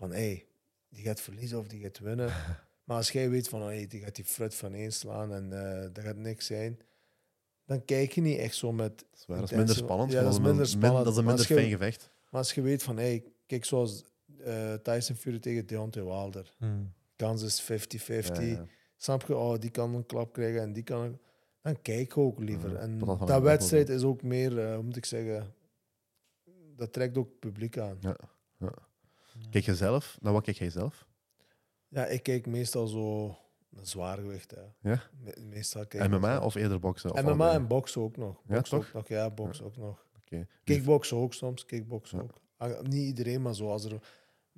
Van 0.00 0.10
hé, 0.10 0.16
hey, 0.18 0.46
die 0.88 1.02
gaat 1.04 1.20
verliezen 1.20 1.58
of 1.58 1.66
die 1.68 1.80
gaat 1.82 1.98
winnen. 1.98 2.26
maar 2.84 2.96
als 2.96 3.10
jij 3.10 3.30
weet 3.30 3.48
van, 3.48 3.62
hey, 3.62 3.86
die 3.86 4.00
gaat 4.00 4.14
die 4.16 4.24
frut 4.24 4.54
van 4.54 4.74
één 4.74 4.92
slaan 4.92 5.32
en 5.32 5.52
eh 5.52 5.88
dat 5.92 6.04
gaat 6.04 6.16
niks 6.16 6.46
zijn, 6.46 6.78
dan 7.64 7.84
kijk 7.84 8.12
je 8.12 8.20
niet 8.20 8.38
echt 8.38 8.54
zo 8.54 8.72
met... 8.72 8.98
Dat 8.98 9.06
is, 9.14 9.26
waar, 9.26 9.38
dat 9.40 9.50
is 9.50 9.56
minder 9.56 9.74
spannend. 9.74 10.12
Ja, 10.12 10.22
dat 10.22 10.32
is 10.32 10.38
minder 10.38 10.56
Min- 10.56 10.66
spannend. 10.66 11.04
dat 11.04 11.12
is 11.12 11.18
een 11.18 11.24
minder 11.24 11.44
fijn 11.44 11.70
gevecht. 11.70 12.10
Maar 12.30 12.40
als 12.40 12.52
je 12.52 12.60
weet 12.62 12.82
van, 12.82 12.96
hey, 12.96 13.24
kijk 13.46 13.64
zoals 13.64 14.04
eh 14.38 14.74
Tyson 14.74 15.16
Fury 15.16 15.38
tegen 15.38 15.66
Deontay 15.66 16.02
Wilder. 16.04 16.54
Hmm. 16.58 16.92
Kans 17.16 17.42
is 17.42 17.62
50-50. 17.62 17.66
Ja, 18.06 18.40
ja. 18.40 18.66
Snap 18.96 19.26
je? 19.26 19.36
Oh, 19.36 19.58
die 19.58 19.70
kan 19.70 19.94
een 19.94 20.06
klap 20.06 20.32
krijgen 20.32 20.60
en 20.60 20.72
die 20.72 20.82
kan... 20.82 21.00
een- 21.00 21.18
Dan 21.62 21.82
kijk 21.82 22.14
je 22.14 22.20
ook 22.20 22.38
liever. 22.38 22.70
Ja, 22.72 22.76
en 22.78 22.98
dat 22.98 23.42
wedstrijd 23.42 23.88
is 23.88 24.02
ook 24.02 24.22
meer, 24.22 24.58
eh, 24.58 24.74
hoe 24.74 24.82
moet 24.82 24.96
ik 24.96 25.04
zeggen... 25.04 25.54
Dat 26.76 26.92
trekt 26.92 27.16
ook 27.18 27.28
het 27.28 27.38
publiek 27.40 27.78
aan. 27.78 27.98
Kijk 29.50 29.64
je 29.64 29.74
zelf? 29.76 30.18
Naar 30.20 30.32
wat 30.32 30.42
kijk 30.44 30.56
jij 30.56 30.70
zelf? 30.70 31.08
Ja, 31.88 32.06
ik 32.06 32.22
kijk 32.22 32.46
meestal 32.46 32.86
zo 32.86 33.36
naar 33.68 33.86
zwaargewicht. 33.86 34.50
Hè. 34.50 34.62
Ja? 34.90 35.02
Me- 35.20 35.36
meestal 35.40 35.86
kijk 35.86 36.04
ik 36.04 36.10
MMA 36.10 36.40
of 36.40 36.54
eerder 36.54 36.80
boksen? 36.80 37.12
Of 37.12 37.22
MMA 37.22 37.52
en 37.52 37.66
boksen 37.66 38.00
ook 38.00 38.16
nog. 38.16 38.42
Ja, 38.46 38.54
Boksen 38.54 38.78
toch? 38.78 38.86
ook 38.88 38.92
nog. 38.94 39.08
Ja, 39.08 39.30
boksen 39.30 39.64
ook 39.64 39.76
nog. 39.76 40.06
Oké. 40.16 40.46
Kickboksen 40.64 41.16
ook 41.16 41.34
soms. 41.34 41.64
Kickboksen 41.64 42.18
Ja. 42.18 42.24
ook. 42.24 42.40
Ah, 42.56 42.80
Niet 42.80 43.06
iedereen, 43.06 43.42
maar 43.42 43.54
zo 43.54 43.70
als 43.70 43.84
er 43.84 44.02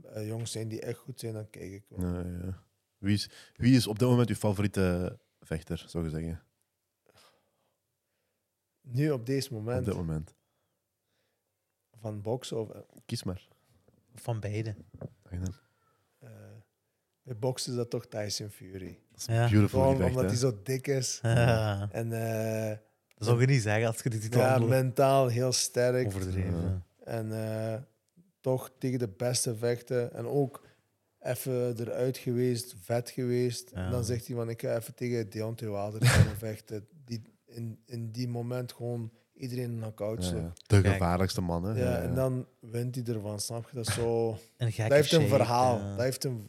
eh, 0.02 0.26
jongens 0.26 0.52
zijn 0.52 0.68
die 0.68 0.80
echt 0.80 0.98
goed 0.98 1.20
zijn, 1.20 1.32
dan 1.32 1.50
kijk 1.50 1.72
ik 1.72 1.84
wel. 1.88 2.00
Ja, 2.14 2.20
ja. 2.28 2.62
Wie, 2.98 3.14
is, 3.14 3.30
wie 3.56 3.76
is 3.76 3.86
op 3.86 3.98
dit 3.98 4.08
moment 4.08 4.28
uw 4.28 4.34
favoriete 4.34 5.18
vechter, 5.40 5.84
zou 5.86 6.04
je 6.04 6.10
zeggen? 6.10 6.42
Nu 8.80 9.10
op 9.10 9.26
deze 9.26 9.46
Op 9.48 9.52
moment 9.54 9.84
dit 9.84 9.94
moment. 9.94 10.34
van 11.98 12.22
boksen 12.22 12.60
of... 12.60 12.70
eh, 12.70 12.80
Kies 13.06 13.22
maar. 13.22 13.48
Van 14.14 14.40
beide. 14.40 14.74
Eh, 16.18 16.28
bij 17.22 17.36
boksen 17.36 17.70
is 17.70 17.76
dat 17.78 17.90
toch 17.90 18.06
Tyson 18.06 18.48
Fury. 18.48 18.98
is 19.16 19.24
Ja. 19.24 19.48
beautiful 19.48 19.80
Gewoon 19.80 19.96
gevecht, 19.96 20.10
omdat 20.16 20.30
hij 20.30 20.40
zo 20.40 20.60
dik 20.62 20.86
is. 20.86 21.18
Ja. 21.22 21.88
En 21.92 22.12
eh, 22.12 22.76
Dat 23.16 23.26
zou 23.28 23.40
je 23.40 23.46
niet 23.46 23.62
zeggen 23.62 23.86
als 23.86 24.02
je 24.02 24.10
die 24.10 24.20
titel 24.20 24.40
ja, 24.40 24.58
mentaal 24.58 25.28
heel 25.28 25.52
sterk. 25.52 26.06
overdreven. 26.06 26.60
Ja. 26.62 26.82
En 27.04 27.32
eh, 27.32 27.80
toch 28.40 28.70
tegen 28.78 28.98
de 28.98 29.08
beste 29.08 29.56
vechten. 29.56 30.12
En 30.12 30.26
ook 30.26 30.66
even 31.20 31.80
eruit 31.80 32.16
geweest, 32.18 32.74
vet 32.80 33.10
geweest. 33.10 33.70
Ja. 33.70 33.84
En 33.84 33.90
dan 33.90 34.04
zegt 34.04 34.26
hij 34.26 34.36
van, 34.36 34.48
ik 34.48 34.60
ga 34.60 34.76
even 34.76 34.94
tegen 34.94 35.30
Deontay 35.30 35.68
Wilder 35.68 36.06
vechten. 36.38 36.86
Die 37.04 37.22
in, 37.46 37.78
in 37.86 38.10
die 38.10 38.28
moment 38.28 38.72
gewoon 38.72 39.12
iedereen 39.42 39.70
een 39.70 39.78
knockout. 39.78 40.22
De 40.30 40.50
Kijk. 40.66 40.86
gevaarlijkste 40.86 41.40
man, 41.40 41.64
hè. 41.64 41.80
Ja, 41.82 42.00
en 42.02 42.14
dan 42.14 42.46
wint 42.60 42.94
hij 42.94 43.04
ervan, 43.04 43.40
snap 43.40 43.68
je? 43.68 43.76
Dat 43.76 43.88
is 43.88 43.94
zo... 43.94 44.28
Een 44.56 44.72
gekke 44.72 44.88
dat 44.88 44.98
heeft 44.98 45.12
een 45.12 45.20
shape, 45.20 45.34
verhaal. 45.36 45.78
ja. 45.78 45.90
Dat 45.96 46.04
heeft 46.04 46.24
een... 46.24 46.48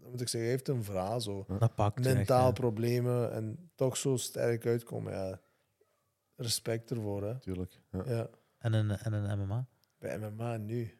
Dat 0.00 0.10
moet 0.10 0.20
ik 0.20 0.28
zeggen, 0.28 0.50
heeft 0.50 0.68
een 0.68 0.84
verhaal 0.84 1.20
zo. 1.20 1.44
Dat 1.58 1.74
pakt 1.74 1.98
je 2.04 2.08
echt, 2.08 2.16
Mentaal 2.16 2.46
ja. 2.46 2.52
problemen 2.52 3.32
en 3.32 3.70
toch 3.74 3.96
zo 3.96 4.16
sterk 4.16 4.66
uitkomen. 4.66 5.12
Ja, 5.12 5.40
respect 6.36 6.90
ervoor, 6.90 7.22
hè. 7.22 7.38
Tuurlijk. 7.38 7.80
Ja. 7.90 8.02
Ja. 8.06 8.28
En 8.58 8.72
een, 8.72 8.90
en 8.90 9.12
een 9.12 9.38
MMA. 9.38 9.66
Bij 9.98 10.18
MMA 10.18 10.56
nu. 10.56 10.98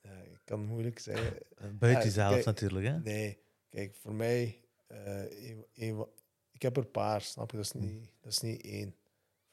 Ja, 0.00 0.10
ik 0.12 0.40
kan 0.44 0.58
het 0.60 0.68
moeilijk 0.68 0.98
zeggen. 0.98 1.32
Buiten 1.78 1.88
Ja, 1.88 2.06
jezelf 2.06 2.32
kijk, 2.32 2.44
natuurlijk. 2.44 2.86
Hè? 2.86 2.98
Nee, 3.00 3.38
kijk, 3.68 3.94
voor 3.94 4.14
mij, 4.14 4.60
eh, 4.86 5.48
een- 5.48 5.66
een 5.74 5.96
wa- 5.96 6.06
ik 6.52 6.62
heb 6.62 6.76
er 6.76 6.82
een 6.82 6.90
paar, 6.90 7.20
snap 7.20 7.50
je? 7.50 7.56
Dat 7.56 7.66
is 7.66 7.72
niet, 7.72 8.10
dat 8.20 8.32
is 8.32 8.40
niet 8.40 8.62
één. 8.62 8.94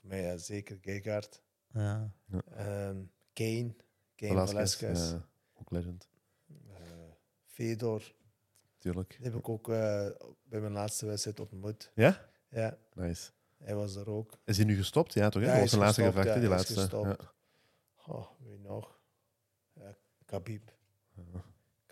Voor 0.04 0.12
mij 0.12 0.22
ja, 0.22 0.38
zeker 0.38 0.78
Gegard, 0.82 1.42
Ja. 1.74 2.12
en 2.56 3.12
Kane, 3.34 3.74
Kane 4.16 4.32
Velasquez, 4.32 4.76
Velasquez, 4.76 5.12
ja, 5.12 5.28
ook 5.54 5.72
legend. 5.72 6.10
eh, 6.74 6.78
Fedor. 7.46 8.14
Tuurlijk. 8.78 9.10
Die 9.18 9.26
heb 9.26 9.36
ik 9.36 9.50
ook 9.50 9.70
eh, 9.70 10.10
bij 10.44 10.60
mijn 10.60 10.72
laatste 10.74 11.06
wedstrijd 11.06 11.40
ontmoet. 11.40 11.92
Ja? 11.96 12.30
Ja, 12.50 12.78
Nice. 12.94 13.32
hij 13.58 13.76
was 13.76 13.96
er 13.96 14.10
ook. 14.10 14.38
Is 14.46 14.58
hij 14.58 14.66
nu 14.66 14.76
gestopt? 14.76 15.14
Ja, 15.14 15.30
toch? 15.30 15.42
hè? 15.42 15.48
Ja, 15.48 15.54
dat 15.54 15.54
hij 15.54 15.62
was 15.62 15.64
is 15.64 15.70
zijn 15.70 15.82
laatste 15.82 16.02
hè, 16.02 16.08
ja, 16.08 16.22
die 16.24 16.32
hij 16.32 16.42
is 16.42 16.48
laatste. 16.50 16.74
gestopt. 16.74 17.22
Ja. 17.22 17.32
Oh, 18.14 18.28
wie 18.40 18.58
nog? 18.60 19.00
Ja, 19.74 19.96
Khabib. 20.26 20.72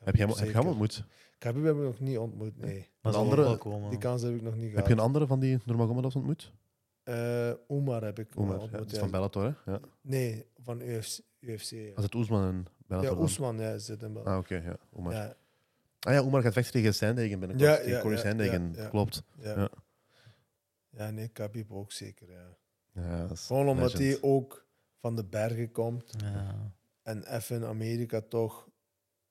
Heb 0.04 0.16
je 0.16 0.22
hem, 0.26 0.30
heb 0.36 0.48
je 0.48 0.54
hem 0.54 0.68
ontmoet? 0.68 1.04
Khabib 1.38 1.64
heb 1.64 1.76
ik 1.76 1.82
nog 1.82 2.00
niet 2.00 2.18
ontmoet, 2.18 2.58
nee. 2.58 2.90
Maar 3.02 3.14
zal 3.14 3.22
andere-. 3.24 3.90
Die 3.90 3.98
kans 4.00 4.22
heb 4.22 4.34
ik 4.36 4.42
nog 4.42 4.54
niet 4.54 4.64
Heb 4.64 4.72
gehad. 4.74 4.88
je 4.88 4.94
een 4.94 5.00
andere 5.00 5.28
van 5.28 5.40
die 5.40 5.60
Nurmagomedovs 5.66 6.16
ontmoet? 6.16 6.54
Eh, 7.04 7.52
Oemar 7.70 8.04
heb 8.04 8.20
ik 8.20 8.34
ja, 8.36 8.42
ontmoet. 8.42 8.72
die 8.84 8.92
is 8.92 8.98
van 8.98 9.12
Bellator, 9.12 9.44
hè? 9.44 9.72
Ja. 9.72 9.80
Nee, 10.02 10.46
van 10.58 10.82
UFC. 10.82 11.20
UFC 11.40 11.70
ja. 11.70 11.94
Was 11.94 12.04
het 12.04 12.16
Oesman 12.16 12.44
en 12.44 12.66
Bellator? 12.88 13.16
Ja? 13.16 13.22
Oesman 13.22 13.58
ja, 13.58 13.78
zit 13.78 14.02
hem 14.02 14.14
wel. 14.14 14.26
Ah, 14.26 14.38
oké, 14.38 14.56
ja. 14.56 14.78
Oemar. 14.96 15.14
ja, 15.14 15.36
Ah 16.00 16.14
ja, 16.14 16.24
Oemar 16.24 16.42
gaat 16.42 16.54
vechten 16.54 16.74
tegen 16.74 16.94
Sandhagen 16.94 17.40
binnenkort. 17.40 17.70
Ja, 17.70 17.76
tegen 17.76 17.92
ja, 17.92 18.00
Corey 18.02 18.18
ja, 18.18 18.24
Sandhagen, 18.24 18.72
ja, 18.74 18.82
ja. 18.82 18.90
klopt. 18.90 19.24
ja. 19.40 19.56
Ja. 19.60 19.70
ja. 20.90 21.10
nee, 21.12 21.28
Khabib 21.28 21.72
ook 21.74 21.92
zeker. 21.92 22.30
Ja. 22.32 22.58
Ja, 22.94 23.22
dat 23.22 23.32
is 23.32 23.46
Gewoon 23.46 23.68
omdat 23.68 23.94
legend. 23.98 24.22
hij 24.22 24.30
ook 24.30 24.66
van 25.00 25.16
de 25.16 25.26
bergen 25.26 25.72
komt 25.72 26.14
Ja. 26.18 26.72
en 27.02 27.36
even 27.36 27.56
in 27.56 27.66
Amerika 27.66 28.22
toch, 28.22 28.70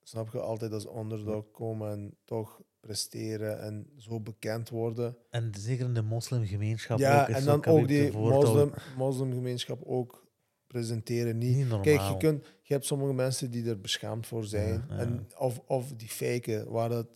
snap 0.01 0.31
je, 0.31 0.39
altijd 0.39 0.73
als 0.73 0.85
underdog 0.95 1.51
komen 1.51 1.91
en 1.91 2.17
toch 2.25 2.61
presteren 2.81 3.61
en 3.61 3.87
zo 3.97 4.19
bekend 4.19 4.69
worden. 4.69 5.17
En 5.29 5.51
zeker 5.57 5.85
in 5.85 5.93
de 5.93 6.01
moslimgemeenschap 6.01 6.99
ja, 6.99 7.21
ook. 7.21 7.27
en 7.27 7.45
dan 7.45 7.65
ook 7.65 7.87
die 7.87 8.11
moslim, 8.11 8.73
moslimgemeenschap 8.97 9.83
ook 9.83 10.27
presenteren. 10.67 11.37
Niet 11.37 11.55
Niet 11.55 11.67
normaal. 11.67 11.81
Kijk, 11.81 12.01
je, 12.01 12.17
kunt, 12.17 12.45
je 12.61 12.73
hebt 12.73 12.85
sommige 12.85 13.13
mensen 13.13 13.51
die 13.51 13.69
er 13.69 13.79
beschaamd 13.79 14.27
voor 14.27 14.43
zijn. 14.43 14.85
Ja, 14.89 14.95
ja. 14.95 14.97
En, 14.97 15.27
of, 15.37 15.61
of 15.65 15.93
die 15.93 16.07
faken, 16.07 16.71
waar 16.71 16.89
dat, 16.89 17.07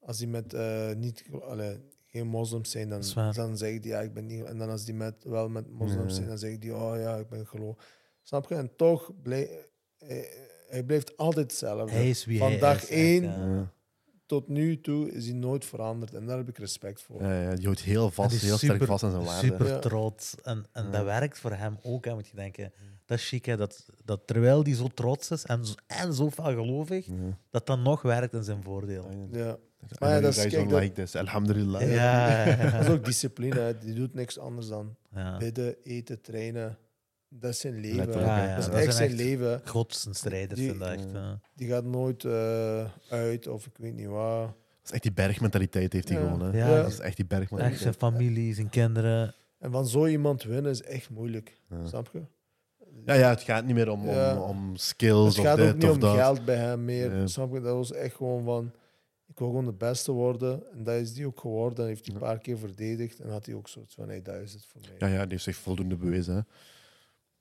als 0.00 0.18
die 0.18 0.28
met 0.28 0.54
eh, 0.54 0.92
niet, 0.96 1.24
allee, 1.42 1.78
geen 2.06 2.26
moslims 2.26 2.70
zijn, 2.70 2.88
dan, 2.88 3.02
dan 3.32 3.56
zeggen 3.56 3.82
die 3.82 3.90
ja, 3.90 4.00
ik 4.00 4.14
ben 4.14 4.26
niet. 4.26 4.44
En 4.44 4.58
dan 4.58 4.70
als 4.70 4.84
die 4.84 4.94
met, 4.94 5.24
wel 5.24 5.48
met 5.48 5.70
moslims 5.70 6.10
Ja. 6.10 6.14
zijn, 6.14 6.28
dan 6.28 6.38
zeggen 6.38 6.60
die 6.60 6.74
oh 6.74 6.96
ja, 6.96 7.16
ik 7.16 7.28
ben 7.28 7.46
geloof. 7.46 7.76
Snap 8.22 8.48
je? 8.48 8.54
En 8.54 8.76
toch, 8.76 9.12
blij, 9.22 9.66
hij, 9.98 10.28
hij 10.68 10.82
blijft 10.82 11.16
altijd 11.16 11.50
hetzelfde. 11.50 11.92
Hij 11.94 12.10
is 12.10 12.24
wie 12.24 12.38
Van 12.38 12.50
hij 12.50 12.58
dag 12.58 12.76
is, 12.76 12.82
echt, 12.82 12.90
één 12.90 13.22
ja. 13.22 13.72
Tot 14.30 14.48
nu 14.48 14.80
toe 14.80 15.10
is 15.12 15.24
hij 15.24 15.34
nooit 15.34 15.64
veranderd. 15.64 16.14
En 16.14 16.26
daar 16.26 16.36
heb 16.38 16.48
ik 16.48 16.58
respect 16.58 17.02
voor. 17.02 17.22
Ja, 17.22 17.42
ja, 17.42 17.54
die 17.54 17.64
houdt 17.64 17.80
heel 17.80 18.10
vast, 18.10 18.30
die 18.30 18.48
heel 18.48 18.56
sterk 18.58 18.84
vast 18.84 19.04
aan 19.04 19.10
zijn 19.10 19.24
waarde. 19.24 19.46
Super 19.46 19.80
trots. 19.80 20.34
En, 20.42 20.66
en 20.72 20.84
Ja. 20.84 20.90
dat 20.90 21.04
werkt 21.04 21.38
voor 21.38 21.52
hem 21.52 21.78
ook, 21.82 22.04
hè, 22.04 22.14
moet 22.14 22.28
je 22.28 22.36
denken. 22.36 22.72
Dat 23.06 23.18
is 23.18 23.28
chic, 23.28 23.44
hè, 23.44 23.56
dat, 23.56 23.86
dat 24.04 24.20
terwijl 24.26 24.62
hij 24.62 24.74
zo 24.74 24.88
trots 24.94 25.30
is 25.30 25.44
en 25.44 25.64
zo, 25.66 25.74
en 25.86 26.14
zo 26.14 26.28
veel 26.28 26.44
gelovig, 26.44 27.06
Ja. 27.06 27.12
dat 27.50 27.66
dan 27.66 27.82
nog 27.82 28.02
werkt 28.02 28.32
in 28.34 28.42
zijn 28.44 28.62
voordeel. 28.62 29.08
Ja. 29.32 29.56
Maar 29.98 30.10
ja, 30.10 30.20
dat 30.20 30.36
is- 30.36 30.46
kijk, 30.46 30.68
dat- 30.70 30.80
like 30.80 30.94
this. 30.94 31.16
Alhamdulillah. 31.16 31.80
Ja, 31.94 32.44
ja, 32.46 32.70
Dat 32.70 32.82
is 32.82 32.88
ook 32.88 33.04
discipline. 33.04 33.60
hè. 33.60 33.78
Die 33.78 33.94
doet 33.94 34.14
niks 34.14 34.38
anders 34.38 34.68
dan 34.68 34.96
ja. 35.14 35.36
bidden, 35.36 35.76
eten, 35.84 36.20
trainen. 36.20 36.78
Dat 37.32 37.50
is 37.50 37.60
zijn 37.60 37.74
leven. 37.80 37.96
Letterlijk, 37.96 38.26
Ja, 38.26 38.44
ja, 38.44 38.48
dat 38.50 38.58
is 38.58 38.64
dat 38.70 38.74
echt 38.74 38.94
zijn 38.94 39.08
echt- 39.08 39.18
leven. 39.18 39.60
Die- 40.54 40.84
echt. 40.84 41.10
ja. 41.12 41.40
Die 41.54 41.68
gaat 41.68 41.84
nooit 41.84 42.24
eh, 42.24 42.84
uit 43.10 43.46
of 43.46 43.66
ik 43.66 43.72
weet 43.76 43.94
niet 43.94 44.06
waar. 44.06 44.46
Dat 44.46 44.54
is 44.84 44.90
echt 44.90 45.02
die 45.02 45.12
bergmentaliteit 45.12 45.92
heeft 45.92 46.08
hij 46.08 46.18
Ja. 46.18 46.24
gewoon. 46.24 46.40
Hè. 46.52 46.58
Ja. 46.58 46.82
Dat 46.82 46.90
is 46.92 46.98
echt 46.98 46.98
die 46.98 47.06
Echt 47.08 47.16
zijn 47.16 47.26
bergmentaliteit. 47.28 47.96
familie, 47.96 48.54
zijn 48.54 48.68
kinderen. 48.70 49.34
En 49.58 49.70
van 49.70 49.86
zo 49.86 50.06
iemand 50.06 50.42
winnen 50.42 50.70
is 50.70 50.82
echt 50.82 51.10
moeilijk. 51.10 51.60
Ja. 51.70 51.86
Snap 51.86 52.10
je? 52.12 52.22
Ja, 53.04 53.14
ja, 53.14 53.28
het 53.28 53.42
gaat 53.42 53.64
niet 53.64 53.74
meer 53.74 53.90
om, 53.90 54.08
om, 54.08 54.14
Ja. 54.14 54.40
om 54.40 54.76
skills 54.76 55.28
Het 55.36 55.38
of 55.38 55.44
gaat 55.44 55.58
ook 55.60 55.64
dit 55.66 55.74
niet 55.74 55.84
of 55.84 55.90
om 55.94 56.00
dat. 56.00 56.14
geld 56.16 56.44
bij 56.44 56.56
hem 56.56 56.84
meer. 56.84 57.16
Ja. 57.16 57.26
Snap 57.26 57.52
je? 57.52 57.60
Dat 57.60 57.74
was 57.74 57.92
echt 57.92 58.14
gewoon 58.14 58.44
van... 58.44 58.72
Ik 59.26 59.38
wil 59.38 59.48
gewoon 59.48 59.64
de 59.64 59.72
beste 59.72 60.12
worden. 60.12 60.62
En 60.72 60.84
dat 60.84 60.94
is 60.94 61.12
die 61.14 61.26
ook 61.26 61.40
geworden. 61.40 61.78
En 61.84 61.86
heeft 61.86 62.06
hij 62.06 62.14
een 62.14 62.20
paar 62.20 62.38
keer 62.38 62.58
verdedigd. 62.58 63.20
En 63.20 63.30
had 63.30 63.46
hij 63.46 63.54
ook 63.54 63.68
zoiets 63.68 63.94
van, 63.94 64.08
hey, 64.08 64.22
dat 64.22 64.34
is 64.34 64.52
het 64.52 64.64
voor 64.66 64.80
mij. 64.80 65.08
Ja, 65.08 65.14
ja, 65.14 65.20
die 65.22 65.30
heeft 65.30 65.42
zich 65.44 65.56
voldoende 65.56 65.96
bewezen. 65.96 66.34
Hè. 66.34 66.40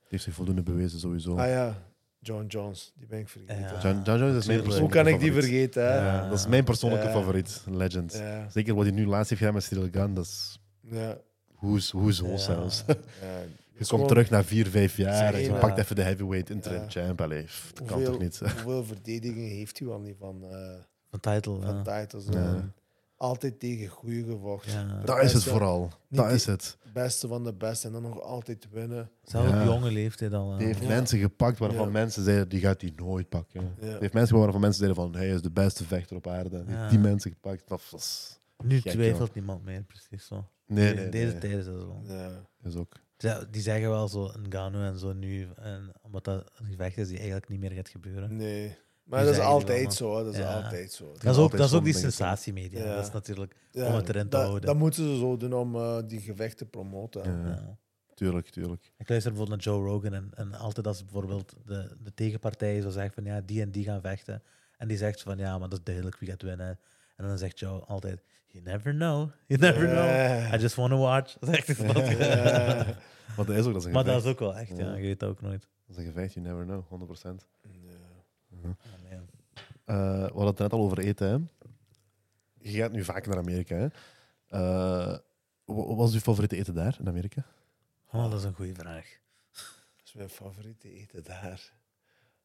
Die 0.10 0.18
heeft 0.18 0.24
zich 0.24 0.34
voldoende 0.34 0.64
bewezen, 0.64 1.00
sowieso. 1.00 1.38
Ah 1.38 1.48
ja, 1.48 1.78
John 2.20 2.46
Jones. 2.48 2.94
Die 2.96 3.08
ben 3.08 3.20
ik 3.20 3.30
vergeten. 3.30 3.60
Ja. 3.60 3.82
John, 3.82 4.02
John 4.04 4.20
Jones 4.20 4.36
is 4.38 4.46
mijn 4.48 4.60
Tuurlijk. 4.62 4.80
Hoe 4.80 4.90
persoonlijke 4.90 4.98
kan 4.98 5.08
ik 5.08 5.20
die 5.20 5.28
favoriet. 5.32 5.50
vergeten? 5.50 5.84
Hè? 5.84 5.96
Ja, 5.96 6.06
Ja. 6.24 6.30
dat 6.30 6.40
is 6.40 6.48
mijn 6.48 6.64
persoonlijke 6.64 7.06
Ja. 7.06 7.12
favoriet. 7.12 7.64
Legend. 7.70 8.14
Ja. 8.14 8.50
Zeker 8.50 8.76
wat 8.76 8.86
hij 8.86 8.94
nu 8.94 9.06
laatst 9.08 9.30
heeft 9.30 9.42
gedaan 9.42 9.56
met 9.56 9.64
Cyril 9.64 9.88
Gunn, 9.92 10.14
dat 10.14 10.26
is 10.26 10.60
ja. 10.82 11.18
hoe, 11.54 11.80
hoe 11.92 12.14
zo 12.14 12.28
Ja. 12.28 12.38
zelfs. 12.38 12.84
ja. 12.88 12.96
Je 13.80 13.86
komt 13.88 14.08
terug 14.08 14.30
na 14.30 14.44
vier, 14.44 14.68
vijf 14.68 14.98
jaar 14.98 15.34
en 15.34 15.42
je 15.42 15.54
pakt 15.54 15.78
even 15.78 15.96
de 15.96 16.02
heavyweight 16.02 16.50
interim 16.50 16.82
Ja. 16.82 16.90
champ. 16.90 17.22
Allee, 17.22 17.46
dat 17.74 17.88
kan 17.88 17.96
Hoeveel, 17.96 18.12
toch 18.12 18.22
niet? 18.22 18.40
hoeveel 18.64 18.84
verdedigingen 18.86 19.50
heeft 19.50 19.80
hij 19.80 19.88
al 19.88 20.00
niet 20.00 20.16
van, 20.20 20.44
eh 20.52 20.80
Van 21.10 21.20
title. 21.20 21.60
van 21.62 21.82
Ja. 21.86 22.00
titles? 22.06 22.26
Altijd 23.20 23.60
tegen 23.60 23.88
goede 23.88 24.24
gevochten. 24.24 24.88
Ja. 24.88 25.02
Dat 25.06 25.22
is 25.22 25.34
het 25.34 25.44
vooral. 25.44 25.92
Dat 26.10 26.32
is 26.32 26.46
het. 26.46 26.78
Beste 26.94 27.28
van 27.28 27.44
de 27.44 27.54
beste 27.54 27.88
en 27.88 27.94
dan 27.94 28.02
nog 28.02 28.22
altijd 28.22 28.68
winnen. 28.72 29.10
Zelfs 29.24 29.50
Ja. 29.50 29.60
op 29.62 29.66
jonge 29.68 29.92
leeftijd 29.92 30.34
al. 30.34 30.58
Die 30.58 30.68
heeft 30.68 30.82
Ja. 30.82 30.88
mensen 30.88 31.20
gepakt 31.20 31.58
waarvan 31.58 31.86
Ja. 31.86 31.92
mensen 31.92 32.24
zeiden, 32.24 32.50
die 32.50 32.60
gaat 32.60 32.82
hij 32.82 32.94
nooit 32.96 33.30
pakken. 33.30 33.62
Ja. 33.62 33.70
Die 33.90 33.98
heeft 34.00 34.14
mensen 34.14 34.14
gepakt 34.14 34.40
waarvan 34.42 34.62
mensen 34.62 34.80
zeiden 34.84 35.04
van, 35.04 35.16
hij 35.16 35.30
is 35.30 35.42
de 35.42 35.52
beste 35.52 35.84
vechter 35.84 36.16
op 36.16 36.28
aarde. 36.28 36.66
Die 36.66 36.76
die 36.90 37.00
mensen 37.00 37.32
gepakt. 37.32 37.64
Dat 37.68 37.82
was... 37.92 38.38
Nu 38.64 38.80
Gek, 38.82 38.92
twijfelt 38.92 39.34
niemand 39.34 39.64
meer, 39.64 39.84
precies 39.84 40.28
zo. 40.28 40.46
Nee, 40.66 40.90
In 40.90 40.96
nee, 40.96 41.10
Deze 41.10 41.32
nee. 41.32 41.40
tijd 41.40 41.54
is 41.54 41.66
dat 41.66 41.80
zo. 41.82 42.02
Ja. 42.04 42.30
Is 42.64 42.76
ook... 42.76 42.94
Die 43.52 43.62
zeggen 43.62 43.90
wel 43.90 44.08
zo 44.08 44.24
een 44.34 44.46
Gano 44.52 44.82
en 44.82 45.00
zo 45.00 45.14
nu, 45.14 45.48
en, 45.56 45.92
omdat 46.02 46.24
dat 46.24 46.52
een 46.58 46.66
gevecht 46.66 46.98
is 46.98 47.08
die 47.08 47.18
eigenlijk 47.18 47.50
niet 47.50 47.60
meer 47.60 47.72
gaat 47.72 47.90
gebeuren. 47.90 48.36
Nee. 48.36 48.78
Maar 49.10 49.26
dat 49.26 49.34
is 49.34 49.40
altijd 49.40 49.94
zo. 49.94 50.24
Dat 50.24 50.34
is 50.34 50.40
Ja. 50.40 50.56
altijd 50.64 50.92
zo. 50.92 51.12
Dat 51.20 51.34
is 51.36 51.38
ook, 51.42 51.52
dat 51.58 51.68
is 51.68 51.74
ook 51.74 51.84
die 51.84 51.94
sensatiemedia. 51.94 52.84
Ja. 52.86 52.96
Dat 52.96 53.06
is 53.06 53.12
natuurlijk 53.12 53.56
Ja, 53.72 53.88
om 53.88 53.94
het 53.94 54.10
erin 54.10 54.30
te 54.30 54.38
houden. 54.38 54.62
Dat 54.62 54.76
moeten 54.78 55.04
ze 55.04 55.18
zo 55.18 55.38
doen 55.38 55.54
om 55.54 55.76
eh, 55.76 55.98
die 56.08 56.20
gevechten 56.22 56.58
te 56.58 56.66
promoten. 56.66 57.24
Ja, 57.24 57.50
Ja. 57.50 57.78
tuurlijk, 58.14 58.50
tuurlijk. 58.50 58.92
Ik 58.98 59.10
luister 59.10 59.32
bijvoorbeeld 59.32 59.66
naar 59.66 59.74
Joe 59.76 59.88
Rogan 59.88 60.14
en, 60.14 60.32
en 60.36 60.54
altijd 60.54 60.88
als 60.88 61.04
bijvoorbeeld 61.04 61.56
de, 61.66 61.96
de 62.04 62.14
tegenpartij 62.14 62.82
zo 62.82 62.90
zegt 62.90 63.14
van 63.14 63.24
ja, 63.24 63.42
die 63.46 63.62
en 63.62 63.72
die 63.72 63.84
gaan 63.84 64.02
vechten. 64.02 64.44
En 64.78 64.88
die 64.88 64.98
zegt 64.98 65.22
van 65.22 65.38
ja, 65.38 65.58
maar 65.58 65.70
dat 65.70 65.78
is 65.80 65.84
duidelijk 65.84 66.18
wie 66.20 66.30
gaat 66.30 66.42
winnen. 66.42 66.80
En 67.16 67.28
dan 67.28 67.38
zegt 67.38 67.60
Joe 67.60 67.80
altijd, 67.80 68.24
you 68.48 68.64
never 68.64 68.92
know, 68.94 69.30
you 69.48 69.60
never 69.60 69.88
know. 69.88 70.54
I 70.54 70.58
just 70.62 70.76
want 70.76 70.92
to 70.92 70.98
watch. 70.98 71.34
Dat. 71.94 72.08
Ja. 72.08 72.86
Maar 73.38 73.46
dat 73.46 73.56
is 73.56 73.66
ook, 73.66 73.74
dat 73.74 73.82
is 73.82 73.86
een 73.86 73.92
Maar 73.92 74.04
dat 74.04 74.24
is 74.24 74.30
ook 74.30 74.40
wel 74.40 74.56
echt, 74.56 74.78
ja. 74.78 74.86
Ja. 74.86 74.96
Je 74.96 75.02
weet 75.02 75.22
het 75.22 75.30
ook 75.30 75.42
nooit. 75.42 75.68
Dat 75.88 75.98
is 75.98 76.04
een 76.06 76.12
gevecht, 76.12 76.34
you 76.34 76.46
never 76.48 76.66
know, 76.66 76.84
100%. 76.84 77.46
Ja. 78.64 78.76
Nee. 79.10 79.20
Eh, 79.86 79.96
we 80.26 80.32
hadden 80.34 80.46
het 80.48 80.58
net 80.58 80.74
al 80.74 80.80
over 80.80 81.00
eten. 81.00 81.28
Hè? 81.30 81.38
Je 82.72 82.78
gaat 82.78 82.92
nu 82.92 83.04
vaak 83.04 83.26
naar 83.28 83.38
Amerika. 83.38 83.76
Hè? 83.76 83.86
Eh, 84.48 85.18
wa- 85.66 85.86
wat 85.86 85.96
was 85.98 86.14
je 86.14 86.22
favoriete 86.22 86.56
eten 86.56 86.74
daar 86.74 86.98
in 87.00 87.08
Amerika? 87.08 87.46
Oh, 88.12 88.30
dat 88.32 88.40
is 88.40 88.44
een 88.46 88.54
goede 88.54 88.74
vraag. 88.76 89.18
Dat 89.52 90.06
is 90.06 90.14
mijn 90.14 90.30
favoriete 90.30 90.94
eten 90.94 91.24
daar. 91.24 91.74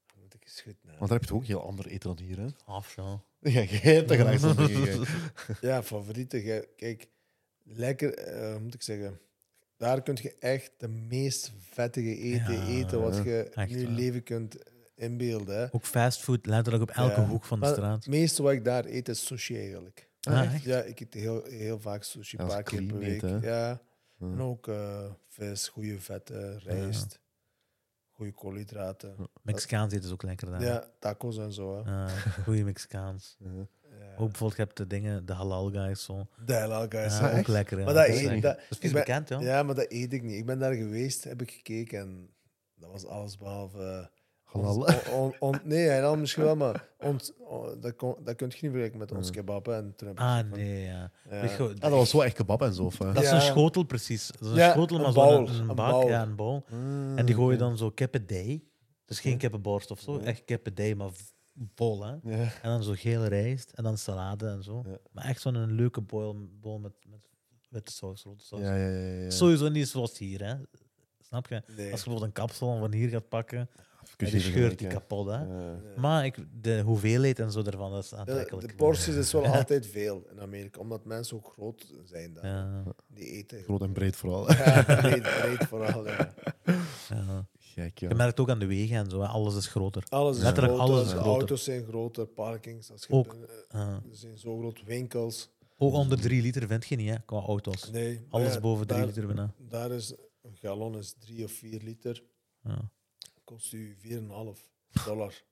Dan 0.06 0.22
moet 0.22 0.34
ik 0.34 0.44
eens 0.44 0.60
goed. 0.60 0.76
Want 0.84 0.98
daar 1.00 1.08
heb 1.10 1.20
je 1.20 1.26
toch 1.26 1.36
ook 1.38 1.44
heel 1.44 1.66
ander 1.66 1.86
eten 1.86 2.16
dan 2.16 2.26
hier. 2.26 2.38
Hè? 2.38 2.46
Of 2.74 2.88
zo. 2.88 3.22
Ja, 3.40 3.50
jij 3.62 3.94
hebt 3.94 4.10
er 4.10 4.16
graag 4.18 4.38
zo'n 4.40 4.56
dingen. 4.66 4.84
jij. 4.84 5.04
Ja, 5.60 5.82
favoriete. 5.82 6.40
ge- 6.40 6.68
Kijk, 6.76 7.08
lekker, 7.62 8.14
eh, 8.14 8.56
moet 8.58 8.74
ik 8.74 8.82
zeggen. 8.82 9.18
Daar 9.76 10.02
kun 10.02 10.18
je 10.22 10.34
echt 10.38 10.70
de 10.78 10.88
meest 10.88 11.52
vettige 11.58 12.16
eten 12.18 12.52
Ja, 12.54 12.66
eten 12.66 13.00
wat 13.00 13.16
je 13.16 13.50
in 13.54 13.78
je 13.78 13.88
leven 13.88 14.22
kunt 14.22 14.56
inbeelden. 14.96 15.56
Hè. 15.58 15.66
Ook 15.72 15.84
fastfood, 15.86 16.46
letterlijk 16.46 16.82
op 16.82 16.90
elke 16.96 17.20
Ja. 17.20 17.26
hoek 17.26 17.44
van 17.44 17.60
de 17.60 17.64
Maar 17.66 17.74
straat. 17.74 17.96
Het 17.96 18.06
meeste 18.06 18.42
wat 18.42 18.52
ik 18.52 18.64
daar 18.64 18.84
eet 18.84 19.08
is 19.08 19.26
sushi 19.26 19.56
eigenlijk. 19.58 20.08
Ah, 20.20 20.54
echt? 20.54 20.64
Ja, 20.64 20.82
ik 20.82 21.00
eet 21.00 21.14
heel, 21.14 21.42
heel 21.44 21.80
vaak 21.80 22.02
sushi, 22.02 22.36
Ja, 22.36 22.42
een 22.42 22.48
paar 22.48 22.62
keer 22.62 22.82
per 22.82 22.98
week. 22.98 23.20
ja. 23.20 23.38
Ja. 23.42 23.80
En 24.20 24.40
ook 24.40 24.68
eh, 24.68 25.04
vis, 25.28 25.68
goede 25.68 26.00
vetten, 26.00 26.58
rijst, 26.58 27.20
goede 28.10 28.32
koolhydraten. 28.32 29.16
Mexicaans 29.42 29.92
eten 29.92 30.04
is 30.06 30.12
ook 30.12 30.22
lekker 30.22 30.50
daar. 30.50 30.62
Ja, 30.62 30.84
tacos 30.98 31.38
en 31.38 31.52
zo. 31.52 31.84
Hè. 31.84 31.90
Ah, 32.04 32.10
goede 32.44 32.64
Mexicaans. 32.64 33.36
Ja. 33.38 33.48
Ja. 33.98 34.10
Ook 34.10 34.28
bijvoorbeeld, 34.28 34.56
je 34.56 34.62
hebt 34.62 34.76
de 34.76 34.86
dingen, 34.86 35.26
de 35.26 35.32
halal 35.32 35.70
guys 35.70 36.04
zo. 36.04 36.26
De 36.44 36.54
halal 36.54 36.86
guys. 36.88 37.18
Ja, 37.18 37.38
ook 37.38 37.46
lekker. 37.46 37.78
Ja. 37.78 37.84
Maar 37.84 37.94
dat 37.94 38.06
is 38.06 38.22
eet- 38.24 38.42
dat- 38.42 38.58
dat 38.68 38.78
is 38.82 38.90
ben- 38.92 38.92
bekend, 38.92 39.28
joh. 39.28 39.42
Ja, 39.42 39.62
maar 39.62 39.74
dat 39.74 39.86
eet 39.92 40.12
ik 40.12 40.22
niet. 40.22 40.36
Ik 40.38 40.46
ben 40.46 40.58
daar 40.58 40.74
geweest, 40.74 41.24
heb 41.24 41.42
ik 41.42 41.50
gekeken 41.50 41.98
en 42.00 42.30
dat 42.74 42.90
was 42.90 43.06
alles 43.06 43.36
behalve... 43.36 44.10
Halal. 44.62 44.76
ons- 44.76 45.08
on- 45.08 45.20
on- 45.20 45.34
on- 45.38 45.60
nee, 45.64 46.00
dan 46.00 46.20
misschien 46.20 46.42
wel, 46.42 46.56
maar 46.56 46.88
ons, 47.00 47.32
on- 47.38 47.80
dat, 47.80 47.96
kon, 47.96 48.14
dat 48.24 48.34
kun 48.36 48.46
je 48.46 48.52
niet 48.52 48.60
vergelijken 48.60 48.98
met 48.98 49.12
ons 49.12 49.30
kebab. 49.30 49.66
hè. 49.66 49.74
En 49.74 49.92
toen 49.96 50.08
heb 50.08 50.16
ik 50.16 50.22
Ah, 50.22 50.38
van, 50.38 50.48
nee, 50.58 50.82
ja. 50.82 51.10
ja. 51.30 51.40
Weet 51.40 51.50
je, 51.50 51.62
Ah, 51.62 51.80
dat 51.80 51.90
was 51.90 52.10
zo 52.10 52.20
echt 52.20 52.34
kebab 52.36 52.62
en 52.62 52.74
zo. 52.74 52.84
Of, 52.84 52.96
dat 52.96 53.16
is 53.22 53.28
Ja. 53.28 53.34
een 53.34 53.40
schotel 53.40 53.82
precies. 53.82 54.26
Dat 54.26 54.40
is 54.40 54.48
een 54.48 54.54
Ja, 54.54 54.70
schotel, 54.72 54.98
maar 54.98 55.12
bowl, 55.12 55.46
zo'n 55.46 55.54
een, 55.62 55.68
een 55.68 55.76
bak, 55.76 55.90
bowl. 55.90 56.08
ja, 56.08 56.22
een 56.22 56.34
bol. 56.36 56.64
Ah, 56.70 57.18
En 57.18 57.26
die 57.26 57.34
gooi 57.34 57.52
je 57.52 57.58
dan 57.58 57.76
zo 57.76 57.90
kippendij. 57.90 58.62
Dus 59.04 59.20
geen 59.20 59.38
kippenborst 59.38 59.90
of 59.90 60.00
zo, 60.00 60.18
echt 60.18 60.44
kippendij, 60.44 60.94
maar 60.94 61.10
vol, 61.74 62.04
hè. 62.04 62.10
Ja. 62.10 62.36
En 62.62 62.70
dan 62.70 62.82
zo 62.82 62.92
gele 62.96 63.26
rijst 63.28 63.70
en 63.74 63.82
dan 63.84 63.98
salade 63.98 64.46
en 64.48 64.62
zo. 64.62 64.82
Ja. 64.86 64.96
Maar 65.12 65.24
echt 65.24 65.40
zo'n 65.40 65.66
leuke 65.74 66.00
boil, 66.00 66.48
bol 66.60 66.78
met, 66.78 66.92
met 67.10 67.26
witte 67.68 67.92
saus, 67.92 68.22
rode 68.22 68.42
saus. 68.42 68.60
Ja, 68.60 68.76
ja, 68.76 68.88
ja, 68.88 69.22
ja. 69.22 69.30
Sowieso 69.30 69.68
niet 69.68 69.88
zoals 69.88 70.18
hier, 70.18 70.44
hè. 70.44 70.54
Snap 71.20 71.46
je? 71.48 71.54
Nee. 71.54 71.64
Als 71.76 71.76
je 71.76 71.90
bijvoorbeeld 71.90 72.22
een 72.22 72.32
kapsel 72.32 72.78
van 72.78 72.92
hier 72.92 73.08
gaat 73.08 73.28
pakken, 73.28 73.68
die 74.16 74.40
scheurt 74.40 74.78
die 74.78 74.88
kapot, 74.88 75.26
hè. 75.26 75.32
Ja. 75.38 75.78
Maar 75.96 76.24
ik, 76.24 76.36
de 76.60 76.80
hoeveelheid 76.80 77.38
en 77.38 77.52
zo 77.52 77.62
daarvan, 77.62 77.90
dat 77.92 78.04
is 78.04 78.14
aantrekkelijk. 78.14 78.68
de 78.68 78.74
porties 78.74 79.14
is 79.14 79.32
wel 79.32 79.46
altijd 79.56 79.86
veel 79.86 80.26
in 80.30 80.40
Amerika, 80.40 80.80
omdat 80.80 81.04
mensen 81.04 81.36
ook 81.36 81.52
groot 81.52 81.92
zijn 82.04 82.32
daar. 82.34 82.46
Ja, 82.46 82.82
Die 83.06 83.26
eten 83.30 83.62
Groot 83.62 83.80
en 83.82 83.92
breed 83.92 84.16
vooral. 84.16 84.52
Ja, 84.52 84.82
breed, 84.82 85.22
breed 85.22 85.64
vooral. 85.68 86.06
ja. 86.08 86.34
ja. 87.08 87.46
Gek, 87.58 87.98
ja. 87.98 88.08
Je 88.08 88.14
merkt 88.14 88.40
ook 88.40 88.50
aan 88.50 88.58
de 88.58 88.66
wegen 88.66 88.96
en 88.96 89.10
zo, 89.10 89.20
hè. 89.20 89.26
alles 89.26 89.56
is 89.56 89.66
groter. 89.66 90.04
Alles 90.08 90.36
is 90.36 90.42
Letterlijk 90.42 90.74
groter, 90.76 90.94
alles 90.94 91.06
is 91.06 91.12
de 91.12 91.18
groter. 91.18 91.38
auto's 91.38 91.64
zijn 91.64 91.84
groter, 91.84 92.26
parkings. 92.26 92.90
Als 92.90 93.06
je, 93.06 93.12
Ook. 93.12 93.36
er 93.68 94.00
zijn 94.12 94.38
zo 94.38 94.58
grote 94.58 94.84
winkels. 94.84 95.52
Ook 95.78 95.92
onder 95.92 96.20
3 96.20 96.42
liter 96.42 96.66
vind 96.66 96.84
je 96.86 96.96
niet, 96.96 97.08
hè, 97.08 97.16
qua 97.24 97.38
auto's. 97.40 97.90
Nee, 97.90 98.26
Alles 98.30 98.54
ja, 98.54 98.60
boven 98.60 98.86
3 98.86 98.98
daar- 98.98 99.08
liter 99.08 99.26
bijna. 99.26 99.54
Daar 99.68 99.90
is 99.90 100.14
een 100.42 100.56
gallon 100.56 100.98
is 100.98 101.14
3 101.18 101.44
of 101.44 101.52
4 101.52 101.80
liter. 101.82 102.22
Ja. 102.62 102.90
Kost 103.44 103.72
u 103.72 103.96
4,5 103.98 104.70
dollar. 105.04 105.42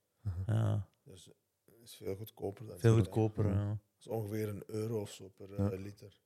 Ja. 0.47 0.89
Dus 1.05 1.25
dat 1.65 1.75
is 1.85 1.95
veel 1.95 2.17
goedkoper. 2.17 2.67
Dan 2.67 2.79
Veel 2.79 2.95
goedkoper. 2.95 3.49
ja. 3.49 3.67
Dat 3.69 3.79
is 4.01 4.07
ongeveer 4.09 4.49
een 4.49 4.63
euro 4.67 5.01
of 5.01 5.11
zo 5.11 5.29
per 5.29 5.49
Ja. 5.51 5.71
eh, 5.71 5.79
liter. 5.81 6.21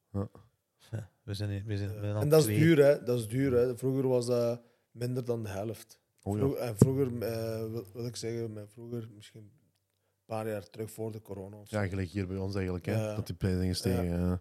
Ja, 0.90 1.10
We 1.22 1.34
zijn, 1.34 1.64
we 1.66 1.76
zijn, 1.76 1.94
we 1.94 2.00
zijn 2.00 2.14
al 2.14 2.20
en 2.20 2.28
dat 2.28 2.38
is 2.38 2.44
twee. 2.44 2.58
duur, 2.58 2.84
hè? 2.84 3.02
Dat 3.02 3.18
is 3.18 3.28
duur, 3.28 3.52
hè? 3.52 3.76
Vroeger 3.78 4.08
was 4.08 4.26
dat 4.26 4.62
minder 4.90 5.24
dan 5.24 5.42
de 5.42 5.48
helft. 5.48 6.00
Oh, 6.22 6.32
ja. 6.34 6.38
Vroeger, 6.40 6.60
en 6.62 6.76
vroeger, 6.76 7.22
eh, 7.22 7.70
wil, 7.70 7.84
wil 7.92 8.06
ik 8.06 8.16
zeggen, 8.16 8.52
met 8.52 8.70
vroeger, 8.72 9.08
misschien 9.14 9.40
een 9.40 10.24
paar 10.24 10.48
jaar 10.48 10.70
terug 10.70 10.90
voor 10.90 11.12
de 11.12 11.22
corona. 11.22 11.56
Of 11.56 11.68
zo. 11.68 11.80
Ja, 11.80 11.88
gelijk 11.88 12.08
hier 12.08 12.26
bij 12.26 12.36
ons 12.36 12.54
eigenlijk. 12.54 12.86
Hè? 12.86 12.92
Ja. 12.92 13.14
Dat 13.14 13.26
die 13.26 13.36
prijzen 13.36 13.66
gestegen. 13.66 14.04
Ja. 14.04 14.40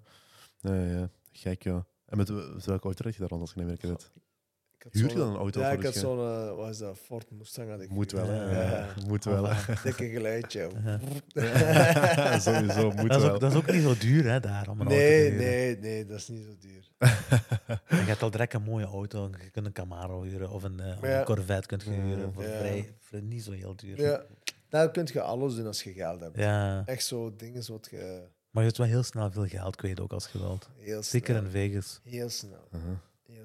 Ja. 0.62 0.74
Ja, 0.86 1.10
Gek, 1.32 1.64
ja. 1.64 1.86
En 2.06 2.18
met, 2.18 2.30
met 2.30 2.66
welke 2.66 2.84
auto 2.86 3.02
rijd 3.04 3.14
je 3.14 3.20
daar 3.20 3.30
dan 3.30 3.40
als 3.40 3.50
je 3.50 3.56
in 3.56 3.62
Amerika 3.64 3.88
zit? 3.88 4.12
Huur 4.92 5.10
je 5.10 5.16
dan 5.16 5.30
een 5.30 5.36
auto 5.36 5.60
Ja, 5.60 5.70
voor 5.70 5.78
ik 5.78 5.84
had 5.86 5.94
zo'n, 5.96 6.20
eh, 6.20 6.56
wat 6.56 6.70
is 6.70 6.78
dat, 6.78 6.98
Ford 6.98 7.32
Mustang 7.32 7.70
had 7.70 7.82
ik. 7.82 7.90
Moet 7.90 8.12
wel, 8.12 8.28
hè. 8.28 8.52
Ja. 8.62 8.70
Ja, 8.78 8.88
Moet 9.08 9.24
wel, 9.24 9.48
hè. 9.50 9.74
Dikke 9.84 10.10
geluidje. 10.10 10.70
Sowieso, 12.40 12.92
moet 12.92 13.10
Dat 13.10 13.18
is, 13.18 13.26
wel. 13.26 13.34
ook, 13.34 13.40
dat 13.40 13.52
is 13.52 13.58
ook 13.58 13.72
niet 13.72 13.82
zo 13.82 13.98
duur, 13.98 14.24
hè, 14.32 14.40
daar, 14.40 14.70
om 14.70 14.80
een 14.82 14.88
auto 14.88 14.96
te 15.00 15.04
Nee, 15.04 15.22
huren. 15.30 15.38
nee, 15.38 15.78
nee, 15.78 16.06
dat 16.06 16.18
is 16.18 16.28
niet 16.28 16.44
zo 16.44 16.56
duur. 16.60 16.90
Je 18.06 18.12
hebt 18.12 18.22
al 18.22 18.32
direct 18.32 18.54
een 18.54 18.62
mooie 18.64 18.86
auto. 18.86 19.30
Je 19.44 19.50
kunt 19.50 19.66
een 19.66 19.72
Camaro 19.74 20.22
huren 20.22 20.50
of 20.50 20.64
een, 20.64 20.80
eh, 20.80 20.98
ja. 21.02 21.20
een 21.20 21.26
Corvette 21.26 21.68
kunt 21.68 21.84
je 21.84 21.90
huren. 21.92 22.34
Voor 22.34 22.44
Ja. 22.44 22.58
vrij, 22.58 22.94
voor 23.00 23.22
niet 23.22 23.44
zo 23.44 23.52
heel 23.52 23.76
duur. 23.76 24.02
Ja, 24.02 24.24
daar 24.70 24.92
kun 24.92 25.08
je 25.14 25.22
alles 25.22 25.56
doen 25.56 25.66
als 25.68 25.84
je 25.84 25.94
geld 25.94 26.20
hebt. 26.20 26.38
Ja, 26.38 26.84
Echt 26.86 27.06
zo 27.06 27.36
dingen 27.36 27.64
wat 27.68 27.88
je 27.92 28.24
maar 28.50 28.64
je 28.64 28.70
hebt 28.70 28.82
wel 28.82 28.90
heel 28.92 29.04
snel 29.04 29.32
veel 29.32 29.46
geld 29.48 29.76
kwijt 29.76 30.00
ook 30.00 30.12
als 30.14 30.28
je 30.32 30.38
wilt. 30.40 30.70
heel 30.78 30.88
snel... 30.92 31.04
Zeker 31.04 31.36
in 31.36 31.50
Vegas. 31.50 32.00
Heel 32.04 32.30
snel. 32.30 32.68
Uh-huh. 32.76 32.90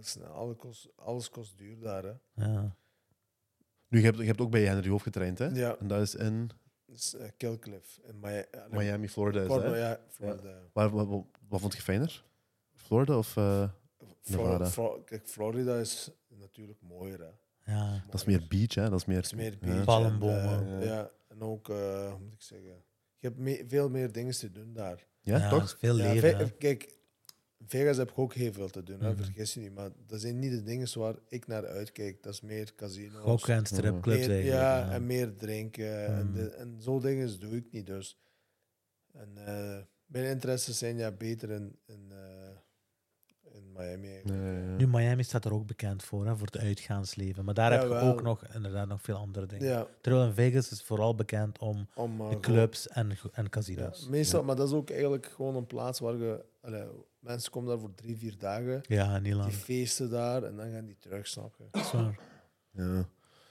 Heel 0.00 0.08
snel. 0.08 0.26
Alles 0.32 0.56
kost, 0.56 0.88
alles 0.96 1.30
kost 1.30 1.58
duur 1.58 1.78
daar, 1.80 2.02
hè. 2.04 2.12
Ja. 2.44 2.76
Nu, 3.88 3.98
je 3.98 4.04
hebt, 4.04 4.18
je 4.18 4.24
hebt 4.24 4.40
ook 4.40 4.50
bij 4.50 4.64
Henry 4.64 4.88
Hoofd 4.88 5.02
getraind, 5.02 5.38
hè? 5.38 5.46
Ja, 5.46 5.76
En 5.78 5.88
dat 5.88 6.00
is 6.00 6.14
in 6.14 6.46
dat 6.86 6.96
is 6.98 7.14
uh, 7.14 7.22
Killcliff. 7.36 8.00
In 8.02 8.20
Miami. 8.20 8.44
Miami, 8.70 9.08
Florida. 9.08 9.40
Is 9.40 9.48
dat, 9.48 9.56
Florida, 9.60 9.80
hè? 9.80 9.88
ja, 9.88 10.00
Florida. 10.08 10.58
Waar, 10.72 10.90
wat, 10.90 11.06
wat, 11.06 11.24
wat 11.48 11.60
vond 11.60 11.74
je 11.74 11.82
fijner? 11.82 12.24
Florida 12.74 13.18
of... 13.18 13.36
eh, 13.36 13.68
Flor- 14.20 14.42
Nevada. 14.44 14.66
Flor- 14.66 15.04
kijk, 15.04 15.28
Florida 15.28 15.76
is 15.78 16.10
natuurlijk 16.28 16.80
mooier, 16.80 17.20
hè. 17.20 17.72
ja. 17.72 18.04
dat 18.06 18.14
is 18.14 18.24
meer 18.24 18.46
beach, 18.48 18.74
hè? 18.74 18.90
Dat 18.90 18.98
is 18.98 19.04
meer... 19.04 19.16
Het 19.16 19.24
is 19.26 19.34
meer 19.34 19.52
Ja. 19.52 19.58
beach. 19.58 19.84
Palmbomen. 19.84 20.66
En, 20.66 20.80
eh, 20.80 20.86
ja, 20.86 21.10
en 21.28 21.40
ook, 21.42 21.68
eh, 21.68 22.10
hoe 22.10 22.18
moet 22.20 22.32
ik 22.32 22.42
zeggen... 22.42 22.84
Je 23.18 23.26
hebt 23.26 23.38
me- 23.38 23.64
veel 23.68 23.88
meer 23.88 24.12
dingen 24.12 24.32
te 24.38 24.50
doen 24.50 24.72
daar. 24.72 25.06
Ja, 25.20 25.38
Ja, 25.38 25.50
dat 25.50 25.60
toch? 25.60 25.76
veel 25.78 25.96
Ja, 25.96 26.12
leven. 26.12 26.56
Kijk, 26.58 26.98
Vegas 27.66 27.96
heb 27.96 28.10
ik 28.10 28.18
ook 28.18 28.34
heel 28.34 28.52
veel 28.52 28.68
te 28.68 28.82
doen, 28.82 29.00
hè, 29.00 29.12
Mhm. 29.12 29.22
vergis 29.22 29.54
je 29.54 29.60
niet. 29.60 29.74
Maar 29.74 29.90
dat 30.06 30.20
zijn 30.20 30.38
niet 30.38 30.50
de 30.50 30.62
dingen 30.62 30.98
waar 30.98 31.14
ik 31.28 31.46
naar 31.46 31.66
uitkijk. 31.66 32.22
Dat 32.22 32.32
is 32.32 32.40
meer 32.40 32.74
casino's. 32.74 33.22
Gokken 33.22 33.54
en 33.54 33.66
stripclubs 33.66 34.18
meer, 34.26 34.30
eigenlijk. 34.30 34.60
ja, 34.62 34.78
ja. 34.78 34.90
en 34.92 35.06
meer 35.06 35.36
drinken. 35.36 36.06
En, 36.06 36.26
Mhm. 36.26 36.34
de, 36.34 36.48
en 36.50 36.76
zo 36.82 37.00
dingen 37.00 37.40
doe 37.40 37.56
ik 37.56 37.72
niet. 37.72 37.86
Dus. 37.86 38.18
En, 39.12 39.28
eh, 39.46 39.78
mijn 40.06 40.24
interesses 40.24 40.78
zijn 40.78 40.96
ja 40.96 41.10
beter 41.10 41.50
in, 41.50 41.78
in, 41.86 42.06
eh, 42.10 42.48
in 43.66 43.72
Miami. 43.72 44.20
Nee, 44.24 44.62
ja. 44.62 44.76
Nu, 44.76 44.86
Miami 44.86 45.22
staat 45.22 45.44
er 45.44 45.52
ook 45.52 45.66
bekend 45.66 46.02
voor, 46.02 46.26
hè, 46.26 46.36
voor 46.36 46.46
het 46.46 46.58
uitgaansleven. 46.58 47.44
Maar 47.44 47.54
daar 47.54 47.72
heb 47.72 47.82
je 47.82 47.88
ook 47.94 48.22
nog 48.22 48.44
inderdaad 48.54 48.88
nog 48.88 49.02
veel 49.02 49.16
andere 49.16 49.46
dingen. 49.46 49.66
Ja, 49.66 49.86
Terwijl 50.00 50.26
in 50.26 50.32
Vegas 50.34 50.70
is 50.70 50.82
vooral 50.82 51.14
bekend 51.14 51.58
om 51.58 51.88
om, 51.94 52.20
eh, 52.20 52.30
de 52.30 52.40
clubs 52.40 52.88
en, 52.88 53.10
en 53.10 53.42
Ja, 53.42 53.48
casinos. 53.48 54.08
meestal, 54.08 54.42
maar 54.42 54.56
dat 54.56 54.68
is 54.68 54.74
ook 54.74 54.90
eigenlijk 54.90 55.26
gewoon 55.26 55.56
een 55.56 55.66
plaats 55.66 55.98
waar 56.00 56.16
je... 56.16 56.44
allee, 56.60 56.84
mensen 57.18 57.50
komen 57.50 57.68
daar 57.68 57.78
voor 57.78 57.94
drie, 57.94 58.16
vier 58.16 58.38
dagen. 58.38 58.80
Ja, 58.82 59.14
niet 59.14 59.24
Die 59.24 59.34
lang. 59.34 59.52
feesten 59.52 60.10
daar 60.10 60.42
en 60.42 60.56
dan 60.56 60.70
gaan 60.72 60.84
die 60.86 60.96
terug, 60.98 61.26
snap 61.26 61.54
je? 61.58 61.64
Dat 61.70 61.84
is 61.84 61.92
waar. 61.92 62.18
Ja. 62.70 63.08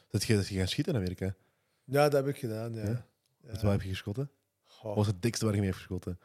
Dat 0.10 0.24
je, 0.24 0.36
dat 0.36 0.48
je 0.48 0.58
gaan 0.58 0.68
schieten 0.68 0.94
in 0.94 1.00
Amerika. 1.00 1.36
Ja, 1.84 2.04
dat 2.10 2.14
heb 2.14 2.28
ik 2.28 2.38
gedaan, 2.40 2.74
ja. 2.74 2.84
Ja? 2.84 3.06
Ja. 3.42 3.52
Wat 3.52 3.62
heb 3.62 3.82
je 3.82 3.90
geschoten? 3.90 4.30
Wat 4.82 4.96
was 4.96 5.08
het 5.08 5.22
dikste 5.22 5.46
waar 5.46 5.54
je 5.54 5.60
mee 5.60 5.70
hebt 5.70 5.82
geschoten? 5.82 6.20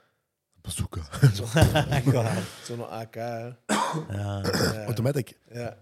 Bazooka. 0.65 1.03
Zo'n 2.65 2.89
AK, 2.89 3.15
hè. 3.35 3.39
Ja. 3.39 3.55
Ja. 4.09 4.85
Automatic. 4.85 5.39
Ja. 5.53 5.77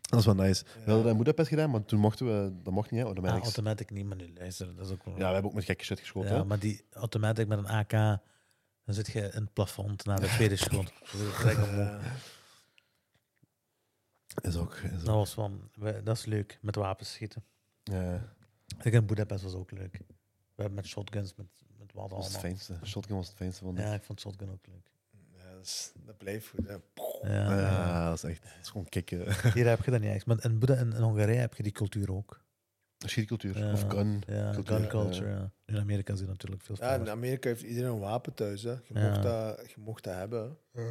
Dat 0.00 0.18
is 0.20 0.24
wel 0.26 0.34
nice. 0.34 0.64
We 0.64 0.70
hadden 0.84 1.02
dat 1.02 1.12
in 1.12 1.16
Budapest 1.18 1.48
gedaan, 1.48 1.70
maar 1.70 1.84
toen 1.84 2.00
mochten 2.00 2.26
we... 2.26 2.52
Dat 2.62 2.72
mocht 2.72 2.90
niet, 2.90 3.00
hè? 3.00 3.06
Ah, 3.06 3.12
Automatics. 3.14 3.44
automatic 3.46 3.90
niet, 3.90 4.06
maar 4.06 4.16
nu 4.16 4.32
luister, 4.38 4.76
dat 4.76 4.86
is 4.86 4.92
ook 4.92 5.04
wel... 5.04 5.14
Ja, 5.14 5.26
we 5.26 5.32
hebben 5.32 5.44
ook 5.50 5.54
met 5.56 5.64
gekke 5.64 5.84
shit 5.84 6.00
geschoten. 6.00 6.30
Ja, 6.30 6.36
hè. 6.36 6.44
maar 6.44 6.58
die 6.58 6.84
automatic 6.92 7.46
met 7.48 7.58
een 7.58 7.66
AK, 7.66 7.90
dan 7.90 8.94
zit 8.94 9.06
je 9.06 9.20
in 9.20 9.40
het 9.42 9.52
plafond 9.52 10.04
na 10.04 10.14
de 10.16 10.26
tweede 10.26 10.56
schot. 10.56 10.92
Dat 11.12 11.20
is. 11.20 11.56
Ja. 11.56 11.98
Is 14.42 14.56
ook... 14.56 14.74
Is 14.74 14.90
Dat 14.90 15.08
ook 15.08 15.14
was 15.14 15.32
van, 15.34 15.70
we- 15.74 16.00
dat 16.04 16.16
is 16.16 16.24
leuk, 16.24 16.58
met 16.62 16.74
wapens 16.74 17.12
schieten. 17.12 17.44
ja. 17.82 18.34
Ik 18.82 18.92
in 18.92 19.06
Budapest 19.06 19.42
was 19.42 19.54
ook 19.54 19.70
leuk. 19.70 19.92
We 20.54 20.62
hebben 20.62 20.74
met 20.74 20.86
shotguns, 20.86 21.34
met 21.36 21.46
wat 21.96 22.24
het 22.24 22.36
fijnste. 22.38 22.74
Shotgun 22.84 23.16
was 23.16 23.26
het 23.26 23.36
fijnste 23.36 23.64
van 23.64 23.74
de... 23.74 23.80
Ja, 23.82 23.94
ik 23.94 24.02
vond 24.02 24.20
shotgun 24.20 24.50
ook 24.50 24.66
leuk. 24.66 24.90
Ja, 25.36 25.52
dat, 25.54 25.64
is, 25.64 25.92
dat 26.06 26.18
blijft 26.18 26.48
goed. 26.48 26.66
Ja, 26.68 26.80
Ja, 27.30 27.58
ja. 27.58 28.08
dat 28.08 28.14
is 28.16 28.30
echt... 28.30 28.42
Dat 28.42 28.52
is 28.62 28.68
gewoon 28.68 28.88
kicken. 28.88 29.18
Hier 29.54 29.68
heb 29.68 29.84
je 29.84 29.90
dat 29.90 30.00
niet 30.00 30.10
echt. 30.12 30.26
Maar 30.26 30.44
in, 30.44 30.58
Boeda- 30.58 30.76
in, 30.76 30.92
in 30.92 31.02
Hongarije 31.02 31.38
heb 31.38 31.54
je 31.54 31.62
die 31.62 31.72
cultuur 31.72 32.12
ook. 32.12 32.44
Schiercultuur. 32.98 33.58
Ja. 33.58 33.72
Of 33.72 33.84
gun. 33.88 34.22
Ja, 34.26 34.50
Cultuur, 34.52 34.78
gun 34.78 34.88
culture. 34.88 35.30
Ja. 35.30 35.50
In 35.66 35.76
Amerika 35.78 36.12
is 36.12 36.18
die 36.18 36.28
natuurlijk 36.28 36.62
veel 36.62 36.76
Ja, 36.78 36.94
in. 36.94 37.08
Amerika 37.10 37.48
heeft 37.48 37.62
iedereen 37.62 37.90
een 37.90 37.98
wapen 37.98 38.34
thuis. 38.34 38.62
Hè. 38.62 38.70
Je, 38.70 38.80
Ja. 38.94 39.08
mocht 39.08 39.22
dat, 39.22 39.70
je 39.70 39.80
mocht 39.80 40.04
dat 40.04 40.14
hebben. 40.14 40.56
hè. 40.72 40.82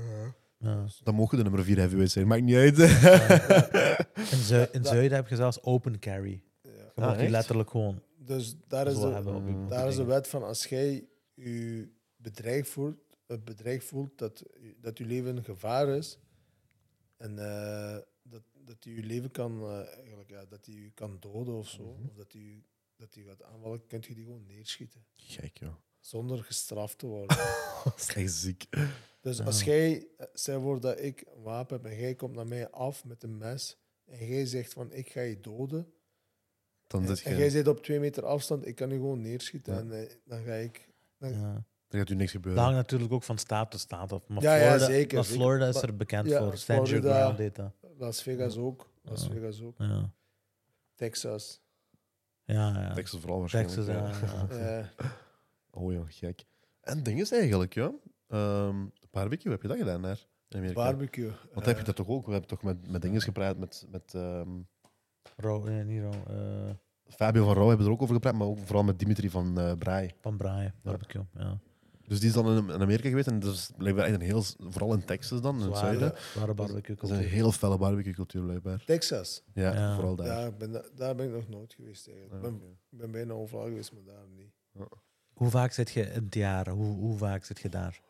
Ja. 0.58 0.84
Dan 1.04 1.16
mogen 1.16 1.38
de 1.38 1.44
nummer 1.44 1.64
4 1.64 1.78
heavyweight 1.78 2.12
zijn. 2.12 2.28
Maakt 2.28 2.42
niet 2.42 2.56
uit. 2.56 2.78
In, 4.32 4.38
Zui- 4.38 4.68
in 4.72 4.82
Dat- 4.82 4.92
Zuiden 4.92 5.18
heb 5.18 5.28
je 5.28 5.36
zelfs 5.36 5.62
open 5.64 6.00
carry. 6.00 6.44
Ja. 6.62 6.70
Je 6.96 7.02
Ah, 7.02 7.12
die 7.12 7.22
echt? 7.22 7.30
letterlijk 7.32 7.70
gewoon 7.70 8.02
Dus 8.26 8.56
daar 8.68 8.88
is, 8.88 9.00
de, 9.00 9.22
Mm. 9.24 9.70
daar 9.70 9.88
is 9.88 9.96
de 9.96 10.04
wet 10.04 10.28
van 10.28 10.44
als 10.44 10.66
jij 10.66 11.08
je 11.34 11.90
bedreigd 12.16 12.70
voelt, 12.70 12.98
het 13.26 13.44
bedreigd 13.46 13.86
voelt 13.86 14.18
dat, 14.18 14.44
dat 14.82 14.98
je 14.98 15.06
leven 15.06 15.36
in 15.36 15.44
gevaar 15.44 15.88
is 15.88 16.20
en 17.18 17.40
eh, 17.40 17.98
dat, 18.24 18.42
dat 18.54 18.84
hij 18.84 18.94
je 18.94 19.04
leven 19.04 19.32
kan, 19.32 19.62
eh, 19.62 19.88
eigenlijk, 19.98 20.30
ja, 20.30 20.46
dat 20.46 20.66
hij 20.66 20.76
je 20.76 20.92
kan 20.92 21.18
doden 21.20 21.54
of 21.56 21.68
zo, 21.70 21.84
Mhm. 21.94 22.08
of 22.08 22.14
dat 22.16 22.32
hij 22.32 22.42
je- 22.42 22.64
dat 22.98 23.14
hij 23.14 23.24
gaat 23.24 23.44
aanvallen, 23.44 23.88
kun 23.88 24.04
je 24.08 24.16
die 24.16 24.24
gewoon 24.24 24.46
neerschieten. 24.46 25.06
Gek, 25.16 25.58
joh. 25.58 25.74
Zonder 26.00 26.44
gestraft 26.44 26.98
te 26.98 27.06
worden. 27.08 27.38
Dat 27.84 28.00
is 28.00 28.08
echt 28.16 28.32
ziek. 28.34 28.66
Dus 29.22 29.38
Ja. 29.38 29.44
als 29.44 29.64
jij, 29.64 30.08
eh, 30.18 30.28
stel 30.34 30.62
voor 30.62 30.80
dat 30.80 31.00
ik 31.00 31.24
een 31.36 31.42
wapen 31.42 31.82
heb 31.82 31.92
en 31.92 32.00
jij 32.00 32.16
komt 32.16 32.36
naar 32.36 32.48
mij 32.48 32.70
af 32.70 33.06
met 33.06 33.24
een 33.24 33.38
mes 33.38 33.78
en 34.06 34.26
jij 34.28 34.46
zegt 34.46 34.74
van 34.74 34.92
ik 34.92 35.10
ga 35.12 35.22
je 35.22 35.40
doden 35.40 35.94
Dan 37.00 37.10
en, 37.10 37.18
zit 37.18 37.26
en 37.26 37.38
jij 37.38 37.50
zit 37.50 37.68
op 37.68 37.84
twee 37.84 38.00
meter 38.00 38.26
afstand, 38.26 38.68
ik 38.68 38.76
kan 38.76 38.90
je 38.90 38.96
gewoon 38.96 39.22
neerschieten 39.22 39.74
Ja. 39.74 39.80
en 39.80 39.92
eh, 40.02 40.10
dan 40.26 40.44
ga 40.44 40.54
ik... 40.54 40.90
Ja. 41.20 41.64
Er 41.88 41.98
gaat 41.98 42.10
u 42.10 42.16
niks 42.16 42.32
Dat 42.32 42.42
gebeuren. 42.42 42.64
hangt 42.64 42.78
natuurlijk 42.78 43.14
ook 43.14 43.24
van 43.24 43.38
staat 43.38 43.72
tot 43.72 43.80
staat 43.80 44.12
af. 44.12 44.28
Maar 44.28 44.42
Ja, 44.42 44.56
ja, 44.56 44.62
Florida, 44.62 44.86
zeker, 44.86 45.16
maar 45.16 45.24
zeker. 45.26 45.42
Florida 45.42 45.68
is 45.68 45.82
er 45.82 45.96
bekend 45.96 46.28
ja, 46.28 46.40
voor. 46.40 46.58
Stand 46.58 46.88
your 46.88 47.02
Florida- 47.02 47.20
ground 47.22 47.38
heet 47.38 47.56
dat. 47.56 47.72
Las 47.98 48.22
Vegas 48.24 48.58
ook. 48.58 48.90
Las 49.02 49.24
Ja. 49.24 49.30
Vegas 49.34 49.62
ook. 49.62 49.76
Ja, 49.78 50.12
Texas. 50.96 51.62
ja. 52.44 52.70
ja. 52.82 52.94
Texas 52.94 53.20
vooral 53.20 53.40
waarschijnlijk. 53.40 53.76
Texas, 53.76 53.96
ja. 54.52 54.58
ja. 54.58 54.90
Oh 55.72 55.94
ja, 55.94 56.04
gek. 56.08 56.44
En 56.82 57.04
ding 57.04 57.20
is 57.22 57.32
eigenlijk, 57.32 57.74
ja. 57.74 57.92
Ehm 58.28 58.76
barbecue, 59.12 59.52
heb 59.52 59.62
je 59.62 59.68
dat 59.68 59.78
gedaan 59.78 60.02
daar 60.02 60.28
in 60.50 60.58
Amerika? 60.58 60.84
barbecue. 60.84 61.32
Want 61.54 61.66
heb 61.66 61.76
je 61.76 61.82
Eh, 61.82 61.86
dat 61.86 61.96
toch 61.96 62.08
ook? 62.08 62.26
We 62.26 62.32
hebben 62.32 62.50
toch 62.50 62.64
met, 62.64 62.92
met 62.92 63.02
dingen 63.02 63.22
gepraat, 63.22 63.58
met, 63.58 63.86
met 63.90 64.14
ehm, 64.14 64.50
Ro, 65.38 65.64
nee, 65.64 65.84
niet 65.84 66.02
Ro, 66.02 66.12
eh, 66.28 66.70
Fabio 67.10 67.46
van 67.46 67.54
Rauw 67.54 67.68
hebben 67.68 67.86
we 67.86 67.92
er 67.92 67.98
ook 67.98 68.02
over 68.04 68.16
gepraat, 68.16 68.34
maar 68.36 68.48
ook 68.48 68.58
vooral 68.60 68.84
met 68.84 69.00
Dimitri 69.00 69.30
van 69.30 69.60
eh 69.60 69.74
Braai. 69.78 70.12
van 70.22 70.38
Braaien, 70.38 70.74
barbecue. 70.84 71.24
Ja. 71.38 71.60
Dus 72.08 72.20
die 72.20 72.28
is 72.30 72.36
dan 72.36 72.48
in, 72.58 72.70
in 72.74 72.82
Amerika 72.82 73.10
geweest 73.10 73.28
en 73.28 73.40
dat 73.40 73.54
is 73.54 73.72
blijkbaar 73.78 74.06
echt 74.06 74.14
een 74.16 74.22
heel, 74.22 74.44
vooral 74.60 74.94
in 74.94 75.06
Texas 75.06 75.42
dan, 75.42 75.56
in 75.56 75.62
het 75.68 75.78
Zware, 75.78 75.98
zuiden. 75.98 76.20
zware 76.22 76.54
barbecue 76.54 76.96
Dat 76.96 77.10
is 77.10 77.18
een 77.18 77.24
heel 77.24 77.52
felle 77.52 77.78
barbecue 77.78 78.14
cultuur 78.14 78.44
blijkbaar. 78.44 78.84
Texas. 78.86 79.44
Ja, 79.54 79.74
Ja. 79.74 79.96
vooral 79.96 80.16
daar. 80.16 80.28
Ja, 80.28 80.46
ik 80.48 80.58
ben, 80.58 80.72
da- 80.72 80.86
daar 80.96 81.16
ben 81.16 81.26
ik 81.28 81.32
nog 81.34 81.50
nooit 81.50 81.74
geweest 81.74 82.08
eigenlijk. 82.08 82.42
Ja, 82.44 82.50
Ik 82.50 82.60
ben, 82.60 82.70
ik 82.92 82.98
ben 82.98 83.12
bijna 83.12 83.34
overal 83.34 83.66
geweest, 83.66 83.92
maar 83.94 84.04
daar 84.04 84.28
niet. 84.36 84.52
Hoe 85.34 85.50
vaak 85.50 85.72
zit 85.72 85.90
je 85.92 86.02
in 86.02 86.24
het 86.24 86.34
jaar? 86.36 86.70
Hoe, 86.70 86.96
hoe 86.96 87.18
vaak 87.18 87.44
zit 87.44 87.60
je 87.60 87.70
daar? 87.70 88.02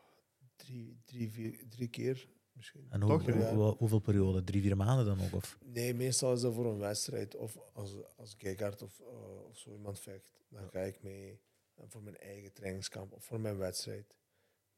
Drie, 0.56 1.00
drie, 1.04 1.30
vier, 1.30 1.64
drie 1.68 1.88
keer 1.88 2.28
misschien. 2.56 2.86
En 2.90 3.00
hoe, 3.02 3.10
Toch, 3.10 3.22
hoe- 3.34 3.42
ja. 3.42 3.54
hoe- 3.54 3.76
hoeveel 3.78 3.98
periode? 3.98 4.44
Drie, 4.44 4.62
vier 4.62 4.76
maanden 4.76 5.04
dan 5.06 5.20
ook? 5.26 5.34
Of? 5.34 5.58
Nee, 5.64 5.94
meestal 5.94 6.32
is 6.32 6.40
dat 6.40 6.54
voor 6.54 6.66
een 6.66 6.78
wedstrijd. 6.78 7.36
Of 7.36 7.58
als, 7.72 7.94
als 8.16 8.36
of, 8.82 9.00
eh, 9.00 9.44
of 9.48 9.58
zo 9.58 9.70
iemand 9.72 10.00
vecht, 10.00 10.32
dan 10.48 10.68
ga 10.70 10.80
ik 10.80 11.02
mee 11.02 11.40
eh, 11.74 11.84
voor 11.88 12.02
mijn 12.02 12.16
eigen 12.16 12.52
trainingskamp 12.52 13.12
of 13.12 13.24
voor 13.24 13.40
mijn 13.40 13.56
wedstrijd. 13.56 14.16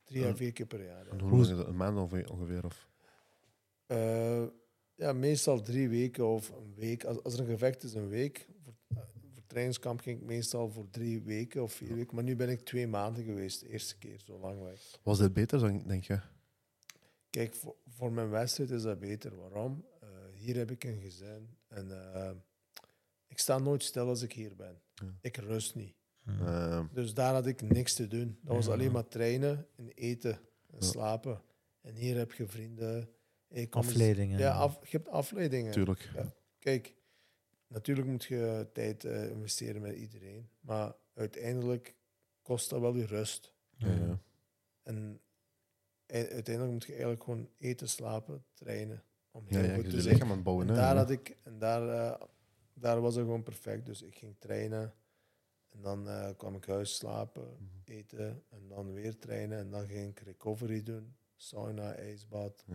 Drie 0.05 0.25
à 0.25 0.29
En- 0.29 0.37
vier 0.37 0.53
keer 0.53 0.67
per 0.67 0.85
jaar. 0.85 1.05
ja. 1.05 1.11
En 1.11 1.21
hoe 1.21 1.31
lang 1.31 1.43
is 1.43 1.49
dat? 1.49 1.67
Een 1.67 1.77
maand 1.77 1.99
ongeveer? 1.99 2.31
ongeveer 2.31 2.65
of? 2.65 2.89
Eh, 3.87 4.45
ja, 4.95 5.13
meestal 5.13 5.61
drie 5.61 5.89
weken 5.89 6.27
of 6.27 6.49
een 6.51 6.75
week. 6.75 7.05
Als, 7.05 7.23
als 7.23 7.35
er 7.35 7.41
een 7.41 7.47
gevecht 7.47 7.83
is, 7.83 7.95
een 7.95 8.09
week. 8.09 8.49
Voor, 8.63 8.75
voor 9.35 9.43
trainingskamp 9.47 10.01
ging 10.01 10.21
ik 10.21 10.25
meestal 10.27 10.71
voor 10.71 10.91
drie 10.91 11.23
weken 11.23 11.63
of 11.63 11.73
vier 11.73 11.95
weken. 11.95 12.15
Maar 12.15 12.25
nu 12.25 12.37
ben 12.37 12.49
ik 12.49 12.61
twee 12.61 12.87
maanden 12.87 13.25
geweest, 13.25 13.61
de 13.61 13.69
eerste 13.69 13.99
keer, 13.99 14.19
zo 14.19 14.39
lang 14.39 14.63
weg. 14.63 14.99
Was 15.03 15.19
dit 15.19 15.33
beter, 15.33 15.59
dan, 15.59 15.83
denk 15.87 16.05
je? 16.05 16.21
Kijk, 17.39 17.55
voor, 17.55 17.77
voor 17.87 18.13
mijn 18.13 18.31
wedstrijd 18.31 18.71
is 18.71 18.83
dat 18.83 18.99
beter. 18.99 19.37
Waarom? 19.37 19.85
Eh, 20.01 20.09
hier 20.35 20.57
heb 20.57 20.71
ik 20.71 20.85
een 20.85 21.01
gezin. 21.01 21.57
En 21.69 22.13
eh, 22.15 22.31
ik 23.27 23.39
sta 23.39 23.59
nooit 23.59 23.83
stil 23.83 24.09
als 24.09 24.23
ik 24.23 24.33
hier 24.33 24.57
ben. 24.57 24.81
Ja. 24.95 25.07
Ik 25.21 25.37
rust 25.37 25.75
niet. 25.75 25.97
Dus 26.93 27.15
daar 27.15 27.35
had 27.35 27.47
ik 27.47 27.61
niks 27.63 27.95
te 27.95 28.07
doen. 28.09 28.39
Dat 28.43 28.55
was 28.55 28.67
Ja. 28.67 28.73
alleen 28.73 28.93
maar 28.93 29.09
trainen 29.09 29.67
en 29.77 29.89
eten 29.89 30.33
en 30.67 30.77
Ja. 30.79 30.87
slapen. 30.87 31.43
En 31.81 31.95
hier 31.95 32.17
heb 32.17 32.33
je 32.33 32.47
vrienden. 32.47 33.09
Afleidingen. 33.71 34.39
Ja, 34.39 34.53
af, 34.55 34.91
je 34.91 34.97
hebt 34.97 35.09
afleidingen. 35.09 35.73
tuurlijk. 35.73 36.11
Ja. 36.15 36.33
Kijk, 36.59 36.95
natuurlijk 37.67 38.09
moet 38.09 38.25
je 38.25 38.69
tijd 38.73 39.05
eh, 39.05 39.31
investeren 39.31 39.83
met 39.83 39.97
iedereen, 39.97 40.49
maar 40.61 40.95
uiteindelijk 41.15 41.97
kost 42.43 42.71
dat 42.71 42.81
wel 42.81 42.97
je 42.97 43.07
rust. 43.07 43.55
Ja, 43.77 43.93
ja. 43.93 44.21
En 44.83 45.21
uiteindelijk 46.13 46.71
moet 46.73 46.85
je 46.85 46.93
eigenlijk 46.93 47.23
gewoon 47.23 47.49
eten, 47.59 47.89
slapen, 47.89 48.45
trainen. 48.55 49.03
Om 49.31 49.45
Ja, 49.49 49.59
heel 49.59 49.69
ja, 49.69 49.75
goed 49.75 49.85
je 49.85 49.91
te 49.91 49.97
je 49.97 50.03
zijn. 50.03 50.13
lichaam 50.15 50.29
aan 50.31 50.35
het 50.35 50.45
bouwen. 50.45 50.69
En 50.69 50.75
daar, 50.75 50.97
had 50.97 51.11
ik, 51.11 51.37
en 51.45 51.59
daar, 51.59 51.89
eh, 51.89 52.27
daar 52.75 53.01
was 53.01 53.15
het 53.15 53.25
gewoon 53.25 53.43
perfect. 53.43 53.87
Dus 53.87 54.03
ik 54.03 54.15
ging 54.15 54.37
trainen. 54.39 54.95
En 55.69 55.81
dan 55.83 56.09
eh, 56.09 56.29
kwam 56.37 56.55
ik 56.55 56.65
thuis 56.65 56.97
slapen, 56.97 57.43
Mhm. 57.59 57.93
eten. 57.99 58.43
En 58.49 58.69
dan 58.69 58.93
weer 58.93 59.19
trainen. 59.19 59.59
En 59.59 59.71
dan 59.71 59.87
ging 59.87 60.09
ik 60.11 60.21
recovery 60.21 60.83
doen. 60.83 61.15
Sauna, 61.37 61.93
ijsbad. 61.95 62.65
Ja. 62.67 62.75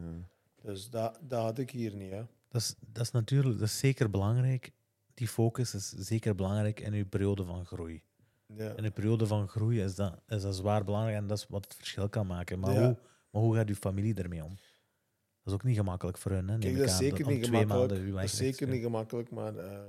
Dus 0.61 0.89
dat, 0.89 1.19
dat 1.21 1.41
had 1.43 1.57
ik 1.57 1.69
hier 1.71 1.95
niet. 1.95 2.11
Hè. 2.11 2.23
Dat, 2.47 2.61
is, 2.61 2.75
dat 2.79 3.03
is 3.03 3.11
natuurlijk 3.11 3.59
dat 3.59 3.67
is 3.67 3.77
zeker 3.79 4.09
belangrijk. 4.09 4.71
Die 5.13 5.27
focus 5.27 5.73
is 5.73 5.89
zeker 5.89 6.35
belangrijk 6.35 6.79
in 6.79 6.93
uw 6.93 7.05
periode 7.07 7.43
van 7.45 7.65
groei. 7.65 8.03
Ja. 8.45 8.75
In 8.75 8.83
een 8.83 8.93
periode 8.93 9.27
van 9.27 9.47
groei 9.47 9.81
is 9.81 9.95
dat, 9.95 10.19
is 10.27 10.41
dat 10.41 10.55
zwaar 10.55 10.83
belangrijk 10.83 11.17
en 11.17 11.27
dat 11.27 11.37
is 11.37 11.47
wat 11.47 11.63
het 11.63 11.75
verschil 11.75 12.09
kan 12.09 12.27
maken. 12.27 12.59
Maar, 12.59 12.73
Ja. 12.73 12.85
hoe, 12.85 12.97
maar 13.33 13.41
hoe 13.41 13.55
gaat 13.55 13.67
uw 13.69 13.75
familie 13.75 14.15
ermee 14.15 14.43
om? 14.43 14.49
Dat 15.43 15.53
is 15.53 15.53
ook 15.53 15.63
niet 15.63 15.75
gemakkelijk 15.77 16.17
voor 16.17 16.31
hun. 16.31 16.47
Hè, 16.47 16.57
Kijk, 16.57 16.63
neem 16.63 16.71
dat 16.73 16.81
ik 16.81 16.87
is 16.87 16.91
aan, 16.93 16.97
zeker 16.99 17.25
niet 17.27 17.45
gemakkelijk. 17.45 18.11
Dat 18.13 18.23
is 18.23 18.35
zeker 18.37 18.67
niet 18.67 18.81
gemakkelijk, 18.81 19.31
maar 19.31 19.57
eh, 19.57 19.83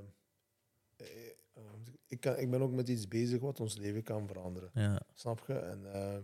ik, 2.06 2.20
kan, 2.20 2.36
ik 2.38 2.50
ben 2.50 2.60
ook 2.62 2.72
met 2.72 2.88
iets 2.88 3.08
bezig 3.08 3.40
wat 3.40 3.60
ons 3.60 3.76
leven 3.76 4.02
kan 4.02 4.26
veranderen. 4.26 4.70
Ja. 4.74 5.00
Snap 5.14 5.44
je? 5.46 5.54
En 5.58 5.92
eh, 5.92 6.18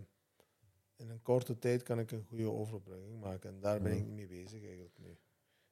in 0.95 1.09
een 1.09 1.21
korte 1.21 1.57
tijd 1.59 1.83
kan 1.83 1.99
ik 1.99 2.11
een 2.11 2.25
goede 2.27 2.49
overbrenging 2.51 3.19
maken. 3.19 3.49
En 3.49 3.59
daar 3.59 3.81
ben 3.81 3.91
ik 3.97 4.05
niet 4.05 4.15
mee 4.15 4.27
bezig 4.27 4.63
eigenlijk 4.63 4.97
nu. 4.97 5.17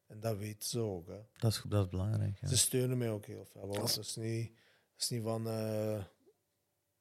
En 0.08 0.20
dat 0.20 0.38
weten 0.38 0.70
ze 0.70 0.80
ook. 0.80 1.08
Hè. 1.08 1.20
Dat, 1.38 1.52
is, 1.52 1.64
dat 1.68 1.84
is 1.86 1.90
belangrijk. 1.92 2.38
Ja. 2.42 2.48
Ze 2.48 2.58
steunen 2.58 2.98
mij 2.98 3.10
ook 3.12 3.26
heel 3.26 3.46
veel. 3.46 3.62
want 3.68 3.80
Als- 3.80 3.96
Het 3.96 4.06
is 4.06 4.16
niet, 4.16 4.48
het 4.94 5.02
is 5.02 5.10
niet 5.10 5.22
van... 5.24 5.48
eh, 5.48 6.04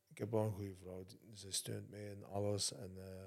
ik 0.09 0.19
heb 0.19 0.31
wel 0.31 0.45
een 0.45 0.53
goede 0.53 0.75
vrouw. 0.75 1.05
die- 1.05 1.21
Ze 1.37 1.51
steunt 1.51 1.91
mij 1.91 2.11
in 2.11 2.25
alles. 2.25 2.73
En 2.73 2.91
eh, 2.97 3.25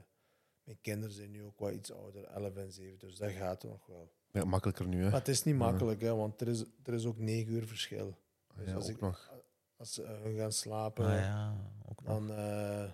mijn 0.63 0.77
kinderen 0.81 1.15
zijn 1.15 1.31
nu 1.31 1.43
ook 1.43 1.59
wel 1.59 1.71
iets 1.71 1.91
ouder, 1.91 2.23
11 2.23 2.55
en 2.55 2.71
7. 2.71 2.99
Dus 2.99 3.15
dat 3.15 3.31
gaat 3.31 3.63
nog 3.63 3.85
wel. 3.85 4.11
Ja, 4.31 4.43
makkelijker 4.43 4.87
nu, 4.87 4.97
hè? 5.03 5.09
Maar 5.09 5.19
het 5.19 5.27
is 5.27 5.43
niet 5.43 5.55
makkelijk, 5.55 6.01
hè, 6.01 6.15
want 6.15 6.41
er 6.41 6.47
is, 6.47 6.63
er 6.83 6.93
is 6.93 7.05
ook 7.05 7.17
9 7.17 7.53
uur 7.53 7.67
verschil. 7.67 8.17
Dus 8.55 8.67
ja, 8.67 8.73
als, 8.75 8.83
ook 8.85 8.89
ik, 8.91 9.01
nog. 9.01 9.31
als 9.77 9.93
ze 9.93 10.01
hun 10.03 10.35
gaan 10.37 10.51
slapen, 10.51 11.05
Ah, 11.05 11.11
ja, 11.15 11.55
ook 11.89 12.03
nog. 12.03 12.07
dan 12.27 12.31
eh, 12.37 12.91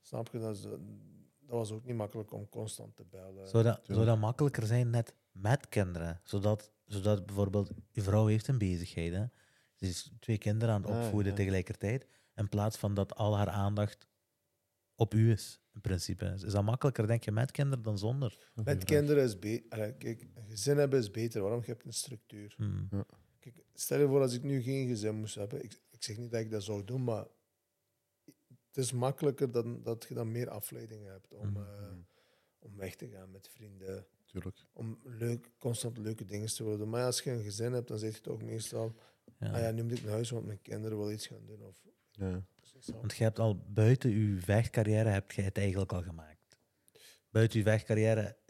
snap 0.00 0.28
je 0.32 0.38
dat, 0.38 0.56
ze- 0.56 0.78
dat 1.40 1.58
was 1.58 1.70
ook 1.72 1.84
niet 1.84 1.96
makkelijk 1.96 2.32
om 2.32 2.48
constant 2.48 2.96
te 2.96 3.04
bellen. 3.04 3.48
Zou 3.48 3.62
dat, 3.64 3.80
zou 3.86 4.04
dat 4.04 4.18
makkelijker 4.18 4.66
zijn 4.66 4.90
net 4.90 5.14
met 5.32 5.68
kinderen? 5.68 6.20
Zodat, 6.24 6.72
zodat 6.86 7.26
bijvoorbeeld 7.26 7.70
je 7.90 8.02
vrouw 8.02 8.26
heeft 8.26 8.48
een 8.48 8.58
bezigheid. 8.58 9.12
Hè? 9.12 9.24
Ze 9.74 9.86
is 9.86 10.12
twee 10.20 10.38
kinderen 10.38 10.74
aan 10.74 10.82
het 10.82 10.90
Ah, 10.90 10.96
opvoeden 11.04 11.30
ja. 11.32 11.38
tegelijkertijd. 11.38 12.06
In 12.34 12.48
plaats 12.48 12.76
van 12.76 12.94
dat 12.94 13.14
al 13.14 13.36
haar 13.36 13.48
aandacht 13.48 14.06
op 14.94 15.14
u 15.14 15.30
is, 15.30 15.60
in 15.82 15.90
principe. 15.90 16.24
Is 16.44 16.52
dat 16.52 16.64
makkelijker, 16.64 17.06
denk 17.06 17.24
je, 17.24 17.32
met 17.32 17.50
kinderen 17.50 17.84
dan 17.84 17.98
zonder? 17.98 18.50
Met 18.64 18.84
kinderen 18.84 19.24
is 19.24 19.38
beter. 19.38 19.92
Kijk, 19.92 20.26
een 20.34 20.44
gezin 20.48 20.76
hebben 20.76 20.98
is 20.98 21.10
beter. 21.10 21.40
Waarom? 21.42 21.60
Je 21.60 21.66
hebt 21.66 21.84
een 21.84 21.92
structuur. 21.92 22.54
Hmm. 22.56 22.88
Kijk, 23.38 23.54
stel 23.74 24.00
je 24.00 24.06
voor 24.06 24.20
als 24.20 24.34
ik 24.34 24.42
nu 24.42 24.60
geen 24.62 24.88
gezin 24.88 25.14
moest 25.14 25.34
hebben. 25.34 25.64
Ik, 25.64 25.80
ik 25.90 26.02
zeg 26.02 26.16
niet 26.16 26.30
dat 26.30 26.40
ik 26.40 26.50
dat 26.50 26.62
zou 26.62 26.84
doen, 26.84 27.04
maar 27.04 27.26
het 28.66 28.76
is 28.76 28.92
makkelijker 28.92 29.50
dan, 29.50 29.82
dat 29.82 30.06
je 30.08 30.14
dan 30.14 30.30
meer 30.30 30.48
afleidingen 30.50 31.12
hebt 31.12 31.32
om, 31.34 31.48
Mhm. 31.50 31.56
eh, 31.60 31.92
om 32.58 32.76
weg 32.76 32.94
te 32.96 33.08
gaan 33.08 33.30
met 33.30 33.48
vrienden. 33.48 34.06
Tuurlijk. 34.26 34.56
Om 34.72 34.98
leuk, 35.04 35.50
constant 35.58 35.98
leuke 35.98 36.24
dingen 36.24 36.48
te 36.48 36.62
willen 36.64 36.78
doen. 36.78 36.88
Maar 36.90 37.00
ja, 37.00 37.06
als 37.06 37.20
je 37.20 37.30
een 37.30 37.42
gezin 37.42 37.72
hebt, 37.72 37.88
dan 37.88 37.98
zeg 37.98 38.14
je 38.14 38.20
toch 38.20 38.42
meestal... 38.42 38.94
Ja. 39.38 39.52
Ah 39.52 39.60
ja, 39.60 39.70
nu 39.70 39.82
moet 39.82 39.92
ik 39.98 40.02
naar 40.02 40.12
huis, 40.12 40.30
want 40.30 40.46
mijn 40.46 40.62
kinderen 40.62 40.98
willen 40.98 41.12
iets 41.12 41.26
gaan 41.26 41.46
doen. 41.46 41.62
Of, 41.66 41.76
Ja. 42.12 42.42
Want 43.00 43.16
je 43.16 43.22
hebt 43.24 43.38
al 43.38 43.62
buiten 43.68 44.10
uw 44.10 44.40
vechtcarrière 44.40 45.08
heb 45.08 45.30
je 45.32 45.42
het 45.42 45.56
eigenlijk 45.58 45.92
al 45.92 46.02
gemaakt. 46.02 46.28
buiten 47.30 47.58
je 47.58 47.64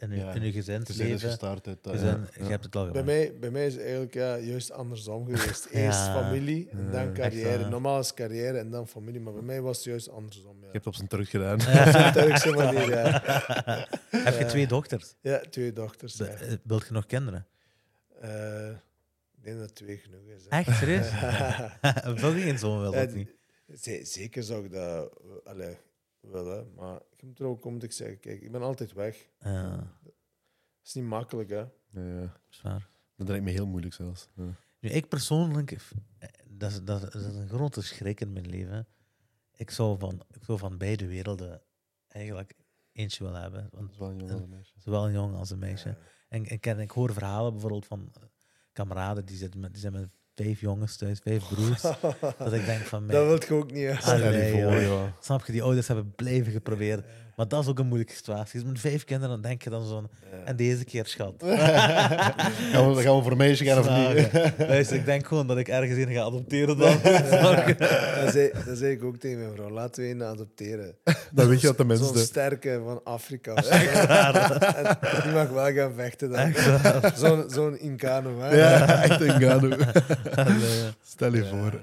je, 0.09 0.15
Ja. 0.15 0.33
in 0.33 0.41
je 0.41 0.47
Het 0.47 0.57
is 0.57 0.65
gezinsleven. 0.65 1.19
gestart 1.29 1.67
uit 1.67 1.83
dat. 1.83 1.93
gezin, 1.93 2.07
ja. 2.37 2.43
Je 2.43 2.49
hebt 2.49 2.63
het 2.63 2.75
al 2.75 2.81
Bij 2.81 2.89
gedaan. 2.91 3.05
mij, 3.05 3.39
bij 3.39 3.49
mij 3.51 3.65
is 3.65 3.73
het 3.73 3.81
eigenlijk 3.81 4.13
ja, 4.13 4.37
juist 4.37 4.71
andersom 4.71 5.25
geweest. 5.25 5.65
Eerst 5.71 5.99
familie 5.99 6.69
en 6.69 6.91
dan 6.91 7.01
Echt 7.01 7.13
carrière. 7.13 7.69
Normaal 7.69 7.99
is 7.99 8.13
carrière 8.13 8.57
en 8.57 8.69
dan 8.69 8.87
familie, 8.87 9.21
maar 9.21 9.33
bij 9.33 9.41
mij 9.41 9.61
was 9.61 9.75
het 9.77 9.85
juist 9.85 10.09
andersom. 10.09 10.57
Ja. 10.59 10.65
Je 10.65 10.71
hebt 10.71 10.87
op 10.87 10.95
zijn 10.95 11.07
terug 11.07 11.29
gedaan. 11.29 11.59
Op 12.07 12.11
Turkse 12.13 12.51
manier, 12.51 12.89
ja. 12.89 13.21
Heb 14.27 14.39
je 14.39 14.45
twee 14.47 14.67
dochters? 14.67 15.15
Ja, 15.21 15.39
twee 15.49 15.73
dochters. 15.73 16.15
Be- 16.15 16.25
eh, 16.25 16.53
Wilt 16.63 16.87
je 16.87 16.93
nog 16.93 17.05
kinderen? 17.05 17.47
Eh, 18.21 18.69
ik 19.37 19.43
denk 19.43 19.59
dat 19.59 19.75
twee 19.75 19.97
genoeg 19.97 20.25
is. 20.37 20.43
hè. 20.49 20.57
Echt, 20.57 20.77
serieus? 20.77 21.09
Wil 22.21 22.33
je 22.35 22.41
geen 22.41 22.57
zoon 22.59 22.83
dat 22.83 23.13
niet? 23.13 23.39
Ze- 23.77 24.05
zeker 24.05 24.43
zou 24.43 24.65
ik 24.65 24.71
dat 24.71 25.19
allee, 25.43 25.77
willen, 26.19 26.73
maar 26.73 27.01
ik 27.11 27.23
moet 27.23 27.39
er 27.39 27.45
ook 27.45 27.65
om 27.65 27.79
te 27.79 27.91
zeggen, 27.91 28.19
kijk, 28.19 28.41
ik 28.41 28.51
ben 28.51 28.61
altijd 28.61 28.93
weg. 28.93 29.29
Ja, 29.39 29.75
Dat 30.03 30.13
is 30.83 30.93
niet 30.93 31.03
makkelijk, 31.05 31.49
hè. 31.49 31.57
Ja, 31.57 31.71
ja. 32.21 32.41
zwaar. 32.49 32.89
Dat 33.15 33.27
lijkt 33.27 33.43
me 33.43 33.51
heel 33.51 33.67
moeilijk 33.67 33.93
zelfs. 33.93 34.29
Ja. 34.35 34.53
Nu, 34.79 34.89
ik 34.89 35.07
persoonlijk, 35.07 35.71
eh, 35.71 36.29
dat 36.49 36.71
is, 36.71 36.83
dat, 36.83 37.15
is- 37.15 37.25
een 37.25 37.47
grote 37.49 37.81
schrik 37.81 38.19
in 38.21 38.33
mijn 38.33 38.47
leven. 38.49 38.87
Ik 39.53 39.69
zou 39.71 39.99
van, 39.99 40.23
ik 40.31 40.43
zou 40.43 40.57
van 40.57 40.77
beide 40.77 41.07
werelden 41.07 41.61
eigenlijk 42.07 42.55
eentje 42.91 43.23
willen 43.23 43.41
hebben. 43.41 43.69
Want 43.71 43.99
een 43.99 44.49
meisje. 44.49 44.73
zowel 44.77 45.05
een 45.05 45.13
jongen 45.13 45.37
als 45.39 45.49
een 45.49 45.59
meisje. 45.59 45.89
Ja. 45.89 45.97
En 46.29 46.45
ik, 46.45 46.61
ken, 46.61 46.79
ik 46.79 46.91
hoor 46.91 47.13
verhalen 47.13 47.51
bijvoorbeeld 47.51 47.85
van 47.85 48.09
eh, 48.13 48.23
kameraden 48.73 49.25
die, 49.25 49.37
zitten 49.37 49.59
met, 49.59 49.71
die 49.71 49.81
zijn 49.81 49.93
met 49.93 50.09
vijf 50.43 50.61
jongens 50.61 50.97
thuis, 50.97 51.19
vijf 51.23 51.47
broers. 51.49 51.81
dat 52.37 52.53
ik 52.53 52.65
denk 52.65 52.81
van 52.81 53.05
mij. 53.05 53.15
Dat 53.15 53.25
wil 53.25 53.39
je 53.47 53.63
ook 53.63 53.71
niet. 53.71 53.89
Ah, 53.89 54.19
nee, 54.19 54.63
voor, 54.63 54.81
joh. 54.81 55.03
Snap 55.19 55.45
je, 55.45 55.51
die 55.51 55.63
ouders 55.63 55.87
hebben 55.87 56.13
blijven 56.15 56.51
geprobeerd. 56.51 57.05
Maar 57.41 57.49
dat 57.49 57.61
is 57.61 57.69
ook 57.69 57.79
een 57.79 57.85
moeilijke 57.85 58.13
situatie. 58.13 58.59
Dus 58.59 58.69
met 58.69 58.79
vijf 58.79 59.03
kinderen 59.03 59.29
dan 59.29 59.41
denk 59.41 59.61
je 59.61 59.69
dan 59.69 59.85
zo'n... 59.85 60.09
Ja. 60.31 60.37
En 60.45 60.55
deze 60.55 60.83
keer, 60.83 61.05
schat. 61.05 61.33
Gaan 62.71 62.93
we, 62.93 63.01
gaan 63.01 63.15
we 63.15 63.21
voor 63.21 63.31
een 63.31 63.37
meisje 63.37 63.65
gaan 63.65 63.79
of 63.79 63.89
niet? 63.89 64.31
Luister, 64.67 64.95
ik 64.95 65.05
denk 65.05 65.27
gewoon 65.27 65.47
dat 65.47 65.57
ik 65.57 65.67
ergens 65.67 65.97
in 65.97 66.11
ga 66.11 66.21
adopteren 66.21 66.77
dan. 66.77 66.97
Dat 68.21 68.31
zei, 68.33 68.51
dat 68.65 68.77
zei 68.77 68.91
ik 68.91 69.03
ook 69.03 69.17
tegen 69.17 69.39
mijn 69.39 69.51
vrouw. 69.55 69.69
Laten 69.69 70.03
we 70.03 70.09
een 70.09 70.23
adopteren. 70.23 70.95
Dan 71.33 71.47
weet 71.47 71.61
je 71.61 71.67
dat 71.67 71.77
de 71.77 71.95
Zo'n 71.95 72.05
mensen... 72.05 72.25
sterke 72.25 72.81
van 72.85 73.03
Afrika. 73.03 73.55
En 73.55 74.97
die 75.23 75.31
mag 75.31 75.49
wel 75.49 75.73
gaan 75.73 75.93
vechten 75.93 76.29
dan. 76.29 76.53
Zo'n 77.15 77.43
zo'n 77.49 77.79
Incano. 77.79 78.39
Hè? 78.39 78.55
Ja, 78.55 79.03
echt. 79.03 79.11
Allee. 80.35 80.91
Stel 81.03 81.33
je 81.33 81.45
voor. 81.45 81.79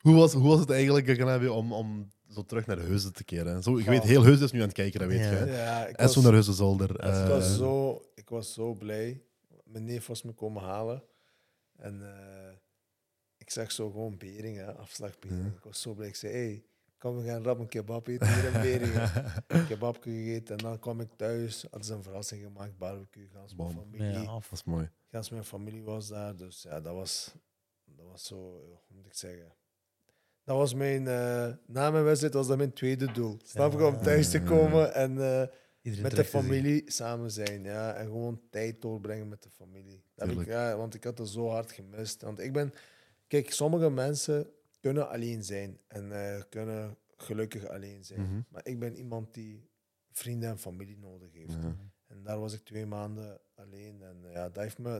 hoe, 0.00 0.14
was, 0.14 0.32
hoe 0.32 0.48
was 0.48 0.60
het 0.60 0.70
eigenlijk 0.70 1.48
om, 1.50 1.72
om 1.72 2.08
zo 2.28 2.42
terug 2.44 2.66
naar 2.66 2.78
Heusden 2.78 3.12
te 3.12 3.24
keren? 3.24 3.62
Zo, 3.62 3.76
ik 3.76 3.84
weet, 3.86 4.02
heel 4.02 4.22
Heusden 4.22 4.44
is 4.46 4.52
nu 4.52 4.58
aan 4.60 4.64
het 4.66 4.74
kijken, 4.76 5.00
dat 5.00 5.08
weet 5.08 5.18
Ja. 5.18 5.30
je. 5.30 5.36
hè. 5.36 5.62
Ja, 5.64 5.86
ik 5.86 5.96
En 5.96 6.04
was, 6.04 6.12
zo 6.14 6.20
naar 6.20 6.32
Heusden 6.32 6.54
Zolder. 6.54 6.90
ik, 6.90 6.96
eh, 7.00 7.28
was 7.28 7.56
zo, 7.56 8.02
ik 8.14 8.28
was 8.28 8.52
zo 8.52 8.74
blij. 8.74 9.22
Mijn 9.64 9.84
neef 9.84 10.06
was 10.06 10.22
me 10.22 10.32
komen 10.32 10.62
halen. 10.62 11.02
En 11.76 12.02
eh, 12.16 12.52
ik 13.36 13.50
zag 13.50 13.72
zo 13.72 13.90
gewoon 13.90 14.16
Beringen, 14.18 14.76
afslag 14.76 15.18
Beringen. 15.18 15.44
Ja. 15.44 15.50
Ik 15.56 15.64
was 15.64 15.80
zo 15.80 15.94
blij. 15.94 16.08
Ik 16.08 16.14
zei, 16.16 16.32
hey, 16.32 16.64
kom, 16.98 17.16
we 17.16 17.24
gaan 17.28 17.42
rap 17.42 17.58
een 17.58 17.68
kebab 17.68 18.06
eten 18.06 18.34
hier 18.34 18.44
in 18.54 18.60
Beringen. 18.60 19.10
kebab 19.68 20.02
gegeten. 20.02 20.56
En 20.56 20.62
dan 20.64 20.78
kwam 20.78 21.00
ik 21.00 21.08
thuis. 21.16 21.62
Hadden 21.62 21.84
ze 21.84 21.94
een 21.94 22.02
verrassing 22.02 22.42
gemaakt, 22.42 22.78
barbecue. 22.78 23.28
Gans 23.32 23.54
mijn 23.54 23.70
familie. 23.70 24.06
Ja. 24.20 24.24
Dat 24.24 24.42
is 24.52 24.64
mooi. 24.64 24.90
Gans 25.10 25.30
mijn 25.30 25.44
familie 25.44 25.82
was 25.82 26.08
daar. 26.08 26.36
Dus 26.36 26.62
ja, 26.62 26.80
dat 26.80 26.94
was, 26.94 27.34
dat 27.84 28.06
was 28.06 28.24
zo, 28.26 28.36
eh, 28.36 28.62
hoe 28.86 28.96
moet 28.96 29.06
ik 29.06 29.14
zeggen... 29.14 29.52
Dat 30.48 30.56
was 30.56 30.74
mijn, 30.74 31.06
eh, 31.06 31.48
na 31.66 31.90
mijn 31.90 32.04
wedstrijd 32.04 32.34
was 32.34 32.46
dat 32.46 32.56
mijn 32.56 32.72
tweede 32.72 33.12
doel. 33.12 33.38
Snap 33.44 33.72
je? 33.72 33.86
Om 33.86 34.00
thuis 34.02 34.30
te 34.30 34.42
komen 34.42 34.94
en 34.94 35.10
eh, 35.10 36.00
met 36.02 36.16
de 36.16 36.24
familie 36.24 36.82
samen 36.90 37.30
zijn. 37.30 37.62
Ja, 37.62 37.94
en 37.94 38.06
gewoon 38.06 38.40
tijd 38.50 38.82
doorbrengen 38.82 39.28
met 39.28 39.42
de 39.42 39.50
familie. 39.50 40.02
Dat 40.14 40.30
ik, 40.30 40.46
ja, 40.46 40.76
want 40.76 40.94
ik 40.94 41.04
had 41.04 41.18
het 41.18 41.28
zo 41.28 41.48
hard 41.48 41.72
gemist. 41.72 42.22
Want 42.22 42.40
ik 42.40 42.52
ben... 42.52 42.72
Kijk, 43.26 43.52
sommige 43.52 43.90
mensen 43.90 44.50
kunnen 44.80 45.08
alleen 45.08 45.44
zijn 45.44 45.78
en 45.86 46.12
eh, 46.12 46.42
kunnen 46.48 46.96
gelukkig 47.16 47.68
alleen 47.68 48.04
zijn. 48.04 48.20
Mhm. 48.20 48.40
Maar 48.48 48.66
ik 48.66 48.78
ben 48.78 48.96
iemand 48.96 49.34
die 49.34 49.68
vrienden 50.12 50.48
en 50.48 50.58
familie 50.58 50.98
nodig 50.98 51.32
heeft. 51.32 51.56
En 52.06 52.22
daar 52.22 52.40
was 52.40 52.52
ik 52.52 52.64
twee 52.64 52.86
maanden 52.86 53.40
alleen. 53.54 54.02
En 54.02 54.30
ja, 54.32 54.48
dat 54.48 54.62
heeft, 54.62 54.78
me, 54.78 54.90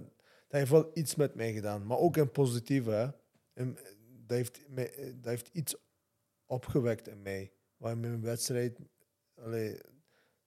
dat 0.49 0.59
heeft 0.59 0.71
wel 0.71 0.91
iets 0.95 1.15
met 1.15 1.35
mij 1.35 1.53
gedaan. 1.53 1.87
Maar 1.87 1.99
ook 1.99 2.17
in 2.17 2.31
positieve. 2.31 2.91
Hè. 2.91 3.09
Eh, 3.53 3.67
dat, 4.29 4.37
heeft, 4.37 4.61
eh, 4.75 4.85
dat 5.15 5.25
heeft 5.25 5.49
iets 5.53 5.77
opgewekt 6.47 7.09
in 7.09 7.23
mij. 7.23 7.53
Waar 7.77 7.99
mijn 7.99 8.21
wedstrijd... 8.23 8.79
Allee, 9.35 9.79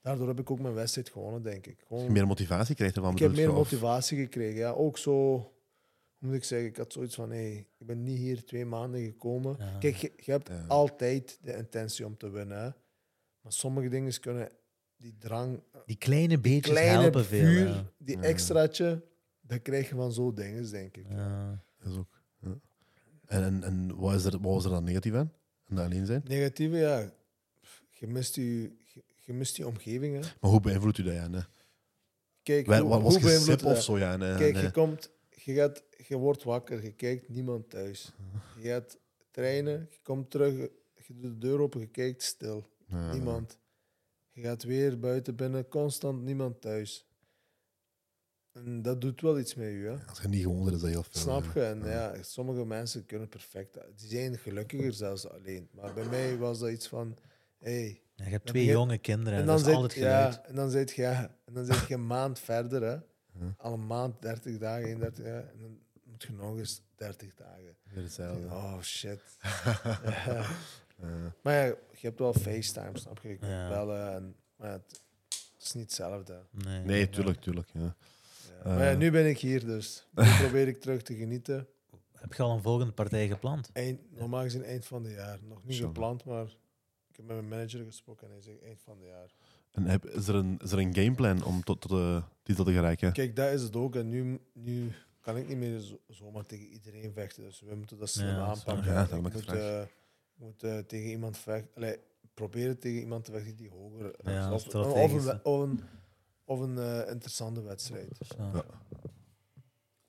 daardoor 0.02 0.28
heb 0.28 0.40
ik 0.40 0.52
ook 0.52 0.60
mijn 0.60 0.74
wedstrijd 0.74 1.10
gewonnen, 1.10 1.44
denk 1.44 1.66
ik. 1.68 1.78
Als 1.80 1.88
Gewoon, 1.88 2.04
je 2.04 2.10
meer 2.12 2.28
motivatie 2.28 2.76
krijgt 2.76 2.96
ervan. 2.96 3.12
ik 3.12 3.20
heb 3.20 3.32
meer 3.32 3.50
of- 3.50 3.56
motivatie 3.56 4.18
gekregen. 4.18 4.60
Ja. 4.60 4.72
Ook 4.72 4.98
zo... 4.98 5.12
Hoe 6.18 6.30
moet 6.30 6.38
ik 6.38 6.44
zeggen? 6.44 6.68
Ik 6.70 6.78
had 6.78 6.94
zoiets 6.94 7.16
van... 7.16 7.30
Hey, 7.30 7.68
ik 7.78 7.86
ben 7.86 8.04
niet 8.04 8.18
hier 8.18 8.46
twee 8.46 8.66
maanden 8.66 9.02
gekomen. 9.06 9.56
Ja. 9.60 9.78
Kijk, 9.80 9.96
je, 9.96 10.12
je 10.16 10.32
hebt 10.32 10.48
Ja. 10.48 10.66
altijd 10.68 11.38
de 11.42 11.56
intentie 11.56 12.06
om 12.06 12.18
te 12.18 12.30
winnen. 12.30 12.58
Hè. 12.58 12.70
Maar 13.42 13.52
sommige 13.52 13.90
dingen 13.90 14.20
kunnen 14.20 14.50
die 14.98 15.18
drang 15.18 15.64
Die 15.86 15.96
kleine 15.98 16.40
beetjes 16.40 16.74
kleine 16.74 17.02
helpen 17.02 17.26
veel. 17.26 17.50
ja. 17.50 17.92
die 17.98 18.18
Ja. 18.18 18.24
extraatje, 18.24 19.04
dat 19.42 19.62
krijg 19.62 19.90
je 19.90 19.96
van 19.96 20.12
zo'n 20.12 20.36
dingen, 20.36 20.72
denk 20.72 20.98
ik. 20.98 21.06
Ja. 21.10 21.64
Dat 21.78 21.92
is 21.92 21.98
ook. 21.98 22.21
En, 23.32 23.44
en, 23.44 23.64
en 23.64 23.96
wat, 23.96 24.14
is 24.16 24.24
er, 24.26 24.32
wat 24.32 24.54
was 24.54 24.64
er 24.66 24.70
dan 24.70 24.84
negatief 24.84 25.14
aan? 25.14 25.34
En 25.68 25.76
dat 25.76 25.86
alleen 25.86 26.06
zijn? 26.06 26.22
Negatieve, 26.28 26.78
ja. 26.78 27.12
Je 27.90 28.08
mist 28.08 28.36
je, 28.36 28.72
je, 29.26 29.34
mist 29.34 29.58
je 29.58 29.68
omgeving. 29.68 30.14
Hè. 30.14 30.20
Maar 30.20 30.52
hoe 30.52 30.60
beïnvloedt 30.60 30.98
u 30.98 31.04
dat, 31.04 31.14
ja? 31.14 31.28
Nee? 31.28 31.42
Kijk, 32.44 32.66
hoe, 32.66 32.76
wa- 32.76 33.02
Was 33.02 33.14
hoe 33.14 33.22
je 33.24 33.28
beïnvloedt 33.28 33.64
of 33.64 33.82
zo, 33.84 33.98
ja? 33.98 34.18
Kijk, 34.18 34.54
nee. 34.54 34.64
je, 34.64 34.72
komt, 34.72 35.10
je, 35.30 35.54
gaat, 35.54 35.84
je 36.08 36.16
wordt 36.18 36.44
wakker, 36.44 36.84
je 36.84 36.92
kijkt 36.92 37.30
niemand 37.30 37.70
thuis. 37.70 38.12
Je 38.60 38.68
gaat 38.68 38.98
trainen, 39.32 39.88
je 39.92 39.98
komt 40.04 40.30
terug, 40.32 40.54
je 40.96 41.14
doet 41.14 41.22
de 41.22 41.38
deur 41.38 41.60
open, 41.60 41.80
je 41.80 41.88
kijkt 41.88 42.24
stil. 42.24 42.68
Ja. 42.88 43.14
Niemand. 43.14 43.58
Je 44.32 44.42
gaat 44.42 44.64
weer 44.64 45.00
buiten 45.00 45.36
binnen, 45.36 45.68
constant 45.68 46.22
niemand 46.24 46.62
thuis. 46.62 47.06
En 48.54 48.82
dat 48.82 49.02
doet 49.02 49.22
wel 49.22 49.40
iets 49.40 49.56
met 49.56 49.68
je. 49.68 49.96
Hè. 49.98 50.06
Als 50.10 50.22
je 50.22 50.28
niet 50.28 50.46
is 50.74 50.82
dat 50.82 50.90
heel 50.90 51.04
veel. 51.04 51.22
Snap 51.22 51.44
ja. 51.44 51.52
je? 51.62 51.62
En 51.68 51.86
ja, 51.86 52.24
sommige 52.24 52.66
mensen 52.66 53.06
kunnen 53.06 53.30
perfect. 53.30 53.74
Die 53.96 54.10
zijn 54.10 54.38
gelukkiger 54.38 54.94
zelfs 54.94 55.30
alleen. 55.30 55.70
Maar 55.72 55.94
bij 55.94 56.06
mij 56.06 56.38
was 56.38 56.60
dat 56.60 56.70
iets 56.70 56.88
van. 56.88 57.18
Hey. 57.58 58.02
Ja, 58.16 58.26
je 58.26 58.32
hebt 58.32 58.46
twee 58.46 58.66
jonge 58.66 58.98
kinderen. 58.98 59.40
En 59.40 59.46
dat 59.46 59.48
dan 59.48 59.58
is 59.58 59.64
zit, 59.64 59.74
altijd 59.74 59.94
geluid. 59.94 60.34
ja, 60.34 60.44
en 60.46 60.56
dan 60.56 60.70
zit 60.70 60.92
je, 60.92 61.02
ja, 61.02 61.36
en 61.46 61.54
dan 61.54 61.66
zit 61.66 61.88
je 61.88 61.94
een 61.94 62.08
maand 62.08 62.40
verder. 62.40 62.82
Hè. 62.82 62.92
Ja. 62.92 63.56
Al 63.58 63.74
een 63.74 63.88
maand, 63.88 64.22
30 64.22 64.58
dagen, 64.58 64.86
31 64.88 65.24
dagen. 65.26 65.52
En 65.52 65.60
dan 65.60 65.80
moet 66.04 66.24
je 66.24 66.32
nog 66.34 66.58
eens 66.58 66.82
30 66.96 67.34
dagen. 67.36 67.76
Hetzelfde. 67.90 68.46
Oh 68.46 68.82
shit. 68.82 69.22
Ja. 70.26 70.46
Ja. 71.08 71.34
Maar 71.44 71.54
ja, 71.54 71.64
je 71.66 71.76
hebt 72.08 72.20
wel 72.20 72.34
FaceTime, 72.34 72.98
snap 73.00 73.20
je? 73.22 73.30
Je 73.30 73.36
kunt 73.38 73.52
Ja. 73.52 73.70
bellen. 73.70 74.14
En, 74.14 74.36
maar 74.56 74.68
ja, 74.68 74.74
het, 74.74 75.02
het 75.30 75.64
is 75.64 75.74
niet 75.74 75.84
hetzelfde. 75.84 76.42
Nee, 76.52 76.80
Nee, 76.86 77.10
tuurlijk, 77.10 77.42
tuurlijk. 77.42 77.70
Ja. 77.74 77.96
Ja. 78.64 78.70
Eh. 78.70 78.76
maar 78.76 78.92
ja, 78.92 78.98
nu 78.98 79.12
ben 79.12 79.30
ik 79.30 79.38
hier, 79.40 79.66
dus 79.66 80.08
nu 80.12 80.24
probeer 80.44 80.68
ik 80.68 80.82
terug 80.82 81.02
te 81.02 81.16
genieten. 81.16 81.68
Heb 82.12 82.34
je 82.34 82.44
al 82.44 82.56
een 82.56 82.62
volgende 82.62 82.94
partij 82.94 83.28
gepland? 83.28 83.70
Eind, 83.74 84.00
normaal 84.18 84.42
gezien 84.42 84.64
eind 84.64 84.86
van 84.86 85.04
het 85.04 85.14
jaar. 85.14 85.40
Nog 85.44 85.64
niet 85.64 85.76
Zo. 85.76 85.86
gepland, 85.86 86.26
maar 86.26 86.46
ik 87.10 87.16
heb 87.16 87.26
met 87.26 87.36
mijn 87.36 87.48
manager 87.48 87.86
gesproken 87.86 88.28
en 88.28 88.34
hij 88.34 88.42
zegt 88.42 88.62
eind 88.64 88.82
van 88.82 88.98
het 88.98 89.08
jaar. 89.08 89.34
En 89.72 89.86
heb, 89.86 90.06
is, 90.06 90.28
er 90.28 90.36
een, 90.36 90.60
is 90.64 90.72
er 90.72 90.80
een 90.80 90.96
gameplan 90.96 91.44
om 91.44 91.64
tot, 91.64 91.82
tot 91.82 91.92
de 91.92 92.22
titel 92.44 92.64
te 92.64 92.72
geraken? 92.72 93.14
Kijk, 93.14 93.36
dat 93.36 93.54
is 93.54 93.62
het 93.62 93.76
ook. 93.76 93.96
En 93.96 94.10
nu, 94.10 94.40
nu 94.54 94.92
kan 95.22 95.38
ik 95.38 95.48
niet 95.48 95.58
meer 95.58 95.80
zo, 95.80 96.00
zomaar 96.08 96.46
tegen 96.46 96.66
iedereen 96.66 97.14
vechten. 97.14 97.44
Dus 97.44 97.62
we 97.62 97.76
moeten 97.76 97.98
dat 97.98 98.10
slim 98.10 98.28
Ja, 98.28 98.38
dat 98.38 98.48
aanpakken. 98.48 98.94
Ja, 98.94 99.04
ik 99.04 99.22
moet, 99.22 99.36
ik 99.36 99.46
het 99.46 99.58
eh, 99.58 99.82
ik 99.82 99.90
moet 100.36 100.64
eh, 100.64 100.78
tegen 100.78 101.10
iemand 101.10 101.38
vechten. 101.38 101.76
Allee, 101.76 101.98
proberen 102.34 102.80
tegen 102.80 103.00
iemand 103.00 103.26
te 103.26 103.32
vechten 103.32 103.56
die 103.56 103.70
hoger. 103.70 104.16
Ja, 104.24 104.48
of, 104.48 104.54
of, 104.54 104.62
strategisch. 104.62 105.26
een, 105.26 105.44
of 105.44 105.62
een, 105.62 105.82
of 106.52 106.60
een 106.60 106.78
eh, 106.78 107.12
interessante 107.12 107.62
wedstrijd. 107.62 108.18
Ja. 108.38 108.46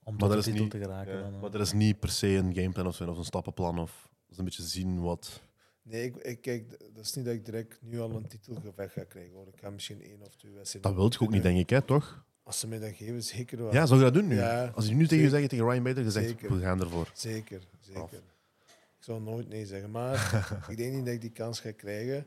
Om 0.05 0.13
Maar 0.13 0.19
tot 0.19 0.19
dat 0.21 0.31
de 0.31 0.37
is 0.39 0.45
titel 0.45 0.63
niet- 0.63 0.71
te 0.71 0.79
geraken. 0.79 1.13
Ja, 1.15 1.21
dan, 1.23 1.35
eh. 1.35 1.41
maar 1.41 1.55
er 1.55 1.61
is 1.61 1.73
niet 1.73 1.99
per 2.01 2.09
se 2.11 2.27
een 2.29 2.55
gameplan 2.55 2.87
of, 2.87 2.95
zo, 2.95 3.11
of 3.11 3.19
een 3.19 3.25
stappenplan. 3.25 3.79
Of 3.79 4.09
dus 4.29 4.39
een 4.39 4.45
beetje 4.45 4.63
zien 4.63 5.01
wat. 5.01 5.41
Nee, 5.83 6.05
ik, 6.05 6.17
ik, 6.17 6.41
kijk, 6.41 6.71
dat 6.95 7.05
is 7.05 7.15
niet 7.15 7.25
dat 7.25 7.35
ik 7.35 7.45
direct 7.45 7.79
nu 7.83 8.01
al 8.01 8.11
een 8.11 8.27
titelgevecht 8.27 8.93
ga 8.93 9.05
krijgen. 9.05 9.33
Hoor. 9.35 9.47
Ik 9.47 9.59
ga 9.59 9.71
misschien 9.71 10.03
één 10.03 10.23
of 10.23 10.35
twee 10.37 10.53
wedstrijden. 10.53 10.91
Dat 10.91 11.01
wil 11.01 11.11
je 11.13 11.21
ook 11.27 11.31
niet, 11.35 11.43
denk 11.43 11.59
ik, 11.59 11.71
hè, 11.71 11.83
toch? 11.83 12.25
Als 12.43 12.59
ze 12.59 12.69
mij 12.69 12.79
dat 12.79 12.95
geven, 12.95 13.23
zeker 13.23 13.59
wel. 13.59 13.73
Ja, 13.73 13.87
zou 13.87 13.99
je 13.99 14.05
dat 14.05 14.15
doen 14.15 14.27
nu? 14.27 14.35
Ja, 14.37 14.67
Als 14.75 14.87
je 14.87 14.95
nu 14.95 15.07
tegen 15.07 15.25
je 15.25 15.31
zegt, 15.31 15.49
tegen 15.49 15.69
Ryan 15.69 15.83
Bader, 15.83 16.05
je 16.05 16.11
zegt, 16.11 16.27
Zeker. 16.29 16.55
we 16.55 16.61
gaan 16.61 16.81
ervoor. 16.81 17.11
Zeker, 17.15 17.63
zeker. 17.81 18.03
Af. 18.03 18.13
Ik 18.13 19.09
zal 19.09 19.21
nooit 19.21 19.49
nee 19.49 19.67
zeggen, 19.67 19.91
maar 19.91 20.67
ik 20.71 20.77
denk 20.77 20.95
niet 20.95 21.05
dat 21.05 21.15
ik 21.15 21.21
die 21.21 21.31
kans 21.33 21.61
ga 21.61 21.71
krijgen. 21.73 22.27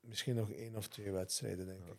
Misschien 0.00 0.34
nog 0.34 0.50
één 0.50 0.76
of 0.76 0.88
twee 0.88 1.10
wedstrijden, 1.10 1.66
denk 1.66 1.78
ik. 1.86 1.98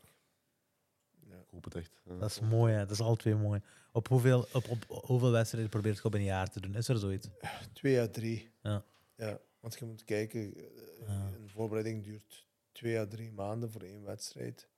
Ja. 1.29 1.35
Ik 1.35 1.49
hoop 1.49 1.63
het 1.63 1.75
echt. 1.75 2.01
Ja. 2.05 2.17
Dat 2.17 2.29
is 2.29 2.39
mooi, 2.39 2.73
hè. 2.73 2.79
dat 2.79 2.91
is 2.91 2.99
al 2.99 3.15
twee 3.15 3.35
mooi. 3.35 3.61
Op 3.91 4.07
hoeveel, 4.07 4.47
op, 4.53 4.69
op 4.69 4.85
hoeveel 5.05 5.31
wedstrijden 5.31 5.69
probeert 5.69 5.97
je 5.97 6.03
op 6.03 6.13
een 6.13 6.23
jaar 6.23 6.49
te 6.49 6.59
doen? 6.59 6.75
Is 6.75 6.87
er 6.87 6.97
zoiets? 6.97 7.27
Twee 7.73 7.99
à 8.01 8.07
drie. 8.07 8.51
Ja. 8.61 8.83
ja. 9.15 9.39
Want 9.59 9.79
je 9.79 9.85
moet 9.85 10.03
kijken, 10.03 10.55
eh, 10.55 10.63
Ja. 11.07 11.31
een 11.39 11.49
voorbereiding 11.49 12.03
duurt 12.03 12.45
twee 12.71 12.99
à 12.99 13.07
drie 13.07 13.31
maanden 13.31 13.71
voor 13.71 13.81
één 13.81 14.03
wedstrijd. 14.03 14.69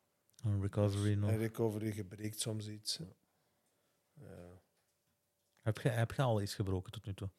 Een 0.44 0.62
recovery 0.62 1.14
nog. 1.14 1.30
En 1.30 1.38
recovery 1.38 1.92
gebreekt 1.92 2.40
soms 2.40 2.68
iets. 2.68 3.00
Ja. 4.14 4.62
Heb 5.62 5.78
je, 5.78 5.90
heb 5.90 6.12
je 6.12 6.22
al 6.22 6.42
iets 6.42 6.56
gebroken 6.56 6.92
tot 6.92 7.06
nu 7.06 7.14
toe? 7.14 7.30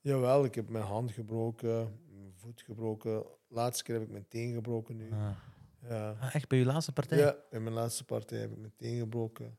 Jawel, 0.00 0.44
ik 0.44 0.54
heb 0.54 0.68
mijn 0.68 0.84
hand 0.84 1.10
gebroken, 1.12 1.98
mijn 2.10 2.32
voet 2.34 2.62
gebroken. 2.62 3.24
Laatste 3.48 3.84
keer 3.84 3.94
heb 3.94 4.04
ik 4.04 4.10
mijn 4.10 4.28
teen 4.28 4.54
gebroken 4.54 4.96
nu. 4.96 5.12
Ah. 5.12 5.30
Ja. 5.88 6.16
Ah, 6.20 6.34
echt 6.34 6.48
bij 6.48 6.58
je 6.58 6.64
laatste 6.64 6.92
partij? 6.92 7.18
ja, 7.18 7.36
in 7.50 7.62
mijn 7.62 7.74
laatste 7.74 8.04
partij 8.04 8.38
heb 8.38 8.50
ik 8.50 8.58
mijn 8.58 8.72
teen 8.76 8.98
gebroken. 8.98 9.58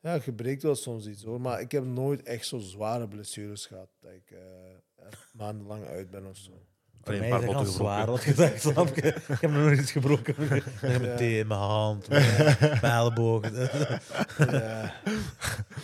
Ja, 0.00 0.10
het 0.12 0.22
gebreekt 0.22 0.62
wel 0.62 0.74
soms 0.74 1.06
iets 1.06 1.22
hoor. 1.24 1.40
Maar 1.40 1.60
ik 1.60 1.72
heb 1.72 1.84
nooit 1.84 2.22
echt 2.22 2.46
zo 2.46 2.58
zware 2.58 3.08
blessures 3.08 3.66
gehad. 3.66 3.88
Dat 4.00 4.10
ik 4.12 4.30
eh, 4.30 5.06
maandenlang 5.32 5.84
uit 5.84 6.10
ben 6.10 6.26
of 6.26 6.36
zo. 6.36 6.50
Voor 7.02 7.14
Alleen 7.14 7.18
mij 7.28 7.28
een 7.30 7.34
is 7.34 7.40
paar 7.46 7.48
het 7.48 7.48
al 7.56 7.62
botten 7.64 7.72
zwaar 7.74 8.06
wat 8.06 8.20
gezegd, 8.20 8.60
snap 8.62 8.94
je? 8.96 9.02
Ik 9.34 9.40
heb 9.40 9.50
nog 9.50 9.60
nooit 9.62 9.78
iets 9.80 9.92
gebroken. 9.92 10.34
Ik 10.56 10.62
heb 10.64 10.80
mijn 11.00 11.04
Ja. 11.04 11.16
teen, 11.16 11.46
mijn 11.46 11.60
hand, 11.60 12.08
mijn, 12.08 12.80
elleboog. 12.80 13.50
Ja, 14.50 14.94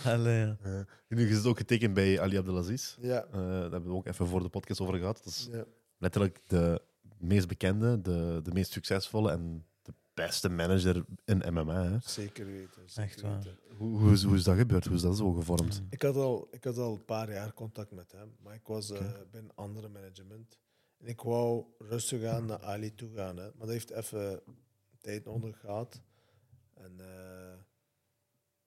Allee, 0.05 0.39
ja. 0.63 0.85
Nu 1.07 1.29
is 1.29 1.35
het 1.37 1.45
ook 1.45 1.57
getekend 1.57 1.93
bij 1.93 2.19
Ali 2.21 2.37
Abdelaziz. 2.37 2.95
ja, 2.99 3.23
Eh, 3.25 3.31
daar 3.39 3.61
hebben 3.61 3.83
we 3.89 3.95
ook 3.95 4.07
even 4.07 4.27
voor 4.27 4.41
de 4.43 4.49
podcast 4.49 4.79
over 4.81 4.97
gehad. 4.97 5.21
Dat 5.23 5.33
is 5.33 5.49
ja. 5.51 5.63
letterlijk 5.97 6.39
de 6.47 6.81
meest 7.21 7.47
bekende, 7.47 8.01
de, 8.01 8.39
de 8.43 8.51
meest 8.51 8.71
succesvolle 8.71 9.31
en 9.31 9.65
de 9.81 9.93
beste 10.13 10.49
manager 10.49 11.05
in 11.25 11.53
MMA. 11.53 11.83
Hè. 11.83 11.97
zeker 12.01 12.45
weten. 12.45 12.81
Zeker 12.85 13.11
Echt 13.11 13.21
waar. 13.21 13.35
weten. 13.35 13.59
Hoe, 13.77 13.99
hoe, 13.99 14.11
is, 14.11 14.23
hoe 14.23 14.35
is 14.35 14.43
dat 14.43 14.57
gebeurd? 14.57 14.85
Hoe 14.85 14.95
is 14.95 15.01
dat 15.01 15.17
zo 15.17 15.31
gevormd? 15.31 15.83
Ik 15.89 16.01
had, 16.01 16.15
al, 16.15 16.47
ik 16.51 16.63
had 16.63 16.77
al 16.77 16.93
een 16.93 17.05
paar 17.05 17.31
jaar 17.31 17.53
contact 17.53 17.91
met 17.91 18.11
hem, 18.11 18.35
maar 18.43 18.53
ik 18.53 18.67
was 18.67 18.89
eh, 18.91 18.99
bij 19.31 19.39
een 19.41 19.55
andere 19.55 19.89
management. 19.89 20.59
En 20.97 21.07
ik 21.07 21.21
wou 21.21 21.65
rustig 21.77 22.23
aan 22.23 22.45
naar 22.45 22.63
Ali 22.63 22.95
toe 22.95 23.09
gaan, 23.15 23.37
hè. 23.37 23.43
maar 23.43 23.67
dat 23.67 23.69
heeft 23.69 23.89
even 23.89 24.41
tijd 24.99 25.25
nodig 25.25 25.59
gehad. 25.59 26.01
En, 26.73 26.99
eh, 26.99 27.57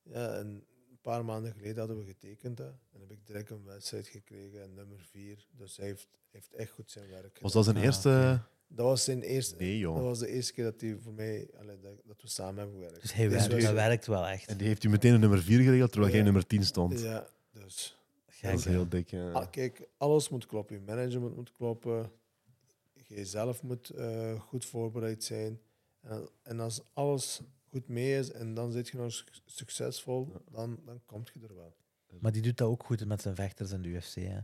ja, 0.03 0.35
en 0.35 0.65
paar 1.13 1.25
maanden 1.25 1.53
geleden 1.53 1.79
hadden 1.79 1.97
we 1.99 2.05
getekend. 2.05 2.59
Hè. 2.59 2.65
En 2.67 3.01
heb 3.01 3.11
ik 3.11 3.27
direct 3.27 3.51
een 3.51 3.65
wedstrijd 3.65 4.07
gekregen, 4.07 4.63
en 4.63 4.75
nummer 4.75 4.99
vier. 5.11 5.47
Dus 5.51 5.77
hij 5.77 5.87
heeft, 5.87 6.09
heeft 6.31 6.53
echt 6.55 6.71
goed 6.71 6.91
zijn 6.91 7.09
werk 7.11 7.39
Was 7.41 7.53
dat 7.53 7.65
zijn 7.65 7.77
Ah, 7.77 7.83
eerste... 7.83 8.41
Dat 8.69 8.87
was 8.87 9.05
zijn 9.05 9.23
eerste. 9.23 9.55
Nee, 9.57 9.79
joh. 9.79 9.95
Dat 9.95 10.05
was 10.05 10.19
de 10.19 10.29
eerste 10.29 10.53
keer 10.53 10.65
dat 10.65 10.81
hij 10.81 10.97
voor 11.03 11.13
mij, 11.13 11.49
allee, 11.61 11.79
dat, 11.81 11.93
dat 12.05 12.23
we 12.23 12.29
samen 12.29 12.57
hebben 12.57 12.75
gewerkt. 12.75 13.01
Dus 13.01 13.13
hij 13.13 13.29
Dus 13.29 13.47
werkt, 13.47 13.65
hij 13.65 13.75
werkt 13.75 14.07
wel 14.07 14.27
echt. 14.27 14.49
En 14.49 14.57
die 14.57 14.67
heeft 14.67 14.85
u 14.85 14.89
meteen 14.89 15.15
een 15.15 15.21
nummer 15.21 15.43
4 15.43 15.61
geregeld, 15.63 15.91
terwijl 15.91 16.11
Ja. 16.11 16.17
jij 16.17 16.25
nummer 16.25 16.47
10 16.47 16.65
stond. 16.65 17.01
Ja, 17.01 17.27
dus. 17.53 17.99
Gek, 18.27 18.51
dat 18.51 18.59
is 18.59 18.65
heel 18.65 18.89
dik. 18.89 19.09
ja. 19.11 19.31
Ah, 19.31 19.51
kijk, 19.51 19.89
alles 19.97 20.29
moet 20.29 20.47
kloppen. 20.47 20.77
Je 20.77 20.83
management 20.83 21.37
moet 21.37 21.53
kloppen. 21.53 22.11
Je 23.07 23.25
zelf 23.27 23.63
moet 23.63 23.91
eh, 23.91 24.41
goed 24.41 24.65
voorbereid 24.65 25.25
zijn. 25.25 25.61
En, 26.01 26.29
en 26.43 26.61
als 26.61 26.81
alles 26.93 27.41
goed 27.75 27.89
mee 27.89 28.19
is 28.19 28.31
en 28.33 28.55
dan 28.55 28.73
zit 28.73 28.89
je 28.89 28.97
nog 28.97 29.13
suc- 29.13 29.43
succesvol, 29.45 30.33
dan, 30.51 30.79
dan 30.85 31.01
kom 31.07 31.23
je 31.33 31.47
er 31.49 31.55
wel. 31.55 31.77
Maar 32.21 32.33
die 32.33 32.43
doet 32.43 32.57
dat 32.57 32.69
ook 32.69 32.85
goed 32.85 33.07
met 33.07 33.23
zijn 33.23 33.35
vechters 33.35 33.71
in 33.71 33.83
de 33.83 33.89
UFC. 33.89 34.15
Hè. 34.15 34.39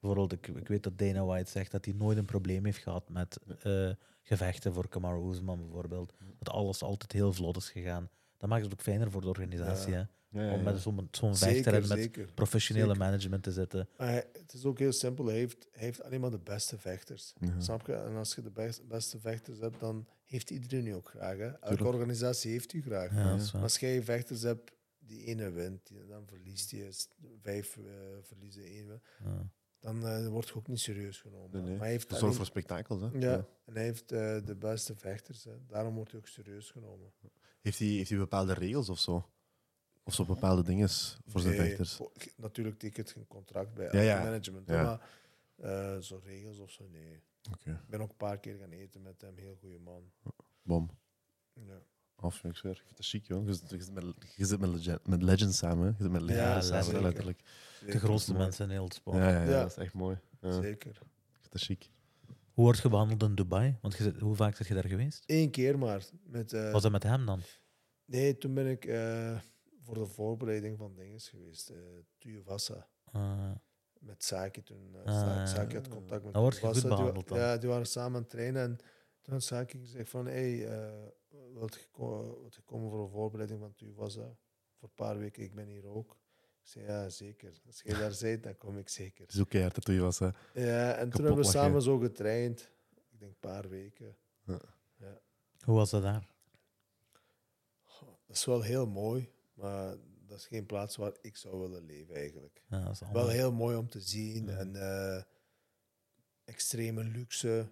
Bijvoorbeeld, 0.00 0.32
ik, 0.32 0.46
ik 0.56 0.68
weet 0.68 0.82
dat 0.82 0.98
Dana 0.98 1.24
White 1.24 1.50
zegt 1.50 1.70
dat 1.70 1.84
hij 1.84 1.94
nooit 1.94 2.18
een 2.18 2.24
probleem 2.24 2.64
heeft 2.64 2.78
gehad 2.78 3.08
met 3.08 3.38
eh, 3.62 3.90
gevechten 4.22 4.72
voor 4.74 4.88
Kamaru 4.88 5.30
Usman 5.30 5.58
bijvoorbeeld. 5.60 6.12
Dat 6.38 6.54
alles 6.54 6.82
altijd 6.82 7.12
heel 7.12 7.32
vlot 7.32 7.56
is 7.56 7.70
gegaan. 7.70 8.08
Dat 8.36 8.48
maakt 8.48 8.64
het 8.64 8.72
ook 8.72 8.82
fijner 8.82 9.10
voor 9.10 9.20
de 9.20 9.28
organisatie. 9.28 9.92
Ja. 9.92 9.96
Hè? 9.96 10.04
Ja, 10.40 10.42
ja, 10.46 10.52
Om 10.52 10.58
ja. 10.58 10.64
met 10.64 10.80
zo'n 10.80 11.08
zo'n 11.10 11.36
vechter 11.36 11.74
en 11.74 11.88
met 11.88 11.98
zeker. 11.98 12.32
professionele 12.34 12.86
Zeker. 12.86 13.00
management 13.04 13.42
te 13.42 13.52
zitten. 13.52 13.88
Maar 13.98 14.08
hij- 14.08 14.26
het 14.32 14.52
is 14.52 14.64
ook 14.64 14.78
heel 14.78 14.92
simpel. 14.92 15.24
Hij 15.26 15.34
heeft, 15.36 15.68
hij 15.72 15.84
heeft 15.84 16.02
alleen 16.02 16.20
maar 16.20 16.30
de 16.30 16.38
beste 16.38 16.78
vechters. 16.78 17.32
Ja. 17.40 17.60
Snap 17.60 17.86
je? 17.86 17.94
En 17.94 18.16
als 18.16 18.34
je 18.34 18.42
de 18.42 18.50
best- 18.50 18.88
beste 18.88 19.18
vechters 19.20 19.58
hebt, 19.58 19.80
dan 19.80 20.06
heeft 20.26 20.50
iedereen 20.50 20.84
je 20.84 20.94
ook 20.94 21.08
graag. 21.08 21.36
Hè? 21.38 21.48
Elke 21.48 21.84
organisatie 21.84 22.50
heeft 22.50 22.72
u 22.72 22.82
graag. 22.82 23.10
Ja, 23.14 23.36
dat 23.36 23.40
Maar. 23.40 23.62
Als 23.62 23.78
jij 23.78 24.02
vechters 24.02 24.42
hebt 24.42 24.72
die 24.98 25.24
ene 25.24 25.50
wint, 25.50 25.90
dan 26.08 26.26
verliest 26.26 26.70
hij 26.70 26.92
vijf 27.42 27.76
eh, 27.76 27.82
verliezen 28.22 28.62
één. 28.64 28.86
win, 28.88 29.00
Ja. 29.24 29.48
Dan 29.80 30.06
eh, 30.06 30.28
wordt 30.28 30.48
je 30.48 30.54
ook 30.54 30.66
niet 30.68 30.80
serieus 30.80 31.20
genomen. 31.20 31.50
Nee, 31.52 31.62
nee. 31.62 31.70
Maar 31.70 31.80
hij 31.80 31.90
heeft 31.90 32.02
Het 32.02 32.10
zorgt 32.10 32.22
alleen- 32.24 32.36
voor 32.36 32.46
spektakels. 32.46 33.00
Hè? 33.00 33.08
Ja, 33.18 33.46
en 33.64 33.74
hij 33.74 33.82
heeft 33.84 34.12
eh, 34.12 34.38
de 34.44 34.54
beste 34.58 34.96
vechters. 34.96 35.44
Hè. 35.44 35.52
Daarom 35.66 35.94
wordt 35.94 36.10
hij 36.10 36.20
ook 36.20 36.26
serieus 36.26 36.70
genomen. 36.70 37.12
Heeft, 37.60 37.78
hij, 37.78 37.88
heeft 37.88 38.08
hij 38.10 38.18
bepaalde 38.18 38.52
regels 38.52 38.88
of 38.88 38.98
zo? 38.98 39.28
Of 40.02 40.14
zo 40.14 40.24
bepaalde 40.24 40.62
dingen 40.62 40.88
voor 41.26 41.40
zijn 41.40 41.56
Nee, 41.56 41.66
vechters? 41.68 42.00
Natuurlijk 42.36 42.78
tekent 42.78 43.10
je 43.10 43.18
een 43.18 43.26
contract 43.26 43.74
bij 43.74 44.04
Ja, 44.04 44.22
management. 44.22 44.66
Maar 44.66 45.00
eh, 45.56 45.98
zo 45.98 46.20
regels 46.24 46.58
of 46.58 46.70
zo, 46.70 46.88
nee. 46.92 47.22
Oké, 47.52 47.70
Ik 47.70 47.88
ben 47.88 48.00
ook 48.00 48.10
een 48.10 48.16
paar 48.16 48.38
keer 48.38 48.56
gaan 48.58 48.70
eten 48.70 49.02
met 49.02 49.20
hem. 49.20 49.36
Heel 49.36 49.56
goede 49.60 49.78
man. 49.78 50.12
bom. 50.62 50.90
Ja, 51.52 51.82
Af, 52.16 52.44
ik 52.44 52.56
zweer. 52.56 52.72
Ik 52.72 52.82
vind 52.84 52.96
dat 52.96 53.06
chic, 53.06 53.26
joh. 53.26 53.46
Je 53.46 53.52
zit, 53.54 53.70
je 53.70 53.80
zit 53.82 53.92
met, 53.94 54.04
je 54.36 54.46
zit 54.46 54.60
met, 54.60 54.68
legend, 54.68 55.06
met 55.06 55.22
legends 55.22 55.56
samen. 55.58 55.84
hè. 55.86 55.90
Je 55.96 56.02
zit 56.02 56.10
met 56.10 56.22
legends 56.22 56.44
Ja, 56.46 56.60
samen, 56.60 56.84
zeker. 56.84 57.02
letterlijk. 57.02 57.38
De 57.38 57.44
zeker. 57.84 58.00
grootste 58.00 58.34
mensen 58.34 58.64
in 58.64 58.70
heel 58.70 58.84
het 58.84 58.94
sport. 58.94 59.16
Ja, 59.16 59.28
ja, 59.30 59.42
ja, 59.42 59.50
Ja. 59.50 59.60
dat 59.60 59.70
is 59.70 59.76
echt 59.76 59.94
mooi. 59.94 60.18
Ja, 60.40 60.48
ik 60.48 60.62
Zeker. 60.62 60.94
vind 61.40 61.52
dat 61.52 61.60
chic. 61.62 61.90
Hoe 62.52 62.64
word 62.64 62.78
je 62.78 62.88
behandeld 62.88 63.22
in 63.22 63.34
Dubai? 63.34 63.78
Want 63.80 63.96
je 63.96 64.14
hoe 64.20 64.36
vaak 64.36 64.56
zit 64.56 64.66
je 64.66 64.74
daar 64.74 64.86
geweest? 64.88 65.22
Eén 65.26 65.50
keer 65.50 65.78
maar. 65.78 66.04
Met, 66.22 66.52
eh, 66.52 66.72
Was 66.72 66.82
dat 66.82 66.92
met 66.92 67.02
hem 67.02 67.26
dan? 67.26 67.40
Nee, 68.04 68.38
toen 68.38 68.54
ben 68.54 68.66
ik 68.66 68.84
eh, 68.84 69.40
voor 69.82 69.94
de 69.94 70.06
voorbereiding 70.06 70.78
van 70.78 70.94
dingen 70.94 71.20
geweest. 71.20 71.68
eh 71.70 71.76
Tuivasa. 72.18 72.88
Ah, 73.04 73.50
Met 74.06 74.24
Saki 74.24 74.62
toen. 74.62 74.90
ja. 75.04 75.46
Saki 75.46 75.74
had 75.74 75.88
contact 75.88 76.24
met 76.24 76.32
Dan 76.32 76.42
je 77.06 77.12
Die. 77.12 77.36
Ja, 77.36 77.56
die 77.56 77.68
waren 77.68 77.86
samen 77.86 78.14
aan 78.16 78.20
het 78.20 78.30
trainen. 78.30 78.62
En 78.62 78.76
toen 79.22 79.32
had 79.34 79.42
Saki 79.42 79.78
gezegd 79.78 80.10
van... 80.10 80.26
Hey, 80.26 80.68
eh, 80.68 81.06
wilt, 81.54 81.74
je 81.74 81.86
ko- 81.90 82.40
wilt 82.40 82.54
je 82.54 82.62
komen 82.62 82.90
voor 82.90 83.02
een 83.02 83.10
voorbereiding 83.10 83.60
van 83.60 83.74
Tuivasa? 83.74 84.36
Voor 84.78 84.88
een 84.88 84.94
paar 84.94 85.18
weken, 85.18 85.42
ik 85.42 85.54
ben 85.54 85.66
hier 85.66 85.86
ook. 85.86 86.16
Ik 86.62 86.68
zei, 86.72 86.84
ja, 86.84 87.08
zeker. 87.08 87.60
Als 87.66 87.80
jij 87.82 87.98
daar 87.98 88.16
bent, 88.20 88.42
dan 88.42 88.56
kom 88.56 88.78
ik 88.78 88.88
zeker. 88.88 89.26
Ook 89.40 89.48
keihard 89.48 89.74
dat 89.74 89.84
toen 89.84 89.94
je 89.94 90.00
was. 90.00 90.18
Hè. 90.18 90.26
Ja, 90.54 90.92
en 90.94 91.10
toen 91.10 91.24
hebben 91.24 91.44
we 91.44 91.50
samen 91.50 91.82
zo 91.82 91.98
getraind. 91.98 92.70
Ik 93.10 93.18
denk 93.18 93.30
een 93.30 93.38
paar 93.50 93.68
weken. 93.68 94.16
hoe 95.64 95.74
was 95.76 95.90
dat 95.90 96.02
daar? 96.02 96.34
Dat 98.26 98.36
is 98.36 98.44
wel 98.44 98.62
heel 98.62 98.86
mooi, 98.86 99.30
maar 99.54 99.96
dat 100.26 100.38
is 100.38 100.46
geen 100.46 100.66
plaats 100.66 100.96
waar 100.96 101.12
ik 101.20 101.36
zou 101.36 101.58
willen 101.60 101.84
leven 101.84 102.14
eigenlijk. 102.14 102.62
Ja, 102.68 102.84
dat 102.84 102.92
is 102.92 103.00
Wel 103.12 103.28
heel 103.28 103.52
mooi 103.52 103.76
om 103.76 103.88
te 103.88 104.00
zien 104.00 104.46
Ja. 104.46 104.56
en 104.56 104.76
eh, 104.76 105.22
extreme 106.44 107.04
luxe. 107.04 107.68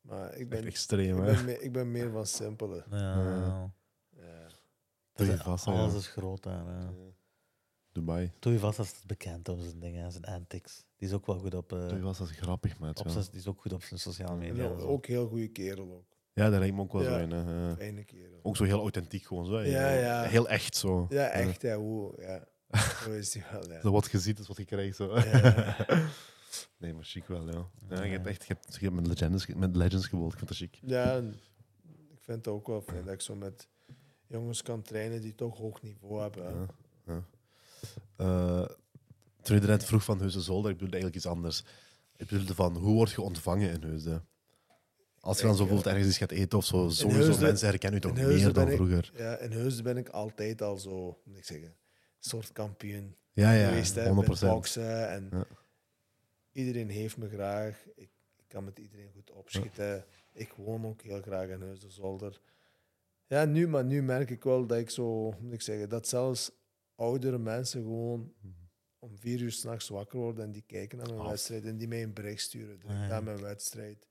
Maar 0.00 0.36
ik 0.36 0.48
ben, 0.48 0.64
extreem, 0.64 1.18
ik 1.18 1.24
hè. 1.24 1.34
ben, 1.34 1.44
meer, 1.44 1.60
ik 1.60 1.72
ben 1.72 1.90
meer 1.90 2.10
van 2.10 2.26
simpele. 2.26 2.84
Ja, 2.90 3.72
Ja. 4.16 4.48
Dat 5.12 5.26
is- 5.28 5.40
vast, 5.40 5.66
alles 5.66 5.92
ja. 5.92 5.98
is 5.98 6.06
groot 6.06 6.42
daar. 6.42 6.64
Ja. 6.66 6.92
Dubai. 7.92 8.32
Toei 8.38 8.58
vast 8.58 8.78
is 8.78 9.02
bekend 9.06 9.48
om 9.48 9.60
zijn 9.60 9.78
dingen, 9.80 10.12
zijn 10.12 10.24
antics. 10.24 10.84
Die 10.96 11.08
is 11.08 11.14
ook 11.14 11.26
wel 11.26 11.38
goed 11.38 11.54
op, 11.54 11.72
eh, 11.72 11.86
Toen 11.86 12.02
was 12.02 12.18
dat 12.18 12.28
grappig, 12.30 12.74
op 12.80 12.96
ja. 12.96 13.08
zijn, 13.08 13.24
die 13.30 13.38
is 13.40 13.46
ook 13.46 13.60
goed 13.60 13.72
op 13.72 13.82
zijn 13.82 14.00
sociale 14.00 14.36
media. 14.36 14.64
en 14.64 14.76
ook 14.76 15.06
heel 15.06 15.28
goede 15.28 15.48
kerel 15.48 15.92
ook. 15.92 16.11
Ja, 16.34 16.50
dat 16.50 16.58
lijkt 16.58 16.74
me 16.74 16.80
ook 16.80 16.92
wel 16.92 17.02
zo 17.02 17.18
in. 17.18 17.30
Fijne 17.76 18.04
kerel. 18.04 18.40
Ook 18.42 18.56
zo 18.56 18.64
heel 18.64 18.80
authentiek 18.80 19.24
gewoon. 19.24 19.46
Zo. 19.46 19.60
Ja, 19.60 19.90
ja. 19.90 20.22
Heel 20.22 20.48
echt 20.48 20.76
zo. 20.76 21.06
Ja, 21.10 21.28
echt. 21.28 21.62
Ja, 21.62 21.76
hoe, 21.76 22.14
ja. 22.18 22.44
Zo 23.04 23.10
is 23.10 23.34
hij 23.34 23.44
wel, 23.52 23.70
ja. 23.70 23.80
Zo 23.80 23.90
wat 23.90 24.10
je 24.10 24.18
ziet 24.18 24.38
is 24.38 24.46
wat 24.46 24.56
je 24.56 24.64
krijgt. 24.64 24.96
Zo. 24.96 25.14
Nee, 26.78 26.94
maar 26.94 27.04
chic 27.04 27.26
wel, 27.26 27.50
ja. 27.50 27.66
ja 27.88 28.02
je 28.02 28.10
hebt 28.10 28.26
echt 28.26 28.46
je 28.46 28.52
hebt, 28.52 28.74
je 28.74 28.84
hebt 28.84 28.94
met, 28.94 29.06
legends, 29.06 29.46
met 29.46 29.76
legends 29.76 30.06
gewoond. 30.06 30.32
Ik 30.32 30.38
vind 30.38 30.50
dat 30.50 30.58
chic. 30.58 30.78
Ja, 30.82 31.16
ik 32.10 32.20
vind 32.20 32.36
het 32.36 32.48
ook 32.48 32.66
wel 32.66 32.80
fijn 32.80 33.04
dat 33.04 33.14
ik 33.14 33.20
zo 33.20 33.34
met 33.34 33.68
jongens 34.26 34.62
kan 34.62 34.82
trainen 34.82 35.20
die 35.20 35.34
toch 35.34 35.58
hoog 35.58 35.82
niveau 35.82 36.20
hebben. 36.20 36.68
Ja. 37.06 37.24
Eh, 38.16 38.68
toen 39.42 39.60
je 39.60 39.66
net 39.66 39.84
vroeg 39.84 40.04
van 40.04 40.18
Heusden 40.18 40.42
Zolder, 40.42 40.70
ik 40.70 40.76
bedoelde 40.76 40.96
eigenlijk 40.96 41.24
iets 41.24 41.34
anders. 41.34 41.64
Ik 42.16 42.26
bedoelde 42.26 42.54
van, 42.54 42.76
hoe 42.76 42.94
word 42.94 43.10
je 43.10 43.20
ontvangen 43.20 43.70
in 43.70 43.82
Heusden? 43.82 44.26
Als 45.24 45.38
je 45.40 45.42
dan 45.46 45.56
zo 45.56 45.64
bijvoorbeeld 45.64 45.94
ergens 45.94 46.08
iets 46.08 46.18
gaat 46.18 46.30
eten 46.30 46.58
of 46.58 46.64
zo, 46.64 46.88
sowieso 46.88 47.40
mensen 47.40 47.68
herkennen 47.68 48.00
je 48.00 48.06
toch 48.08 48.16
meer 48.26 48.52
dan 48.52 48.68
ik- 48.68 48.74
vroeger. 48.76 49.12
Ja, 49.16 49.38
in 49.38 49.52
Heusden 49.52 49.84
ben 49.84 49.96
ik 49.96 50.08
altijd 50.08 50.62
al 50.62 50.76
zo, 50.78 51.20
moet 51.24 51.36
ik 51.36 51.44
zeggen, 51.44 51.66
een 51.68 51.74
soort 52.18 52.52
kampioen 52.52 53.16
Ja, 53.32 53.52
ja, 53.52 53.68
geweest. 53.68 53.94
Hè, 53.94 54.08
100%. 54.08 54.40
Met 54.40 54.40
boksen 54.40 55.08
en 55.10 55.28
Ja. 55.30 55.44
iedereen 56.52 56.88
heeft 56.88 57.16
me 57.16 57.28
graag. 57.28 57.84
Ik, 57.94 58.10
ik 58.36 58.44
kan 58.48 58.64
met 58.64 58.78
iedereen 58.78 59.10
goed 59.14 59.30
opschieten. 59.30 60.04
Ik 60.32 60.52
woon 60.52 60.86
ook 60.86 61.02
heel 61.02 61.20
graag 61.22 61.48
in 61.48 61.60
Heusden 61.60 61.90
Zolder. 61.90 62.40
Ja, 63.26 63.44
nu, 63.44 63.68
maar 63.68 63.84
nu 63.84 64.02
merk 64.02 64.30
ik 64.30 64.44
wel 64.44 64.66
dat 64.66 64.78
ik 64.78 64.90
zo, 64.90 65.34
moet 65.40 65.52
ik 65.52 65.62
zeggen, 65.62 65.88
dat 65.88 66.08
zelfs 66.08 66.50
oudere 66.94 67.38
mensen 67.38 67.82
gewoon 67.82 68.32
om 68.98 69.18
vier 69.18 69.40
uur 69.40 69.52
s'nachts 69.52 69.88
wakker 69.88 70.18
worden 70.18 70.44
en 70.44 70.52
die 70.52 70.64
kijken 70.66 70.98
naar 70.98 71.06
mijn 71.06 71.20
Af. 71.20 71.28
wedstrijd 71.28 71.64
en 71.64 71.76
die 71.76 71.88
mij 71.88 72.02
een 72.02 72.12
bericht 72.12 72.40
sturen 72.42 72.78
direct 72.78 72.94
Ah, 72.98 73.02
ja. 73.02 73.08
naar 73.08 73.22
mijn 73.22 73.40
wedstrijd. 73.40 74.06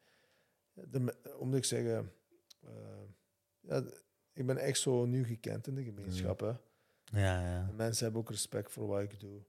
De, 0.73 0.99
me- 0.99 1.15
hoe 1.37 1.45
moet 1.47 1.55
ik 1.55 1.65
zeggen, 1.65 2.11
eh, 2.63 2.69
ja, 3.59 3.83
ik 4.33 4.45
ben 4.45 4.57
echt 4.57 4.79
zo 4.79 5.05
nu 5.05 5.23
gekend 5.25 5.67
in 5.67 5.75
de 5.75 5.83
gemeenschap. 5.83 6.39
Hè. 6.39 6.47
Ja, 6.47 7.41
ja. 7.41 7.67
En 7.69 7.75
mensen 7.75 8.03
hebben 8.03 8.21
ook 8.21 8.29
respect 8.29 8.71
voor 8.71 8.87
wat 8.87 9.01
ik 9.01 9.19
doe. 9.19 9.41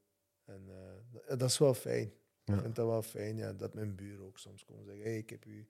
En 0.45 0.63
eh, 0.69 1.13
dat- 1.29 1.39
dat 1.39 1.51
is 1.51 1.59
wel 1.59 1.75
fijn. 1.75 2.13
Ja. 2.45 2.55
Ik 2.55 2.61
vind 2.61 2.75
dat 2.77 2.87
wel 2.87 3.03
fijn 3.03 3.37
ja, 3.37 3.53
dat 3.53 3.75
mijn 3.75 3.95
buren 3.95 4.25
ook 4.27 4.39
soms 4.39 4.65
komen 4.65 4.85
zeggen: 4.85 5.05
hey, 5.05 5.17
ik 5.19 5.31
heb 5.31 5.45
u 5.47 5.69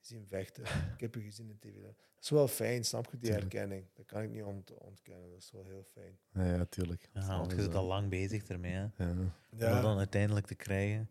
gezien 0.00 0.26
vechten. 0.26 0.64
ik 0.94 1.00
heb 1.00 1.14
je 1.14 1.20
gezien 1.22 1.48
in 1.48 1.58
tv. 1.58 1.82
Dat 1.82 1.94
is 2.24 2.30
wel 2.30 2.48
fijn, 2.48 2.84
snap 2.84 3.04
je, 3.04 3.10
die 3.18 3.20
Tuurlijk. 3.30 3.52
herkenning. 3.52 3.86
Dat 3.94 4.06
kan 4.06 4.22
ik 4.22 4.30
niet 4.30 4.42
ont 4.42 4.74
ontkennen. 4.78 5.30
Dat 5.30 5.38
is 5.38 5.50
wel 5.50 5.64
heel 5.64 5.82
fijn. 5.84 6.18
Ja, 6.32 6.44
ja 6.44 6.64
tuurlijk. 6.64 7.08
Ja, 7.12 7.38
want 7.38 7.50
je 7.50 7.68
eh, 7.68 7.74
al 7.74 7.84
lang 7.86 8.08
bezig 8.10 8.44
ermee. 8.48 8.72
Hè. 8.72 8.80
Ja. 9.04 9.10
Om 9.10 9.32
dat 9.58 9.82
dan 9.82 9.98
uiteindelijk 9.98 10.46
te 10.46 10.54
krijgen. 10.54 11.08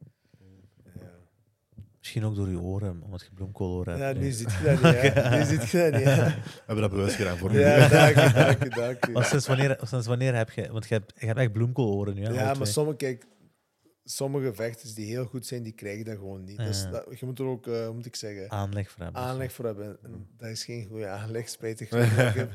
Misschien 2.04 2.24
ook 2.26 2.36
door 2.36 2.50
je 2.50 2.60
oren, 2.60 3.02
omdat 3.04 3.22
je 3.22 3.30
bloemkooloren 3.34 4.00
hebt. 4.00 4.16
ja 4.16 4.20
nu. 4.22 4.26
nu 4.26 4.32
zit 4.32 4.52
je 4.52 4.64
dat 4.64 4.82
niet. 4.82 5.14
hè. 5.14 5.30
Nu 5.38 5.44
zit 5.46 5.70
je 5.70 5.78
dat 5.78 5.94
niet. 6.00 6.04
hè. 6.10 6.26
We 6.26 6.62
hebben 6.66 6.82
dat 6.82 6.90
bewust 6.92 7.16
gedaan 7.16 7.38
voor 7.38 7.54
Ja, 7.54 7.88
dank 7.88 8.16
je, 8.16 8.32
dank 8.34 8.64
je, 8.64 8.70
dank 8.70 9.06
je. 9.06 9.12
Maar 9.16 9.26
sinds 9.26 9.48
wanneer, 9.48 9.78
sinds 9.82 10.08
wanneer 10.08 10.36
heb 10.36 10.50
je... 10.52 10.72
Want 10.72 10.88
je 10.88 10.94
hebt, 10.94 11.14
je 11.20 11.26
hebt 11.26 11.40
echt 11.40 11.52
bloemkooloren 11.52 12.16
nu, 12.16 12.24
hè? 12.26 12.34
Ja, 12.34 12.54
maar 12.54 12.68
sommige, 12.68 12.98
kijk, 12.98 13.26
sommige 14.04 14.54
vechters 14.54 14.94
die 14.94 15.06
heel 15.06 15.26
goed 15.26 15.46
zijn, 15.46 15.64
die 15.64 15.74
krijgen 15.74 16.06
dat 16.06 16.18
gewoon 16.18 16.44
niet. 16.44 16.58
Dus 16.58 16.82
Ja. 16.82 16.90
dat, 16.90 17.20
je 17.20 17.26
moet 17.26 17.40
er 17.40 17.46
ook, 17.46 17.68
eh, 17.68 17.86
hoe 17.86 17.94
moet 17.94 18.06
ik 18.06 18.16
zeggen, 18.16 18.52
Aanleg 18.52 18.92
voor 18.92 19.04
hebben. 19.04 19.22
aanleg 19.22 19.52
voor 19.52 19.66
hebben. 19.66 19.98
En 20.04 20.28
dat 20.38 20.50
is 20.50 20.66
geen 20.66 20.86
goede 20.86 21.08
aanleg, 21.08 21.50
spijtig 21.50 21.90
genoeg. 21.90 22.06
ik, 22.30 22.34
heb, 22.36 22.52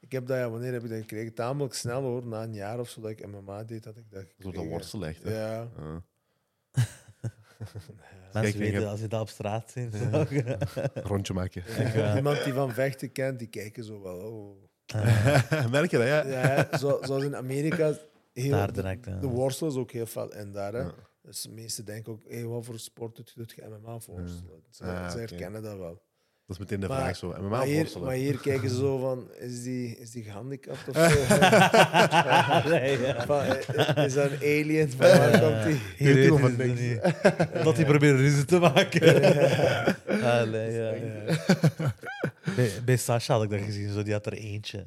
ik 0.00 0.12
heb 0.12 0.26
dat, 0.26 0.36
ja, 0.38 0.50
wanneer 0.50 0.72
heb 0.72 0.82
ik 0.84 0.88
dat 0.90 0.98
gekregen? 0.98 1.34
Tamelijk 1.34 1.74
snel 1.74 2.02
hoor, 2.02 2.26
na 2.26 2.42
een 2.42 2.54
jaar 2.54 2.78
of 2.80 2.88
zo 2.88 3.00
dat 3.00 3.10
ik 3.10 3.26
MMA 3.26 3.64
deed, 3.64 3.82
dat 3.82 3.96
ik 3.96 4.04
dat 4.10 4.20
Zo 4.22 4.28
gekregen. 4.36 4.60
dat 4.60 4.68
worstelen 4.70 5.08
echt. 5.08 5.22
hè. 5.22 5.30
Ja. 5.36 5.68
Ja. 5.78 6.02
Mensen 8.32 8.58
weten, 8.60 8.80
heb- 8.80 8.88
als 8.90 9.00
je 9.00 9.08
dat 9.08 9.20
op 9.20 9.28
straat 9.28 9.70
ziet. 9.70 9.96
Rondje 10.94 11.34
maken. 11.34 11.62
Ja, 11.94 12.16
Iemand 12.16 12.44
die 12.44 12.52
van 12.52 12.72
vechten 12.72 13.12
kent, 13.12 13.38
die 13.38 13.48
kijken 13.48 13.84
zo 13.84 14.02
wel. 14.02 14.16
Oh. 14.18 15.70
Merk 15.70 15.90
je 15.90 15.98
dat, 15.98 16.06
ja? 16.06 16.26
Ja, 16.26 16.78
zo, 16.78 16.98
zoals 17.02 17.24
in 17.24 17.36
Amerika, 17.36 17.94
heel, 18.32 18.50
Daar 18.50 18.66
de, 18.66 18.72
direct. 18.72 19.04
de 19.04 19.26
worstel 19.26 19.68
is 19.68 19.74
ook 19.76 19.90
heel 19.90 20.06
veel 20.06 20.32
en 20.32 20.52
daar. 20.52 20.72
Hè. 20.72 20.78
Ja. 20.80 20.94
Dus 21.22 21.42
de 21.42 21.50
meesten 21.50 21.84
denken 21.84 22.12
ook, 22.12 22.22
hey, 22.28 22.44
wat 22.44 22.64
voor 22.64 22.78
sport 22.78 23.16
doet 23.16 23.28
je? 23.30 23.40
Doet 23.40 23.52
je 23.52 23.62
MMA 23.80 23.92
worstelen? 24.06 24.62
Ze, 24.70 24.84
Ah, 24.84 25.14
herkennen 25.14 25.62
dat 25.62 25.78
wel. 25.78 26.02
Dat 26.52 26.60
is 26.60 26.70
meteen 26.70 26.80
de 26.80 26.88
Maar- 26.88 27.00
vraag 27.02 27.16
zo. 27.16 27.30
En 27.30 27.48
Maar 27.48 27.64
hier, 27.64 27.88
maar 28.02 28.14
hier 28.14 28.38
kijken 28.48 28.68
ze 28.70 28.76
zo 28.76 28.98
van, 28.98 29.30
is 29.38 29.62
die, 29.62 29.96
is 29.98 30.10
die 30.10 30.22
gehandicapt 30.22 30.88
of 30.88 30.94
zo? 30.94 32.68
Nee, 32.68 33.00
ja. 33.06 33.24
Van, 33.26 33.40
eh, 33.42 34.04
is 34.04 34.14
dat 34.14 34.30
een 34.30 34.38
alien? 34.38 34.90
Van 34.90 34.98
waar 35.06 35.40
komt 35.40 35.64
die? 36.58 36.72
Hier. 36.76 37.00
Dat 37.64 37.76
hij 37.76 37.84
probeert 37.84 38.16
ruzie 38.18 38.44
te 38.44 38.58
maken. 38.58 39.14
Allee, 40.22 40.72
ja. 40.72 40.92
Bij, 42.56 42.70
bij 42.84 42.96
Sasha 42.96 43.34
had 43.34 43.42
ik 43.42 43.50
dat 43.50 43.60
gezien, 43.60 43.92
zo, 43.92 44.02
die 44.02 44.12
had 44.12 44.26
er 44.26 44.32
eentje. 44.32 44.86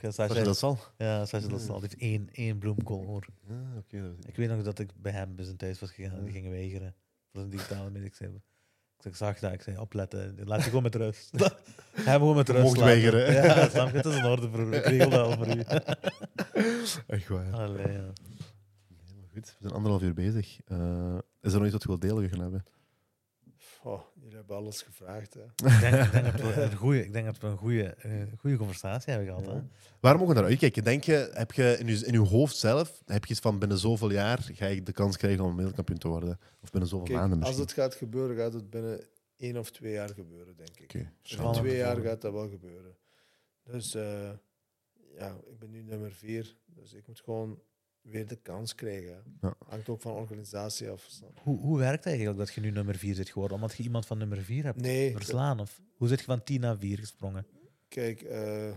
Je? 0.00 0.12
Sasha, 0.12 0.42
dat 0.42 0.58
zal. 0.58 0.78
Ja, 0.98 1.24
Sasha 1.26 1.48
dat 1.48 1.60
zal. 1.60 1.80
Die 1.80 1.88
heeft 1.88 2.02
één, 2.02 2.28
één 2.32 2.58
bloemkool. 2.58 3.04
hoor. 3.04 3.26
Ja, 3.48 3.54
is- 3.90 4.26
Ik 4.26 4.36
weet 4.36 4.48
nog 4.48 4.62
dat 4.62 4.78
ik 4.78 4.90
bij 4.96 5.12
hem 5.12 5.34
bij 5.36 5.44
zijn 5.44 5.56
thuis 5.56 5.80
was 5.80 5.90
gegaan 5.90 6.18
en 6.18 6.24
die 6.24 6.32
gingen 6.32 6.50
weigeren. 6.50 6.94
Dat 7.32 7.42
een 7.42 7.50
digitale 7.50 7.90
zei, 8.14 8.30
ik 9.04 9.16
zag 9.16 9.38
dat, 9.38 9.52
ik 9.52 9.62
zei, 9.62 9.78
opletten, 9.78 10.38
laat 10.44 10.58
je 10.58 10.64
gewoon 10.64 10.82
met 10.82 10.94
rust. 10.94 11.30
Hij 11.92 12.14
gewoon 12.14 12.36
met 12.36 12.48
rust 12.48 12.62
mocht 12.62 12.78
weigeren? 12.78 13.32
Ja, 13.32 13.68
snap 13.68 13.90
je? 13.90 13.96
Het 13.96 14.06
is 14.06 14.16
in 14.16 14.24
orde, 14.24 14.48
broer. 14.48 14.72
Ik 14.72 14.84
regel 14.84 15.10
dat 15.10 15.20
al 15.20 15.32
voor 15.32 15.46
u. 15.46 15.62
Echt 17.16 17.28
waar. 17.28 17.52
Allee, 17.52 17.92
ja. 17.92 18.12
Goed. 19.32 19.46
We 19.46 19.56
zijn 19.60 19.72
anderhalf 19.72 20.02
uur 20.02 20.14
bezig. 20.14 20.58
Eh, 20.66 21.18
is 21.40 21.52
er 21.52 21.58
nog 21.58 21.64
iets 21.64 21.72
wat 21.72 21.82
je 21.82 21.88
wilt 21.88 22.00
delen 22.00 22.28
gaan 22.28 22.40
hebben? 22.40 22.64
Oh, 23.84 24.00
jullie 24.20 24.36
hebben 24.36 24.56
alles 24.56 24.82
gevraagd. 24.82 25.34
Hè. 25.34 25.42
Ik 25.42 25.80
denk, 25.80 26.04
ik 26.04 26.12
denk 26.12 26.24
dat 26.24 26.40
we 26.40 26.62
een 26.70 26.76
goede, 26.76 27.04
ik 27.04 27.12
denk 27.12 27.26
dat 27.26 27.38
we 27.38 27.46
een 27.46 27.56
goede, 27.56 27.84
eh, 27.84 28.22
goede 28.38 28.56
conversatie 28.56 29.12
hebben 29.12 29.28
gehad. 29.28 29.46
Hè? 29.46 29.60
Waar 30.00 30.14
mogen 30.18 30.34
we 30.34 30.40
naar 30.40 30.50
uitkijken? 30.50 30.84
Denk 30.84 31.04
je, 31.04 31.30
heb 31.32 31.52
je 31.52 31.76
in 31.78 31.86
je, 31.86 32.06
in 32.06 32.12
je 32.12 32.18
hoofd 32.18 32.56
zelf, 32.56 33.02
heb 33.06 33.24
je 33.24 33.30
iets 33.30 33.40
van 33.40 33.58
binnen 33.58 33.78
zoveel 33.78 34.10
jaar 34.10 34.38
ga 34.52 34.66
ik 34.66 34.86
de 34.86 34.92
kans 34.92 35.16
krijgen 35.16 35.44
om 35.44 35.56
wereldkampioen 35.56 35.98
te 35.98 36.08
worden? 36.08 36.38
Of 36.62 36.70
binnen 36.70 36.88
zoveel 36.88 37.06
Kijk, 37.06 37.18
maanden 37.18 37.38
als 37.38 37.46
misschien? 37.48 37.66
het 37.66 37.76
gaat 37.76 37.94
gebeuren, 37.94 38.36
gaat 38.36 38.52
het 38.52 38.70
binnen 38.70 39.06
één 39.36 39.56
of 39.56 39.70
twee 39.70 39.92
jaar 39.92 40.14
gebeuren, 40.14 40.56
denk 40.56 40.78
ik. 40.78 40.92
In 40.94 41.52
twee 41.52 41.76
jaar 41.76 41.96
gaat 41.96 42.20
dat 42.20 42.32
wel 42.32 42.48
gebeuren. 42.48 42.96
Dus 43.64 43.94
eh, 43.94 44.30
ja, 45.18 45.36
ik 45.50 45.58
ben 45.58 45.70
nu 45.70 45.82
nummer 45.82 46.12
vier. 46.12 46.56
Dus 46.66 46.92
ik 46.92 47.06
moet 47.06 47.20
gewoon 47.20 47.62
weer 48.02 48.26
de 48.26 48.36
kans 48.36 48.74
krijgen. 48.74 49.22
Ja. 49.40 49.54
Hangt 49.68 49.88
ook 49.88 50.00
van 50.00 50.12
organisatie 50.12 50.90
af. 50.90 51.08
Hoe, 51.42 51.58
hoe 51.58 51.78
werkt 51.78 51.96
het 51.96 52.06
eigenlijk 52.06 52.38
dat 52.38 52.52
je 52.54 52.60
nu 52.60 52.70
nummer 52.70 52.96
4 52.96 53.14
zit 53.14 53.28
geworden? 53.30 53.56
Omdat 53.56 53.76
je 53.76 53.82
iemand 53.82 54.06
van 54.06 54.18
nummer 54.18 54.42
4 54.42 54.64
hebt 54.64 54.80
Nee, 54.80 55.12
verslaan? 55.12 55.60
Of 55.60 55.80
hoe 55.96 56.08
zit 56.08 56.18
je 56.18 56.24
van 56.24 56.42
10 56.42 56.60
naar 56.60 56.78
4 56.78 56.98
gesprongen? 56.98 57.46
kijk, 57.88 58.22
eh, 58.22 58.76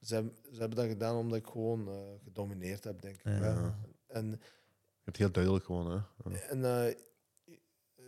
ze, 0.00 0.14
hebben, 0.14 0.32
ze 0.52 0.58
hebben 0.58 0.78
dat 0.78 0.86
gedaan 0.86 1.16
omdat 1.16 1.38
ik 1.38 1.46
gewoon 1.46 1.88
eh, 1.88 1.94
gedomineerd 2.24 2.84
heb, 2.84 3.00
denk 3.00 3.16
ik. 3.16 3.24
Ja. 3.24 3.78
En, 4.06 4.30
Je 4.30 4.38
hebt 5.04 5.16
heel 5.16 5.32
duidelijk 5.32 5.64
gewoon, 5.64 5.90
hè? 5.90 6.30
Ja. 6.30 6.38
en 6.38 6.64
eh, 6.64 6.94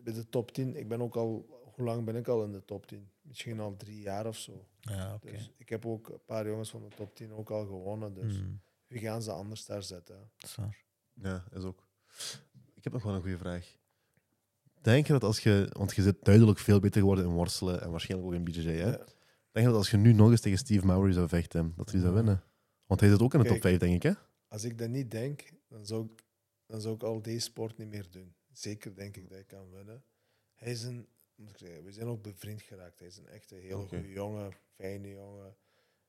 bij 0.03 0.13
de 0.13 0.29
top 0.29 0.51
10, 0.53 0.77
ik 0.77 0.89
ben 0.89 1.03
ook 1.03 1.17
al, 1.17 1.47
hoe 1.75 1.85
lang 1.85 2.05
ben 2.05 2.17
ik 2.17 2.29
al 2.29 2.45
in 2.45 2.53
de 2.53 2.65
top 2.65 2.87
10? 2.87 3.11
Misschien 3.21 3.61
al 3.61 3.77
drie 3.77 4.01
jaar 4.01 4.27
of 4.27 4.37
zo. 4.37 4.67
Ja, 4.81 5.15
oké. 5.15 5.31
Dus 5.31 5.51
ik 5.57 5.69
heb 5.69 5.87
ook 5.87 6.09
een 6.09 6.25
paar 6.27 6.47
jongens 6.47 6.71
van 6.71 6.83
de 6.83 6.97
top 6.97 7.15
10 7.15 7.33
ook 7.33 7.51
al 7.51 7.67
gewonnen. 7.67 8.15
Dus 8.15 8.37
Hmm, 8.37 8.61
wie 8.87 9.01
gaan 9.01 9.23
ze 9.23 9.31
anders 9.31 9.67
daar 9.67 9.83
zetten? 9.83 10.31
dat 10.37 10.51
is 10.51 10.55
waar. 10.55 10.85
Ja, 11.13 11.45
is 11.53 11.63
ook. 11.63 11.89
Ik 12.75 12.85
heb 12.85 12.93
nog 12.93 13.03
wel 13.03 13.15
een 13.15 13.21
goede 13.21 13.39
vraag. 13.39 13.77
Denk 14.81 15.07
je 15.07 15.13
dat 15.13 15.25
als 15.25 15.41
je, 15.41 15.71
want 15.73 15.95
je 15.95 16.03
zit 16.03 16.25
duidelijk 16.25 16.59
veel 16.59 16.81
beter 16.81 17.01
geworden 17.01 17.25
in 17.25 17.31
worstelen 17.31 17.83
en 17.83 17.91
waarschijnlijk 17.91 18.31
ook 18.31 18.37
in 18.37 18.45
BJJ, 18.45 18.71
hè? 18.71 18.91
Ja. 18.91 19.05
Denk 19.51 19.67
je 19.67 19.73
dat 19.73 19.75
als 19.75 19.91
je 19.91 19.97
nu 19.97 20.13
nog 20.13 20.31
eens 20.31 20.41
tegen 20.41 20.59
Steve 20.59 20.87
Mowry 20.87 21.13
zou 21.13 21.29
vechten, 21.29 21.73
dat 21.77 21.91
hij 21.91 22.01
zou 22.01 22.15
winnen? 22.15 22.43
Want 22.87 23.01
hij 23.01 23.09
zit 23.09 23.21
ook 23.21 23.35
in 23.35 23.41
de 23.41 23.45
top 23.45 23.61
Kijk. 23.61 23.79
5, 23.79 23.79
denk 23.79 23.95
ik, 23.95 24.03
hè? 24.03 24.13
Als 24.49 24.65
ik 24.65 24.79
dat 24.79 24.89
niet 24.89 25.11
denk, 25.11 25.53
dan 25.69 25.87
zou 25.87 26.05
ik, 26.05 26.25
dan 26.67 26.81
zou 26.81 26.95
ik 26.95 27.03
al 27.03 27.23
deze 27.23 27.41
sport 27.41 27.79
niet 27.79 27.89
meer 27.89 28.11
doen. 28.11 28.35
Zeker 28.53 28.95
denk 28.95 29.17
ik 29.17 29.29
dat 29.29 29.39
ik 29.39 29.47
kan 29.47 29.71
winnen. 29.71 30.05
Hij 30.55 30.71
is 30.73 30.83
een, 30.83 31.09
moet 31.35 31.51
ik 31.51 31.57
zeggen, 31.57 31.85
we 31.85 31.93
zijn 31.93 32.07
ook 32.07 32.23
bevriend 32.23 32.63
geraakt. 32.63 32.99
Hij 32.99 33.09
is 33.09 33.17
een 33.17 33.27
echte 33.27 33.55
heel 33.55 33.87
goede 33.87 34.09
jongen, 34.09 34.53
fijne 34.75 35.09
jongen. 35.09 35.57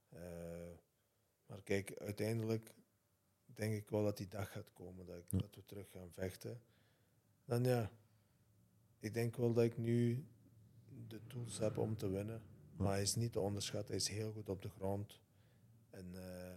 Eh, 0.10 0.20
maar 1.48 1.62
kijk, 1.62 1.98
uiteindelijk 1.98 2.74
denk 3.46 3.74
ik 3.74 3.90
wel 3.90 4.04
dat 4.04 4.18
die 4.18 4.28
dag 4.28 4.52
gaat 4.52 4.74
komen 4.74 5.06
dat, 5.06 5.18
ik, 5.18 5.40
dat 5.40 5.56
we 5.56 5.66
terug 5.66 5.92
gaan 5.92 6.12
vechten. 6.12 6.62
Dan 7.46 7.64
ja, 7.64 7.92
ik 9.00 9.14
denk 9.14 9.36
wel 9.36 9.54
dat 9.54 9.64
ik 9.64 9.78
nu 9.78 10.26
de 11.08 11.28
tools 11.28 11.58
heb 11.58 11.78
om 11.78 11.98
te 11.98 12.10
winnen. 12.10 12.42
Maar 12.78 12.92
hij 12.92 13.02
is 13.02 13.16
niet 13.16 13.32
te 13.32 13.40
onderschatten. 13.40 13.88
Hij 13.88 14.04
is 14.04 14.08
heel 14.08 14.32
goed 14.32 14.50
op 14.50 14.62
de 14.62 14.70
grond. 14.70 15.22
En 15.90 16.16
eh, 16.16 16.56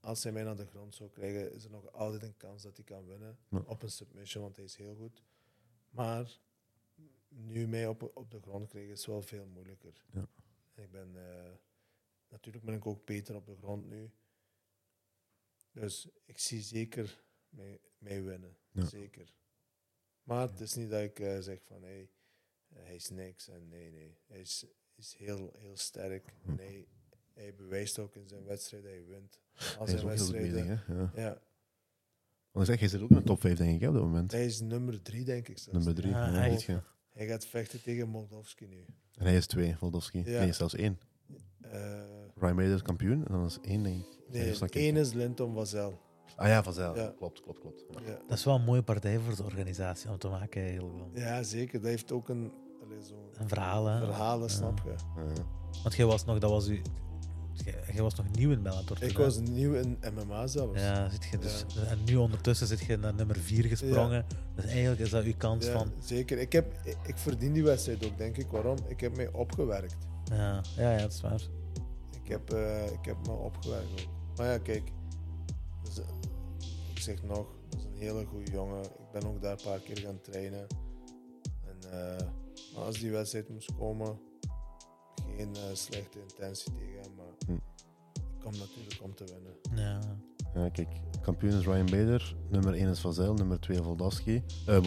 als 0.00 0.22
hij 0.22 0.32
mij 0.32 0.42
naar 0.42 0.56
de 0.56 0.66
grond 0.66 0.94
zou 0.94 1.10
krijgen, 1.10 1.52
is 1.52 1.64
er 1.64 1.70
nog 1.70 1.92
altijd 1.92 2.22
een 2.22 2.36
kans 2.36 2.62
dat 2.62 2.76
hij 2.76 2.84
kan 2.84 3.06
winnen. 3.06 3.38
Ja. 3.48 3.62
Op 3.66 3.82
een 3.82 3.90
submission, 3.90 4.42
want 4.42 4.56
hij 4.56 4.64
is 4.64 4.76
heel 4.76 4.94
goed. 4.94 5.22
Maar 5.90 6.38
nu 7.28 7.66
mij 7.66 7.86
op, 7.86 8.10
op 8.14 8.30
de 8.30 8.40
grond 8.40 8.68
krijgen 8.68 8.92
is 8.92 9.06
wel 9.06 9.22
veel 9.22 9.46
moeilijker. 9.46 10.04
Ja. 10.12 10.28
En 10.74 10.82
ik 10.82 10.90
ben, 10.90 11.16
eh, 11.16 11.50
natuurlijk 12.28 12.64
ben 12.64 12.74
ik 12.74 12.86
ook 12.86 13.04
beter 13.04 13.34
op 13.34 13.46
de 13.46 13.56
grond 13.56 13.86
nu. 13.88 14.10
Dus 15.72 16.08
ik 16.24 16.38
zie 16.38 16.60
zeker 16.62 17.22
mij, 17.48 17.80
mij 17.98 18.22
winnen. 18.22 18.56
Ja. 18.70 18.84
Zeker. 18.84 19.34
Maar 20.22 20.48
het 20.48 20.60
is 20.60 20.74
niet 20.74 20.90
dat 20.90 21.02
ik 21.02 21.18
eh, 21.18 21.38
zeg 21.38 21.62
van 21.64 21.82
hey, 21.82 22.10
eh, 22.68 22.82
hij 22.82 22.94
is 22.94 23.08
niks. 23.08 23.48
En 23.48 23.68
nee, 23.68 23.90
nee. 23.90 24.18
Hij 24.26 24.40
is, 24.40 24.66
is 24.94 25.14
heel, 25.14 25.52
heel 25.58 25.76
sterk. 25.76 26.34
Hm. 26.42 26.50
En 26.50 26.56
hij, 26.56 26.88
hij 27.32 27.54
bewijst 27.54 27.98
ook 27.98 28.14
in 28.14 28.28
zijn 28.28 28.44
wedstrijd 28.44 28.82
dat 28.82 28.92
hij 28.92 29.04
wint. 29.04 29.40
Al 29.78 29.86
Hij 29.86 29.94
zijn 29.94 30.06
wedstrijden. 30.06 30.52
bezig, 30.52 30.86
hè? 30.86 30.94
Ja. 30.94 31.12
Ja, 31.14 31.42
Want 32.50 32.68
ik 32.68 32.72
zeg, 32.72 32.80
hij 32.80 32.88
zit 32.88 33.00
ook 33.00 33.10
in 33.10 33.16
de 33.16 33.22
top 33.22 33.40
5, 33.40 33.58
denk 33.58 33.82
ik, 33.82 33.88
op 33.88 33.94
dat 33.94 34.02
moment. 34.02 34.32
hij 34.32 34.44
is 34.46 34.60
nummer 34.60 35.02
drie, 35.02 35.24
denk 35.24 35.48
ik. 35.48 35.58
zelfs. 35.58 35.84
Nummer 35.84 35.94
3. 36.02 36.10
Ja, 36.10 36.44
je. 36.44 36.82
Hij 37.08 37.26
gaat 37.26 37.46
vechten 37.46 37.82
tegen 37.82 38.08
Moldovski 38.08 38.66
nu. 38.66 38.84
En 39.14 39.24
hij 39.24 39.36
is 39.36 39.46
2, 39.46 39.76
Voldowski. 39.76 40.18
Ja. 40.18 40.40
Nee, 40.40 40.52
zelfs 40.52 40.74
1. 40.74 40.98
Eh, 41.60 41.70
Ryan 42.36 42.56
Bader 42.56 42.74
is 42.74 42.82
kampioen 42.82 43.26
en 43.26 43.32
dan 43.32 43.44
is 43.44 43.58
1, 43.62 43.82
denk 43.82 43.96
ik. 43.96 44.32
nee, 44.32 44.54
één 44.70 44.96
is 44.96 45.12
Linton 45.12 45.54
Vazel. 45.54 46.00
Ah 46.36 46.46
ja, 46.48 46.62
Vazel. 46.62 46.96
Ja. 46.96 47.12
Klopt, 47.18 47.40
klopt, 47.40 47.58
klopt. 47.60 47.84
Ja. 47.90 48.00
Ja. 48.06 48.18
Dat 48.28 48.38
is 48.38 48.44
wel 48.44 48.54
een 48.54 48.64
mooie 48.64 48.82
partij 48.82 49.18
voor 49.18 49.36
de 49.36 49.44
organisatie 49.44 50.10
om 50.10 50.18
te 50.18 50.28
maken, 50.28 50.62
eigenlijk. 50.62 50.94
wel. 50.96 51.10
ja, 51.22 51.42
zeker. 51.42 51.80
Dat 51.80 51.90
heeft 51.90 52.12
ook 52.12 52.28
een 52.28 52.52
allee, 52.84 53.02
zo 53.02 53.14
Een 53.38 53.48
verhaal, 53.48 53.86
hè? 53.86 53.98
verhalen, 53.98 54.48
Ja. 54.48 54.54
snap 54.54 54.80
je? 54.84 54.90
Ja. 55.16 55.42
Want 55.82 55.94
jij 55.94 56.06
was 56.06 56.24
nog, 56.24 56.38
dat 56.38 56.50
was 56.50 56.68
u, 56.68 56.82
jij, 57.52 57.74
jij 57.92 58.02
was 58.02 58.14
nog 58.14 58.26
nieuw 58.30 58.50
in 58.50 58.62
Bellator. 58.62 59.02
Ik 59.02 59.16
hè? 59.16 59.22
was 59.24 59.38
nieuw 59.40 59.74
in 59.74 59.98
MMA 60.14 60.46
zelfs. 60.46 60.80
Ja, 60.80 61.08
zit 61.10 61.24
je 61.24 61.38
dus, 61.38 61.64
en 61.88 61.98
nu 62.04 62.16
ondertussen 62.16 62.66
zit 62.66 62.80
je 62.80 62.96
naar 62.96 63.14
nummer 63.14 63.36
4 63.36 63.64
gesprongen. 63.64 64.26
Dus 64.54 64.64
eigenlijk 64.64 65.00
is 65.00 65.10
dat 65.10 65.24
uw 65.24 65.36
kans 65.36 65.66
Ja, 65.66 65.72
van. 65.72 65.92
Zeker. 66.00 66.38
Ik, 66.38 66.52
heb, 66.52 66.72
ik, 66.84 66.96
ik 67.06 67.16
verdien 67.18 67.52
die 67.52 67.64
wedstrijd 67.64 68.04
ook, 68.06 68.18
denk 68.18 68.36
ik. 68.36 68.46
Waarom? 68.50 68.76
Ik 68.86 69.00
heb 69.00 69.16
mij 69.16 69.32
opgewerkt. 69.32 69.96
Ja, 70.30 70.62
ja, 70.76 70.90
ja 70.92 70.98
dat 71.00 71.12
is 71.12 71.20
waar. 71.20 71.42
Ik 72.22 72.28
heb, 72.28 72.50
eh, 72.52 72.92
ik 72.92 73.04
heb 73.04 73.26
me 73.26 73.32
opgewerkt 73.32 73.90
ook. 73.92 74.36
Maar 74.36 74.46
ja, 74.46 74.58
kijk. 74.58 74.92
dus, 75.82 75.98
ik 76.94 76.98
zeg 76.98 77.22
nog, 77.22 77.46
dat 77.68 77.78
is 77.80 77.84
een 77.84 77.96
hele 77.96 78.24
goede 78.24 78.50
jongen. 78.50 78.84
Ik 78.84 79.10
ben 79.12 79.26
ook 79.26 79.42
daar 79.42 79.52
een 79.52 79.64
paar 79.64 79.78
keer 79.80 79.98
gaan 79.98 80.20
trainen. 80.20 80.66
En, 81.64 81.90
eh, 81.92 82.26
maar 82.74 82.84
als 82.84 82.98
die 82.98 83.10
wedstrijd 83.10 83.48
moest 83.48 83.74
komen, 83.74 84.18
geen 85.36 85.54
eh, 85.54 85.62
slechte 85.72 86.18
intentie 86.20 86.72
tegen 86.72 87.00
hem. 87.02 87.14
Maar 87.16 87.34
Hm. 87.46 87.52
ik 87.52 88.40
kom 88.42 88.52
natuurlijk 88.52 89.02
om 89.02 89.14
te 89.14 89.24
winnen. 89.24 89.56
Ja. 89.74 90.00
Ja, 90.54 90.68
kijk, 90.68 90.88
kampioen 91.22 91.52
is 91.52 91.64
Ryan 91.64 91.86
Bader, 91.86 92.36
nummer 92.50 92.74
1 92.74 92.88
is 92.88 93.00
Vazel, 93.00 93.34
nummer 93.34 93.60
2 93.60 93.82
Voldowski, 93.82 94.44
eh 94.66 94.82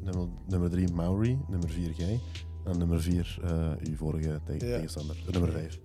nummer, 0.00 0.28
nummer 0.46 0.70
3 0.70 0.92
Maury, 0.92 1.38
nummer 1.48 1.70
4 1.70 1.94
Gij, 1.94 2.20
En 2.64 2.78
nummer 2.78 3.00
4, 3.02 3.38
uw 3.88 3.96
vorige 3.96 4.28
Ja. 4.28 4.40
tegenstander. 4.46 5.16
De 5.26 5.30
nummer 5.32 5.52
5. 5.52 5.80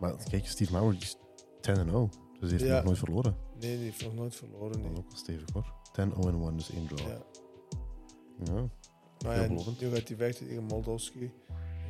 Maar 0.00 0.16
kijk, 0.30 0.46
Steve 0.46 0.72
Mauer 0.72 0.92
die 0.92 1.00
is 1.02 1.16
10-0. 1.60 2.08
Dus 2.40 2.50
heeft 2.50 2.62
Ja. 2.62 2.74
nog 2.74 2.84
nooit 2.84 2.98
verloren. 2.98 3.36
Nee, 3.60 3.76
die 3.76 3.84
heeft 3.84 4.04
nog 4.04 4.14
nooit 4.14 4.34
verloren. 4.36 4.72
Dat 4.72 4.80
Nee. 4.82 4.90
is 4.92 4.98
ook 4.98 5.08
wel 5.08 5.16
stevig 5.18 5.48
hoor. 5.52 5.72
10-0-1, 5.92 6.56
dus 6.56 6.70
één 6.70 6.86
draw. 6.86 6.98
Ja. 7.08 7.18
Ja. 8.44 8.52
Maar 9.24 9.34
ja, 9.34 9.38
Veelbelovend. 9.38 9.80
nu 9.80 9.88
gaat 9.94 10.08
hij 10.08 10.16
vechten 10.16 10.46
tegen 10.46 10.64
Moldowski. 10.64 11.30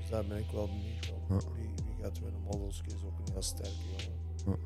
Dus 0.00 0.10
daar 0.10 0.26
ben 0.26 0.38
ik 0.38 0.50
wel 0.50 0.66
benieuwd. 0.66 1.06
Ja. 1.28 1.36
Wie, 1.54 1.68
wie 1.84 2.02
gaat 2.04 2.18
winnen? 2.20 2.40
Moldowski 2.40 2.86
is 2.94 3.04
ook 3.04 3.18
een 3.26 3.32
heel 3.32 3.42
sterke 3.42 3.70
jongen. 4.44 4.58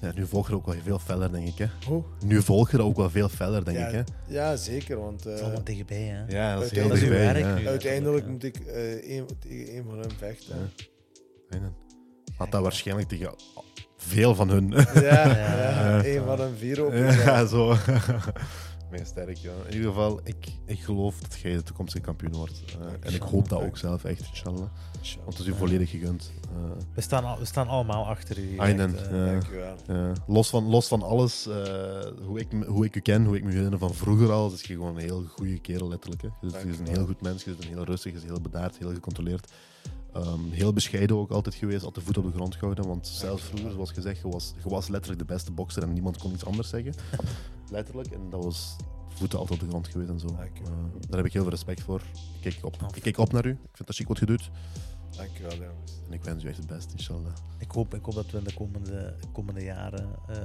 Ja, 0.00 0.12
nu 0.14 0.26
volg 0.26 0.46
je 0.46 0.52
er 0.52 0.58
ook 0.58 0.66
wel 0.66 0.74
veel 0.84 0.98
feller, 0.98 1.32
denk 1.32 1.48
ik. 1.48 1.58
Hè. 1.58 1.66
Hoe? 1.86 2.02
Nu 2.24 2.42
volg 2.42 2.70
je 2.70 2.76
er 2.76 2.84
ook 2.84 2.96
wel 2.96 3.10
veel 3.10 3.28
feller, 3.28 3.64
denk 3.64 3.78
ja, 3.78 3.86
ik. 3.86 3.92
Hè. 3.94 4.02
ja, 4.34 4.56
zeker. 4.56 5.00
Want 5.00 5.24
Het 5.24 5.32
is 5.32 5.38
eh, 5.38 5.44
allemaal 5.44 5.64
dichtbij, 5.64 5.96
hè. 6.02 6.24
Ja, 6.36 6.54
dat 6.54 6.62
is 6.62 6.68
Dat 6.70 6.78
heel 6.78 6.88
dichtbij. 6.88 7.32
werk 7.42 7.60
ja. 7.60 7.68
uiteindelijk 7.68 8.24
Ja. 8.24 8.30
moet 8.30 8.44
ik 8.44 8.56
eh, 8.56 9.16
een, 9.16 9.26
tegen 9.40 9.76
een 9.76 9.84
van 9.88 9.98
hen 9.98 10.10
vechten. 10.18 10.70
Ja. 11.50 11.58
Had 12.36 12.50
dat 12.50 12.62
waarschijnlijk 12.62 13.08
tegen 13.08 13.34
veel 13.96 14.34
van 14.34 14.48
hun. 14.48 14.70
Ja, 14.70 14.92
ja, 15.00 15.36
Ja. 15.36 16.04
een 16.04 16.22
van 16.24 16.40
hen 16.40 16.56
vier 16.58 16.84
ook. 16.84 16.92
ja, 16.92 17.46
zo. 17.46 17.68
Mijn 18.92 19.06
sterk, 19.06 19.36
ja. 19.36 19.52
In 19.68 19.72
ieder 19.74 19.88
geval, 19.88 20.20
ik, 20.24 20.46
ik 20.64 20.80
geloof 20.80 21.20
dat 21.20 21.38
jij 21.40 21.52
de 21.52 21.62
toekomstige 21.62 22.04
kampioen 22.04 22.32
wordt. 22.32 22.62
Eh, 22.80 22.86
en 23.08 23.14
ik 23.14 23.22
hoop 23.22 23.48
dat 23.48 23.62
ook 23.62 23.76
zelf, 23.78 24.04
echt, 24.04 24.20
inshallah. 24.28 24.68
Want 25.24 25.38
het 25.38 25.38
is 25.38 25.46
u 25.46 25.54
volledig 25.54 25.90
gegund. 25.90 26.32
Eh, 26.42 26.70
We 26.94 27.00
staan, 27.00 27.24
al- 27.24 27.38
we 27.38 27.44
staan 27.44 27.68
allemaal 27.68 28.06
achter 28.06 28.38
u. 28.38 28.56
Echt, 28.56 28.78
eh. 28.78 29.10
ja. 29.10 29.24
Dankjewel. 29.30 29.76
Ja, 29.86 30.12
los, 30.26 30.48
van, 30.50 30.64
los 30.64 30.88
van 30.88 31.02
alles, 31.02 31.46
eh, 31.46 31.54
hoe, 32.24 32.38
ik, 32.40 32.48
hoe 32.66 32.84
ik 32.84 32.96
u 32.96 33.00
ken, 33.00 33.24
hoe 33.24 33.36
ik 33.36 33.44
me 33.44 33.52
herinner 33.52 33.78
van 33.78 33.94
vroeger 33.94 34.30
al, 34.32 34.52
is 34.52 34.62
je 34.62 34.74
gewoon 34.74 34.96
een 34.96 35.02
heel 35.02 35.24
goede 35.28 35.58
kerel, 35.58 35.88
letterlijk. 35.88 36.22
Hè. 36.22 36.28
Je, 36.40 36.50
bent- 36.50 36.76
je 36.76 36.82
een 36.82 36.96
heel 36.96 37.06
goed 37.06 37.20
mens, 37.20 37.44
je 37.44 37.50
bent 37.50 37.64
heel 37.64 37.84
rustig, 37.84 38.12
je 38.12 38.18
bent 38.18 38.30
heel 38.30 38.40
bedaard, 38.40 38.78
heel 38.78 38.92
gecontroleerd. 38.92 39.52
Ehm, 40.12 40.50
heel 40.50 40.72
bescheiden 40.72 41.16
ook 41.16 41.30
altijd 41.30 41.54
geweest, 41.54 41.84
altijd 41.84 42.06
voet 42.06 42.18
op 42.18 42.24
de 42.24 42.32
grond 42.32 42.54
gehouden. 42.54 42.86
Want 42.86 43.06
zelfs 43.06 43.42
vroeger, 43.42 43.70
zoals 43.72 43.92
gezegd, 43.92 44.20
je 44.22 44.28
was, 44.28 44.54
je 44.62 44.68
was 44.68 44.88
letterlijk 44.88 45.20
de 45.20 45.34
beste 45.34 45.52
bokser 45.52 45.82
en 45.82 45.92
niemand 45.92 46.18
kon 46.18 46.32
iets 46.32 46.44
anders 46.44 46.68
zeggen. 46.68 46.94
letterlijk. 47.70 48.08
En 48.10 48.30
dat 48.30 48.44
was 48.44 48.76
voeten 49.08 49.38
altijd 49.38 49.58
op 49.60 49.64
de 49.64 49.70
grond 49.70 49.88
geweest 49.88 50.10
en 50.10 50.20
zo. 50.20 50.26
Eh, 50.26 50.34
daar 51.08 51.16
heb 51.16 51.26
ik 51.26 51.32
heel 51.32 51.42
veel 51.42 51.50
respect 51.50 51.80
voor. 51.80 52.00
Ik 52.40 52.40
kijk 52.40 52.64
op, 52.64 52.76
ik 52.94 53.02
kijk 53.02 53.18
op 53.18 53.32
naar 53.32 53.46
u. 53.46 53.50
Ik 53.50 53.56
vind 53.72 53.86
dat 53.86 53.96
chic 53.96 54.08
wat 54.08 54.18
je 54.18 54.26
doet. 54.26 54.50
Dankjewel, 55.16 55.54
jongens. 55.56 56.00
En 56.06 56.12
ik 56.12 56.24
wens 56.24 56.44
u 56.44 56.48
echt 56.48 56.56
het 56.56 56.66
beste, 56.66 56.92
inshallah. 56.96 57.32
Ik, 57.58 57.70
hoop, 57.70 57.94
ik 57.94 58.04
hoop 58.04 58.14
dat 58.14 58.30
we 58.30 58.38
in 58.38 58.44
de 58.44 58.54
komende, 58.54 59.14
komende 59.32 59.62
jaren... 59.62 60.08
eh, 60.28 60.36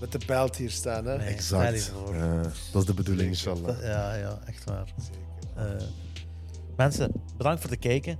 Met 0.00 0.12
de 0.12 0.20
belt 0.26 0.56
hier 0.56 0.70
staan, 0.70 1.04
hè? 1.06 1.16
Nee. 1.16 1.26
Exact. 1.26 1.92
Eh, 2.12 2.42
dat 2.72 2.82
is 2.82 2.86
de 2.86 2.94
bedoeling, 2.94 3.28
inshallah. 3.28 3.80
ja, 3.82 4.14
ja, 4.14 4.38
echt 4.46 4.64
waar. 4.64 4.94
Zeker. 4.98 5.76
Eh, 5.76 5.86
mensen, 6.76 7.12
bedankt 7.36 7.60
voor 7.60 7.70
het 7.70 7.78
kijken. 7.78 8.18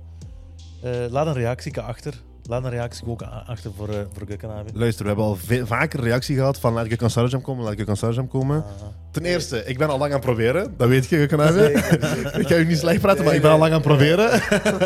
Eh, 0.81 1.05
laat 1.09 1.27
een 1.27 1.33
reactie 1.33 1.79
achter. 1.81 2.13
Laat 2.47 2.63
een 2.63 2.69
reactie 2.69 3.07
ook 3.07 3.21
achter 3.47 3.71
voor, 3.77 3.89
uh, 3.89 3.95
voor. 4.13 4.27
Luister, 4.73 5.01
we 5.03 5.07
hebben 5.07 5.25
al 5.25 5.37
vaker 5.65 5.99
reactie 5.99 6.35
gehad 6.35 6.59
van 6.59 6.73
laat 6.73 6.91
ik 6.91 7.03
aan 7.03 7.09
Sarajam 7.09 7.41
komen, 7.41 7.63
laat 7.63 7.79
ik 7.79 7.89
aan 7.89 7.97
Sarajam 7.97 8.27
komen. 8.27 8.57
Ah, 8.57 8.63
Ten 9.11 9.25
eerste, 9.25 9.63
ik 9.65 9.77
ben 9.77 9.87
al 9.89 9.97
lang 9.97 10.09
aan 10.11 10.17
het 10.17 10.25
proberen. 10.25 10.73
Dat 10.77 10.87
weet 10.87 11.07
je, 11.07 11.17
zeker. 11.17 11.39
Ik 12.41 12.47
ga 12.47 12.55
u 12.55 12.65
niet 12.65 12.77
slecht 12.77 13.01
praten, 13.01 13.17
maar 13.23 13.27
Nee, 13.27 13.35
ik 13.35 13.41
ben 13.41 13.51
al 13.51 13.57
lang 13.57 13.71
aan 13.73 13.77
het 13.79 13.87
proberen. 13.87 14.31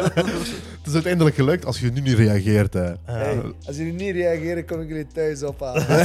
het 0.79 0.85
is 0.87 0.93
uiteindelijk 0.93 1.35
gelukt 1.35 1.65
als 1.65 1.79
je 1.79 1.91
nu 1.91 2.01
niet 2.01 2.17
reageert. 2.17 2.73
Hè. 2.73 2.83
eh, 2.83 2.95
Hey, 3.05 3.41
als 3.65 3.75
jullie 3.77 3.93
niet 3.93 4.13
reageren, 4.15 4.65
kom 4.65 4.81
ik 4.81 4.87
jullie 4.87 5.07
thuis 5.07 5.43
ophalen. 5.43 5.85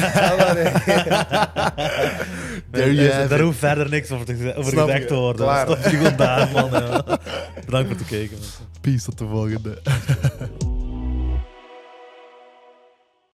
Nee. 2.73 3.11
Eh, 3.11 3.29
daar 3.29 3.41
hoeft 3.41 3.59
verder 3.59 3.91
niks 3.91 4.11
over, 4.11 4.27
te, 4.27 4.55
over 4.57 4.73
Snap 4.73 4.85
gezegd 4.85 5.03
je. 5.03 5.09
te 5.09 5.15
worden. 5.15 5.47
Klaar. 5.47 5.67
Dat 5.67 5.79
is 5.79 5.85
gewoon 5.85 6.17
daar, 6.17 6.49
man. 6.53 6.71
Bedankt 7.65 7.89
voor 7.89 7.97
het 7.97 8.07
kijken. 8.09 8.37
Peace, 8.81 9.05
tot 9.05 9.19
de 9.19 9.27
volgende. 9.27 9.79